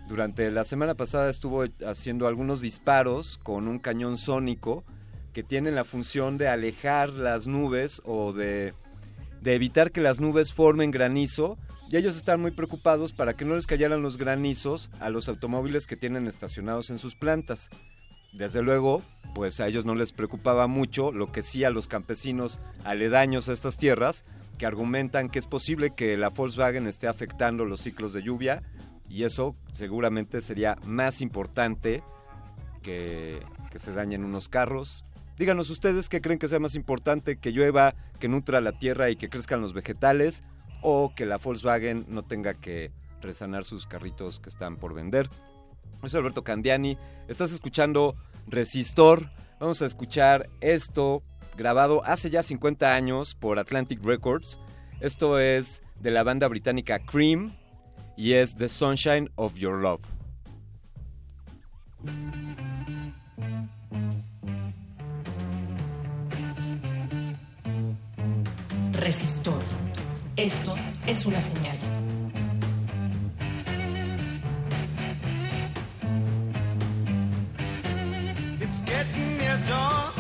durante 0.09 0.51
la 0.51 0.65
semana 0.65 0.95
pasada 0.95 1.31
estuvo 1.31 1.65
haciendo 1.87 2.27
algunos 2.27 2.61
disparos 2.61 3.39
con 3.43 3.69
un 3.69 3.79
cañón 3.79 4.17
sónico 4.19 4.85
que 5.33 5.43
tiene 5.43 5.73
la 5.73 5.85
función 5.85 6.37
de 6.37 6.49
alejar 6.49 7.09
las 7.09 7.47
nubes 7.47 8.03
o 8.05 8.33
de, 8.33 8.75
de 9.41 9.55
evitar 9.55 9.91
que 9.91 10.01
las 10.01 10.21
nubes 10.21 10.53
formen 10.53 10.91
granizo. 10.91 11.59
Y 11.91 11.97
ellos 11.97 12.17
están 12.17 12.41
muy 12.41 12.51
preocupados 12.51 13.13
para 13.13 13.35
que 13.35 13.45
no 13.45 13.55
les 13.55 13.67
cayeran 13.67 14.03
los 14.03 14.17
granizos 14.17 14.91
a 15.01 15.11
los 15.11 15.29
automóviles 15.29 15.87
que 15.87 15.97
tienen 15.97 16.27
estacionados 16.27 16.91
en 16.91 16.99
sus 16.99 17.15
plantas. 17.15 17.71
Desde 18.33 18.63
luego, 18.63 19.03
pues 19.35 19.61
a 19.61 19.69
ellos 19.69 19.85
no 19.85 19.95
les 19.95 20.13
preocupaba 20.13 20.67
mucho, 20.67 21.13
lo 21.13 21.31
que 21.31 21.43
sí 21.43 21.65
a 21.65 21.71
los 21.71 21.87
campesinos 21.87 22.59
aledaños 22.85 23.49
a 23.49 23.53
estas 23.53 23.77
tierras, 23.77 24.25
que 24.59 24.67
argumentan 24.67 25.29
que 25.29 25.39
es 25.39 25.47
posible 25.47 25.95
que 25.95 26.17
la 26.17 26.31
Volkswagen 26.31 26.87
esté 26.87 27.07
afectando 27.07 27.65
los 27.65 27.81
ciclos 27.81 28.13
de 28.13 28.23
lluvia 28.23 28.63
y 29.09 29.25
eso 29.25 29.55
seguramente 29.73 30.41
sería 30.41 30.77
más 30.85 31.21
importante 31.21 32.03
que, 32.83 33.41
que 33.71 33.79
se 33.79 33.93
dañen 33.93 34.25
unos 34.25 34.49
carros. 34.49 35.05
Díganos 35.39 35.71
ustedes 35.71 36.09
qué 36.09 36.21
creen 36.21 36.39
que 36.39 36.49
sea 36.49 36.61
más 36.61 36.75
importante, 36.75 37.39
que 37.39 37.53
llueva, 37.53 37.95
que 38.21 38.29
nutra 38.29 38.61
la 38.61 38.73
tierra 38.73 39.11
y 39.11 39.17
que 39.17 39.29
crezcan 39.29 39.61
los 39.61 39.73
vegetales, 39.73 40.45
o 40.81 41.13
que 41.15 41.27
la 41.27 41.39
Volkswagen 41.39 42.05
no 42.09 42.23
tenga 42.23 42.55
que 42.55 42.93
resanar 43.21 43.65
sus 43.65 43.87
carritos 43.87 44.39
que 44.39 44.51
están 44.51 44.77
por 44.77 44.95
vender. 44.95 45.29
Yo 46.03 46.09
soy 46.09 46.21
Alberto 46.21 46.45
Candiani, 46.45 46.99
estás 47.27 47.53
escuchando 47.53 48.15
Resistor, 48.47 49.31
vamos 49.59 49.81
a 49.81 49.87
escuchar 49.87 50.51
esto 50.61 51.23
grabado 51.57 52.05
hace 52.05 52.31
ya 52.31 52.43
50 52.43 52.95
años 52.95 53.35
por 53.35 53.59
Atlantic 53.59 54.05
Records. 54.05 54.61
Esto 55.01 55.39
es 55.39 55.83
de 56.01 56.11
la 56.11 56.23
banda 56.23 56.49
británica 56.49 56.99
Cream 56.99 57.57
y 58.16 58.32
es 58.32 58.55
The 58.55 58.69
Sunshine 58.69 59.28
of 59.36 59.57
Your 59.57 59.81
Love. 59.82 60.01
Resistor. 68.93 69.62
Esto 70.36 70.74
es 71.07 71.27
una 71.27 71.41
señal. 71.41 71.78
It's 78.61 78.81
getting 78.81 79.39
near 79.39 79.59
dawn. 79.69 80.12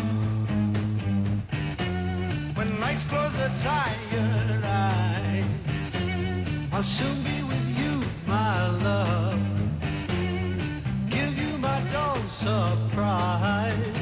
When 2.54 2.78
nights 2.78 3.04
close 3.04 3.32
the 3.34 3.50
tired 3.62 4.64
eyes, 4.64 5.44
I'll 6.72 6.82
soon 6.82 7.22
be 7.22 7.42
with 7.42 7.78
you, 7.78 7.83
my 8.26 8.68
love. 8.68 9.40
Give 11.10 11.36
you 11.38 11.58
my 11.58 11.80
surprise. 12.28 13.94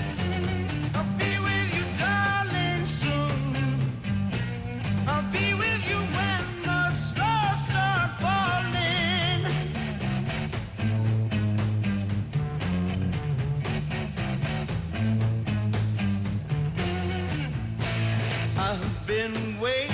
I'll 0.94 1.04
be 1.18 1.38
with 1.46 1.68
you, 1.76 1.84
darling, 1.98 2.86
soon. 2.86 3.78
I'll 5.06 5.30
be 5.32 5.54
with 5.54 5.88
you 5.90 5.98
when 6.16 6.44
the 6.62 6.92
stars 6.92 7.60
start 7.66 8.10
falling. 8.22 9.40
I've 18.56 19.06
been 19.06 19.34
waiting 19.60 19.91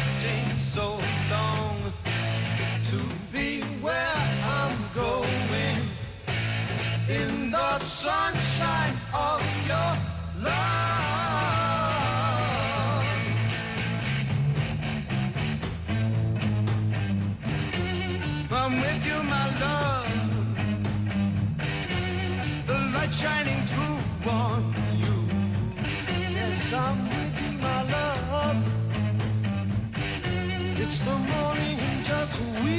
and 32.40 32.77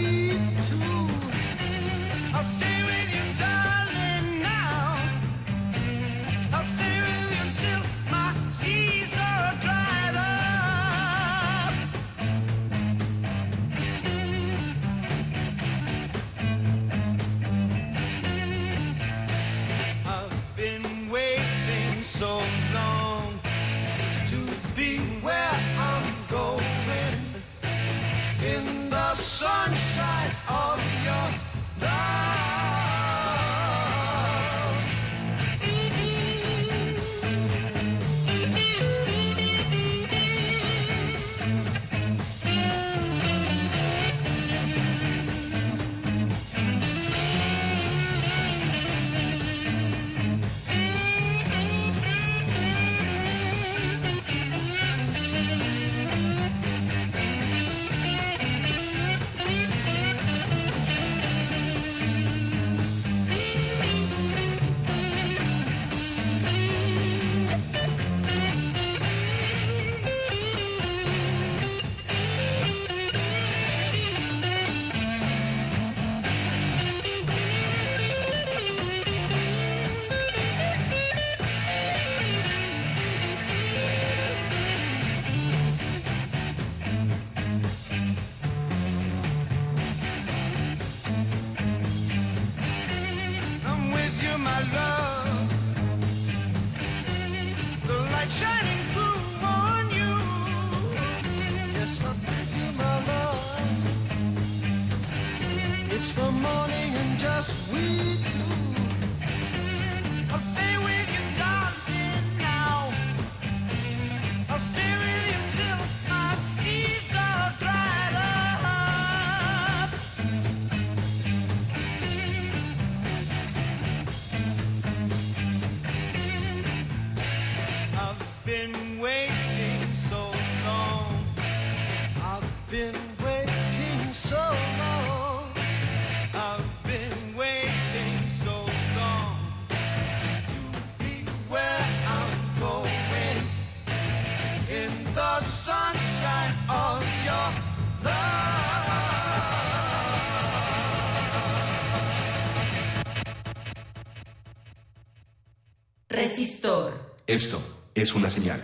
Esto 157.30 157.62
es 157.94 158.16
una 158.16 158.28
señal. 158.28 158.60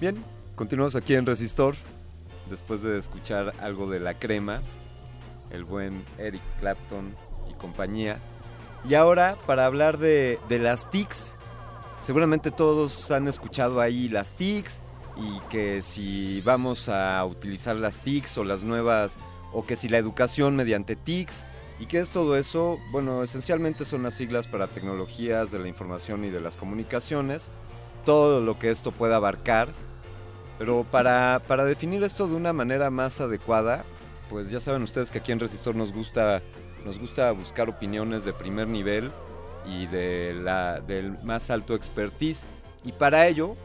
Bien, 0.00 0.24
continuamos 0.54 0.94
aquí 0.94 1.14
en 1.14 1.26
Resistor, 1.26 1.74
después 2.48 2.82
de 2.82 3.00
escuchar 3.00 3.52
algo 3.58 3.90
de 3.90 3.98
la 3.98 4.14
crema, 4.14 4.62
el 5.50 5.64
buen 5.64 6.04
Eric 6.18 6.42
Clapton 6.60 7.16
y 7.50 7.54
compañía. 7.54 8.20
Y 8.88 8.94
ahora, 8.94 9.36
para 9.44 9.66
hablar 9.66 9.98
de, 9.98 10.38
de 10.48 10.60
las 10.60 10.88
TICs, 10.88 11.34
seguramente 12.00 12.52
todos 12.52 13.10
han 13.10 13.26
escuchado 13.26 13.80
ahí 13.80 14.08
las 14.08 14.34
TICs 14.34 14.82
y 15.18 15.40
que 15.48 15.82
si 15.82 16.40
vamos 16.42 16.88
a 16.88 17.24
utilizar 17.24 17.76
las 17.76 17.98
TICs 18.00 18.38
o 18.38 18.44
las 18.44 18.62
nuevas, 18.62 19.18
o 19.52 19.66
que 19.66 19.76
si 19.76 19.88
la 19.88 19.98
educación 19.98 20.54
mediante 20.54 20.94
TICs, 20.94 21.44
¿y 21.80 21.86
qué 21.86 21.98
es 21.98 22.10
todo 22.10 22.36
eso? 22.36 22.78
Bueno, 22.92 23.22
esencialmente 23.22 23.84
son 23.84 24.04
las 24.04 24.14
siglas 24.14 24.46
para 24.46 24.68
tecnologías 24.68 25.50
de 25.50 25.58
la 25.58 25.68
información 25.68 26.24
y 26.24 26.30
de 26.30 26.40
las 26.40 26.56
comunicaciones, 26.56 27.50
todo 28.04 28.40
lo 28.40 28.58
que 28.58 28.70
esto 28.70 28.92
pueda 28.92 29.16
abarcar, 29.16 29.68
pero 30.58 30.84
para, 30.84 31.42
para 31.46 31.64
definir 31.64 32.02
esto 32.04 32.28
de 32.28 32.34
una 32.34 32.52
manera 32.52 32.90
más 32.90 33.20
adecuada, 33.20 33.84
pues 34.30 34.50
ya 34.50 34.60
saben 34.60 34.82
ustedes 34.82 35.10
que 35.10 35.18
aquí 35.18 35.32
en 35.32 35.40
Resistor 35.40 35.74
nos 35.74 35.92
gusta, 35.92 36.42
nos 36.84 36.98
gusta 36.98 37.32
buscar 37.32 37.68
opiniones 37.68 38.24
de 38.24 38.32
primer 38.32 38.68
nivel 38.68 39.10
y 39.66 39.86
de 39.86 40.34
la, 40.34 40.80
del 40.80 41.18
más 41.22 41.50
alto 41.50 41.74
expertise. 41.74 42.46
Y 42.84 42.92
para 42.92 43.26
ello 43.26 43.56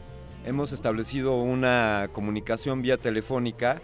hemos 0.44 0.72
establecido 0.72 1.36
una 1.36 2.08
comunicación 2.12 2.82
vía 2.82 2.96
telefónica. 2.96 3.80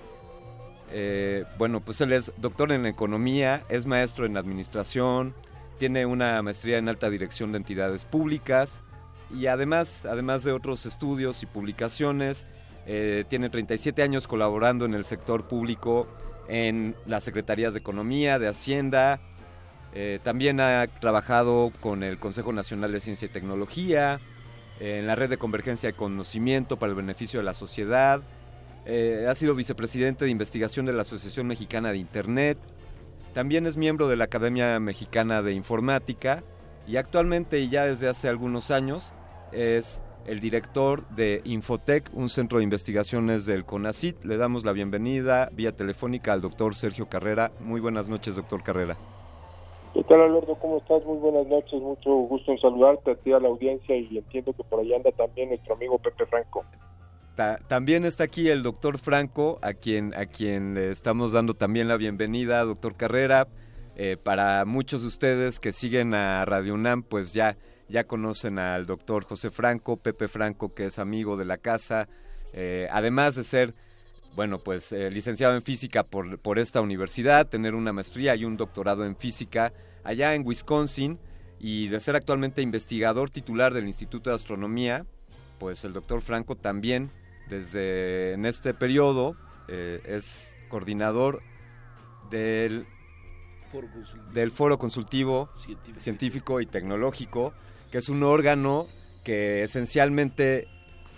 Eh, 0.92 1.44
bueno, 1.58 1.80
pues 1.80 2.00
él 2.00 2.12
es 2.12 2.32
doctor 2.36 2.72
en 2.72 2.86
economía, 2.86 3.62
es 3.68 3.86
maestro 3.86 4.26
en 4.26 4.36
administración, 4.36 5.34
tiene 5.78 6.04
una 6.06 6.42
maestría 6.42 6.78
en 6.78 6.88
alta 6.88 7.08
dirección 7.10 7.52
de 7.52 7.58
entidades 7.58 8.04
públicas 8.04 8.82
y 9.34 9.46
además, 9.46 10.04
además 10.04 10.44
de 10.44 10.52
otros 10.52 10.86
estudios 10.86 11.42
y 11.42 11.46
publicaciones, 11.46 12.46
eh, 12.86 13.24
tiene 13.28 13.50
37 13.50 14.02
años 14.02 14.26
colaborando 14.26 14.84
en 14.84 14.94
el 14.94 15.04
sector 15.04 15.46
público 15.46 16.08
en 16.48 16.96
las 17.06 17.22
secretarías 17.22 17.72
de 17.74 17.80
Economía, 17.80 18.38
de 18.38 18.48
Hacienda. 18.48 19.20
Eh, 19.94 20.18
también 20.22 20.60
ha 20.60 20.86
trabajado 21.00 21.72
con 21.80 22.02
el 22.02 22.18
Consejo 22.18 22.52
Nacional 22.52 22.92
de 22.92 23.00
Ciencia 23.00 23.26
y 23.26 23.28
Tecnología, 23.28 24.20
en 24.80 25.06
la 25.06 25.14
Red 25.14 25.30
de 25.30 25.36
Convergencia 25.36 25.90
de 25.90 25.92
Conocimiento 25.92 26.78
para 26.78 26.90
el 26.90 26.96
Beneficio 26.96 27.38
de 27.38 27.44
la 27.44 27.54
Sociedad. 27.54 28.22
Eh, 28.86 29.26
ha 29.28 29.34
sido 29.34 29.54
vicepresidente 29.54 30.24
de 30.24 30.30
investigación 30.30 30.86
de 30.86 30.94
la 30.94 31.02
Asociación 31.02 31.46
Mexicana 31.46 31.92
de 31.92 31.98
Internet. 31.98 32.58
También 33.34 33.66
es 33.66 33.76
miembro 33.76 34.08
de 34.08 34.16
la 34.16 34.24
Academia 34.24 34.80
Mexicana 34.80 35.42
de 35.42 35.52
Informática 35.52 36.42
y 36.88 36.96
actualmente 36.96 37.60
y 37.60 37.68
ya 37.68 37.84
desde 37.84 38.08
hace 38.08 38.28
algunos 38.28 38.70
años 38.70 39.12
es 39.52 40.00
el 40.26 40.40
director 40.40 41.08
de 41.10 41.40
Infotec, 41.44 42.10
un 42.12 42.28
centro 42.28 42.58
de 42.58 42.64
investigaciones 42.64 43.46
del 43.46 43.64
CONACIT. 43.64 44.24
Le 44.24 44.36
damos 44.36 44.64
la 44.64 44.72
bienvenida 44.72 45.50
vía 45.52 45.72
telefónica 45.72 46.32
al 46.32 46.40
doctor 46.40 46.74
Sergio 46.74 47.08
Carrera. 47.08 47.52
Muy 47.60 47.80
buenas 47.80 48.08
noches, 48.08 48.36
doctor 48.36 48.62
Carrera. 48.62 48.96
¿Qué 49.94 50.04
tal, 50.04 50.20
Alberto? 50.22 50.54
¿Cómo 50.56 50.78
estás? 50.78 51.04
Muy 51.04 51.18
buenas 51.18 51.46
noches. 51.46 51.80
Mucho 51.80 52.10
gusto 52.10 52.52
en 52.52 52.58
saludarte 52.58 53.10
a 53.10 53.14
ti, 53.16 53.32
a 53.32 53.40
la 53.40 53.48
audiencia, 53.48 53.96
y 53.96 54.18
entiendo 54.18 54.52
que 54.52 54.62
por 54.64 54.80
allá 54.80 54.96
anda 54.96 55.10
también 55.12 55.48
nuestro 55.48 55.74
amigo 55.74 55.98
Pepe 55.98 56.26
Franco. 56.26 56.64
Ta- 57.34 57.58
también 57.66 58.04
está 58.04 58.24
aquí 58.24 58.48
el 58.48 58.62
doctor 58.62 58.98
Franco, 58.98 59.58
a 59.62 59.74
quien, 59.74 60.14
a 60.14 60.26
quien 60.26 60.74
le 60.74 60.90
estamos 60.90 61.32
dando 61.32 61.54
también 61.54 61.88
la 61.88 61.96
bienvenida, 61.96 62.62
doctor 62.64 62.96
Carrera. 62.96 63.48
Eh, 63.96 64.16
para 64.16 64.64
muchos 64.64 65.02
de 65.02 65.08
ustedes 65.08 65.58
que 65.58 65.72
siguen 65.72 66.14
a 66.14 66.44
Radio 66.44 66.74
UNAM, 66.74 67.02
pues 67.02 67.34
ya, 67.34 67.56
ya 67.88 68.04
conocen 68.04 68.58
al 68.58 68.86
doctor 68.86 69.24
José 69.24 69.50
Franco, 69.50 69.96
Pepe 69.96 70.28
Franco, 70.28 70.72
que 70.72 70.86
es 70.86 70.98
amigo 70.98 71.36
de 71.36 71.44
la 71.44 71.58
casa, 71.58 72.08
eh, 72.52 72.86
además 72.92 73.34
de 73.34 73.44
ser, 73.44 73.74
bueno, 74.36 74.58
pues 74.58 74.92
eh, 74.92 75.10
licenciado 75.10 75.54
en 75.54 75.62
física 75.62 76.04
por, 76.04 76.38
por 76.38 76.58
esta 76.58 76.80
universidad, 76.80 77.48
tener 77.48 77.74
una 77.74 77.92
maestría 77.92 78.36
y 78.36 78.44
un 78.44 78.56
doctorado 78.56 79.04
en 79.04 79.16
física 79.16 79.72
allá 80.04 80.34
en 80.34 80.46
Wisconsin 80.46 81.18
y 81.58 81.88
de 81.88 82.00
ser 82.00 82.16
actualmente 82.16 82.62
investigador 82.62 83.30
titular 83.30 83.74
del 83.74 83.86
Instituto 83.86 84.30
de 84.30 84.36
Astronomía, 84.36 85.04
pues 85.58 85.84
el 85.84 85.92
doctor 85.92 86.22
Franco 86.22 86.56
también 86.56 87.10
desde 87.48 88.32
en 88.32 88.46
este 88.46 88.72
periodo 88.72 89.36
eh, 89.68 90.00
es 90.06 90.56
coordinador 90.68 91.42
del 92.30 92.86
Foro 93.70 93.88
consultivo. 93.92 94.32
del 94.32 94.50
Foro 94.50 94.78
Consultivo 94.78 95.50
Científico. 95.54 96.00
Científico 96.00 96.60
y 96.60 96.66
Tecnológico, 96.66 97.52
que 97.90 97.98
es 97.98 98.08
un 98.08 98.22
órgano 98.22 98.86
que 99.24 99.62
esencialmente 99.62 100.68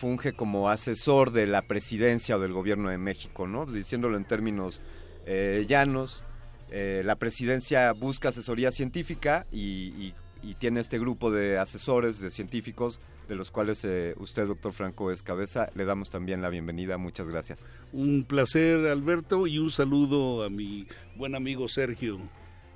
funge 0.02 0.32
como 0.32 0.68
asesor 0.68 1.30
de 1.30 1.46
la 1.46 1.62
presidencia 1.62 2.36
o 2.36 2.40
del 2.40 2.52
gobierno 2.52 2.88
de 2.90 2.98
México, 2.98 3.46
¿no? 3.46 3.66
Diciéndolo 3.66 4.16
en 4.16 4.24
términos 4.24 4.82
eh, 5.26 5.64
llanos, 5.68 6.24
eh, 6.72 7.02
la 7.04 7.14
presidencia 7.14 7.92
busca 7.92 8.30
asesoría 8.30 8.72
científica 8.72 9.46
y, 9.52 9.60
y- 10.06 10.14
y 10.42 10.54
tiene 10.56 10.80
este 10.80 10.98
grupo 10.98 11.30
de 11.30 11.56
asesores, 11.56 12.18
de 12.18 12.28
científicos, 12.32 13.00
de 13.28 13.36
los 13.36 13.52
cuales 13.52 13.84
eh, 13.84 14.16
usted, 14.18 14.48
doctor 14.48 14.72
Franco, 14.72 15.12
es 15.12 15.22
cabeza. 15.22 15.68
Le 15.76 15.84
damos 15.84 16.10
también 16.10 16.42
la 16.42 16.50
bienvenida. 16.50 16.98
Muchas 16.98 17.28
gracias. 17.28 17.60
Un 17.92 18.24
placer, 18.24 18.88
Alberto, 18.88 19.46
y 19.46 19.60
un 19.60 19.70
saludo 19.70 20.42
a 20.42 20.50
mi 20.50 20.88
buen 21.14 21.36
amigo 21.36 21.68
Sergio. 21.68 22.18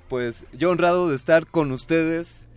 Pues 0.07 0.45
yo 0.53 0.69
honrado 0.71 1.09
de 1.09 1.17
estar 1.17 1.45
con 1.45 1.73
ustedes, 1.73 2.47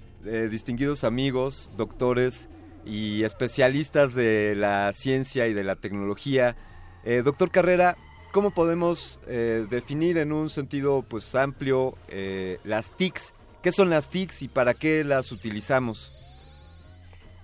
distinguidos 0.48 1.02
amigos, 1.02 1.72
doctores 1.76 2.48
y 2.84 3.24
especialistas 3.24 4.14
de 4.14 4.54
la 4.56 4.92
ciencia 4.92 5.46
y 5.46 5.54
de 5.54 5.64
la 5.64 5.76
tecnología. 5.76 6.56
Eh, 7.04 7.22
doctor 7.24 7.50
Carrera, 7.50 7.96
¿cómo 8.32 8.50
podemos 8.50 9.20
eh, 9.26 9.66
definir 9.70 10.18
en 10.18 10.32
un 10.32 10.48
sentido 10.48 11.02
pues 11.08 11.34
amplio 11.34 11.94
eh, 12.08 12.58
las 12.64 12.90
TICs? 12.96 13.34
¿Qué 13.62 13.72
son 13.72 13.90
las 13.90 14.08
TICs 14.08 14.42
y 14.42 14.48
para 14.48 14.74
qué 14.74 15.04
las 15.04 15.32
utilizamos? 15.32 16.14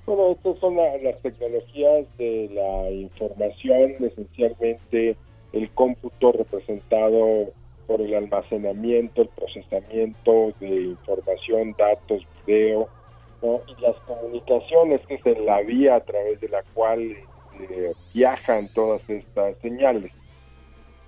Bueno, 0.06 0.32
estas 0.32 0.58
son 0.60 0.76
la- 0.76 0.96
las 0.98 1.20
tecnologías 1.20 2.06
de 2.16 2.48
la 2.52 2.90
información, 2.90 3.94
esencialmente 4.00 5.16
el 5.52 5.70
cómputo 5.70 6.32
representado 6.32 7.50
por 7.86 8.00
el 8.00 8.14
almacenamiento, 8.14 9.22
el 9.22 9.28
procesamiento 9.28 10.52
de 10.60 10.82
información, 10.82 11.74
datos, 11.78 12.22
video, 12.46 12.88
y 13.42 13.80
las 13.80 13.96
comunicaciones, 14.06 15.00
que 15.06 15.14
es 15.14 15.38
la 15.40 15.60
vía 15.60 15.96
a 15.96 16.00
través 16.00 16.40
de 16.40 16.48
la 16.48 16.62
cual 16.74 17.00
eh, 17.60 17.92
viajan 18.14 18.68
todas 18.74 19.02
estas 19.08 19.56
señales. 19.58 20.12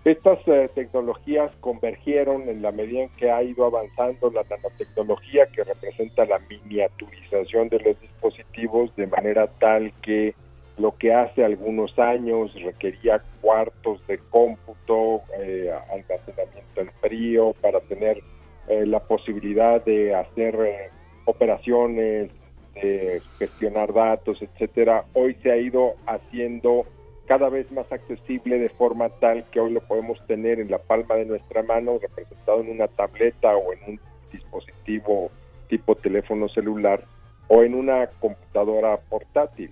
Estas 0.05 0.39
eh, 0.47 0.71
tecnologías 0.75 1.51
convergieron 1.61 2.49
en 2.49 2.63
la 2.63 2.71
medida 2.73 3.03
en 3.03 3.09
que 3.17 3.31
ha 3.31 3.43
ido 3.43 3.67
avanzando 3.67 4.31
la 4.31 4.43
nanotecnología 4.49 5.47
que 5.47 5.65
representa 5.65 6.25
la 6.25 6.39
miniaturización 6.39 7.69
de 7.69 7.81
los 7.81 8.01
dispositivos 8.01 8.95
de 8.97 9.07
manera 9.07 9.49
tal 9.59 9.93
que 10.03 10.35
lo 10.79 10.97
que 10.97 11.13
hace 11.13 11.45
algunos 11.45 11.99
años 11.99 12.55
requería 12.63 13.23
cuartos 13.41 14.05
de 14.07 14.19
cómputo, 14.31 15.23
eh, 15.39 15.71
almacenamiento 15.91 16.81
en 16.81 16.91
frío 17.01 17.55
para 17.61 17.81
tener 17.81 18.23
eh, 18.69 18.87
la 18.87 19.01
posibilidad 19.01 19.85
de 19.85 20.15
hacer 20.15 20.55
eh, 20.55 20.91
operaciones, 21.29 22.31
de 22.75 23.21
gestionar 23.39 23.93
datos, 23.93 24.41
etcétera, 24.41 25.05
hoy 25.13 25.35
se 25.43 25.51
ha 25.51 25.57
ido 25.57 25.95
haciendo 26.07 26.87
cada 27.27 27.49
vez 27.49 27.71
más 27.73 27.91
accesible 27.93 28.59
de 28.59 28.71
forma 28.71 29.11
tal 29.11 29.45
que 29.51 29.61
hoy 29.61 29.73
lo 29.73 29.81
podemos 29.81 30.19
tener 30.27 30.61
en 30.61 30.71
la 30.71 30.79
palma 30.79 31.17
de 31.17 31.27
nuestra 31.27 31.63
mano, 31.63 31.99
representado 32.01 32.61
en 32.61 32.71
una 32.71 32.89
tableta 32.89 33.55
o 33.57 33.73
en 33.73 33.79
un 33.87 34.01
dispositivo 34.33 35.31
tipo 35.69 35.95
teléfono 35.97 36.49
celular 36.49 37.05
o 37.49 37.63
en 37.63 37.75
una 37.75 38.07
computadora 38.21 38.97
portátil. 38.97 39.71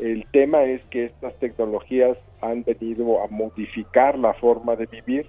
El 0.00 0.26
tema 0.32 0.64
es 0.64 0.82
que 0.90 1.04
estas 1.06 1.34
tecnologías 1.34 2.16
han 2.40 2.64
venido 2.64 3.22
a 3.22 3.28
modificar 3.28 4.18
la 4.18 4.34
forma 4.34 4.74
de 4.74 4.86
vivir, 4.86 5.26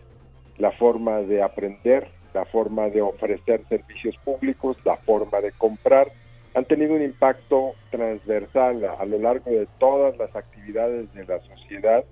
la 0.58 0.72
forma 0.72 1.22
de 1.22 1.44
aprender, 1.44 2.08
la 2.34 2.46
forma 2.46 2.90
de 2.90 3.02
ofrecer 3.02 3.62
servicios 3.68 4.16
públicos, 4.24 4.78
la 4.86 4.98
forma 4.98 5.42
de 5.42 5.52
comprar, 5.54 6.12
han 6.54 6.66
tenido 6.66 6.96
un 6.96 7.02
impacto 7.02 7.74
transversal 7.90 8.84
a, 9.00 9.06
lo 9.06 9.18
largo 9.20 9.50
de 9.50 9.68
todas 9.80 10.18
las 10.18 10.36
actividades 10.36 11.14
de 11.14 11.26
la 11.26 11.40
sociedad. 11.42 12.04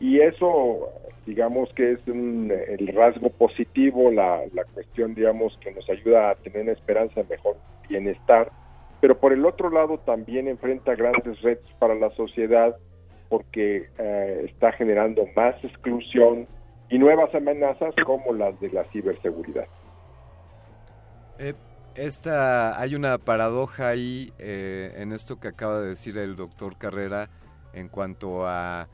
Y 0.00 0.20
eso 0.20 0.88
digamos 1.26 1.68
que 1.74 1.92
es 1.92 1.98
un- 2.06 2.50
el 2.50 2.86
rasgo 2.88 3.28
positivo, 3.30 4.10
la, 4.10 4.40
la 4.54 4.64
cuestión 4.64 5.14
digamos 5.14 5.58
que 5.60 5.72
nos 5.72 5.88
ayuda 5.90 6.30
a 6.30 6.34
tener 6.36 6.62
una 6.62 6.72
esperanza 6.72 7.22
de 7.22 7.28
mejor 7.28 7.56
bienestar, 7.88 8.50
pero 9.00 9.18
por 9.18 9.34
el 9.34 9.44
otro 9.44 9.68
lado 9.70 9.98
también 9.98 10.48
enfrenta 10.48 10.94
grandes 10.94 11.40
retos 11.42 11.70
para 11.78 11.94
la 11.94 12.10
sociedad 12.12 12.74
porque 13.28 13.88
eh, 13.98 14.46
está 14.46 14.72
generando 14.72 15.26
más 15.36 15.54
exclusión 15.62 16.46
y 16.90 16.98
nuevas 16.98 17.34
amenazas 17.34 17.94
como 18.04 18.32
las 18.32 18.58
de 18.60 18.70
la 18.70 18.84
ciberseguridad. 18.84 19.66
Eh, 21.38 21.54
esta, 21.94 22.80
hay 22.80 22.94
una 22.94 23.18
paradoja 23.18 23.88
ahí 23.88 24.32
eh, 24.38 24.94
en 24.96 25.12
esto 25.12 25.38
que 25.40 25.48
acaba 25.48 25.80
de 25.80 25.88
decir 25.88 26.16
el 26.18 26.36
doctor 26.36 26.76
Carrera 26.78 27.28
en 27.72 27.88
cuanto 27.88 28.46
a, 28.46 28.88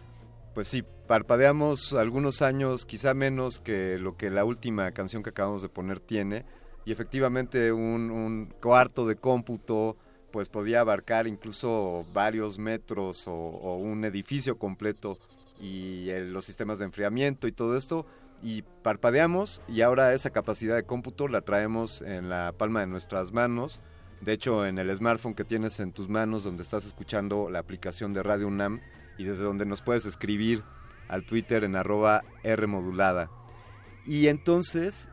pues 0.55 0.69
sí, 0.69 0.85
parpadeamos 1.07 1.93
algunos 1.93 2.43
años, 2.43 2.87
quizá 2.87 3.15
menos 3.15 3.61
que 3.61 3.99
lo 3.99 4.17
que 4.17 4.31
la 4.31 4.45
última 4.45 4.91
canción 4.93 5.23
que 5.23 5.31
acabamos 5.31 5.63
de 5.63 5.69
poner 5.69 6.01
tiene, 6.01 6.45
y 6.85 6.93
efectivamente 6.93 7.73
un, 7.73 8.11
un 8.11 8.53
cuarto 8.61 9.07
de 9.07 9.17
cómputo 9.17 9.97
pues 10.35 10.49
podía 10.49 10.81
abarcar 10.81 11.29
incluso 11.29 12.05
varios 12.13 12.59
metros 12.59 13.29
o, 13.29 13.77
un 13.77 14.05
edificio 14.05 14.59
completo 14.59 15.17
y 15.61 16.09
los 16.31 16.45
sistemas 16.45 16.79
de 16.79 16.87
enfriamiento 16.87 17.47
y 17.47 17.53
todo 17.53 17.77
esto 17.77 18.07
y 18.43 18.63
parpadeamos 18.83 19.63
y 19.69 19.81
ahora 19.81 20.13
esa 20.13 20.31
capacidad 20.31 20.77
de 20.77 20.85
cómputo 20.85 21.29
la 21.29 21.41
traemos 21.41 22.03
en 22.03 22.29
la 22.29 22.53
palma 22.53 22.81
de 22.81 22.87
nuestras 22.87 23.33
manos. 23.33 23.81
De 24.21 24.33
hecho, 24.33 24.67
en 24.67 24.79
el 24.79 24.95
smartphone 24.95 25.35
que 25.35 25.45
tienes 25.45 25.81
en 25.81 25.93
tus 25.93 26.09
manos 26.09 26.45
donde 26.45 26.63
estás 26.63 26.87
escuchando 26.87 27.49
la 27.51 27.61
aplicación 27.61 28.13
de 28.13 28.23
Radio 28.23 28.49
UNAM 28.49 28.81
y 29.17 29.25
desde 29.25 29.45
donde 29.45 29.65
nos 29.65 29.83
puedes 29.83 30.05
escribir 30.07 30.63
al 31.09 31.25
Twitter 31.25 31.65
en 31.65 31.77
arroba 31.77 32.23
Rmodulada. 32.43 33.31
Y 34.07 34.29
entonces, 34.29 35.09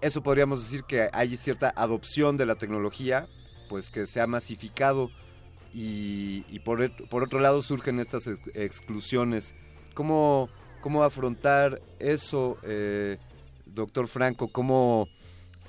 eso 0.00 0.22
podríamos 0.22 0.62
decir 0.62 0.84
que 0.84 1.08
hay 1.12 1.36
cierta 1.36 1.72
adopción 1.76 2.36
de 2.36 2.46
la 2.46 2.54
tecnología, 2.54 3.28
pues 3.68 3.90
que 3.90 4.06
se 4.06 4.20
ha 4.20 4.26
masificado 4.26 5.10
y, 5.74 6.58
por, 6.60 6.90
por, 7.08 7.22
otro 7.22 7.40
lado 7.40 7.62
surgen 7.62 8.00
estas 8.00 8.26
exclusiones. 8.54 9.54
¿Cómo, 9.94 10.48
cómo 10.80 11.04
afrontar 11.04 11.80
eso, 11.98 12.58
eh, 12.62 13.18
doctor 13.66 14.08
Franco? 14.08 14.48
¿Cómo 14.48 15.08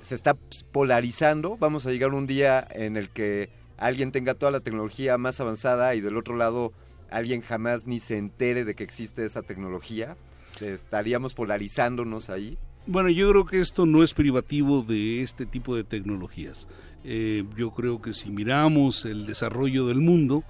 se 0.00 0.14
está 0.14 0.36
polarizando? 0.72 1.56
Vamos 1.56 1.86
a 1.86 1.90
llegar 1.90 2.12
un 2.12 2.26
día 2.26 2.66
en 2.70 2.96
el 2.96 3.08
que 3.10 3.50
alguien 3.76 4.12
tenga 4.12 4.34
toda 4.34 4.52
la 4.52 4.60
tecnología 4.60 5.18
más 5.18 5.40
avanzada 5.40 5.94
y 5.94 6.00
del 6.00 6.16
otro 6.16 6.36
lado 6.36 6.72
alguien 7.10 7.42
jamás 7.42 7.86
ni 7.86 8.00
se 8.00 8.18
entere 8.18 8.64
de 8.64 8.74
que 8.74 8.84
existe 8.84 9.24
esa 9.24 9.42
tecnología. 9.42 10.16
¿Se 10.52 10.72
estaríamos 10.72 11.34
polarizándonos 11.34 12.30
ahí? 12.30 12.58
Bueno, 12.86 13.08
yo 13.08 13.30
creo 13.30 13.46
que 13.46 13.60
esto 13.60 13.86
no 13.86 14.04
es 14.04 14.14
privativo 14.14 14.82
de 14.82 15.22
este 15.22 15.46
tipo 15.46 15.74
de 15.74 15.84
tecnologías. 15.84 16.68
Eh, 17.02 17.44
yo 17.56 17.70
creo 17.70 18.00
que 18.00 18.14
si 18.14 18.30
miramos 18.30 19.04
el 19.04 19.26
desarrollo 19.26 19.86
del 19.86 20.00
mundo, 20.00 20.44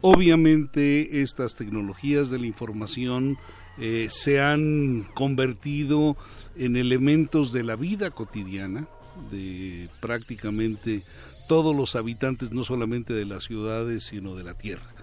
obviamente 0.00 1.22
estas 1.22 1.56
tecnologías 1.56 2.30
de 2.30 2.38
la 2.38 2.46
información 2.46 3.38
eh, 3.78 4.06
se 4.10 4.40
han 4.40 5.06
convertido 5.14 6.16
en 6.56 6.76
elementos 6.76 7.52
de 7.52 7.62
la 7.62 7.76
vida 7.76 8.10
cotidiana 8.10 8.88
de 9.30 9.88
prácticamente 10.00 11.02
todos 11.48 11.74
los 11.74 11.96
habitantes, 11.96 12.50
no 12.52 12.64
solamente 12.64 13.14
de 13.14 13.24
las 13.24 13.44
ciudades, 13.44 14.04
sino 14.04 14.34
de 14.34 14.44
la 14.44 14.54
tierra. 14.54 14.94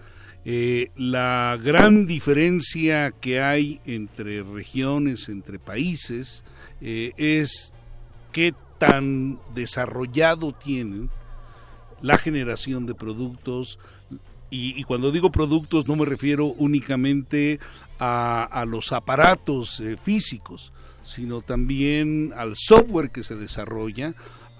Eh, 0.46 0.92
la 0.98 1.58
gran 1.64 2.06
diferencia 2.06 3.12
que 3.12 3.42
hay 3.42 3.80
entre 3.86 4.44
regiones, 4.44 5.30
entre 5.30 5.58
países, 5.58 6.44
es 6.82 7.74
qué 8.34 8.54
tan 8.78 9.40
desarrollado 9.56 10.52
tienen 10.52 11.10
la 12.02 12.18
generación 12.18 12.86
de 12.86 12.94
productos, 12.94 13.80
y, 14.56 14.84
cuando 14.84 15.12
digo 15.12 15.32
productos 15.32 15.88
no 15.88 15.96
me 15.96 16.06
refiero 16.06 16.46
únicamente 16.46 17.60
a, 18.00 18.66
los 18.68 18.92
aparatos 18.92 19.80
eh, 19.80 19.98
físicos, 20.02 20.74
sino 21.04 21.42
también 21.42 22.34
al 22.36 22.56
software 22.56 23.10
que 23.10 23.24
se 23.24 23.36
desarrolla, 23.36 24.14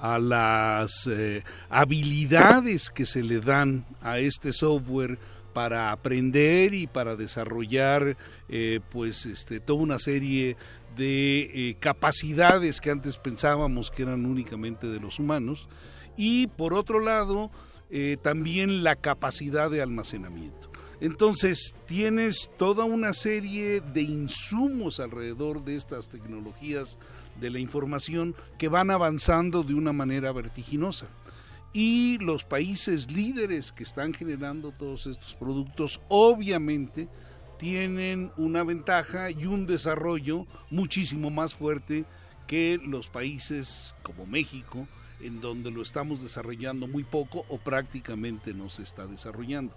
a 0.04 0.20
las 0.20 1.08
eh, 1.08 1.44
habilidades 1.70 2.90
que 2.90 3.06
se 3.06 3.24
le 3.24 3.40
dan 3.40 3.86
a 4.02 4.20
este 4.20 4.52
software 4.52 5.18
para 5.54 5.94
aprender 5.94 6.74
y 6.74 6.88
para 6.88 7.16
desarrollar 7.16 8.18
eh, 8.50 8.82
pues 8.92 9.26
este 9.26 9.62
toda 9.62 9.82
una 9.82 10.00
serie 10.00 10.58
de 10.98 11.70
eh, 11.70 11.78
capacidades 11.80 12.82
que 12.82 12.92
antes 12.92 13.18
pensábamos 13.18 13.92
que 13.92 14.04
eran 14.04 14.26
únicamente 14.26 14.88
de 14.88 15.00
los 15.00 15.20
humanos. 15.20 15.70
Y 16.18 16.48
por 16.48 16.74
otro 16.74 17.00
lado 17.00 17.50
eh, 17.96 18.18
también 18.20 18.84
la 18.84 18.96
capacidad 18.96 19.70
de 19.70 19.84
almacenamiento. 19.84 20.72
Entonces 21.00 21.76
tienes 21.86 22.50
toda 22.58 22.86
una 22.86 23.14
serie 23.14 23.82
de 23.82 24.02
insumos 24.02 25.00
alrededor 25.00 25.64
de 25.64 25.76
estas 25.76 26.10
tecnologías 26.10 26.98
de 27.40 27.52
la 27.52 27.60
información 27.60 28.34
que 28.58 28.68
van 28.68 28.90
avanzando 28.90 29.62
de 29.62 29.76
una 29.76 29.94
manera 29.94 30.32
vertiginosa. 30.32 31.06
Y 31.72 32.18
los 32.18 32.46
países 32.46 33.12
líderes 33.12 33.72
que 33.72 33.84
están 33.84 34.16
generando 34.16 34.72
todos 34.72 35.06
estos 35.06 35.36
productos 35.36 36.02
obviamente 36.08 37.10
tienen 37.60 38.32
una 38.38 38.64
ventaja 38.64 39.30
y 39.30 39.46
un 39.46 39.68
desarrollo 39.68 40.48
muchísimo 40.72 41.30
más 41.30 41.54
fuerte 41.54 42.06
que 42.48 42.80
los 42.84 43.08
países 43.08 43.94
como 44.02 44.26
México, 44.26 44.88
en 45.24 45.42
donde 45.42 45.72
lo 45.72 45.82
estamos 45.82 46.22
desarrollando 46.22 46.88
muy 46.88 47.04
poco 47.04 47.46
o 47.50 47.58
prácticamente 47.58 48.54
no 48.54 48.70
se 48.70 48.84
está 48.84 49.08
desarrollando. 49.08 49.76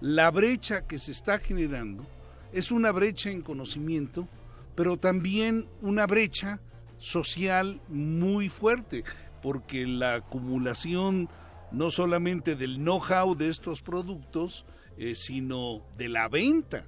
La 0.00 0.30
brecha 0.30 0.86
que 0.86 0.98
se 0.98 1.12
está 1.12 1.38
generando 1.38 2.06
es 2.52 2.70
una 2.70 2.92
brecha 2.92 3.30
en 3.30 3.42
conocimiento, 3.42 4.28
pero 4.74 4.96
también 4.96 5.66
una 5.82 6.06
brecha 6.06 6.60
social 6.98 7.80
muy 7.88 8.48
fuerte, 8.48 9.04
porque 9.42 9.86
la 9.86 10.14
acumulación 10.14 11.28
no 11.72 11.90
solamente 11.90 12.54
del 12.56 12.76
know-how 12.76 13.34
de 13.34 13.48
estos 13.48 13.82
productos, 13.82 14.64
eh, 14.96 15.14
sino 15.14 15.82
de 15.96 16.08
la 16.08 16.28
venta 16.28 16.84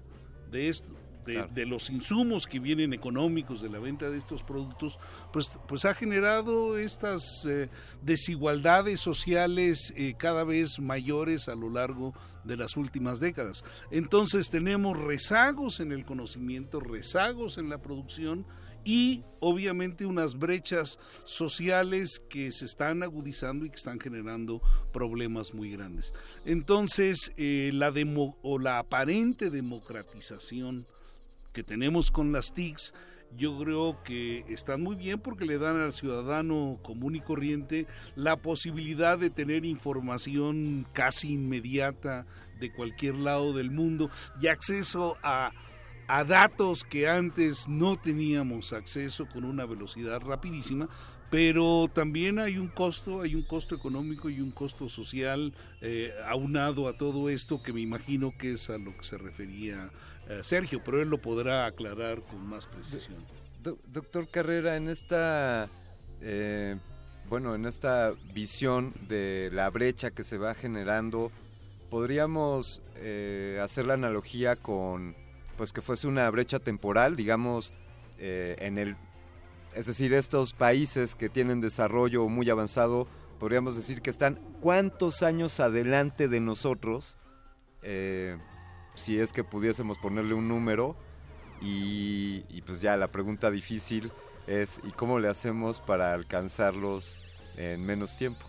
de 0.50 0.68
esto, 0.68 0.88
de, 1.28 1.66
los 1.66 1.90
insumos 1.90 2.46
que 2.46 2.58
vienen 2.58 2.92
económicos 2.92 3.60
de 3.60 3.68
la 3.68 3.78
venta 3.78 4.10
de 4.10 4.18
estos 4.18 4.42
productos, 4.42 4.98
pues, 5.32 5.50
pues 5.66 5.84
ha 5.84 5.94
generado 5.94 6.78
estas 6.78 7.44
eh, 7.46 7.68
desigualdades 8.02 9.00
sociales 9.00 9.92
eh, 9.96 10.14
cada 10.18 10.44
vez 10.44 10.80
mayores 10.80 11.48
a 11.48 11.54
lo 11.54 11.70
largo 11.70 12.14
de 12.44 12.56
las 12.56 12.76
últimas 12.76 13.20
décadas. 13.20 13.64
Entonces 13.90 14.48
tenemos 14.48 14.98
rezagos 14.98 15.80
en 15.80 15.92
el 15.92 16.04
conocimiento, 16.04 16.80
rezagos 16.80 17.58
en 17.58 17.68
la 17.68 17.78
producción 17.78 18.46
y 18.84 19.22
obviamente 19.40 20.06
unas 20.06 20.38
brechas 20.38 20.98
sociales 21.24 22.22
que 22.30 22.50
se 22.52 22.64
están 22.64 23.02
agudizando 23.02 23.66
y 23.66 23.70
que 23.70 23.76
están 23.76 24.00
generando 24.00 24.62
problemas 24.92 25.52
muy 25.52 25.70
grandes. 25.70 26.14
Entonces, 26.44 27.32
eh, 27.36 27.70
la 27.74 27.90
demo, 27.90 28.38
o 28.42 28.58
la 28.58 28.78
aparente 28.78 29.50
democratización 29.50 30.86
que 31.58 31.64
tenemos 31.64 32.12
con 32.12 32.30
las 32.30 32.54
TICs, 32.54 32.94
yo 33.36 33.58
creo 33.58 34.00
que 34.04 34.44
están 34.46 34.80
muy 34.80 34.94
bien 34.94 35.18
porque 35.18 35.44
le 35.44 35.58
dan 35.58 35.76
al 35.76 35.92
ciudadano 35.92 36.78
común 36.84 37.16
y 37.16 37.20
corriente 37.20 37.88
la 38.14 38.36
posibilidad 38.36 39.18
de 39.18 39.28
tener 39.28 39.64
información 39.64 40.86
casi 40.92 41.32
inmediata 41.32 42.26
de 42.60 42.72
cualquier 42.72 43.16
lado 43.16 43.54
del 43.54 43.72
mundo 43.72 44.08
y 44.40 44.46
acceso 44.46 45.16
a 45.24 45.50
a 46.10 46.24
datos 46.24 46.84
que 46.84 47.06
antes 47.06 47.68
no 47.68 48.00
teníamos 48.00 48.72
acceso 48.72 49.26
con 49.28 49.44
una 49.44 49.66
velocidad 49.66 50.20
rapidísima, 50.22 50.88
pero 51.30 51.90
también 51.92 52.38
hay 52.38 52.56
un 52.56 52.68
costo, 52.68 53.20
hay 53.20 53.34
un 53.34 53.42
costo 53.42 53.74
económico 53.74 54.30
y 54.30 54.40
un 54.40 54.50
costo 54.50 54.88
social 54.88 55.52
eh, 55.82 56.14
aunado 56.26 56.88
a 56.88 56.96
todo 56.96 57.28
esto 57.28 57.62
que 57.62 57.74
me 57.74 57.82
imagino 57.82 58.32
que 58.38 58.52
es 58.52 58.70
a 58.70 58.78
lo 58.78 58.96
que 58.96 59.04
se 59.04 59.18
refería 59.18 59.90
Sergio, 60.42 60.82
pero 60.84 61.00
él 61.00 61.08
lo 61.08 61.18
podrá 61.18 61.66
aclarar 61.66 62.22
con 62.22 62.46
más 62.46 62.66
precisión. 62.66 63.16
doctor 63.62 64.28
Carrera, 64.28 64.76
en 64.76 64.88
esta, 64.88 65.68
eh, 66.20 66.76
bueno, 67.28 67.54
en 67.54 67.64
esta 67.66 68.12
visión 68.34 68.92
de 69.08 69.50
la 69.52 69.70
brecha 69.70 70.10
que 70.10 70.24
se 70.24 70.38
va 70.38 70.54
generando, 70.54 71.32
podríamos 71.90 72.82
hacer 73.62 73.86
la 73.86 73.94
analogía 73.94 74.56
con 74.56 75.14
pues 75.58 75.72
que 75.72 75.82
fuese 75.82 76.06
una 76.06 76.30
brecha 76.30 76.60
temporal, 76.60 77.16
digamos, 77.16 77.72
eh, 78.18 78.56
en 78.60 78.78
el, 78.78 78.96
es 79.74 79.86
decir, 79.86 80.14
estos 80.14 80.54
países 80.54 81.14
que 81.14 81.28
tienen 81.28 81.60
desarrollo 81.60 82.28
muy 82.28 82.48
avanzado, 82.48 83.08
podríamos 83.38 83.76
decir 83.76 84.00
que 84.00 84.10
están 84.10 84.38
cuántos 84.60 85.22
años 85.22 85.60
adelante 85.60 86.28
de 86.28 86.40
nosotros, 86.40 87.16
eh, 87.82 88.38
si 88.98 89.18
es 89.18 89.32
que 89.32 89.44
pudiésemos 89.44 89.98
ponerle 89.98 90.34
un 90.34 90.48
número, 90.48 90.96
y, 91.60 92.62
pues 92.66 92.80
ya 92.80 92.96
la 92.96 93.08
pregunta 93.08 93.50
difícil 93.50 94.12
es, 94.46 94.80
¿y 94.84 94.92
cómo 94.92 95.18
le 95.18 95.28
hacemos 95.28 95.80
para 95.80 96.12
alcanzarlos 96.12 97.20
en 97.56 97.84
menos 97.84 98.16
tiempo? 98.16 98.46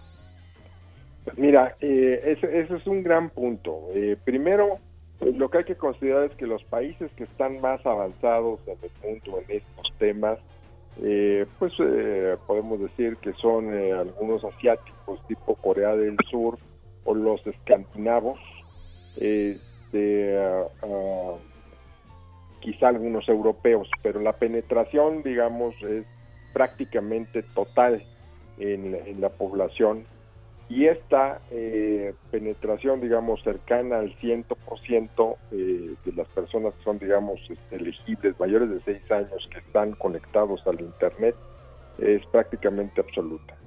Pues 1.23 1.37
mira, 1.37 1.75
eh, 1.81 2.37
ese, 2.37 2.59
es 2.75 2.87
un 2.87 3.01
gran 3.01 3.29
punto. 3.31 3.87
primero, 4.23 4.79
Pues 5.19 5.35
lo 5.35 5.49
que 5.49 5.59
hay 5.59 5.63
que 5.65 5.75
considerar 5.75 6.25
es 6.25 6.35
que 6.37 6.47
los 6.47 6.63
países 6.63 7.11
que 7.17 7.25
están 7.25 7.59
más 7.59 7.85
avanzados 7.85 8.59
en 8.67 8.77
el 8.81 8.91
mundo 9.03 9.41
en 9.41 9.57
estos 9.57 9.93
temas, 9.97 10.39
eh, 11.01 11.45
pues 11.59 11.73
eh, 11.79 12.37
podemos 12.47 12.79
decir 12.79 13.17
que 13.17 13.33
son 13.33 13.73
eh, 13.73 13.91
algunos 13.91 14.43
asiáticos 14.43 15.25
tipo 15.27 15.55
Corea 15.55 15.95
del 15.95 16.17
Sur 16.29 16.57
o 17.03 17.13
los 17.13 17.45
escandinavos, 17.45 18.39
este, 19.91 20.37
ah, 20.37 20.67
ah, 20.83 21.35
quizá 22.61 22.89
algunos 22.89 23.27
europeos, 23.27 23.89
pero 24.03 24.19
la 24.19 24.33
penetración, 24.33 25.23
digamos, 25.23 25.75
es 25.81 26.05
prácticamente 26.53 27.43
total 27.53 28.03
en, 28.57 28.95
en 28.95 29.21
la 29.21 29.29
población 29.29 30.05
y 30.69 30.85
esta 30.85 31.41
eh, 31.49 32.13
penetración, 32.29 33.01
digamos, 33.01 33.41
cercana 33.41 33.99
al 33.99 34.15
100% 34.19 35.35
eh, 35.51 35.95
de 36.05 36.11
las 36.13 36.27
personas 36.27 36.75
que 36.75 36.83
son, 36.83 36.99
digamos, 36.99 37.39
este, 37.49 37.75
elegibles, 37.75 38.39
mayores 38.39 38.69
de 38.69 38.79
6 38.81 39.11
años, 39.11 39.49
que 39.51 39.59
están 39.59 39.93
conectados 39.93 40.61
al 40.67 40.79
Internet, 40.79 41.35
es 41.97 42.23
prácticamente 42.27 43.01
absoluta. 43.01 43.57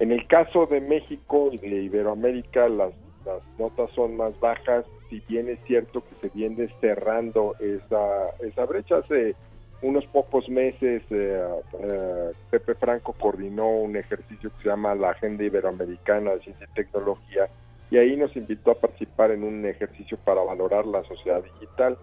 En 0.00 0.12
el 0.12 0.26
caso 0.26 0.66
de 0.66 0.82
México 0.82 1.48
y 1.50 1.56
de 1.56 1.82
Iberoamérica, 1.84 2.68
las, 2.68 2.92
las 3.24 3.42
notas 3.58 3.90
son 3.92 4.16
más 4.18 4.38
bajas, 4.38 4.84
si 5.14 5.22
bien 5.28 5.48
es 5.48 5.60
cierto 5.66 6.02
que 6.02 6.28
se 6.28 6.36
viene 6.36 6.68
cerrando 6.80 7.54
esa, 7.60 8.30
esa 8.40 8.64
brecha. 8.64 8.96
Hace 8.96 9.36
unos 9.82 10.04
pocos 10.06 10.48
meses 10.48 11.02
eh, 11.10 11.44
eh, 11.80 12.32
Pepe 12.50 12.74
Franco 12.74 13.12
coordinó 13.12 13.68
un 13.68 13.96
ejercicio 13.96 14.50
que 14.50 14.62
se 14.62 14.68
llama 14.70 14.94
la 14.94 15.10
Agenda 15.10 15.44
Iberoamericana 15.44 16.32
de 16.32 16.40
Ciencia 16.40 16.66
y 16.70 16.74
Tecnología 16.74 17.48
y 17.90 17.98
ahí 17.98 18.16
nos 18.16 18.34
invitó 18.34 18.72
a 18.72 18.80
participar 18.80 19.30
en 19.30 19.44
un 19.44 19.64
ejercicio 19.66 20.18
para 20.24 20.42
valorar 20.42 20.84
la 20.86 21.04
sociedad 21.04 21.44
digital. 21.44 21.96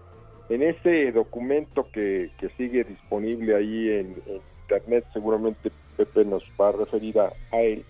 En 0.48 0.62
ese 0.62 1.12
documento 1.12 1.88
que, 1.92 2.30
que 2.38 2.48
sigue 2.50 2.84
disponible 2.84 3.54
ahí 3.54 3.90
en, 3.90 4.22
en, 4.26 4.52
Internet, 4.62 5.04
seguramente 5.12 5.70
Pepe 5.98 6.24
nos 6.24 6.42
va 6.58 6.68
a 6.68 6.72
referir 6.72 7.18
a, 7.18 7.30
a 7.50 7.60
él, 7.60 7.84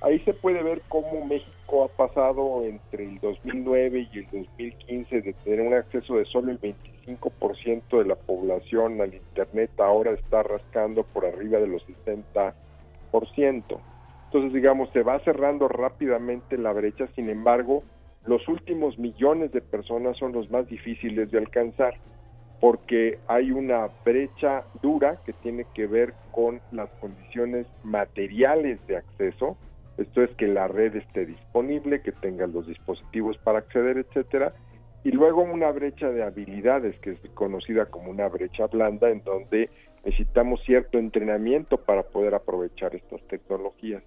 ahí 0.00 0.18
se 0.20 0.32
puede 0.32 0.62
ver 0.62 0.82
cómo 0.88 1.24
México 1.24 1.84
ha 1.84 1.88
pasado 1.88 2.64
entre 2.64 3.04
el 3.04 3.18
2009 3.20 4.08
y 4.12 4.18
el 4.18 4.24
2015 4.24 5.20
de 5.20 5.32
tener 5.32 5.60
un 5.60 5.74
acceso 5.74 6.16
de 6.16 6.24
solo 6.26 6.50
el 6.50 6.60
25% 6.60 7.98
de 7.98 8.04
la 8.04 8.16
población 8.16 9.00
al 9.00 9.14
Internet, 9.14 9.70
ahora 9.78 10.12
está 10.12 10.42
rascando 10.42 11.04
por 11.04 11.26
arriba 11.26 11.58
de 11.58 11.66
los 11.66 11.84
60%. 12.04 12.54
Entonces, 13.12 14.52
digamos, 14.52 14.90
se 14.90 15.02
va 15.02 15.18
cerrando 15.20 15.68
rápidamente 15.68 16.56
la 16.56 16.72
brecha, 16.72 17.08
sin 17.16 17.28
embargo, 17.28 17.82
los 18.26 18.46
últimos 18.48 18.98
millones 18.98 19.50
de 19.52 19.60
personas 19.60 20.16
son 20.18 20.32
los 20.32 20.50
más 20.50 20.68
difíciles 20.68 21.30
de 21.30 21.38
alcanzar 21.38 21.94
porque 22.60 23.18
hay 23.26 23.50
una 23.50 23.88
brecha 24.04 24.64
dura 24.82 25.18
que 25.24 25.32
tiene 25.32 25.64
que 25.74 25.86
ver 25.86 26.12
con 26.30 26.60
las 26.72 26.90
condiciones 27.00 27.66
materiales 27.82 28.78
de 28.86 28.98
acceso, 28.98 29.56
esto 29.98 30.22
es 30.22 30.30
que 30.36 30.46
la 30.46 30.68
red 30.68 30.96
esté 30.96 31.26
disponible, 31.26 32.00
que 32.02 32.12
tenga 32.12 32.46
los 32.46 32.66
dispositivos 32.66 33.36
para 33.38 33.58
acceder, 33.58 33.98
etcétera, 33.98 34.54
y 35.04 35.10
luego 35.12 35.42
una 35.42 35.70
brecha 35.70 36.10
de 36.10 36.22
habilidades 36.22 36.98
que 37.00 37.12
es 37.12 37.20
conocida 37.34 37.86
como 37.86 38.10
una 38.10 38.28
brecha 38.28 38.66
blanda 38.66 39.10
en 39.10 39.22
donde 39.24 39.70
necesitamos 40.04 40.62
cierto 40.64 40.98
entrenamiento 40.98 41.78
para 41.78 42.02
poder 42.02 42.34
aprovechar 42.34 42.94
estas 42.94 43.22
tecnologías. 43.28 44.02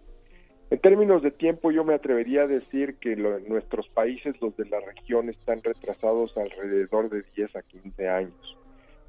En 0.70 0.80
términos 0.80 1.22
de 1.22 1.32
tiempo, 1.32 1.72
yo 1.72 1.84
me 1.84 1.94
atrevería 1.94 2.44
a 2.44 2.48
decir 2.48 2.95
que 2.95 3.16
nuestros 3.16 3.88
países, 3.90 4.36
los 4.42 4.56
de 4.58 4.66
la 4.66 4.80
región, 4.80 5.30
están 5.30 5.62
retrasados 5.62 6.36
alrededor 6.38 7.10
de 7.10 7.24
10 7.36 7.56
a 7.56 7.62
15 7.62 8.10
años. 8.10 8.58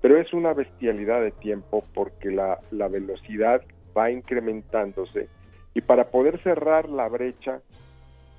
Pero 0.03 0.19
es 0.19 0.35
una 0.35 0.53
bestialidad 0.53 1.23
de 1.23 1.31
tiempo 1.31 1.83
porque 1.95 2.31
la 2.31 2.89
velocidad 2.89 3.63
va 3.97 4.11
incrementándose 4.11 5.29
y 5.75 5.81
para 5.81 6.11
poder 6.11 6.41
cerrar 6.43 6.89
la 6.89 7.09
brecha, 7.09 7.61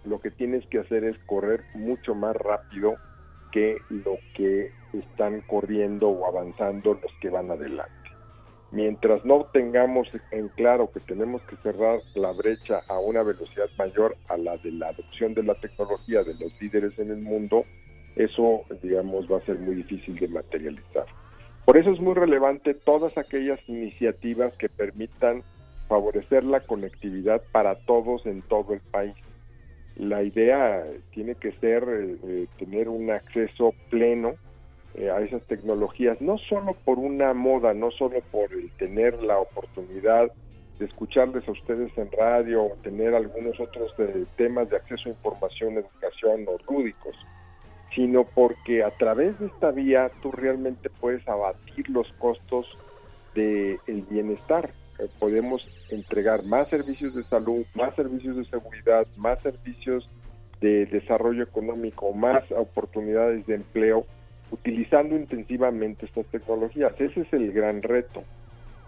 lo 0.06 0.20
que 0.20 0.32
tienes 0.32 0.66
que 0.68 0.80
hacer 0.80 1.04
es 1.04 1.18
correr 1.26 1.64
mucho 1.74 2.16
más 2.16 2.36
rápido 2.36 2.96
que 3.52 3.78
lo 3.90 4.18
que 4.36 4.72
están 4.94 5.42
corriendo 5.42 6.10
o 6.10 6.28
avanzando 6.28 6.94
los 6.94 7.12
que 7.22 7.30
van 7.30 7.52
adelante. 7.52 7.94
Mientras 8.72 9.24
no 9.24 9.46
tengamos 9.54 10.08
en 10.32 10.50
claro 10.50 10.92
que 10.92 11.00
tenemos 11.00 11.42
que 11.44 11.56
cerrar 11.58 12.00
la 12.16 12.32
brecha 12.32 12.82
a 12.88 13.00
una 13.00 13.24
velocidad 13.24 13.70
mayor 13.78 14.18
a 14.28 14.38
la 14.38 14.58
de 14.58 14.72
la 14.72 14.90
adopción 14.90 15.34
de 15.34 15.44
la 15.44 15.56
tecnología 15.56 16.24
de 16.24 16.34
los 16.34 16.62
líderes 16.62 16.98
en 17.00 17.12
el 17.12 17.20
mundo, 17.20 17.64
eso, 18.16 18.64
digamos, 18.82 19.32
va 19.32 19.38
a 19.38 19.46
ser 19.46 19.60
muy 19.60 19.76
difícil 19.76 20.18
de 20.18 20.28
materializar. 20.28 21.06
Por 21.66 21.78
eso 21.78 21.92
es 21.92 22.00
muy 22.00 22.14
relevante 22.14 22.74
todas 22.74 23.18
aquellas 23.18 23.60
iniciativas 23.68 24.54
que 24.58 24.70
permitan 24.70 25.44
favorecer 25.88 26.44
la 26.44 26.62
conectividad 26.62 27.42
para 27.52 27.76
todos 27.76 28.26
en 28.26 28.42
todo 28.44 28.74
el 28.74 28.82
país. 28.82 29.16
La 29.96 30.24
idea 30.24 30.84
tiene 31.12 31.36
que 31.36 31.52
ser 31.54 31.84
eh, 31.88 32.48
tener 32.58 32.90
un 32.90 33.12
acceso 33.12 33.74
pleno 33.90 34.34
eh, 34.96 35.10
a 35.10 35.20
esas 35.22 35.42
tecnologías, 35.44 36.22
no 36.22 36.38
solo 36.38 36.74
por 36.86 37.00
una 37.00 37.34
moda, 37.34 37.74
no 37.74 37.92
solo 37.92 38.22
por 38.32 38.50
tener 38.78 39.22
la 39.22 39.40
oportunidad 39.40 40.32
de 40.80 40.86
escucharles 40.86 41.48
a 41.48 41.52
ustedes 41.52 41.98
en 41.98 42.10
radio 42.12 42.64
o 42.64 42.76
tener 42.82 43.14
algunos 43.14 43.60
otros 43.60 43.94
eh, 43.98 44.26
temas 44.38 44.70
de 44.70 44.78
acceso 44.78 45.10
a 45.10 45.12
información, 45.12 45.74
educación 45.78 46.46
o 46.48 46.58
lúdicos, 46.72 47.16
sino 47.94 48.26
porque 48.26 48.84
a 48.84 48.92
través 48.92 49.40
de 49.40 49.48
esta 49.48 49.72
vía 49.72 50.12
tú 50.22 50.32
realmente 50.32 50.90
puedes 50.90 51.26
abatir 51.28 51.90
los 51.90 52.12
costos 52.14 52.66
del 53.34 53.80
el 53.88 54.02
bienestar. 54.04 54.72
Eh, 55.00 55.08
podemos 55.20 55.68
entregar 55.90 56.44
más 56.44 56.70
servicios 56.70 57.14
de 57.14 57.24
salud, 57.26 57.66
más 57.74 57.96
servicios 57.96 58.38
de 58.38 58.46
seguridad, 58.46 59.06
más 59.18 59.40
servicios 59.42 60.10
de 60.62 60.86
desarrollo 60.86 61.44
económico, 61.44 62.14
más 62.14 62.44
oportunidades 62.52 63.46
de 63.46 63.56
empleo 63.56 64.06
utilizando 64.52 65.16
intensivamente 65.16 66.06
estas 66.06 66.26
tecnologías. 66.28 66.94
Ese 67.00 67.22
es 67.22 67.34
el 67.34 67.52
gran 67.52 67.82
reto. 67.82 68.24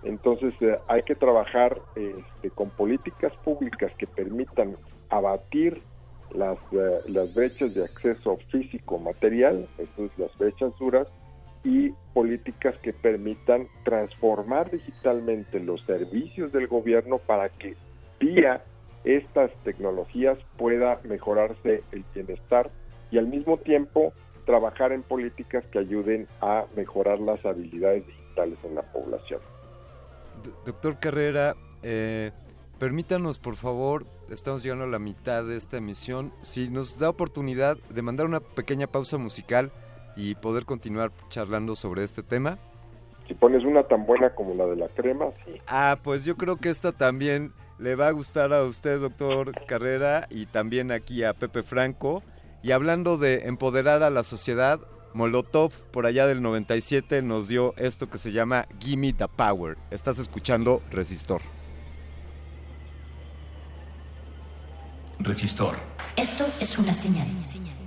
Entonces 0.03 0.53
eh, 0.61 0.77
hay 0.87 1.03
que 1.03 1.15
trabajar 1.15 1.79
este, 1.95 2.49
con 2.51 2.69
políticas 2.69 3.33
públicas 3.43 3.91
que 3.97 4.07
permitan 4.07 4.75
abatir 5.09 5.81
las, 6.33 6.57
eh, 6.71 7.29
brechas 7.33 7.73
de 7.73 7.85
acceso 7.85 8.37
físico 8.51 8.99
material, 8.99 9.67
esto 9.77 10.05
es 10.05 10.11
las 10.17 10.37
brechas 10.37 10.71
duras, 10.79 11.07
y 11.63 11.91
políticas 12.13 12.75
que 12.81 12.93
permitan 12.93 13.67
transformar 13.83 14.71
digitalmente 14.71 15.59
los 15.59 15.81
servicios 15.85 16.51
del 16.51 16.67
gobierno 16.67 17.19
para 17.19 17.49
que 17.49 17.75
vía 18.19 18.63
estas 19.03 19.51
tecnologías 19.63 20.37
pueda 20.57 20.99
mejorarse 21.03 21.83
el 21.91 22.03
bienestar 22.13 22.69
y 23.11 23.17
al 23.17 23.27
mismo 23.27 23.57
tiempo 23.57 24.13
trabajar 24.45 24.91
en 24.91 25.03
políticas 25.03 25.63
que 25.71 25.79
ayuden 25.79 26.27
a 26.41 26.65
mejorar 26.75 27.19
las 27.19 27.45
habilidades 27.45 28.05
digitales 28.07 28.57
en 28.63 28.75
la 28.75 28.81
población. 28.81 29.41
Doctor 30.65 30.99
Carrera, 30.99 31.55
eh, 31.83 32.31
permítanos 32.79 33.39
por 33.39 33.55
favor, 33.55 34.05
estamos 34.29 34.63
llegando 34.63 34.85
a 34.85 34.87
la 34.87 34.99
mitad 34.99 35.43
de 35.43 35.57
esta 35.57 35.77
emisión, 35.77 36.33
si 36.41 36.69
nos 36.69 36.99
da 36.99 37.09
oportunidad 37.09 37.77
de 37.89 38.01
mandar 38.01 38.25
una 38.25 38.39
pequeña 38.39 38.87
pausa 38.87 39.17
musical 39.17 39.71
y 40.17 40.35
poder 40.35 40.65
continuar 40.65 41.11
charlando 41.29 41.75
sobre 41.75 42.03
este 42.03 42.23
tema. 42.23 42.57
Si 43.27 43.33
pones 43.33 43.63
una 43.63 43.83
tan 43.83 44.05
buena 44.05 44.33
como 44.33 44.53
la 44.55 44.65
de 44.65 44.75
la 44.75 44.87
crema, 44.89 45.27
sí. 45.45 45.61
Ah, 45.67 45.99
pues 46.03 46.25
yo 46.25 46.35
creo 46.35 46.57
que 46.57 46.69
esta 46.69 46.91
también 46.91 47.53
le 47.77 47.95
va 47.95 48.07
a 48.07 48.11
gustar 48.11 48.51
a 48.51 48.63
usted, 48.63 48.99
doctor 48.99 49.53
Carrera, 49.65 50.27
y 50.29 50.47
también 50.47 50.91
aquí 50.91 51.23
a 51.23 51.33
Pepe 51.33 51.61
Franco. 51.61 52.23
Y 52.63 52.71
hablando 52.71 53.17
de 53.17 53.47
empoderar 53.47 54.01
a 54.01 54.09
la 54.09 54.23
sociedad, 54.23 54.79
Molotov 55.13 55.71
por 55.91 56.05
allá 56.05 56.25
del 56.25 56.41
97 56.41 57.21
nos 57.21 57.47
dio 57.47 57.75
esto 57.77 58.09
que 58.09 58.17
se 58.17 58.31
llama 58.31 58.67
Gimme 58.79 59.13
the 59.13 59.27
Power. 59.27 59.77
Estás 59.91 60.19
escuchando 60.19 60.81
Resistor. 60.89 61.41
Resistor. 65.19 65.75
Esto 66.15 66.45
es 66.59 66.77
una 66.77 66.93
señal. 66.93 67.27
La 67.27 67.86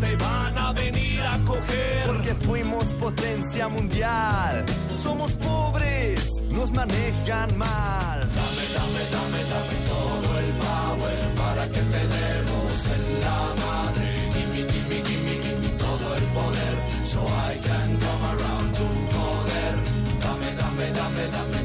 te 0.00 0.16
van 0.16 0.58
a 0.58 0.72
venir 0.72 1.20
a 1.20 1.38
coger. 1.44 2.02
Porque 2.06 2.34
fuimos 2.46 2.84
potencia 2.94 3.68
mundial. 3.68 4.64
Somos 5.02 5.32
pobres, 5.32 6.42
nos 6.50 6.70
manejan 6.72 7.56
mal. 7.56 8.18
Dame, 8.40 8.64
dame, 8.76 9.02
dame, 9.14 9.40
dame 9.52 9.76
todo 9.94 10.38
el 10.44 10.50
power 10.66 11.18
para 11.36 11.66
que 11.66 11.80
te 11.80 12.02
demos 12.16 12.72
en 12.96 13.20
la 13.20 13.40
madre. 13.66 14.08
Gimme, 14.34 14.60
gimme, 14.72 15.02
gimme, 15.06 15.34
gimme 15.42 15.68
todo 15.78 16.14
el 16.14 16.24
poder. 16.38 16.74
So 17.04 17.20
I 17.50 17.58
can 17.66 17.98
come 18.04 18.24
around 18.34 18.74
to 18.78 18.86
joder. 19.14 19.74
Dame, 20.20 20.50
dame, 20.60 20.86
dame, 20.92 21.24
dame 21.36 21.57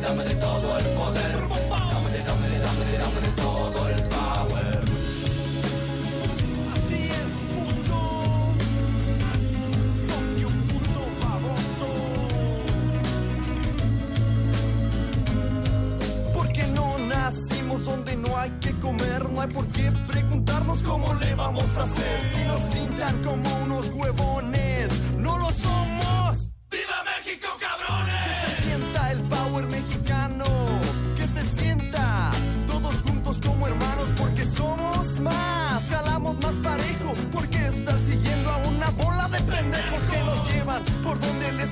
dámele, 0.00 0.34
dámele 0.34 0.34
todo 0.36 0.78
el 0.78 0.84
poder. 0.94 1.36
Dámele, 1.70 2.24
dámele, 2.24 2.58
dámele, 2.58 2.98
dámele 2.98 3.28
todo 3.36 3.88
el 3.88 4.02
power. 4.04 4.80
Así 6.74 7.08
es, 7.08 7.44
puto. 7.52 7.98
Fuck 10.06 10.26
you, 10.38 10.48
puto 10.68 11.02
baboso. 11.22 11.88
Porque 16.34 16.62
no 16.74 16.98
nacimos 17.08 17.84
donde 17.84 18.16
no 18.16 18.36
hay 18.38 18.50
que 18.60 18.72
comer, 18.74 19.30
no 19.30 19.40
hay 19.40 19.48
por 19.48 19.66
qué 19.68 19.92
preguntarnos 20.06 20.82
cómo 20.82 21.14
le 21.14 21.34
vamos 21.34 21.78
a 21.78 21.82
hacer. 21.84 22.20
Si 22.32 22.44
nos 22.44 22.62
pintan 22.62 23.22
como 23.22 23.48
unos 23.64 23.88
huevones, 23.90 24.92
no 25.16 25.38
lo 25.38 25.50
somos. 25.52 25.89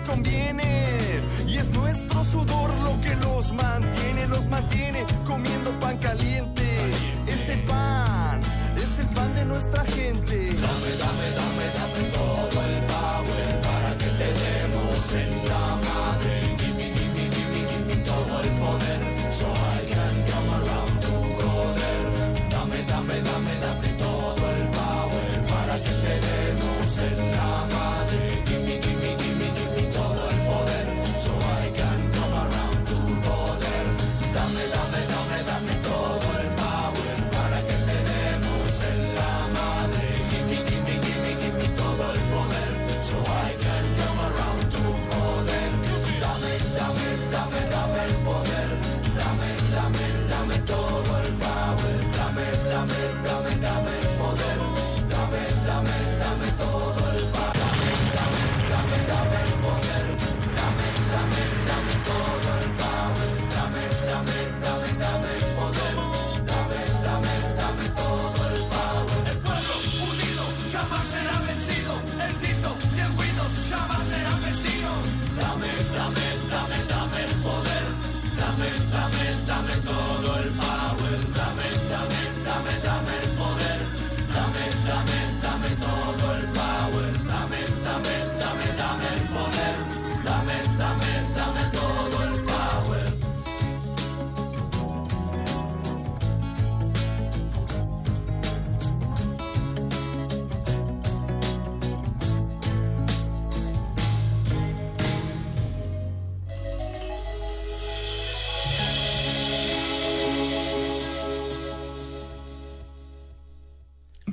Conviene. 0.09 0.99
Y 1.47 1.59
es 1.59 1.69
nuestro 1.71 2.25
sudor 2.25 2.71
lo 2.83 3.01
que 3.01 3.15
los 3.17 3.53
mantiene, 3.53 4.27
los 4.29 4.47
mantiene 4.47 5.05
comiendo 5.27 5.71
pan 5.81 5.99
caliente. 5.99 6.65
Este 7.27 7.57
pan 7.67 8.41
es 8.77 8.99
el 8.99 9.07
pan 9.09 9.35
de 9.35 9.45
nuestra 9.45 9.85
gente. 9.85 10.37
Dame, 10.37 10.91
dame, 10.99 11.31
dame 11.37 11.38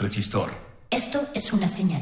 Resistor. 0.06 0.52
Esto 0.92 1.28
es 1.34 1.52
una 1.52 1.68
señal. 1.68 2.00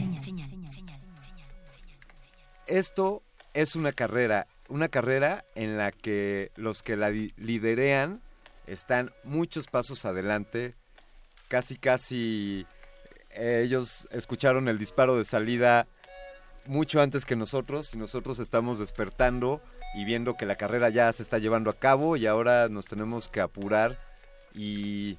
Esto 2.67 3.23
es 3.53 3.77
una 3.77 3.93
carrera, 3.93 4.45
una 4.67 4.89
carrera 4.89 5.45
en 5.55 5.77
la 5.77 5.93
que 5.93 6.51
los 6.57 6.83
que 6.83 6.97
la 6.97 7.09
li- 7.11 7.31
liderean 7.37 8.21
están 8.67 9.13
muchos 9.23 9.67
pasos 9.67 10.03
adelante, 10.03 10.75
casi 11.47 11.77
casi 11.77 12.65
eh, 13.29 13.61
ellos 13.65 14.05
escucharon 14.11 14.67
el 14.67 14.77
disparo 14.77 15.17
de 15.17 15.23
salida 15.23 15.87
mucho 16.65 16.99
antes 16.99 17.23
que 17.23 17.37
nosotros 17.37 17.93
y 17.93 17.97
nosotros 17.97 18.37
estamos 18.39 18.79
despertando 18.79 19.61
y 19.95 20.03
viendo 20.03 20.35
que 20.35 20.45
la 20.45 20.57
carrera 20.57 20.89
ya 20.89 21.09
se 21.13 21.23
está 21.23 21.37
llevando 21.37 21.69
a 21.69 21.79
cabo 21.79 22.17
y 22.17 22.25
ahora 22.27 22.67
nos 22.67 22.83
tenemos 22.85 23.29
que 23.29 23.39
apurar 23.39 23.97
y 24.53 25.17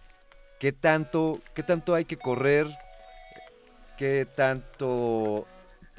qué 0.65 0.73
tanto 0.73 1.39
qué 1.53 1.63
tanto 1.63 1.95
hay 1.95 2.07
que 2.07 2.17
correr 2.17 2.67
qué 3.99 4.27
tanto 4.35 5.47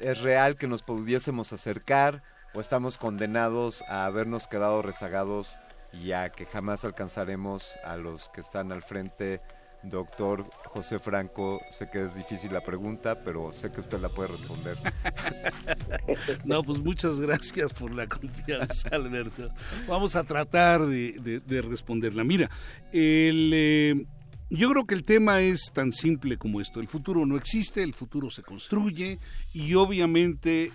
es 0.00 0.20
real 0.22 0.56
que 0.56 0.66
nos 0.66 0.82
pudiésemos 0.82 1.52
acercar 1.52 2.24
o 2.52 2.58
estamos 2.60 2.96
condenados 2.98 3.82
a 3.82 4.06
habernos 4.06 4.48
quedado 4.48 4.82
rezagados 4.82 5.56
y 5.92 6.10
a 6.10 6.30
que 6.30 6.46
jamás 6.46 6.84
alcanzaremos 6.84 7.76
a 7.84 7.96
los 7.96 8.28
que 8.30 8.40
están 8.40 8.72
al 8.72 8.82
frente. 8.82 9.40
Doctor 9.84 10.42
José 10.64 10.98
Franco, 10.98 11.60
sé 11.70 11.88
que 11.88 12.02
es 12.02 12.16
difícil 12.16 12.52
la 12.52 12.60
pregunta, 12.60 13.14
pero 13.24 13.52
sé 13.52 13.70
que 13.70 13.78
usted 13.80 14.00
la 14.00 14.08
puede 14.08 14.30
responder. 14.30 14.76
No, 16.44 16.62
pues 16.64 16.78
muchas 16.78 17.20
gracias 17.20 17.72
por 17.72 17.94
la 17.94 18.06
confianza, 18.08 18.88
Alberto. 18.90 19.48
Vamos 19.86 20.16
a 20.16 20.24
tratar 20.24 20.80
de, 20.86 21.12
de- 21.20 21.40
de 21.40 21.62
responderla. 21.62 22.24
Mira, 22.24 22.50
el, 22.92 23.50
eh, 23.54 24.06
yo 24.50 24.70
creo 24.70 24.86
que 24.86 24.94
el 24.94 25.02
tema 25.02 25.40
es 25.40 25.72
tan 25.72 25.92
simple 25.92 26.38
como 26.38 26.60
esto. 26.60 26.80
El 26.80 26.88
futuro 26.88 27.26
no 27.26 27.36
existe, 27.36 27.82
el 27.82 27.94
futuro 27.94 28.30
se 28.30 28.42
construye 28.42 29.18
y 29.52 29.74
obviamente 29.74 30.72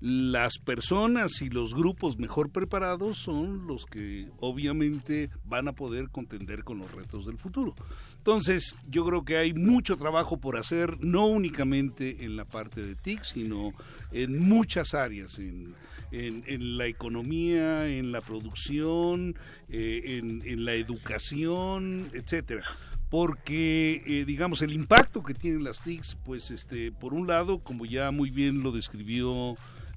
las 0.00 0.58
personas 0.58 1.40
y 1.40 1.48
los 1.48 1.74
grupos 1.74 2.18
mejor 2.18 2.50
preparados 2.50 3.16
son 3.18 3.66
los 3.66 3.86
que 3.86 4.28
obviamente 4.40 5.30
van 5.44 5.68
a 5.68 5.72
poder 5.72 6.10
contender 6.10 6.64
con 6.64 6.78
los 6.78 6.92
retos 6.92 7.24
del 7.24 7.38
futuro. 7.38 7.74
Entonces, 8.18 8.76
yo 8.88 9.06
creo 9.06 9.24
que 9.24 9.38
hay 9.38 9.54
mucho 9.54 9.96
trabajo 9.96 10.38
por 10.38 10.58
hacer, 10.58 11.00
no 11.00 11.26
únicamente 11.26 12.24
en 12.24 12.36
la 12.36 12.44
parte 12.44 12.82
de 12.82 12.94
TIC, 12.94 13.22
sino 13.22 13.72
en 14.12 14.38
muchas 14.46 14.92
áreas, 14.92 15.38
en, 15.38 15.74
en, 16.12 16.76
la 16.76 16.86
economía, 16.86 17.88
en 17.88 18.12
la 18.12 18.20
producción, 18.20 19.34
eh, 19.70 20.18
en, 20.18 20.42
en 20.44 20.64
la 20.64 20.74
educación, 20.74 22.10
etcétera 22.12 22.64
porque 23.10 24.02
eh, 24.06 24.24
digamos 24.24 24.62
el 24.62 24.72
impacto 24.72 25.22
que 25.22 25.34
tienen 25.34 25.64
las 25.64 25.82
TICs, 25.82 26.16
pues 26.24 26.50
este, 26.50 26.92
por 26.92 27.14
un 27.14 27.26
lado, 27.26 27.60
como 27.60 27.84
ya 27.84 28.10
muy 28.10 28.30
bien 28.30 28.62
lo 28.62 28.72
describió 28.72 29.52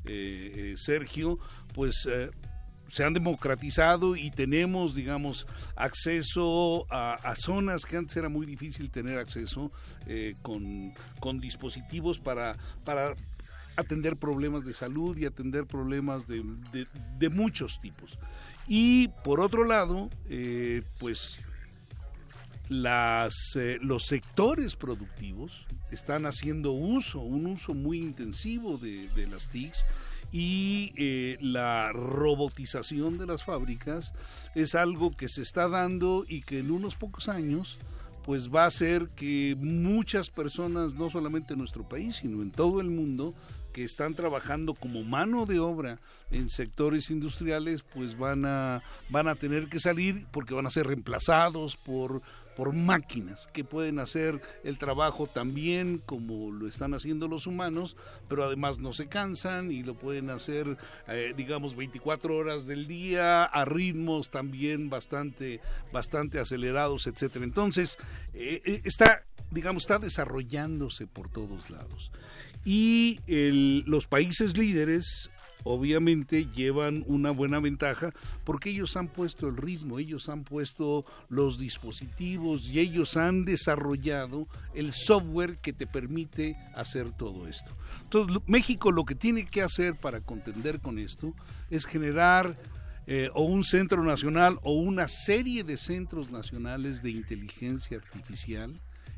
eh, 0.05 0.51
eh, 0.55 0.73
Sergio, 0.77 1.39
pues 1.73 2.07
se 2.89 3.03
han 3.03 3.13
democratizado 3.13 4.15
y 4.15 4.31
tenemos, 4.31 4.95
digamos, 4.95 5.45
acceso 5.75 6.87
a, 6.89 7.35
zonas 7.35 7.85
que 7.85 7.97
antes 7.97 8.17
era 8.17 8.29
muy 8.29 8.47
difícil 8.47 8.89
tener 8.89 9.19
acceso 9.19 9.69
con, 10.41 10.91
con, 11.19 11.39
dispositivos 11.39 12.17
para, 12.17 12.57
para 12.83 13.13
atender 13.75 14.17
problemas 14.17 14.65
de 14.65 14.73
salud 14.73 15.15
y 15.17 15.25
atender 15.25 15.67
problemas 15.67 16.25
de, 16.25 16.43
de, 17.19 17.29
muchos 17.29 17.79
tipos. 17.79 18.17
Y 18.67 19.09
por 19.23 19.39
otro 19.39 19.65
lado, 19.65 20.09
pues 20.99 21.39
las, 22.69 23.55
eh, 23.55 23.79
los 23.81 24.05
sectores 24.05 24.75
productivos 24.75 25.65
están 25.91 26.25
haciendo 26.25 26.71
uso, 26.71 27.19
un 27.19 27.47
uso 27.47 27.73
muy 27.73 27.99
intensivo 27.99 28.77
de, 28.77 29.09
de 29.09 29.27
las 29.27 29.49
TICs 29.49 29.85
y 30.31 30.93
eh, 30.95 31.37
la 31.41 31.91
robotización 31.91 33.17
de 33.17 33.25
las 33.25 33.43
fábricas 33.43 34.13
es 34.53 34.75
algo 34.75 35.11
que 35.11 35.27
se 35.27 35.41
está 35.41 35.67
dando 35.67 36.23
y 36.27 36.41
que 36.41 36.59
en 36.59 36.71
unos 36.71 36.95
pocos 36.95 37.27
años 37.27 37.79
pues 38.23 38.53
va 38.53 38.65
a 38.65 38.67
hacer 38.67 39.09
que 39.15 39.55
muchas 39.57 40.29
personas, 40.29 40.93
no 40.93 41.09
solamente 41.09 41.53
en 41.53 41.59
nuestro 41.59 41.87
país, 41.87 42.17
sino 42.17 42.43
en 42.43 42.51
todo 42.51 42.79
el 42.79 42.89
mundo, 42.89 43.33
que 43.73 43.83
están 43.83 44.13
trabajando 44.13 44.75
como 44.75 45.03
mano 45.03 45.47
de 45.47 45.59
obra 45.59 45.99
en 46.29 46.49
sectores 46.49 47.09
industriales, 47.09 47.81
pues 47.81 48.17
van 48.17 48.45
a, 48.45 48.83
van 49.09 49.27
a 49.27 49.35
tener 49.35 49.67
que 49.67 49.79
salir 49.79 50.27
porque 50.31 50.53
van 50.53 50.67
a 50.67 50.71
ser 50.71 50.87
reemplazados 50.87 51.75
por 51.75 52.21
por 52.59 52.73
máquinas 52.73 53.47
que 53.53 53.63
pueden 53.63 53.99
hacer 53.99 54.41
el 54.65 54.77
trabajo 54.77 55.27
también 55.27 56.01
como 56.05 56.51
lo 56.51 56.67
están 56.67 56.93
haciendo 56.93 57.29
los 57.29 57.47
humanos, 57.47 57.95
pero 58.27 58.43
además 58.43 58.79
no 58.79 58.91
se 58.91 59.07
cansan 59.07 59.71
y 59.71 59.81
lo 59.81 59.95
pueden 59.95 60.29
hacer, 60.29 60.77
eh, 61.07 61.33
digamos, 61.37 61.77
24 61.77 62.35
horas 62.35 62.67
del 62.67 62.85
día 62.85 63.45
a 63.45 63.63
ritmos 63.63 64.29
también 64.29 64.89
bastante, 64.89 65.61
bastante 65.93 66.37
acelerados, 66.37 67.07
etcétera. 67.07 67.45
Entonces, 67.45 67.97
eh, 68.33 68.81
está, 68.83 69.23
digamos, 69.51 69.83
está 69.83 69.97
desarrollándose 69.97 71.07
por 71.07 71.29
todos 71.29 71.69
lados. 71.69 72.11
Y 72.65 73.21
los 73.85 74.05
países 74.05 74.57
líderes 74.57 75.29
obviamente 75.63 76.47
llevan 76.55 77.03
una 77.07 77.31
buena 77.31 77.59
ventaja 77.59 78.13
porque 78.43 78.69
ellos 78.69 78.95
han 78.97 79.07
puesto 79.07 79.47
el 79.47 79.57
ritmo, 79.57 79.99
ellos 79.99 80.29
han 80.29 80.43
puesto 80.43 81.05
los 81.29 81.59
dispositivos 81.59 82.69
y 82.69 82.79
ellos 82.79 83.17
han 83.17 83.45
desarrollado 83.45 84.47
el 84.73 84.93
software 84.93 85.57
que 85.57 85.73
te 85.73 85.87
permite 85.87 86.55
hacer 86.75 87.11
todo 87.11 87.47
esto. 87.47 87.71
Entonces, 88.03 88.37
México 88.47 88.91
lo 88.91 89.05
que 89.05 89.15
tiene 89.15 89.45
que 89.45 89.61
hacer 89.61 89.95
para 89.95 90.21
contender 90.21 90.79
con 90.79 90.99
esto 90.99 91.33
es 91.69 91.85
generar 91.85 92.57
eh, 93.07 93.29
o 93.33 93.43
un 93.43 93.63
centro 93.63 94.03
nacional 94.03 94.59
o 94.61 94.73
una 94.73 95.07
serie 95.07 95.63
de 95.63 95.77
centros 95.77 96.31
nacionales 96.31 97.01
de 97.01 97.09
inteligencia 97.11 97.97
artificial 97.97 98.73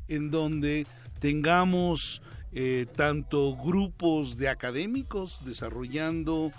en 0.08 0.30
donde 0.30 0.86
tengamos 1.20 2.22
eh, 2.52 2.86
tanto 2.94 3.56
grupos 3.56 4.36
de 4.36 4.48
académicos 4.48 5.44
desarrollando 5.44 6.52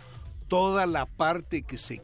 toda 0.48 0.86
la 0.88 1.06
parte 1.06 1.64
que 1.64 1.78
se 1.78 2.02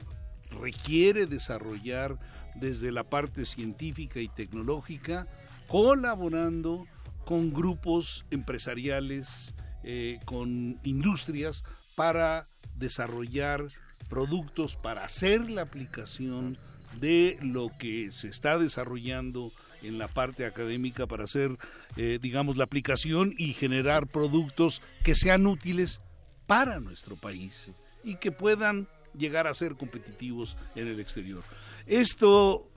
requiere 0.51 1.25
desarrollar 1.25 2.17
desde 2.55 2.91
la 2.91 3.03
parte 3.03 3.45
científica 3.45 4.19
y 4.19 4.27
tecnológica, 4.27 5.27
colaborando 5.67 6.85
con 7.25 7.53
grupos 7.53 8.25
empresariales, 8.31 9.55
eh, 9.83 10.19
con 10.25 10.79
industrias 10.83 11.63
para 11.95 12.45
desarrollar 12.75 13.67
productos, 14.09 14.75
para 14.75 15.03
hacer 15.03 15.49
la 15.49 15.61
aplicación 15.61 16.57
de 16.99 17.37
lo 17.41 17.69
que 17.77 18.11
se 18.11 18.27
está 18.27 18.57
desarrollando 18.57 19.51
en 19.83 19.97
la 19.97 20.07
parte 20.07 20.45
académica 20.45 21.07
para 21.07 21.23
hacer, 21.23 21.57
eh, 21.95 22.19
digamos, 22.21 22.57
la 22.57 22.63
aplicación 22.65 23.33
y 23.37 23.53
generar 23.53 24.07
productos 24.07 24.81
que 25.03 25.15
sean 25.15 25.47
útiles 25.47 26.01
para 26.47 26.79
nuestro 26.79 27.15
país 27.15 27.71
y 28.03 28.15
que 28.15 28.31
puedan 28.31 28.87
llegar 29.17 29.47
a 29.47 29.53
ser 29.53 29.75
competitivos 29.75 30.55
en 30.75 30.87
el 30.87 30.99
exterior. 30.99 31.43
Esto 31.85 32.69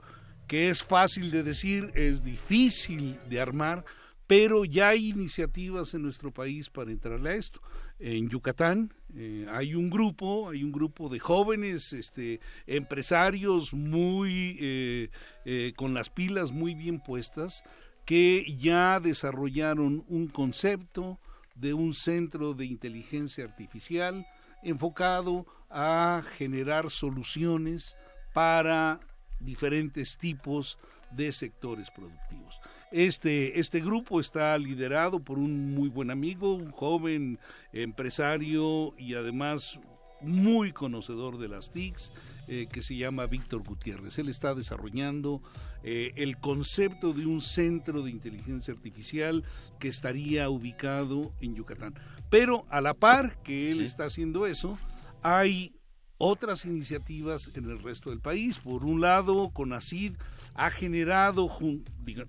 que 0.47 0.69
es 0.69 0.83
fácil 0.83 1.31
de 1.31 1.43
decir, 1.43 1.91
es 1.95 2.23
difícil 2.23 3.17
de 3.29 3.39
armar, 3.39 3.85
pero 4.27 4.65
ya 4.65 4.89
hay 4.89 5.09
iniciativas 5.09 5.93
en 5.93 6.03
nuestro 6.03 6.31
país 6.31 6.69
para 6.69 6.91
entrarle 6.91 7.31
a 7.31 7.35
esto. 7.35 7.61
En 7.99 8.29
Yucatán 8.29 8.93
eh, 9.15 9.45
hay 9.51 9.75
un 9.75 9.89
grupo, 9.91 10.49
hay 10.49 10.63
un 10.63 10.71
grupo 10.71 11.07
de 11.07 11.19
jóvenes 11.19 11.93
este, 11.93 12.39
empresarios 12.65 13.73
muy 13.73 14.57
eh, 14.59 15.09
eh, 15.45 15.73
con 15.75 15.93
las 15.93 16.09
pilas 16.09 16.51
muy 16.51 16.73
bien 16.73 16.99
puestas 16.99 17.63
que 18.05 18.55
ya 18.57 18.99
desarrollaron 18.99 20.03
un 20.07 20.27
concepto 20.27 21.19
de 21.55 21.75
un 21.75 21.93
centro 21.93 22.55
de 22.55 22.65
inteligencia 22.65 23.43
artificial 23.43 24.25
enfocado 24.63 25.45
a 25.69 26.23
generar 26.37 26.89
soluciones 26.89 27.95
para 28.33 28.99
diferentes 29.39 30.17
tipos 30.17 30.79
de 31.11 31.31
sectores 31.31 31.91
productivos. 31.91 32.59
Este, 32.93 33.59
este 33.59 33.79
grupo 33.79 34.19
está 34.19 34.55
liderado 34.55 35.19
por 35.19 35.39
un 35.39 35.73
muy 35.73 35.89
buen 35.89 36.11
amigo, 36.11 36.53
un 36.53 36.69
joven 36.69 37.39
empresario 37.71 38.93
y 38.99 39.15
además 39.15 39.79
muy 40.21 40.71
conocedor 40.71 41.39
de 41.39 41.47
las 41.47 41.71
TICs, 41.71 42.11
eh, 42.47 42.67
que 42.71 42.83
se 42.83 42.95
llama 42.95 43.25
Víctor 43.25 43.63
Gutiérrez. 43.63 44.19
Él 44.19 44.29
está 44.29 44.53
desarrollando 44.53 45.41
eh, 45.81 46.13
el 46.17 46.37
concepto 46.37 47.13
de 47.13 47.25
un 47.25 47.41
centro 47.41 48.03
de 48.03 48.11
inteligencia 48.11 48.75
artificial 48.75 49.43
que 49.79 49.87
estaría 49.87 50.47
ubicado 50.51 51.33
en 51.41 51.55
Yucatán. 51.55 51.95
Pero 52.29 52.67
a 52.69 52.79
la 52.79 52.93
par 52.93 53.41
que 53.41 53.71
él 53.71 53.79
sí. 53.79 53.85
está 53.85 54.05
haciendo 54.05 54.45
eso, 54.45 54.77
hay 55.23 55.73
otras 56.17 56.65
iniciativas 56.65 57.51
en 57.55 57.69
el 57.69 57.81
resto 57.81 58.09
del 58.09 58.19
país. 58.19 58.59
Por 58.59 58.85
un 58.85 59.01
lado, 59.01 59.49
CONACID 59.49 60.13
ha 60.53 60.69
generado 60.69 61.49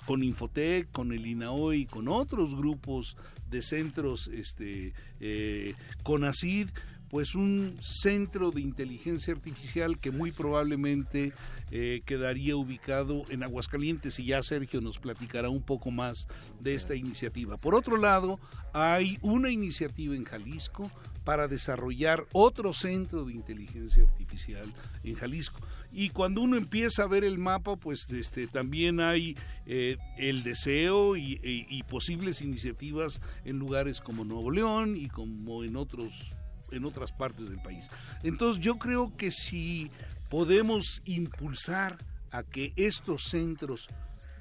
con 0.06 0.24
Infotec, 0.24 0.90
con 0.90 1.12
el 1.12 1.26
INAOI 1.26 1.82
y 1.82 1.86
con 1.86 2.08
otros 2.08 2.54
grupos 2.56 3.16
de 3.50 3.62
centros 3.62 4.28
este, 4.28 4.94
eh, 5.20 5.74
CONACID, 6.02 6.70
pues 7.08 7.36
un 7.36 7.76
centro 7.80 8.50
de 8.50 8.60
inteligencia 8.60 9.32
artificial 9.32 9.98
que 10.00 10.10
muy 10.10 10.32
probablemente 10.32 11.32
eh, 11.70 12.02
quedaría 12.04 12.56
ubicado 12.56 13.22
en 13.28 13.44
Aguascalientes 13.44 14.18
y 14.18 14.24
ya 14.24 14.42
Sergio 14.42 14.80
nos 14.80 14.98
platicará 14.98 15.48
un 15.48 15.62
poco 15.62 15.92
más 15.92 16.26
de 16.60 16.74
esta 16.74 16.96
iniciativa. 16.96 17.56
Por 17.56 17.76
otro 17.76 17.98
lado, 17.98 18.40
hay 18.72 19.18
una 19.22 19.50
iniciativa 19.50 20.16
en 20.16 20.24
Jalisco 20.24 20.90
para 21.24 21.48
desarrollar 21.48 22.26
otro 22.32 22.72
centro 22.72 23.24
de 23.24 23.32
inteligencia 23.32 24.02
artificial 24.04 24.72
en 25.02 25.14
Jalisco. 25.14 25.60
Y 25.92 26.10
cuando 26.10 26.42
uno 26.42 26.56
empieza 26.56 27.04
a 27.04 27.06
ver 27.06 27.24
el 27.24 27.38
mapa, 27.38 27.76
pues 27.76 28.06
este, 28.10 28.46
también 28.46 29.00
hay 29.00 29.36
eh, 29.66 29.96
el 30.18 30.42
deseo 30.42 31.16
y, 31.16 31.40
y, 31.42 31.82
posibles 31.84 32.42
iniciativas 32.42 33.20
en 33.44 33.58
lugares 33.58 34.00
como 34.00 34.24
Nuevo 34.24 34.50
León 34.50 34.96
y 34.96 35.08
como 35.08 35.64
en 35.64 35.76
otros 35.76 36.34
en 36.72 36.84
otras 36.84 37.12
partes 37.12 37.48
del 37.48 37.60
país. 37.62 37.88
Entonces 38.24 38.62
yo 38.62 38.78
creo 38.78 39.16
que 39.16 39.30
si 39.30 39.90
podemos 40.28 41.02
impulsar 41.04 41.96
a 42.32 42.42
que 42.42 42.72
estos 42.74 43.24
centros 43.24 43.86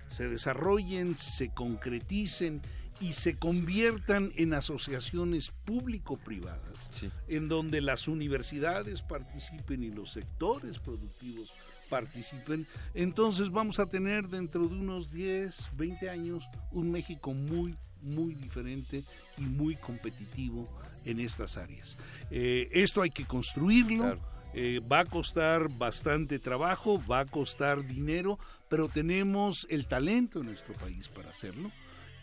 se 0.10 0.28
desarrollen, 0.28 1.16
se 1.16 1.50
concreticen 1.50 2.62
y 3.00 3.14
se 3.14 3.38
conviertan 3.38 4.32
en 4.36 4.54
asociaciones 4.54 5.50
público-privadas, 5.50 6.90
sí. 6.92 7.10
en 7.28 7.48
donde 7.48 7.82
las 7.82 8.08
universidades 8.08 9.02
participen 9.02 9.84
y 9.84 9.92
los 9.92 10.12
sectores 10.12 10.80
productivos 10.80 11.52
participen, 11.90 12.66
entonces 12.94 13.52
vamos 13.52 13.80
a 13.80 13.88
tener 13.88 14.28
dentro 14.28 14.68
de 14.68 14.76
unos 14.76 15.12
10, 15.12 15.72
20 15.78 16.10
años 16.10 16.44
un 16.72 16.92
México 16.92 17.34
muy 17.34 17.76
muy 18.04 18.36
diferente 18.36 19.04
y 19.38 19.42
muy 19.44 19.76
competitivo 19.76 20.68
en 21.06 21.20
estas 21.20 21.58
áreas. 21.58 21.98
Eh, 22.32 22.70
esto 22.72 23.02
hay 23.02 23.10
que 23.10 23.26
construirlo. 23.26 24.20
Eh, 24.56 24.82
va 24.92 25.00
a 25.00 25.06
costar 25.06 25.68
bastante 25.78 26.38
trabajo, 26.38 27.02
va 27.10 27.22
a 27.22 27.26
costar 27.26 27.88
dinero, 27.88 28.38
pero 28.70 28.88
tenemos 28.88 29.66
el 29.70 29.88
talento 29.88 30.42
en 30.42 30.48
nuestro 30.48 30.76
país 30.76 31.08
para 31.08 31.30
hacerlo 31.30 31.72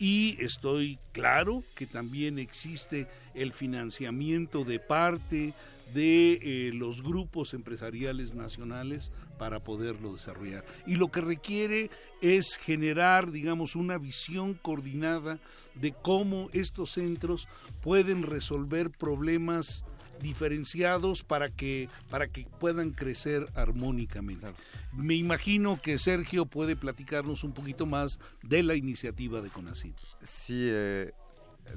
y 0.01 0.35
estoy 0.43 0.97
claro 1.11 1.63
que 1.75 1.85
también 1.85 2.39
existe 2.39 3.07
el 3.35 3.51
financiamiento 3.51 4.63
de 4.63 4.79
parte 4.79 5.53
de 5.93 6.39
eh, 6.41 6.71
los 6.73 7.03
grupos 7.03 7.53
empresariales 7.53 8.33
nacionales 8.33 9.11
para 9.37 9.59
poderlo 9.59 10.13
desarrollar. 10.13 10.65
Y 10.87 10.95
lo 10.95 11.09
que 11.11 11.21
requiere 11.21 11.91
es 12.19 12.55
generar, 12.57 13.29
digamos, 13.29 13.75
una 13.75 13.99
visión 13.99 14.55
coordinada 14.55 15.37
de 15.75 15.91
cómo 15.91 16.49
estos 16.51 16.93
centros 16.93 17.47
pueden 17.83 18.23
resolver 18.23 18.89
problemas 18.89 19.83
diferenciados 20.21 21.23
para 21.23 21.49
que 21.49 21.89
para 22.09 22.27
que 22.27 22.45
puedan 22.59 22.91
crecer 22.91 23.45
armónicamente. 23.55 24.47
Me 24.93 25.15
imagino 25.15 25.79
que 25.81 25.97
Sergio 25.97 26.45
puede 26.45 26.75
platicarnos 26.75 27.43
un 27.43 27.53
poquito 27.53 27.85
más 27.85 28.19
de 28.43 28.63
la 28.63 28.75
iniciativa 28.75 29.41
de 29.41 29.49
CONACYT. 29.49 29.95
Sí, 30.23 30.67
eh, 30.69 31.11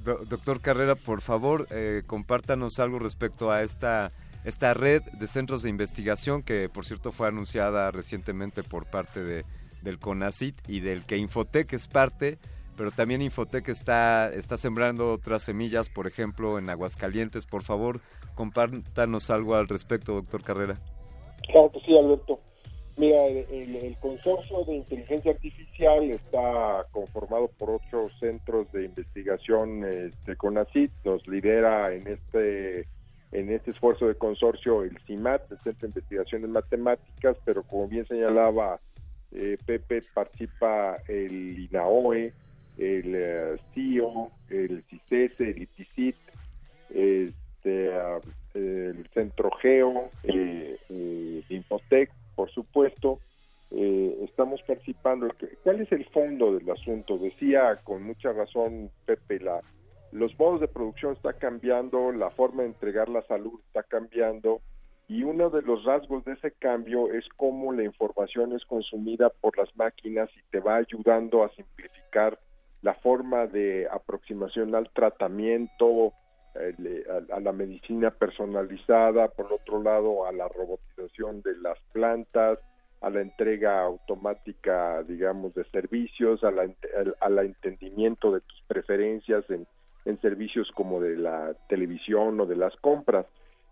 do- 0.02 0.24
doctor 0.28 0.60
Carrera, 0.60 0.94
por 0.94 1.20
favor, 1.20 1.66
eh, 1.70 2.02
compártanos 2.06 2.78
algo 2.78 2.98
respecto 2.98 3.50
a 3.50 3.62
esta 3.62 4.10
esta 4.44 4.74
red 4.74 5.00
de 5.18 5.26
centros 5.26 5.62
de 5.62 5.70
investigación 5.70 6.42
que, 6.42 6.68
por 6.68 6.84
cierto, 6.84 7.12
fue 7.12 7.28
anunciada 7.28 7.90
recientemente 7.90 8.62
por 8.62 8.84
parte 8.84 9.22
de, 9.24 9.42
del 9.80 9.98
CONACIT 9.98 10.68
y 10.68 10.80
del 10.80 11.02
que 11.06 11.16
Infotec 11.16 11.72
es 11.72 11.88
parte, 11.88 12.38
pero 12.76 12.90
también 12.90 13.22
Infotec 13.22 13.66
está, 13.70 14.28
está 14.30 14.58
sembrando 14.58 15.12
otras 15.12 15.44
semillas, 15.44 15.88
por 15.88 16.06
ejemplo, 16.06 16.58
en 16.58 16.68
Aguascalientes. 16.68 17.46
Por 17.46 17.62
favor, 17.62 18.02
compártanos 18.34 19.30
algo 19.30 19.54
al 19.54 19.68
respecto, 19.68 20.14
doctor 20.14 20.42
Carrera. 20.42 20.76
Claro 21.50 21.70
que 21.70 21.80
sí, 21.80 21.96
Alberto. 21.96 22.40
Mira, 22.96 23.26
el, 23.26 23.76
el- 23.76 23.96
consorcio 23.98 24.64
de 24.64 24.74
inteligencia 24.76 25.32
artificial 25.32 26.10
está 26.10 26.84
conformado 26.92 27.48
por 27.58 27.70
ocho 27.70 28.08
centros 28.20 28.70
de 28.70 28.84
investigación 28.84 29.84
este, 29.84 30.36
CONACYT, 30.36 30.92
nos 31.04 31.26
lidera 31.26 31.92
en 31.92 32.06
este 32.06 32.86
en 33.32 33.50
este 33.50 33.72
esfuerzo 33.72 34.06
de 34.06 34.14
consorcio 34.14 34.84
el 34.84 34.96
CIMAT, 35.06 35.50
el 35.50 35.58
Centro 35.58 35.80
de 35.80 35.86
Investigación 35.88 36.44
en 36.44 36.52
Matemáticas, 36.52 37.36
pero 37.44 37.64
como 37.64 37.88
bien 37.88 38.06
señalaba 38.06 38.78
eh, 39.32 39.56
Pepe, 39.66 40.02
participa 40.14 40.94
el 41.08 41.58
INAOE, 41.58 42.32
el 42.78 43.14
eh, 43.16 43.56
CIO, 43.72 44.28
el 44.50 44.84
CICES, 44.84 45.40
el 45.40 45.62
ITICIT, 45.62 46.14
este, 47.64 47.94
ah, 47.94 48.20
el 48.54 49.06
Centro 49.12 49.50
Geo, 49.50 50.10
eh, 50.22 50.76
eh, 50.90 51.42
Infotec, 51.48 52.10
por 52.34 52.50
supuesto, 52.50 53.18
eh, 53.70 54.18
estamos 54.22 54.62
participando. 54.62 55.28
¿Cuál 55.62 55.80
es 55.80 55.90
el 55.92 56.04
fondo 56.06 56.52
del 56.52 56.70
asunto? 56.70 57.16
Decía 57.16 57.80
con 57.82 58.02
mucha 58.02 58.32
razón 58.32 58.90
Pepe, 59.06 59.40
la, 59.40 59.60
los 60.12 60.38
modos 60.38 60.60
de 60.60 60.68
producción 60.68 61.14
está 61.14 61.32
cambiando, 61.32 62.12
la 62.12 62.30
forma 62.30 62.62
de 62.62 62.68
entregar 62.68 63.08
la 63.08 63.22
salud 63.22 63.58
está 63.66 63.82
cambiando 63.82 64.60
y 65.08 65.22
uno 65.22 65.50
de 65.50 65.62
los 65.62 65.84
rasgos 65.84 66.24
de 66.24 66.32
ese 66.32 66.52
cambio 66.52 67.12
es 67.12 67.26
cómo 67.36 67.72
la 67.72 67.84
información 67.84 68.54
es 68.54 68.64
consumida 68.64 69.28
por 69.28 69.56
las 69.58 69.74
máquinas 69.76 70.30
y 70.36 70.50
te 70.50 70.60
va 70.60 70.76
ayudando 70.76 71.44
a 71.44 71.50
simplificar 71.50 72.38
la 72.82 72.94
forma 72.94 73.46
de 73.46 73.88
aproximación 73.90 74.74
al 74.74 74.90
tratamiento, 74.90 76.12
a, 76.54 77.40
la 77.40 77.52
medicina 77.52 78.10
personalizada, 78.10 79.28
por 79.28 79.52
otro 79.52 79.82
lado 79.82 80.26
a 80.26 80.32
la 80.32 80.48
robotización 80.48 81.42
de 81.42 81.56
las 81.58 81.78
plantas, 81.92 82.58
a 83.00 83.10
la 83.10 83.20
entrega 83.20 83.82
automática, 83.82 85.02
digamos, 85.02 85.54
de 85.54 85.64
servicios, 85.64 86.42
a 86.44 86.50
la, 86.50 86.68
al 87.20 87.38
entendimiento 87.40 88.32
de 88.32 88.40
tus 88.40 88.62
preferencias 88.66 89.44
en, 89.50 89.66
en 90.04 90.20
servicios 90.20 90.70
como 90.74 91.00
de 91.00 91.16
la 91.16 91.54
televisión 91.68 92.40
o 92.40 92.46
de 92.46 92.56
las 92.56 92.74
compras. 92.76 93.26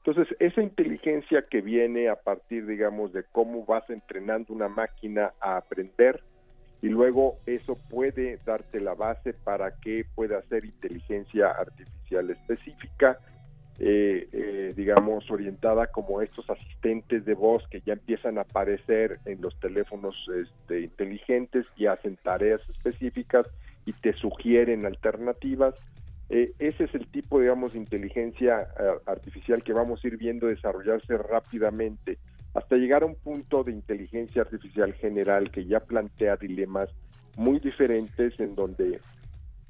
Entonces, 0.05 0.37
esa 0.41 0.63
inteligencia 0.63 1.47
que 1.49 1.61
viene 1.61 2.09
a 2.09 2.17
partir, 2.17 2.67
digamos, 2.67 3.13
de 3.13 3.25
cómo 3.31 3.65
vas 3.65 3.89
entrenando 3.89 4.53
una 4.53 4.69
máquina 4.69 5.33
a 5.41 5.57
aprender 5.57 6.23
y 6.83 6.89
luego 6.89 7.39
eso 7.47 7.77
puede 7.89 8.39
darte 8.45 8.81
la 8.81 8.95
base 8.95 9.33
para 9.33 9.71
que 9.77 10.05
pueda 10.15 10.39
hacer 10.39 10.65
inteligencia 10.65 11.49
artificial 11.49 12.29
específica, 12.29 13.19
eh, 13.79 14.29
eh, 14.33 14.73
digamos, 14.77 15.31
orientada 15.31 15.87
como 15.87 16.21
estos 16.21 16.51
asistentes 16.51 17.25
de 17.25 17.35
voz 17.35 17.67
que 17.69 17.81
ya 17.83 17.93
empiezan 17.95 18.37
a 18.37 18.43
aparecer 18.43 19.21
en 19.25 19.41
los 19.41 19.59
teléfonos 19.61 20.17
este, 20.37 20.81
inteligentes 20.81 21.67
y 21.77 21.87
hacen 21.87 22.19
tareas 22.23 22.61
específicas 22.69 23.49
y 23.87 23.93
te 23.93 24.13
sugieren 24.15 24.85
alternativas. 24.85 25.75
Eh, 26.31 26.53
ese 26.59 26.85
es 26.85 26.95
el 26.95 27.07
tipo, 27.09 27.41
digamos, 27.41 27.75
de 27.75 27.79
inteligencia 27.79 28.57
eh, 28.59 28.91
artificial 29.07 29.63
que 29.63 29.73
vamos 29.73 30.03
a 30.03 30.09
ir 30.09 30.17
viendo 30.17 30.47
desarrollarse 30.49 31.17
rápidamente 31.17 32.19
hasta 32.55 32.77
llegar 32.77 33.03
a 33.03 33.07
un 33.07 33.15
punto 33.15 33.65
de 33.65 33.73
inteligencia 33.73 34.43
artificial 34.43 34.93
general 34.95 35.51
que 35.51 35.65
ya 35.67 35.81
plantea 35.81 36.37
dilemas 36.37 36.91
muy 37.37 37.59
diferentes 37.59 38.39
en 38.41 38.55
donde 38.55 39.01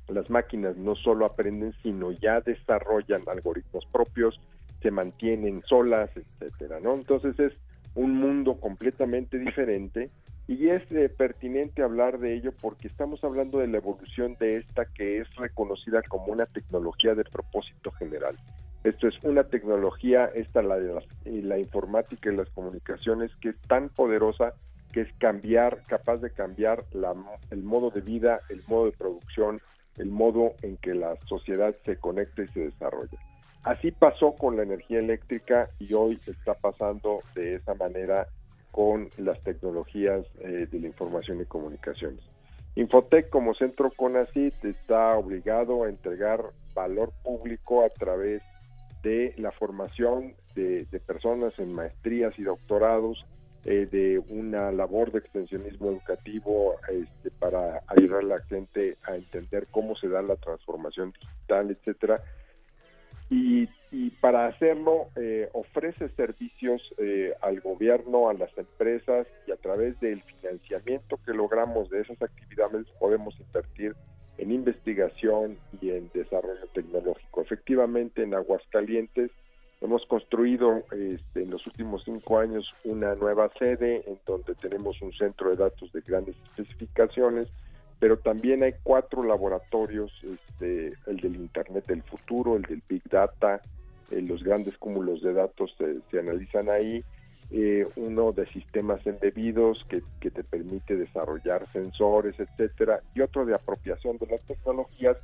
las 0.08 0.28
máquinas 0.30 0.76
no 0.76 0.94
solo 0.96 1.26
aprenden, 1.26 1.72
sino 1.82 2.10
ya 2.12 2.40
desarrollan 2.40 3.22
algoritmos 3.28 3.86
propios, 3.86 4.40
se 4.80 4.90
mantienen 4.90 5.62
solas, 5.62 6.10
etcétera, 6.16 6.80
¿no? 6.80 6.94
Entonces 6.94 7.38
es 7.38 7.52
un 7.94 8.16
mundo 8.16 8.58
completamente 8.58 9.38
diferente 9.38 10.10
y 10.48 10.68
es 10.68 10.90
eh, 10.92 11.08
pertinente 11.08 11.82
hablar 11.82 12.18
de 12.18 12.34
ello 12.34 12.52
porque 12.60 12.88
estamos 12.88 13.22
hablando 13.22 13.58
de 13.58 13.68
la 13.68 13.78
evolución 13.78 14.36
de 14.40 14.56
esta 14.56 14.86
que 14.86 15.18
es 15.18 15.34
reconocida 15.36 16.02
como 16.02 16.26
una 16.26 16.46
tecnología 16.46 17.14
de 17.14 17.24
propósito 17.24 17.92
general. 17.92 18.36
Esto 18.84 19.06
es 19.06 19.14
una 19.22 19.44
tecnología, 19.44 20.30
esta 20.34 20.60
la 20.62 20.76
de 20.76 20.94
las- 20.94 21.06
la 21.24 21.58
informática 21.58 22.32
y 22.32 22.36
las 22.36 22.50
comunicaciones, 22.50 23.30
que 23.40 23.50
es 23.50 23.60
tan 23.68 23.88
poderosa 23.90 24.54
que 24.92 25.02
es 25.02 25.12
cambiar, 25.18 25.82
capaz 25.86 26.18
de 26.18 26.30
cambiar 26.30 26.84
la, 26.92 27.14
el 27.50 27.62
modo 27.62 27.90
de 27.90 28.00
vida, 28.00 28.40
el 28.50 28.60
modo 28.68 28.86
de 28.86 28.92
producción, 28.92 29.60
el 29.96 30.10
modo 30.10 30.52
en 30.62 30.76
que 30.76 30.94
la 30.94 31.16
sociedad 31.26 31.74
se 31.84 31.96
conecta 31.96 32.42
y 32.42 32.48
se 32.48 32.60
desarrolla. 32.60 33.18
Así 33.64 33.92
pasó 33.92 34.32
con 34.32 34.56
la 34.56 34.64
energía 34.64 34.98
eléctrica 34.98 35.70
y 35.78 35.94
hoy 35.94 36.20
está 36.26 36.54
pasando 36.54 37.20
de 37.34 37.54
esa 37.54 37.74
manera 37.74 38.26
con 38.72 39.08
las 39.18 39.40
tecnologías 39.42 40.26
eh, 40.40 40.66
de 40.70 40.80
la 40.80 40.88
información 40.88 41.40
y 41.40 41.44
comunicaciones. 41.44 42.20
Infotec 42.74 43.28
como 43.28 43.54
centro 43.54 43.90
CONACYT 43.90 44.64
está 44.64 45.16
obligado 45.16 45.84
a 45.84 45.88
entregar 45.88 46.42
valor 46.74 47.12
público 47.22 47.84
a 47.84 47.88
través 47.90 48.42
de 49.02 49.34
la 49.36 49.52
formación 49.52 50.34
de, 50.54 50.84
de 50.84 51.00
personas 51.00 51.58
en 51.58 51.72
maestrías 51.74 52.38
y 52.38 52.42
doctorados, 52.42 53.24
eh, 53.64 53.86
de 53.88 54.18
una 54.18 54.72
labor 54.72 55.12
de 55.12 55.20
extensionismo 55.20 55.90
educativo 55.92 56.74
este, 56.88 57.30
para 57.30 57.80
ayudar 57.86 58.22
a 58.22 58.26
la 58.26 58.42
gente 58.42 58.96
a 59.04 59.14
entender 59.14 59.68
cómo 59.70 59.94
se 59.94 60.08
da 60.08 60.20
la 60.20 60.34
transformación 60.34 61.12
digital, 61.12 61.70
etcétera. 61.70 62.20
Y, 63.30 63.68
y 63.92 64.10
para 64.20 64.48
hacerlo 64.48 65.06
eh, 65.14 65.48
ofrece 65.52 66.08
servicios 66.08 66.82
eh, 66.98 67.34
al 67.40 67.60
gobierno, 67.60 68.28
a 68.28 68.34
las 68.34 68.50
empresas 68.58 69.28
y 69.46 69.52
a 69.52 69.56
través 69.56 69.98
del 70.00 70.20
financiamiento 70.22 71.20
que 71.24 71.32
logramos 71.32 71.88
de 71.88 72.00
esas 72.00 72.20
actividades 72.20 72.88
podemos 72.98 73.38
invertir 73.38 73.94
en 74.42 74.50
investigación 74.50 75.56
y 75.80 75.90
en 75.90 76.10
desarrollo 76.12 76.66
tecnológico. 76.74 77.42
Efectivamente, 77.42 78.24
en 78.24 78.34
Aguascalientes 78.34 79.30
hemos 79.80 80.04
construido 80.06 80.82
este, 80.90 81.42
en 81.42 81.50
los 81.50 81.64
últimos 81.66 82.02
cinco 82.04 82.40
años 82.40 82.68
una 82.82 83.14
nueva 83.14 83.50
sede 83.56 84.02
en 84.04 84.18
donde 84.26 84.56
tenemos 84.56 85.00
un 85.00 85.12
centro 85.12 85.50
de 85.50 85.56
datos 85.56 85.92
de 85.92 86.00
grandes 86.00 86.34
especificaciones, 86.48 87.46
pero 88.00 88.18
también 88.18 88.64
hay 88.64 88.74
cuatro 88.82 89.22
laboratorios, 89.22 90.12
este, 90.24 90.92
el 91.06 91.16
del 91.18 91.36
Internet 91.36 91.86
del 91.86 92.02
futuro, 92.02 92.56
el 92.56 92.62
del 92.62 92.82
Big 92.88 93.02
Data, 93.08 93.60
eh, 94.10 94.22
los 94.22 94.42
grandes 94.42 94.76
cúmulos 94.76 95.22
de 95.22 95.34
datos 95.34 95.72
se, 95.78 96.00
se 96.10 96.18
analizan 96.18 96.68
ahí, 96.68 97.04
eh, 97.54 97.86
uno 97.96 98.32
de 98.32 98.46
sistemas 98.46 99.06
embebidos 99.06 99.84
que, 99.86 100.02
que 100.20 100.30
te 100.30 100.42
permite 100.42 100.96
desarrollar 100.96 101.70
sensores, 101.70 102.34
etcétera, 102.40 103.02
y 103.14 103.20
otro 103.20 103.44
de 103.44 103.54
apropiación 103.54 104.16
de 104.16 104.26
las 104.26 104.40
tecnologías 104.42 105.18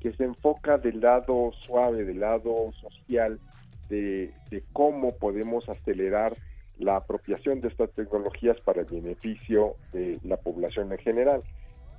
que 0.00 0.12
se 0.12 0.22
enfoca 0.24 0.78
del 0.78 1.00
lado 1.00 1.50
suave, 1.66 2.04
del 2.04 2.20
lado 2.20 2.70
social, 2.80 3.40
de, 3.88 4.32
de 4.50 4.62
cómo 4.72 5.10
podemos 5.16 5.68
acelerar 5.68 6.34
la 6.78 6.96
apropiación 6.96 7.60
de 7.60 7.68
estas 7.68 7.90
tecnologías 7.90 8.60
para 8.60 8.82
el 8.82 8.86
beneficio 8.86 9.74
de 9.92 10.20
la 10.22 10.36
población 10.36 10.92
en 10.92 10.98
general. 10.98 11.42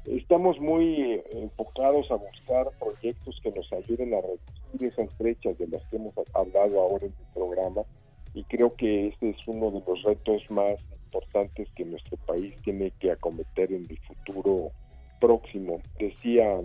estamos 0.06 0.60
muy 0.62 1.12
eh, 1.12 1.24
enfocados 1.34 2.10
a 2.10 2.16
buscar 2.16 2.70
proyectos 2.80 3.38
que 3.44 3.52
nos 3.52 3.72
ayuden 3.74 4.14
a 4.14 4.22
reducir 4.22 4.90
esas 4.92 5.18
brechas 5.18 5.58
de 5.58 5.68
las 5.68 5.84
que 5.90 5.98
hemos 5.98 6.14
hablado 6.34 6.80
ahora 6.80 7.06
en 7.06 7.14
el 7.14 7.34
programa 7.34 7.82
y 8.34 8.44
creo 8.44 8.76
que 8.76 9.08
este 9.08 9.30
es 9.30 9.38
uno 9.48 9.72
de 9.72 9.82
los 9.86 10.04
retos 10.04 10.50
más 10.50 10.76
importantes 11.06 11.68
que 11.76 11.86
nuestro 11.86 12.18
país 12.18 12.56
tiene 12.64 12.92
que 13.00 13.12
acometer 13.12 13.72
en 13.72 13.86
el 13.90 13.98
futuro 14.00 14.72
próximo. 15.20 15.82
Decía 16.00 16.60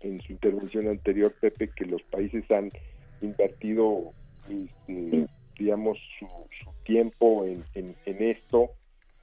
en 0.00 0.20
su 0.22 0.32
intervención 0.32 0.88
anterior, 0.88 1.34
Pepe, 1.40 1.68
que 1.68 1.84
los 1.84 2.02
países 2.04 2.50
han 2.50 2.70
invertido, 3.20 4.12
este, 4.48 5.26
digamos, 5.58 5.98
su, 6.18 6.26
su 6.26 6.70
tiempo 6.84 7.44
en, 7.44 7.64
en, 7.74 7.94
en 8.06 8.22
esto 8.22 8.70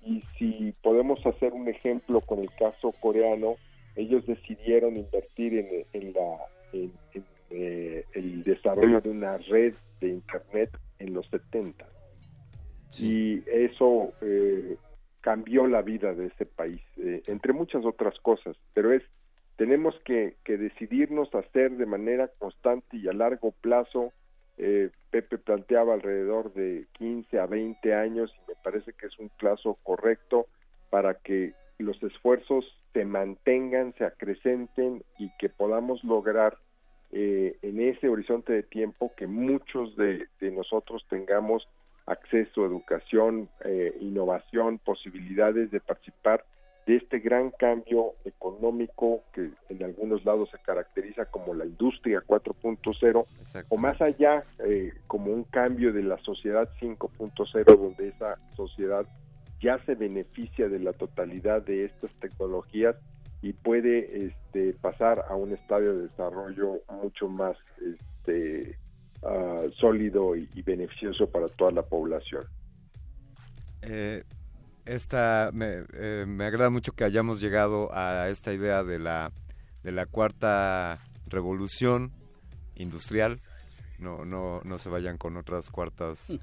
y 0.06 0.22
si 0.38 0.74
podemos 0.84 1.26
hacer 1.26 1.54
un 1.54 1.68
ejemplo 1.68 2.22
con 2.22 2.40
el 2.40 2.52
caso 2.52 2.92
coreano, 3.00 3.56
ellos 3.96 4.26
decidieron 4.28 4.96
invertir 4.96 5.58
en, 5.58 5.86
en 5.94 6.14
la 6.14 6.38
en, 6.74 6.92
en, 7.14 7.26
eh, 7.50 8.04
el 8.14 8.44
desarrollo 8.44 9.02
de 9.02 9.10
una 9.10 9.38
red 9.38 9.74
de 10.02 10.10
internet 10.10 10.70
en 11.00 11.14
los 11.14 11.28
70 11.30 11.86
y 13.00 13.44
eso 13.50 14.14
eh, 14.22 14.78
cambió 15.22 15.68
la 15.68 15.82
vida 15.82 16.14
de 16.14 16.28
ese 16.28 16.46
país 16.46 16.82
eh, 16.98 17.24
entre 17.28 17.54
muchas 17.54 17.86
otras 17.86 18.18
cosas. 18.20 18.56
Pero 18.74 18.94
es 18.94 19.04
tenemos 19.58 19.96
que, 20.04 20.36
que 20.44 20.58
decidirnos 20.58 21.34
hacer 21.34 21.72
de 21.78 21.86
manera 21.86 22.30
constante 22.40 22.98
y 22.98 23.08
a 23.08 23.14
largo 23.14 23.52
plazo. 23.52 24.12
Eh, 24.58 24.90
Pepe 25.12 25.38
planteaba 25.38 25.94
alrededor 25.94 26.54
de 26.54 26.88
15 26.94 27.40
a 27.40 27.46
20 27.46 27.94
años 27.94 28.34
y 28.36 28.52
me 28.52 28.56
parece 28.64 28.94
que 28.94 29.08
es 29.08 29.18
un 29.20 29.30
plazo 29.30 29.78
correcto 29.84 30.48
para 30.90 31.16
que 31.16 31.54
los 31.78 32.02
esfuerzos 32.04 32.66
se 32.94 33.04
mantengan, 33.04 33.94
se 33.98 34.06
acrecenten 34.06 35.04
y 35.20 35.30
que 35.40 35.50
podamos 35.50 36.04
lograr 36.04 36.58
eh, 37.18 37.56
en 37.62 37.80
ese 37.80 38.10
horizonte 38.10 38.52
de 38.52 38.62
tiempo 38.62 39.14
que 39.16 39.26
muchos 39.26 39.96
de, 39.96 40.28
de 40.42 40.52
nosotros 40.52 41.06
tengamos 41.10 41.66
acceso 42.06 42.64
a 42.64 42.68
educación, 42.68 43.48
eh, 43.64 43.96
innovación, 44.02 44.80
posibilidades 44.80 45.72
de 45.72 45.80
participar 45.80 46.44
de 46.86 46.98
este 46.98 47.20
gran 47.20 47.52
cambio 47.52 48.16
económico 48.26 49.24
que 49.34 49.50
en 49.70 49.84
algunos 49.84 50.26
lados 50.26 50.50
se 50.52 50.60
caracteriza 50.60 51.26
como 51.26 51.54
la 51.54 51.66
industria 51.66 52.22
4.0 52.28 53.66
o 53.70 53.78
más 53.78 54.02
allá 54.02 54.44
eh, 54.68 54.92
como 55.08 55.32
un 55.32 55.46
cambio 55.46 55.94
de 55.94 56.04
la 56.04 56.18
sociedad 56.18 56.70
5.0 56.82 57.78
donde 57.78 58.10
esa 58.10 58.36
sociedad 58.58 59.06
ya 59.62 59.80
se 59.86 59.96
beneficia 59.96 60.68
de 60.68 60.80
la 60.80 60.92
totalidad 60.92 61.62
de 61.62 61.86
estas 61.86 62.12
tecnologías 62.18 62.98
y 63.46 63.54
puede 63.54 64.26
este, 64.26 64.74
pasar 64.74 65.24
a 65.30 65.36
un 65.36 65.54
estadio 65.54 65.94
de 65.94 66.08
desarrollo 66.08 66.82
mucho 66.90 67.30
más 67.30 67.56
este, 67.80 68.76
uh, 69.22 69.70
sólido 69.70 70.36
y, 70.36 70.50
y, 70.56 70.64
beneficioso 70.64 71.30
para 71.30 71.48
toda 71.50 71.70
la 71.70 71.84
población. 71.84 72.44
Eh, 73.84 74.24
esta 74.86 75.52
me, 75.54 75.84
eh, 75.94 76.26
me, 76.28 76.46
agrada 76.46 76.72
mucho 76.72 76.94
que 76.94 77.04
hayamos 77.04 77.40
llegado 77.40 77.94
a 77.94 78.30
esta 78.30 78.52
idea 78.52 78.84
de 78.84 78.98
la 78.98 79.32
de 79.84 79.92
la 79.92 80.08
cuarta 80.08 80.98
revolución 81.28 82.14
industrial. 82.74 83.38
No 84.00 84.26
no 84.26 84.62
no 84.64 84.80
se 84.80 84.90
vayan 84.90 85.20
con 85.20 85.38
otras 85.38 85.70
cuartas 85.70 86.34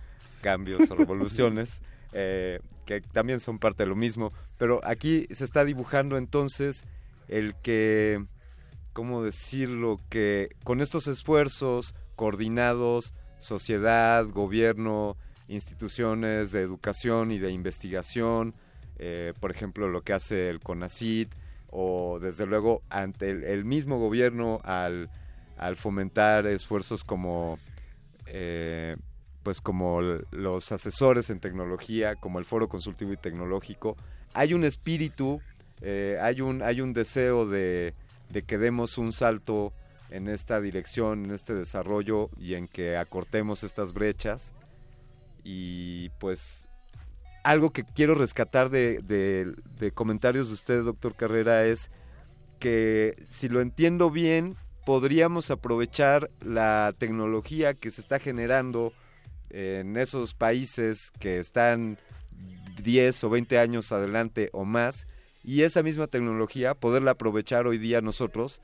cambios 0.41 0.89
o 0.89 0.95
revoluciones 0.95 1.83
eh, 2.13 2.61
que 2.85 3.01
también 3.01 3.41
son 3.41 3.59
parte 3.59 3.83
de 3.85 3.89
lo 3.89 3.97
mismo. 3.97 4.33
Pero 4.59 4.81
aquí 4.85 5.27
se 5.31 5.45
está 5.45 5.65
dibujando 5.65 6.17
entonces 6.17 6.85
el 7.29 7.55
que 7.57 8.25
cómo 8.93 9.23
decirlo 9.23 9.99
que 10.11 10.51
con 10.65 10.81
estos 10.81 11.07
esfuerzos 11.07 11.95
coordinados 12.15 13.15
sociedad 13.39 14.27
gobierno 14.29 15.17
instituciones 15.49 16.53
de 16.53 16.61
educación 16.61 17.31
y 17.31 17.39
de 17.39 17.51
investigación, 17.51 18.55
eh, 18.99 19.33
por 19.41 19.51
ejemplo, 19.51 19.89
lo 19.89 20.03
que 20.03 20.13
hace 20.13 20.49
el 20.49 20.61
CONACIT, 20.61 21.31
o 21.71 22.19
desde 22.21 22.47
luego 22.47 22.83
ante 22.89 23.31
el, 23.31 23.65
mismo 23.65 23.99
gobierno 23.99 24.61
al, 24.65 25.11
al, 25.57 25.77
fomentar 25.77 26.47
esfuerzos 26.47 27.03
como, 27.03 27.59
eh, 28.27 28.97
pues 29.43 29.61
como 29.61 30.01
los 30.31 30.73
asesores 30.73 31.31
en 31.31 31.41
tecnología, 31.41 32.17
como 32.17 32.39
el 32.39 32.45
Foro 32.45 32.69
Consultivo 32.69 33.13
y 33.13 33.17
Tecnológico, 33.17 33.97
hay 34.35 34.55
un 34.55 34.65
espíritu, 34.65 35.41
eh, 35.81 36.19
hay, 36.21 36.41
un, 36.41 36.63
hay 36.63 36.81
un 36.81 36.93
deseo 36.93 37.47
de, 37.47 37.95
que 38.47 38.59
demos 38.59 38.99
un 38.99 39.13
salto 39.13 39.73
en 40.11 40.29
esta 40.29 40.61
dirección, 40.61 41.25
en 41.25 41.31
este 41.33 41.55
desarrollo 41.55 42.31
y 42.39 42.55
en 42.55 42.69
que 42.69 42.97
acortemos 42.97 43.65
estas 43.65 43.93
brechas. 43.93 44.53
Y 45.45 46.11
pues 46.21 46.69
algo 47.43 47.71
que 47.71 47.85
quiero 47.85 48.15
rescatar 48.15 48.71
de, 48.71 49.01
de, 49.03 49.55
de, 49.79 49.91
comentarios 49.91 50.49
de 50.49 50.55
usted, 50.55 50.85
doctor 50.85 51.15
Carrera, 51.15 51.65
es 51.65 51.91
que 52.61 53.17
si 53.29 53.49
lo 53.49 53.61
entiendo 53.61 54.11
bien, 54.11 54.55
podríamos 54.85 55.51
aprovechar 55.51 56.31
la 56.41 56.95
tecnología 56.97 57.75
que 57.75 57.91
se 57.91 58.01
está 58.01 58.21
generando 58.21 58.93
en 59.53 59.97
esos 59.97 60.35
países 60.35 61.11
que 61.21 61.39
están 61.39 61.99
10 62.83 63.25
o 63.25 63.31
20 63.31 63.59
años 63.59 63.93
adelante 63.93 64.49
o 64.53 64.65
más, 64.65 65.07
y 65.45 65.63
esa 65.63 65.83
misma 65.83 66.07
tecnología 66.07 66.75
poderla 66.75 67.13
aprovechar 67.13 67.67
hoy 67.67 67.79
día 67.79 68.01
nosotros 68.01 68.61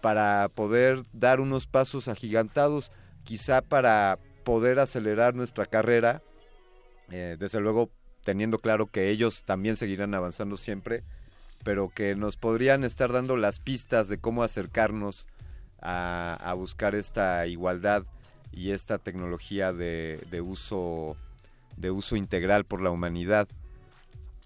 para 0.00 0.48
poder 0.48 1.02
dar 1.12 1.40
unos 1.40 1.66
pasos 1.66 2.08
agigantados, 2.08 2.90
quizá 3.24 3.60
para 3.60 4.18
poder 4.44 4.80
acelerar 4.80 5.34
nuestra 5.34 5.66
carrera, 5.66 6.22
eh, 7.10 7.36
desde 7.38 7.60
luego 7.60 7.90
teniendo 8.24 8.58
claro 8.58 8.86
que 8.86 9.10
ellos 9.10 9.42
también 9.44 9.76
seguirán 9.76 10.14
avanzando 10.14 10.56
siempre, 10.56 11.02
pero 11.64 11.90
que 11.90 12.14
nos 12.14 12.36
podrían 12.36 12.84
estar 12.84 13.12
dando 13.12 13.36
las 13.36 13.60
pistas 13.60 14.08
de 14.08 14.18
cómo 14.18 14.42
acercarnos 14.42 15.26
a, 15.82 16.34
a 16.40 16.54
buscar 16.54 16.94
esta 16.94 17.46
igualdad 17.46 18.04
y 18.52 18.72
esta 18.72 18.98
tecnología 18.98 19.72
de, 19.72 20.20
de, 20.30 20.40
uso 20.40 21.16
de 21.76 21.90
uso 21.90 22.16
integral 22.16 22.64
por 22.64 22.82
la 22.82 22.90
humanidad. 22.90 23.48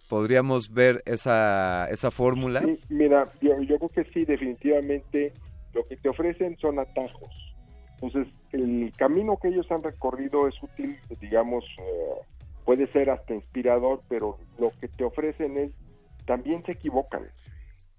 ¿Podríamos 0.08 0.72
ver 0.72 1.02
esa, 1.06 1.88
esa 1.90 2.10
fórmula? 2.10 2.62
Mira, 2.88 3.32
yo, 3.40 3.60
yo 3.62 3.78
creo 3.78 3.88
que 3.88 4.04
sí, 4.12 4.24
definitivamente 4.24 5.32
lo 5.72 5.84
que 5.84 5.96
te 5.96 6.08
ofrecen 6.08 6.56
son 6.58 6.78
atajos. 6.78 7.54
Entonces, 7.94 8.32
el 8.52 8.92
camino 8.96 9.38
que 9.40 9.48
ellos 9.48 9.70
han 9.70 9.82
recorrido 9.82 10.46
es 10.46 10.62
útil, 10.62 10.98
digamos, 11.20 11.64
eh, 11.78 12.24
puede 12.64 12.86
ser 12.88 13.10
hasta 13.10 13.34
inspirador, 13.34 14.00
pero 14.08 14.38
lo 14.58 14.70
que 14.80 14.88
te 14.88 15.04
ofrecen 15.04 15.56
es, 15.56 15.72
también 16.26 16.62
se 16.64 16.72
equivocan 16.72 17.22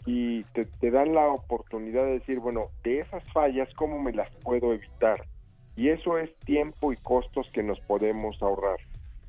y 0.06 0.44
te, 0.46 0.66
te, 0.66 0.92
dan 0.92 1.14
la 1.14 1.28
oportunidad 1.28 2.04
de 2.06 2.20
decir, 2.20 2.40
bueno, 2.40 2.68
de 2.84 3.00
esas 3.00 3.24
fallas, 3.32 3.74
¿cómo 3.76 4.00
me 4.00 4.14
las 4.14 4.30
puedo 4.44 4.74
evitar? 4.74 5.26
Y 5.76 5.90
eso 5.90 6.18
es 6.18 6.34
tiempo 6.40 6.94
y 6.94 6.98
costos 6.98 7.50
que 7.52 7.64
nos 7.64 7.80
podemos 7.82 8.42
ahorrar. 8.42 8.80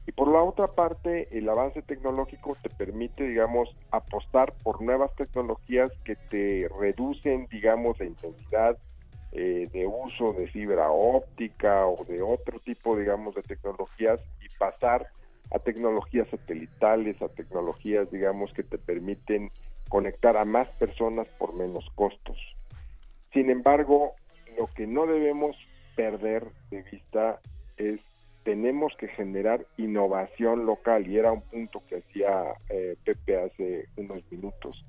Y 0.06 0.12
por 0.12 0.30
la 0.30 0.42
otra 0.42 0.68
parte, 0.68 1.28
el 1.36 1.48
avance 1.48 1.82
tecnológico 1.82 2.56
te 2.62 2.70
permite, 2.70 3.24
digamos, 3.24 3.74
apostar 3.90 4.52
por 4.62 4.80
nuevas 4.80 5.12
tecnologías 5.16 5.90
que 6.04 6.14
te 6.14 6.68
reducen, 6.80 7.48
digamos, 7.50 7.98
la 7.98 8.06
intensidad 8.06 8.78
eh, 9.32 9.68
de 9.72 9.86
uso 9.86 10.32
de 10.32 10.46
fibra 10.46 10.92
óptica 10.92 11.86
o 11.86 12.04
de 12.04 12.22
otro 12.22 12.60
tipo, 12.60 12.96
digamos, 12.96 13.34
de 13.34 13.42
tecnologías 13.42 14.20
y 14.40 14.48
pasar 14.56 15.08
a 15.52 15.58
tecnologías 15.58 16.28
satelitales, 16.28 17.20
a 17.20 17.28
tecnologías, 17.28 18.10
digamos, 18.10 18.52
que 18.52 18.62
te 18.62 18.78
permiten 18.78 19.50
conectar 19.88 20.36
a 20.36 20.44
más 20.44 20.68
personas 20.78 21.26
por 21.38 21.54
menos 21.54 21.84
costos. 21.96 22.38
Sin 23.32 23.50
embargo, 23.50 24.14
lo 24.56 24.68
que 24.68 24.86
no 24.86 25.06
debemos 25.06 25.56
perder 25.96 26.44
de 26.70 26.82
vista 26.82 27.40
es 27.76 28.00
tenemos 28.44 28.94
que 28.96 29.08
generar 29.08 29.66
innovación 29.76 30.66
local 30.66 31.08
y 31.08 31.18
era 31.18 31.32
un 31.32 31.42
punto 31.42 31.82
que 31.88 31.96
hacía 31.96 32.54
eh, 32.70 32.94
Pepe 33.04 33.42
hace 33.42 33.86
unos 33.96 34.22
minutos. 34.30 34.84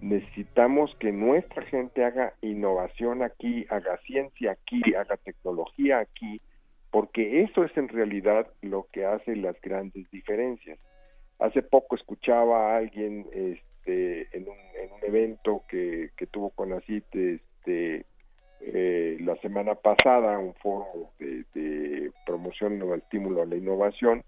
Necesitamos 0.00 0.96
que 0.98 1.12
nuestra 1.12 1.62
gente 1.62 2.04
haga 2.04 2.34
innovación 2.40 3.22
aquí, 3.22 3.66
haga 3.70 3.98
ciencia 3.98 4.50
aquí, 4.50 4.82
haga 4.94 5.16
tecnología 5.16 6.00
aquí, 6.00 6.40
porque 6.90 7.42
eso 7.42 7.62
es 7.62 7.76
en 7.76 7.86
realidad 7.86 8.48
lo 8.62 8.88
que 8.92 9.04
hace 9.04 9.36
las 9.36 9.60
grandes 9.60 10.10
diferencias. 10.10 10.80
Hace 11.38 11.62
poco 11.62 11.94
escuchaba 11.94 12.74
a 12.74 12.78
alguien 12.78 13.26
este, 13.32 14.26
en, 14.36 14.48
un, 14.48 14.58
en 14.82 14.92
un 14.92 15.04
evento 15.04 15.62
que, 15.68 16.10
que 16.16 16.26
tuvo 16.26 16.50
con 16.50 16.72
ACIT 16.72 17.14
este, 17.14 18.06
eh, 18.60 19.16
la 19.20 19.36
semana 19.36 19.74
pasada, 19.74 20.38
un 20.38 20.54
foro 20.54 21.10
de, 21.18 22.10
promoción 22.26 22.80
o 22.82 22.94
estímulo 22.94 23.42
a 23.42 23.46
la 23.46 23.56
innovación, 23.56 24.22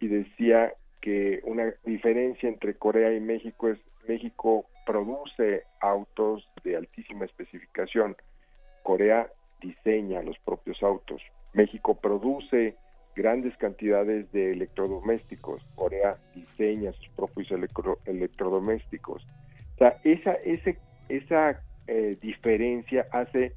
y 0.00 0.08
decía 0.08 0.72
que 1.00 1.40
una 1.44 1.72
diferencia 1.84 2.48
entre 2.48 2.74
Corea 2.74 3.12
y 3.14 3.20
México 3.20 3.68
es 3.68 3.78
México 4.08 4.66
produce 4.86 5.62
autos 5.80 6.48
de 6.64 6.76
altísima 6.76 7.24
especificación. 7.24 8.16
Corea 8.82 9.28
diseña 9.60 10.22
los 10.22 10.38
propios 10.40 10.82
autos. 10.82 11.22
México 11.54 11.94
produce 11.94 12.76
grandes 13.14 13.56
cantidades 13.58 14.30
de 14.32 14.52
electrodomésticos. 14.52 15.62
Corea 15.74 16.16
diseña 16.34 16.92
sus 16.92 17.08
propios 17.10 17.50
electro- 17.50 17.98
electrodomésticos. 18.06 19.26
O 19.74 19.78
sea, 19.78 19.96
esa, 20.04 20.32
ese, 20.34 20.78
esa 21.08 21.62
eh, 21.92 22.16
diferencia 22.20 23.08
hace 23.10 23.52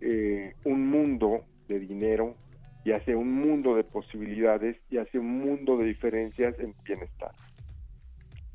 eh, 0.00 0.54
un 0.64 0.88
mundo 0.88 1.44
de 1.68 1.78
dinero 1.78 2.34
y 2.82 2.92
hace 2.92 3.14
un 3.14 3.30
mundo 3.30 3.74
de 3.74 3.84
posibilidades 3.84 4.78
y 4.88 4.96
hace 4.96 5.18
un 5.18 5.38
mundo 5.40 5.76
de 5.76 5.84
diferencias 5.84 6.58
en 6.60 6.74
bienestar. 6.82 7.32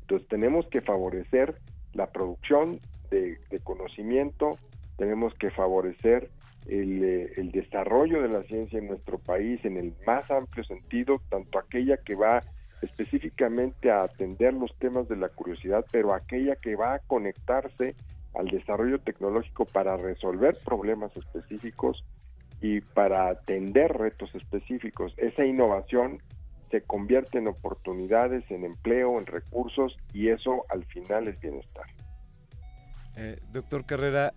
Entonces 0.00 0.26
tenemos 0.26 0.66
que 0.66 0.80
favorecer 0.80 1.54
la 1.92 2.10
producción 2.10 2.80
de, 3.12 3.38
conocimiento, 3.62 4.58
tenemos 4.96 5.32
que 5.34 5.52
favorecer 5.52 6.28
eh, 6.66 7.32
el 7.36 7.52
desarrollo 7.52 8.20
de 8.20 8.30
la 8.30 8.40
ciencia 8.40 8.80
en 8.80 8.88
nuestro 8.88 9.18
país 9.18 9.64
en 9.64 9.76
el 9.76 9.94
más 10.04 10.28
amplio 10.28 10.64
sentido, 10.64 11.22
tanto 11.28 11.60
aquella 11.60 11.98
que 11.98 12.16
va 12.16 12.42
específicamente 12.82 13.92
a 13.92 14.02
atender 14.02 14.54
los 14.54 14.76
temas 14.78 15.08
de 15.08 15.14
la 15.14 15.28
curiosidad, 15.28 15.84
pero 15.92 16.12
aquella 16.12 16.56
que 16.56 16.74
va 16.74 16.94
a 16.94 16.98
conectarse 16.98 17.94
al 18.34 18.46
desarrollo 18.46 18.98
tecnológico 18.98 19.64
para 19.64 19.96
resolver 19.96 20.56
problemas 20.64 21.16
específicos 21.16 22.04
y 22.60 22.80
para 22.80 23.28
atender 23.28 23.92
retos 23.92 24.34
específicos. 24.34 25.14
Esa 25.16 25.44
innovación 25.44 26.22
se 26.70 26.82
convierte 26.82 27.38
en 27.38 27.48
oportunidades, 27.48 28.50
en 28.50 28.64
empleo, 28.64 29.18
en 29.18 29.26
recursos 29.26 29.96
y 30.12 30.28
eso 30.28 30.64
al 30.68 30.84
final 30.86 31.28
es 31.28 31.38
bienestar. 31.40 31.84
Eh, 33.16 33.38
doctor 33.52 33.84
Carrera, 33.84 34.32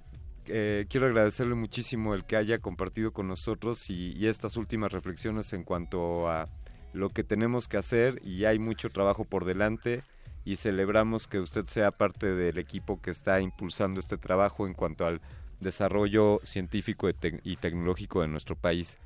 eh, 0.45 0.85
quiero 0.89 1.07
agradecerle 1.07 1.55
muchísimo 1.55 2.13
el 2.13 2.25
que 2.25 2.35
haya 2.35 2.59
compartido 2.59 3.11
con 3.11 3.27
nosotros 3.27 3.89
y, 3.89 4.13
y 4.15 4.27
estas 4.27 4.57
últimas 4.57 4.91
reflexiones 4.91 5.53
en 5.53 5.63
cuanto 5.63 6.29
a 6.29 6.47
lo 6.93 7.09
que 7.09 7.23
tenemos 7.23 7.67
que 7.67 7.77
hacer 7.77 8.19
y 8.23 8.45
hay 8.45 8.59
mucho 8.59 8.89
trabajo 8.89 9.23
por 9.25 9.45
delante 9.45 10.03
y 10.51 10.55
celebramos 10.55 11.27
que 11.27 11.39
usted 11.39 11.65
sea 11.65 11.91
parte 11.91 12.27
del 12.33 12.57
equipo 12.57 13.01
que 13.01 13.11
está 13.11 13.41
impulsando 13.41 13.99
este 13.99 14.17
trabajo 14.17 14.65
en 14.65 14.73
cuanto 14.73 15.05
al 15.05 15.19
desarrollo 15.59 16.39
científico 16.43 17.09
y, 17.09 17.13
tec- 17.13 17.41
y 17.43 17.57
tecnológico 17.57 18.21
de 18.21 18.27
nuestro 18.29 18.55
país. 18.55 18.97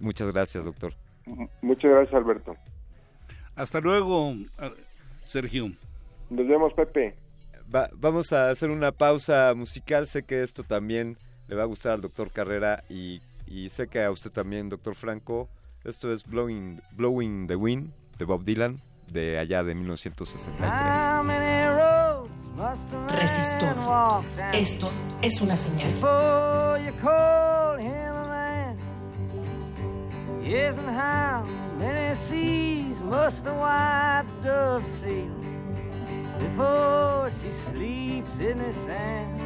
Muchas 0.00 0.32
gracias, 0.32 0.64
doctor. 0.64 0.94
Muchas 1.60 1.90
gracias, 1.92 2.14
Alberto. 2.14 2.56
Hasta 3.54 3.80
luego, 3.80 4.34
Sergio. 5.24 5.72
Nos 6.30 6.46
vemos, 6.46 6.72
Pepe. 6.72 7.14
Va- 7.74 7.90
vamos 7.94 8.32
a 8.32 8.48
hacer 8.48 8.70
una 8.70 8.92
pausa 8.92 9.52
musical. 9.54 10.06
Sé 10.06 10.22
que 10.22 10.42
esto 10.42 10.62
también 10.62 11.16
le 11.48 11.56
va 11.56 11.64
a 11.64 11.66
gustar 11.66 11.92
al 11.92 12.00
doctor 12.00 12.30
Carrera 12.30 12.82
y, 12.88 13.20
y 13.46 13.68
sé 13.70 13.88
que 13.88 14.02
a 14.02 14.10
usted 14.10 14.30
también, 14.30 14.68
doctor 14.70 14.94
Franco. 14.94 15.48
Esto 15.84 16.12
es 16.12 16.24
Blowing, 16.24 16.80
Blowing 16.92 17.46
the 17.46 17.56
Wind 17.56 17.90
de 18.18 18.24
Bob 18.24 18.44
Dylan, 18.44 18.76
de 19.12 19.38
allá 19.38 19.62
de 19.62 19.74
1963. 19.74 20.68
How 20.68 21.22
many 21.22 21.66
roads 21.74 22.30
must 22.56 22.92
a 22.92 22.96
man 22.96 23.18
Resistor. 23.18 23.74
Esto 24.52 24.90
es 25.22 25.40
una 25.40 25.56
señal. 25.56 25.92
Before 25.92 26.78
you 26.78 26.92
call 27.00 27.78
him 27.78 28.14
a 28.14 28.26
man. 28.28 28.76
Yes, 30.42 30.76
and 30.76 30.88
how 30.88 31.44
many 31.78 32.16
seas 32.16 33.00
must 33.02 33.44
the 33.44 33.52
white 33.52 34.26
dove 34.42 34.86
sail 34.86 35.30
before 36.38 37.30
she 37.40 37.50
sleeps 37.52 38.38
in 38.40 38.58
the 38.58 38.72
sand? 38.72 39.38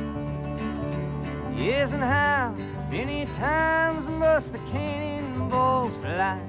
Yes, 1.58 1.92
and 1.92 2.02
how 2.02 2.54
many 2.90 3.26
times 3.38 4.06
must 4.08 4.52
the 4.52 4.58
cannonballs 4.70 5.92
fly 5.98 6.40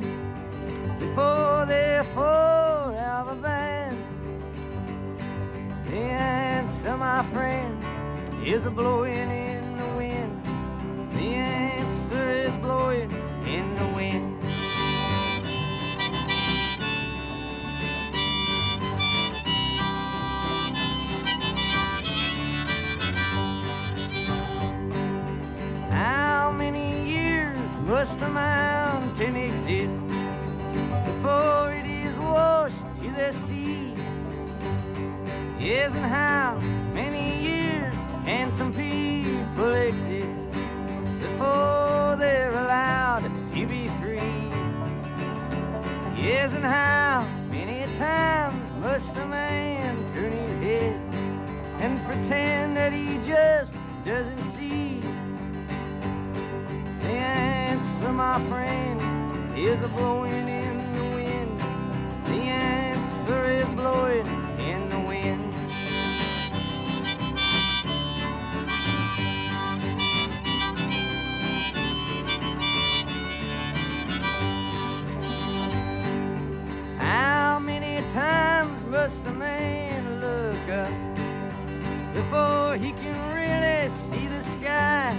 before 0.99 1.65
they're 1.65 2.03
forever 2.13 3.35
banned? 3.41 4.03
The 5.85 5.97
answer, 5.97 6.97
my 6.97 7.23
friend, 7.31 7.83
is 8.45 8.65
a 8.65 8.71
blowing 8.71 9.29
in 9.31 9.77
the 9.77 9.87
wind. 9.97 10.43
The 11.11 11.35
answer 11.35 12.29
is 12.31 12.51
blowing 12.61 13.11
in 13.45 13.75
the 13.75 13.87
wind. 13.95 14.43
How 25.91 26.51
many 26.51 27.09
years 27.09 27.57
must 27.87 28.19
a 28.21 28.29
mountain 28.29 29.35
exist 29.35 30.12
before 31.23 31.71
it 31.71 31.85
is 31.85 32.17
washed 32.17 32.83
to 33.01 33.09
the 33.11 33.31
sea? 33.31 33.93
Yes, 35.57 35.93
and 35.93 36.05
how 36.05 36.59
many 36.93 37.41
years 37.41 37.95
can 38.25 38.51
some 38.51 38.73
people 38.73 39.73
exist 39.73 40.51
before 41.21 42.17
they're 42.19 42.51
allowed 42.51 43.23
to 43.53 43.65
be 43.65 43.89
free? 44.01 44.51
Yes, 46.21 46.51
and 46.51 46.65
how 46.65 47.25
many 47.49 47.85
times 47.97 48.61
must 48.81 49.15
a 49.15 49.25
man 49.25 49.95
turn 50.13 50.33
his 50.33 50.57
head 50.61 51.13
and 51.79 52.05
pretend 52.05 52.75
that 52.75 52.91
he 52.91 53.17
just 53.25 53.73
doesn't 54.03 54.51
see? 54.51 54.99
The 56.99 57.15
answer, 57.15 58.11
my 58.11 58.45
friend, 58.49 59.57
is 59.57 59.81
a 59.81 59.87
blowing 59.87 60.49
in. 60.49 60.82
The 62.33 62.39
answer 62.39 63.43
is 63.51 63.67
blowing 63.75 64.25
in 64.57 64.89
the 64.89 64.99
wind. 64.99 65.53
How 76.97 77.59
many 77.59 78.01
times 78.09 78.83
must 78.87 79.23
a 79.25 79.31
man 79.31 80.19
look 80.19 80.69
up 80.69 80.91
before 82.15 82.77
he 82.77 82.93
can 82.93 83.15
really 83.35 83.89
see 84.09 84.27
the 84.27 84.43
sky? 84.43 85.15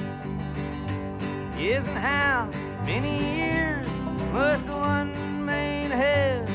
And 1.57 1.99
how 1.99 2.49
many 2.84 3.36
years 3.36 3.86
must 4.33 4.67
one 4.67 5.44
man 5.44 5.93
have 5.93 6.49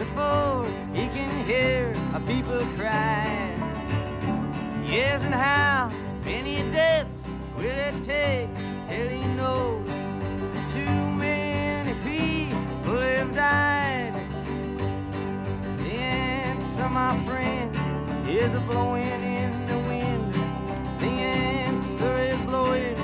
before 0.00 0.64
he 0.94 1.08
can 1.08 1.44
hear 1.44 1.92
a 2.14 2.20
people 2.20 2.64
cry? 2.74 3.52
Yes, 4.86 5.22
and 5.22 5.34
how 5.34 5.92
many 6.24 6.62
deaths 6.72 7.22
will 7.54 7.78
it 7.88 8.02
take 8.02 8.48
till 8.88 9.08
he 9.08 9.22
knows 9.34 9.86
too 10.72 10.96
many 11.26 11.92
people 12.00 12.98
have 12.98 13.34
died? 13.34 14.14
The 15.76 15.92
answer, 15.92 16.88
my 16.88 17.12
friend, 17.26 17.70
is 18.26 18.54
a 18.54 18.60
blowing 18.60 19.20
in 19.20 19.66
the 19.66 19.78
wind. 19.90 20.32
The 20.98 21.12
answer 21.66 22.14
is 22.22 22.38
blowing 22.48 22.96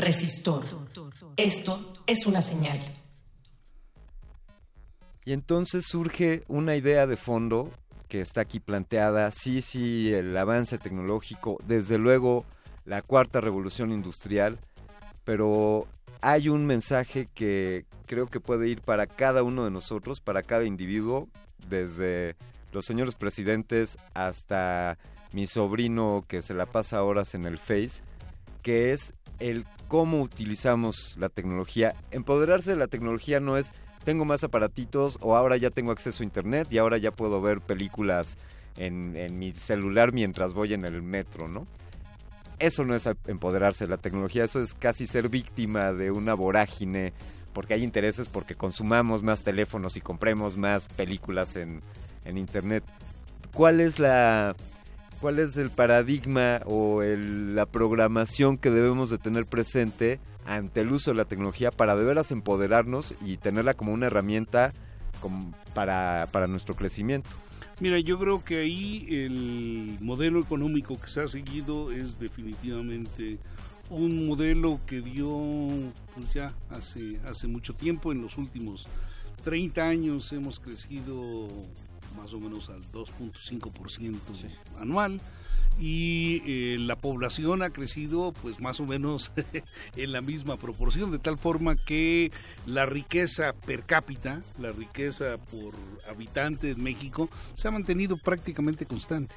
Resistor. 0.00 0.64
Esto 1.36 1.92
es 2.06 2.26
una 2.26 2.42
señal. 2.42 2.80
Y 5.24 5.32
entonces 5.32 5.84
surge 5.86 6.42
una 6.48 6.74
idea 6.74 7.06
de 7.06 7.16
fondo 7.16 7.70
que 8.08 8.20
está 8.20 8.40
aquí 8.40 8.60
planteada. 8.60 9.30
Sí, 9.30 9.60
sí, 9.60 10.12
el 10.12 10.36
avance 10.36 10.78
tecnológico, 10.78 11.58
desde 11.66 11.98
luego 11.98 12.44
la 12.84 13.02
cuarta 13.02 13.40
revolución 13.40 13.92
industrial, 13.92 14.58
pero 15.24 15.86
hay 16.22 16.48
un 16.48 16.66
mensaje 16.66 17.28
que 17.34 17.84
creo 18.06 18.26
que 18.26 18.40
puede 18.40 18.68
ir 18.68 18.80
para 18.80 19.06
cada 19.06 19.42
uno 19.42 19.64
de 19.64 19.70
nosotros, 19.70 20.20
para 20.20 20.42
cada 20.42 20.64
individuo, 20.64 21.28
desde 21.68 22.36
los 22.72 22.86
señores 22.86 23.14
presidentes 23.14 23.98
hasta 24.14 24.98
mi 25.32 25.46
sobrino 25.46 26.24
que 26.26 26.42
se 26.42 26.54
la 26.54 26.66
pasa 26.66 27.04
horas 27.04 27.34
en 27.34 27.44
el 27.44 27.58
Face, 27.58 28.02
que 28.62 28.92
es 28.92 29.14
el 29.40 29.66
cómo 29.88 30.22
utilizamos 30.22 31.16
la 31.18 31.28
tecnología. 31.28 31.94
Empoderarse 32.10 32.70
de 32.70 32.76
la 32.76 32.86
tecnología 32.86 33.40
no 33.40 33.56
es 33.56 33.72
tengo 34.04 34.24
más 34.24 34.44
aparatitos 34.44 35.18
o 35.20 35.36
ahora 35.36 35.56
ya 35.56 35.70
tengo 35.70 35.92
acceso 35.92 36.22
a 36.22 36.24
internet 36.24 36.68
y 36.70 36.78
ahora 36.78 36.96
ya 36.96 37.10
puedo 37.10 37.42
ver 37.42 37.60
películas 37.60 38.38
en, 38.76 39.16
en 39.16 39.38
mi 39.38 39.52
celular 39.52 40.12
mientras 40.12 40.54
voy 40.54 40.72
en 40.72 40.84
el 40.84 41.02
metro, 41.02 41.48
¿no? 41.48 41.66
eso 42.60 42.84
no 42.84 42.94
es 42.94 43.08
empoderarse 43.26 43.84
de 43.84 43.90
la 43.90 43.96
tecnología, 43.96 44.44
eso 44.44 44.60
es 44.60 44.74
casi 44.74 45.06
ser 45.06 45.28
víctima 45.28 45.92
de 45.92 46.10
una 46.10 46.34
vorágine, 46.34 47.12
porque 47.54 47.74
hay 47.74 47.82
intereses 47.82 48.28
porque 48.28 48.54
consumamos 48.54 49.22
más 49.22 49.42
teléfonos 49.42 49.96
y 49.96 50.00
compremos 50.00 50.56
más 50.56 50.86
películas 50.86 51.56
en, 51.56 51.80
en 52.24 52.38
Internet. 52.38 52.84
¿Cuál 53.52 53.80
es 53.80 53.98
la... 53.98 54.54
¿Cuál 55.20 55.38
es 55.38 55.56
el 55.58 55.70
paradigma 55.70 56.60
o 56.64 57.02
el- 57.02 57.54
la 57.54 57.66
programación 57.66 58.56
que 58.56 58.70
debemos 58.70 59.10
de 59.10 59.18
tener 59.18 59.44
presente 59.44 60.18
ante 60.46 60.80
el 60.80 60.90
uso 60.92 61.10
de 61.10 61.16
la 61.18 61.26
tecnología 61.26 61.70
para 61.70 61.94
de 61.94 62.04
veras 62.04 62.30
empoderarnos 62.30 63.14
y 63.24 63.36
tenerla 63.36 63.74
como 63.74 63.92
una 63.92 64.06
herramienta 64.06 64.72
para, 65.74 66.26
para 66.32 66.46
nuestro 66.46 66.74
crecimiento? 66.74 67.28
Mira, 67.80 67.98
yo 68.00 68.18
creo 68.18 68.42
que 68.42 68.58
ahí 68.60 69.06
el 69.10 69.96
modelo 70.00 70.40
económico 70.40 70.98
que 70.98 71.08
se 71.08 71.20
ha 71.20 71.28
seguido 71.28 71.92
es 71.92 72.18
definitivamente 72.18 73.38
un 73.90 74.26
modelo 74.26 74.80
que 74.86 75.00
dio 75.02 75.28
pues 76.14 76.32
ya 76.32 76.54
hace, 76.70 77.18
hace 77.26 77.46
mucho 77.46 77.74
tiempo, 77.74 78.12
en 78.12 78.22
los 78.22 78.38
últimos 78.38 78.86
30 79.44 79.86
años 79.88 80.32
hemos 80.32 80.60
crecido 80.60 81.48
más 82.16 82.32
o 82.32 82.40
menos 82.40 82.68
al 82.70 82.82
2.5% 82.92 84.18
anual. 84.78 85.20
Y 85.80 86.42
eh, 86.46 86.78
la 86.78 86.96
población 86.96 87.62
ha 87.62 87.70
crecido 87.70 88.32
pues 88.42 88.60
más 88.60 88.80
o 88.80 88.86
menos 88.86 89.30
en 89.96 90.12
la 90.12 90.20
misma 90.20 90.56
proporción 90.56 91.10
de 91.10 91.18
tal 91.18 91.38
forma 91.38 91.76
que 91.76 92.32
la 92.66 92.86
riqueza 92.86 93.54
per 93.64 93.84
cápita 93.84 94.42
la 94.58 94.72
riqueza 94.72 95.38
por 95.50 95.74
habitante 96.10 96.72
en 96.72 96.82
México 96.82 97.30
se 97.54 97.68
ha 97.68 97.70
mantenido 97.70 98.16
prácticamente 98.16 98.84
constante. 98.84 99.34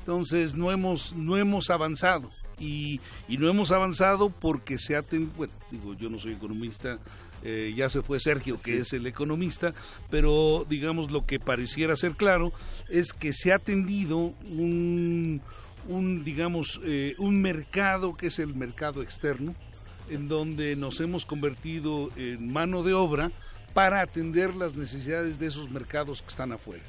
Entonces 0.00 0.54
no 0.54 0.72
hemos 0.72 1.12
no 1.12 1.36
hemos 1.36 1.70
avanzado 1.70 2.30
y, 2.58 3.00
y 3.28 3.36
no 3.38 3.48
hemos 3.48 3.70
avanzado 3.70 4.30
porque 4.30 4.78
se 4.78 4.96
ha 4.96 5.02
ten- 5.02 5.30
bueno 5.36 5.52
digo 5.70 5.94
yo 5.94 6.08
no 6.10 6.18
soy 6.18 6.32
economista 6.32 6.98
eh, 7.44 7.72
ya 7.76 7.88
se 7.88 8.02
fue 8.02 8.18
Sergio 8.20 8.60
que 8.60 8.78
es 8.78 8.92
el 8.92 9.06
economista 9.06 9.72
pero 10.10 10.66
digamos 10.68 11.10
lo 11.12 11.24
que 11.24 11.38
pareciera 11.38 11.94
ser 11.96 12.12
claro 12.12 12.52
es 12.88 13.12
que 13.12 13.32
se 13.32 13.52
ha 13.52 13.58
tendido 13.58 14.32
un 14.50 15.40
un 15.88 16.24
digamos 16.24 16.80
eh, 16.84 17.14
un 17.18 17.40
mercado 17.40 18.12
que 18.14 18.26
es 18.26 18.38
el 18.40 18.54
mercado 18.54 19.02
externo 19.02 19.54
en 20.10 20.26
donde 20.28 20.74
nos 20.74 21.00
hemos 21.00 21.24
convertido 21.26 22.10
en 22.16 22.52
mano 22.52 22.82
de 22.82 22.94
obra 22.94 23.30
para 23.74 24.00
atender 24.00 24.56
las 24.56 24.74
necesidades 24.74 25.38
de 25.38 25.46
esos 25.46 25.70
mercados 25.70 26.22
que 26.22 26.28
están 26.28 26.50
afuera. 26.52 26.82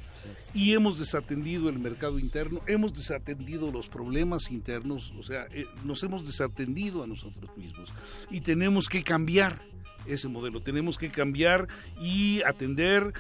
Y 0.54 0.74
hemos 0.74 1.00
desatendido 1.00 1.70
el 1.70 1.80
mercado 1.80 2.20
interno, 2.20 2.62
hemos 2.68 2.94
desatendido 2.94 3.72
los 3.72 3.88
problemas 3.88 4.50
internos, 4.52 5.14
o 5.18 5.24
sea, 5.24 5.48
eh, 5.52 5.66
nos 5.84 6.04
hemos 6.04 6.26
desatendido 6.26 7.04
a 7.04 7.08
nosotros 7.08 7.56
mismos. 7.58 7.90
Y 8.32 8.42
tenemos 8.42 8.90
que 8.90 9.04
cambiar 9.04 9.62
ese 10.06 10.28
modelo, 10.28 10.62
tenemos 10.62 10.98
que 10.98 11.10
cambiar 11.10 11.68
y 12.02 12.42
atender 12.44 13.14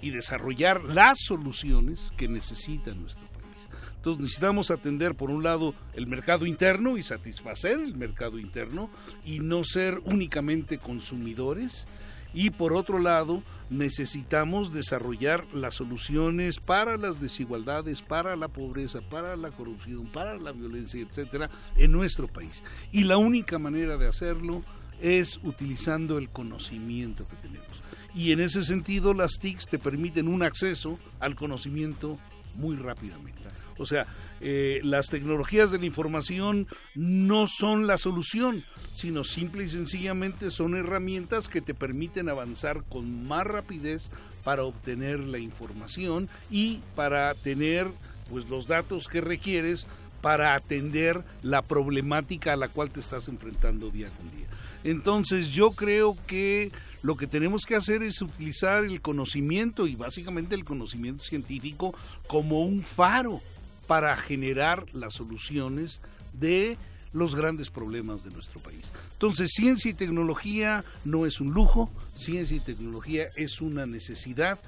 y 0.00 0.10
desarrollar 0.10 0.84
las 0.84 1.18
soluciones 1.20 2.12
que 2.16 2.28
necesita 2.28 2.92
nuestro 2.92 3.26
país. 3.28 3.68
Entonces 3.96 4.20
necesitamos 4.20 4.70
atender 4.70 5.14
por 5.14 5.30
un 5.30 5.42
lado 5.42 5.74
el 5.94 6.06
mercado 6.06 6.44
interno 6.44 6.98
y 6.98 7.02
satisfacer 7.02 7.80
el 7.80 7.96
mercado 7.96 8.38
interno 8.38 8.90
y 9.24 9.40
no 9.40 9.64
ser 9.64 10.00
únicamente 10.04 10.78
consumidores. 10.78 11.86
Y 12.34 12.50
por 12.50 12.72
otro 12.72 12.98
lado, 12.98 13.42
necesitamos 13.70 14.72
desarrollar 14.72 15.46
las 15.54 15.74
soluciones 15.74 16.58
para 16.58 16.96
las 16.96 17.20
desigualdades, 17.20 18.02
para 18.02 18.36
la 18.36 18.48
pobreza, 18.48 19.00
para 19.00 19.36
la 19.36 19.50
corrupción, 19.52 20.06
para 20.06 20.36
la 20.36 20.52
violencia, 20.52 21.00
etcétera, 21.00 21.48
en 21.76 21.92
nuestro 21.92 22.26
país. 22.26 22.62
Y 22.92 23.04
la 23.04 23.16
única 23.16 23.58
manera 23.58 23.96
de 23.96 24.08
hacerlo 24.08 24.62
es 25.00 25.38
utilizando 25.44 26.18
el 26.18 26.28
conocimiento 26.28 27.26
que 27.28 27.36
tenemos. 27.36 27.66
Y 28.14 28.32
en 28.32 28.40
ese 28.40 28.62
sentido, 28.62 29.14
las 29.14 29.38
TICs 29.40 29.66
te 29.66 29.78
permiten 29.78 30.28
un 30.28 30.42
acceso 30.42 30.98
al 31.20 31.34
conocimiento 31.34 32.18
muy 32.56 32.76
rápidamente. 32.76 33.42
O 33.78 33.86
sea, 33.86 34.06
eh, 34.46 34.82
las 34.84 35.08
tecnologías 35.08 35.70
de 35.70 35.78
la 35.78 35.86
información 35.86 36.68
no 36.94 37.46
son 37.46 37.86
la 37.86 37.96
solución, 37.96 38.62
sino 38.92 39.24
simple 39.24 39.64
y 39.64 39.70
sencillamente 39.70 40.50
son 40.50 40.76
herramientas 40.76 41.48
que 41.48 41.62
te 41.62 41.72
permiten 41.72 42.28
avanzar 42.28 42.84
con 42.90 43.26
más 43.26 43.46
rapidez 43.46 44.10
para 44.44 44.64
obtener 44.64 45.20
la 45.20 45.38
información 45.38 46.28
y 46.50 46.80
para 46.94 47.32
tener 47.32 47.86
pues 48.28 48.50
los 48.50 48.66
datos 48.66 49.08
que 49.08 49.22
requieres 49.22 49.86
para 50.20 50.54
atender 50.54 51.24
la 51.42 51.62
problemática 51.62 52.52
a 52.52 52.56
la 52.56 52.68
cual 52.68 52.90
te 52.90 53.00
estás 53.00 53.28
enfrentando 53.28 53.88
día 53.88 54.10
con 54.10 54.30
día. 54.30 54.46
Entonces 54.84 55.52
yo 55.52 55.70
creo 55.70 56.18
que 56.26 56.70
lo 57.02 57.16
que 57.16 57.26
tenemos 57.26 57.64
que 57.64 57.76
hacer 57.76 58.02
es 58.02 58.20
utilizar 58.20 58.84
el 58.84 59.00
conocimiento 59.00 59.86
y 59.86 59.96
básicamente 59.96 60.54
el 60.54 60.64
conocimiento 60.64 61.24
científico 61.24 61.94
como 62.26 62.60
un 62.60 62.82
faro 62.82 63.40
para 63.86 64.16
generar 64.16 64.86
las 64.94 65.14
soluciones 65.14 66.00
de 66.32 66.76
los 67.12 67.36
grandes 67.36 67.70
problemas 67.70 68.24
de 68.24 68.30
nuestro 68.30 68.60
país. 68.60 68.90
Entonces, 69.12 69.50
ciencia 69.54 69.90
y 69.90 69.94
tecnología 69.94 70.84
no 71.04 71.26
es 71.26 71.40
un 71.40 71.52
lujo, 71.52 71.90
ciencia 72.16 72.56
y 72.56 72.60
tecnología 72.60 73.28
es 73.36 73.60
una 73.60 73.86
necesidad, 73.86 74.58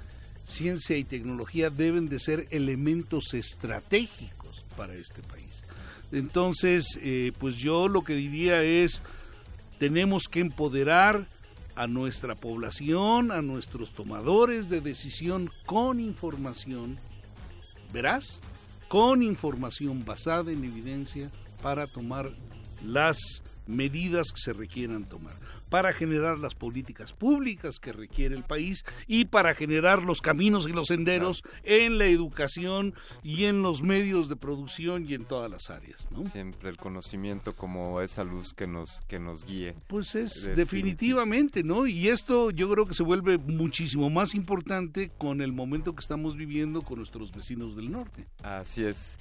ciencia 0.46 0.96
y 0.96 1.04
tecnología 1.04 1.70
deben 1.70 2.08
de 2.08 2.20
ser 2.20 2.46
elementos 2.50 3.34
estratégicos 3.34 4.64
para 4.76 4.94
este 4.94 5.22
país. 5.22 5.64
Entonces, 6.12 6.98
eh, 7.02 7.32
pues 7.38 7.56
yo 7.56 7.88
lo 7.88 8.02
que 8.02 8.14
diría 8.14 8.62
es, 8.62 9.02
tenemos 9.78 10.28
que 10.28 10.40
empoderar 10.40 11.26
a 11.74 11.86
nuestra 11.86 12.34
población, 12.34 13.32
a 13.32 13.42
nuestros 13.42 13.90
tomadores 13.90 14.68
de 14.70 14.80
decisión 14.80 15.50
con 15.66 16.00
información 16.00 16.96
veraz, 17.92 18.40
con 18.88 19.22
información 19.22 20.04
basada 20.04 20.52
en 20.52 20.64
evidencia 20.64 21.30
para 21.62 21.86
tomar 21.86 22.30
las 22.84 23.42
medidas 23.66 24.28
que 24.32 24.40
se 24.40 24.52
requieran 24.52 25.04
tomar, 25.04 25.34
para 25.70 25.92
generar 25.92 26.38
las 26.38 26.54
políticas 26.54 27.12
públicas 27.12 27.78
que 27.78 27.92
requiere 27.92 28.34
el 28.36 28.44
país 28.44 28.84
y 29.06 29.26
para 29.26 29.54
generar 29.54 30.02
los 30.02 30.20
caminos 30.20 30.68
y 30.68 30.72
los 30.72 30.88
senderos 30.88 31.42
en 31.64 31.98
la 31.98 32.06
educación 32.06 32.94
y 33.22 33.44
en 33.44 33.62
los 33.62 33.82
medios 33.82 34.28
de 34.28 34.36
producción 34.36 35.06
y 35.08 35.14
en 35.14 35.24
todas 35.24 35.50
las 35.50 35.70
áreas. 35.70 36.08
¿no? 36.10 36.24
Siempre 36.24 36.70
el 36.70 36.76
conocimiento 36.76 37.54
como 37.54 38.00
esa 38.00 38.24
luz 38.24 38.52
que 38.54 38.66
nos, 38.66 39.00
que 39.08 39.18
nos 39.18 39.44
guíe. 39.44 39.74
Pues 39.86 40.14
es 40.14 40.48
Definit- 40.48 40.54
definitivamente, 40.54 41.62
¿no? 41.62 41.86
Y 41.86 42.08
esto 42.08 42.50
yo 42.50 42.70
creo 42.70 42.86
que 42.86 42.94
se 42.94 43.02
vuelve 43.02 43.38
muchísimo 43.38 44.08
más 44.10 44.34
importante 44.34 45.10
con 45.18 45.40
el 45.40 45.52
momento 45.52 45.94
que 45.94 46.00
estamos 46.00 46.36
viviendo 46.36 46.82
con 46.82 46.98
nuestros 46.98 47.32
vecinos 47.32 47.76
del 47.76 47.90
norte. 47.90 48.26
Así 48.42 48.84
es. 48.84 49.16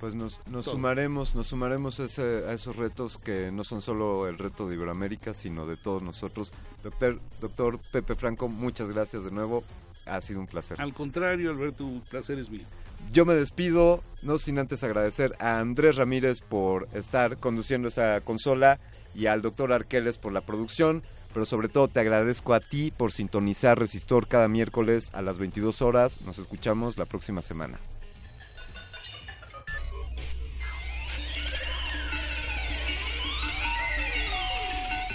Pues 0.00 0.14
nos, 0.14 0.40
nos 0.50 0.64
sumaremos, 0.66 1.34
nos 1.34 1.46
sumaremos 1.46 2.00
a, 2.00 2.04
ese- 2.04 2.44
a 2.48 2.52
esos 2.52 2.76
retos 2.76 3.16
que 3.16 3.50
no 3.52 3.62
son 3.64 3.80
solo 3.80 4.26
el 4.28 4.36
reto 4.38 4.68
de 4.68 4.74
Iberoamérica, 4.74 5.32
sino 5.32 5.66
de 5.66 5.76
todos 5.76 6.02
nosotros. 6.02 6.52
Doctor, 6.82 7.18
doctor 7.40 7.78
Pepe 7.92 8.14
Franco, 8.14 8.48
muchas 8.48 8.88
gracias 8.92 9.24
de 9.24 9.30
nuevo. 9.30 9.62
ha 10.06 10.20
sido 10.20 10.40
un 10.40 10.46
placer. 10.46 10.78
Al 10.80 10.92
contrario, 10.92 11.50
Alberto, 11.50 11.86
un 11.86 12.02
placer 12.02 12.38
es 12.38 12.50
mío. 12.50 12.64
Yo 13.12 13.24
me 13.24 13.34
despido, 13.34 14.02
no 14.22 14.38
sin 14.38 14.58
antes 14.58 14.82
agradecer 14.82 15.36
a 15.38 15.60
Andrés 15.60 15.96
Ramírez 15.96 16.40
por 16.40 16.88
estar 16.94 17.36
conduciendo 17.36 17.88
esa 17.88 18.20
consola 18.20 18.80
y 19.14 19.26
al 19.26 19.40
doctor 19.40 19.72
Arqueles 19.72 20.18
por 20.18 20.32
la 20.32 20.40
producción, 20.40 21.02
pero 21.32 21.46
sobre 21.46 21.68
todo 21.68 21.88
te 21.88 22.00
agradezco 22.00 22.54
a 22.54 22.60
ti 22.60 22.92
por 22.96 23.12
sintonizar 23.12 23.78
Resistor 23.78 24.26
cada 24.26 24.48
miércoles 24.48 25.10
a 25.12 25.22
las 25.22 25.38
22 25.38 25.80
horas. 25.82 26.22
Nos 26.22 26.38
escuchamos 26.38 26.98
la 26.98 27.04
próxima 27.04 27.40
semana. 27.40 27.78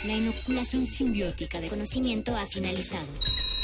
La 0.05 0.13
inoculación 0.13 0.85
simbiótica 0.85 1.59
de 1.59 1.67
conocimiento 1.67 2.35
ha 2.37 2.45
finalizado. 2.45 3.07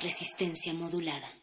Resistencia 0.00 0.74
modulada. 0.74 1.36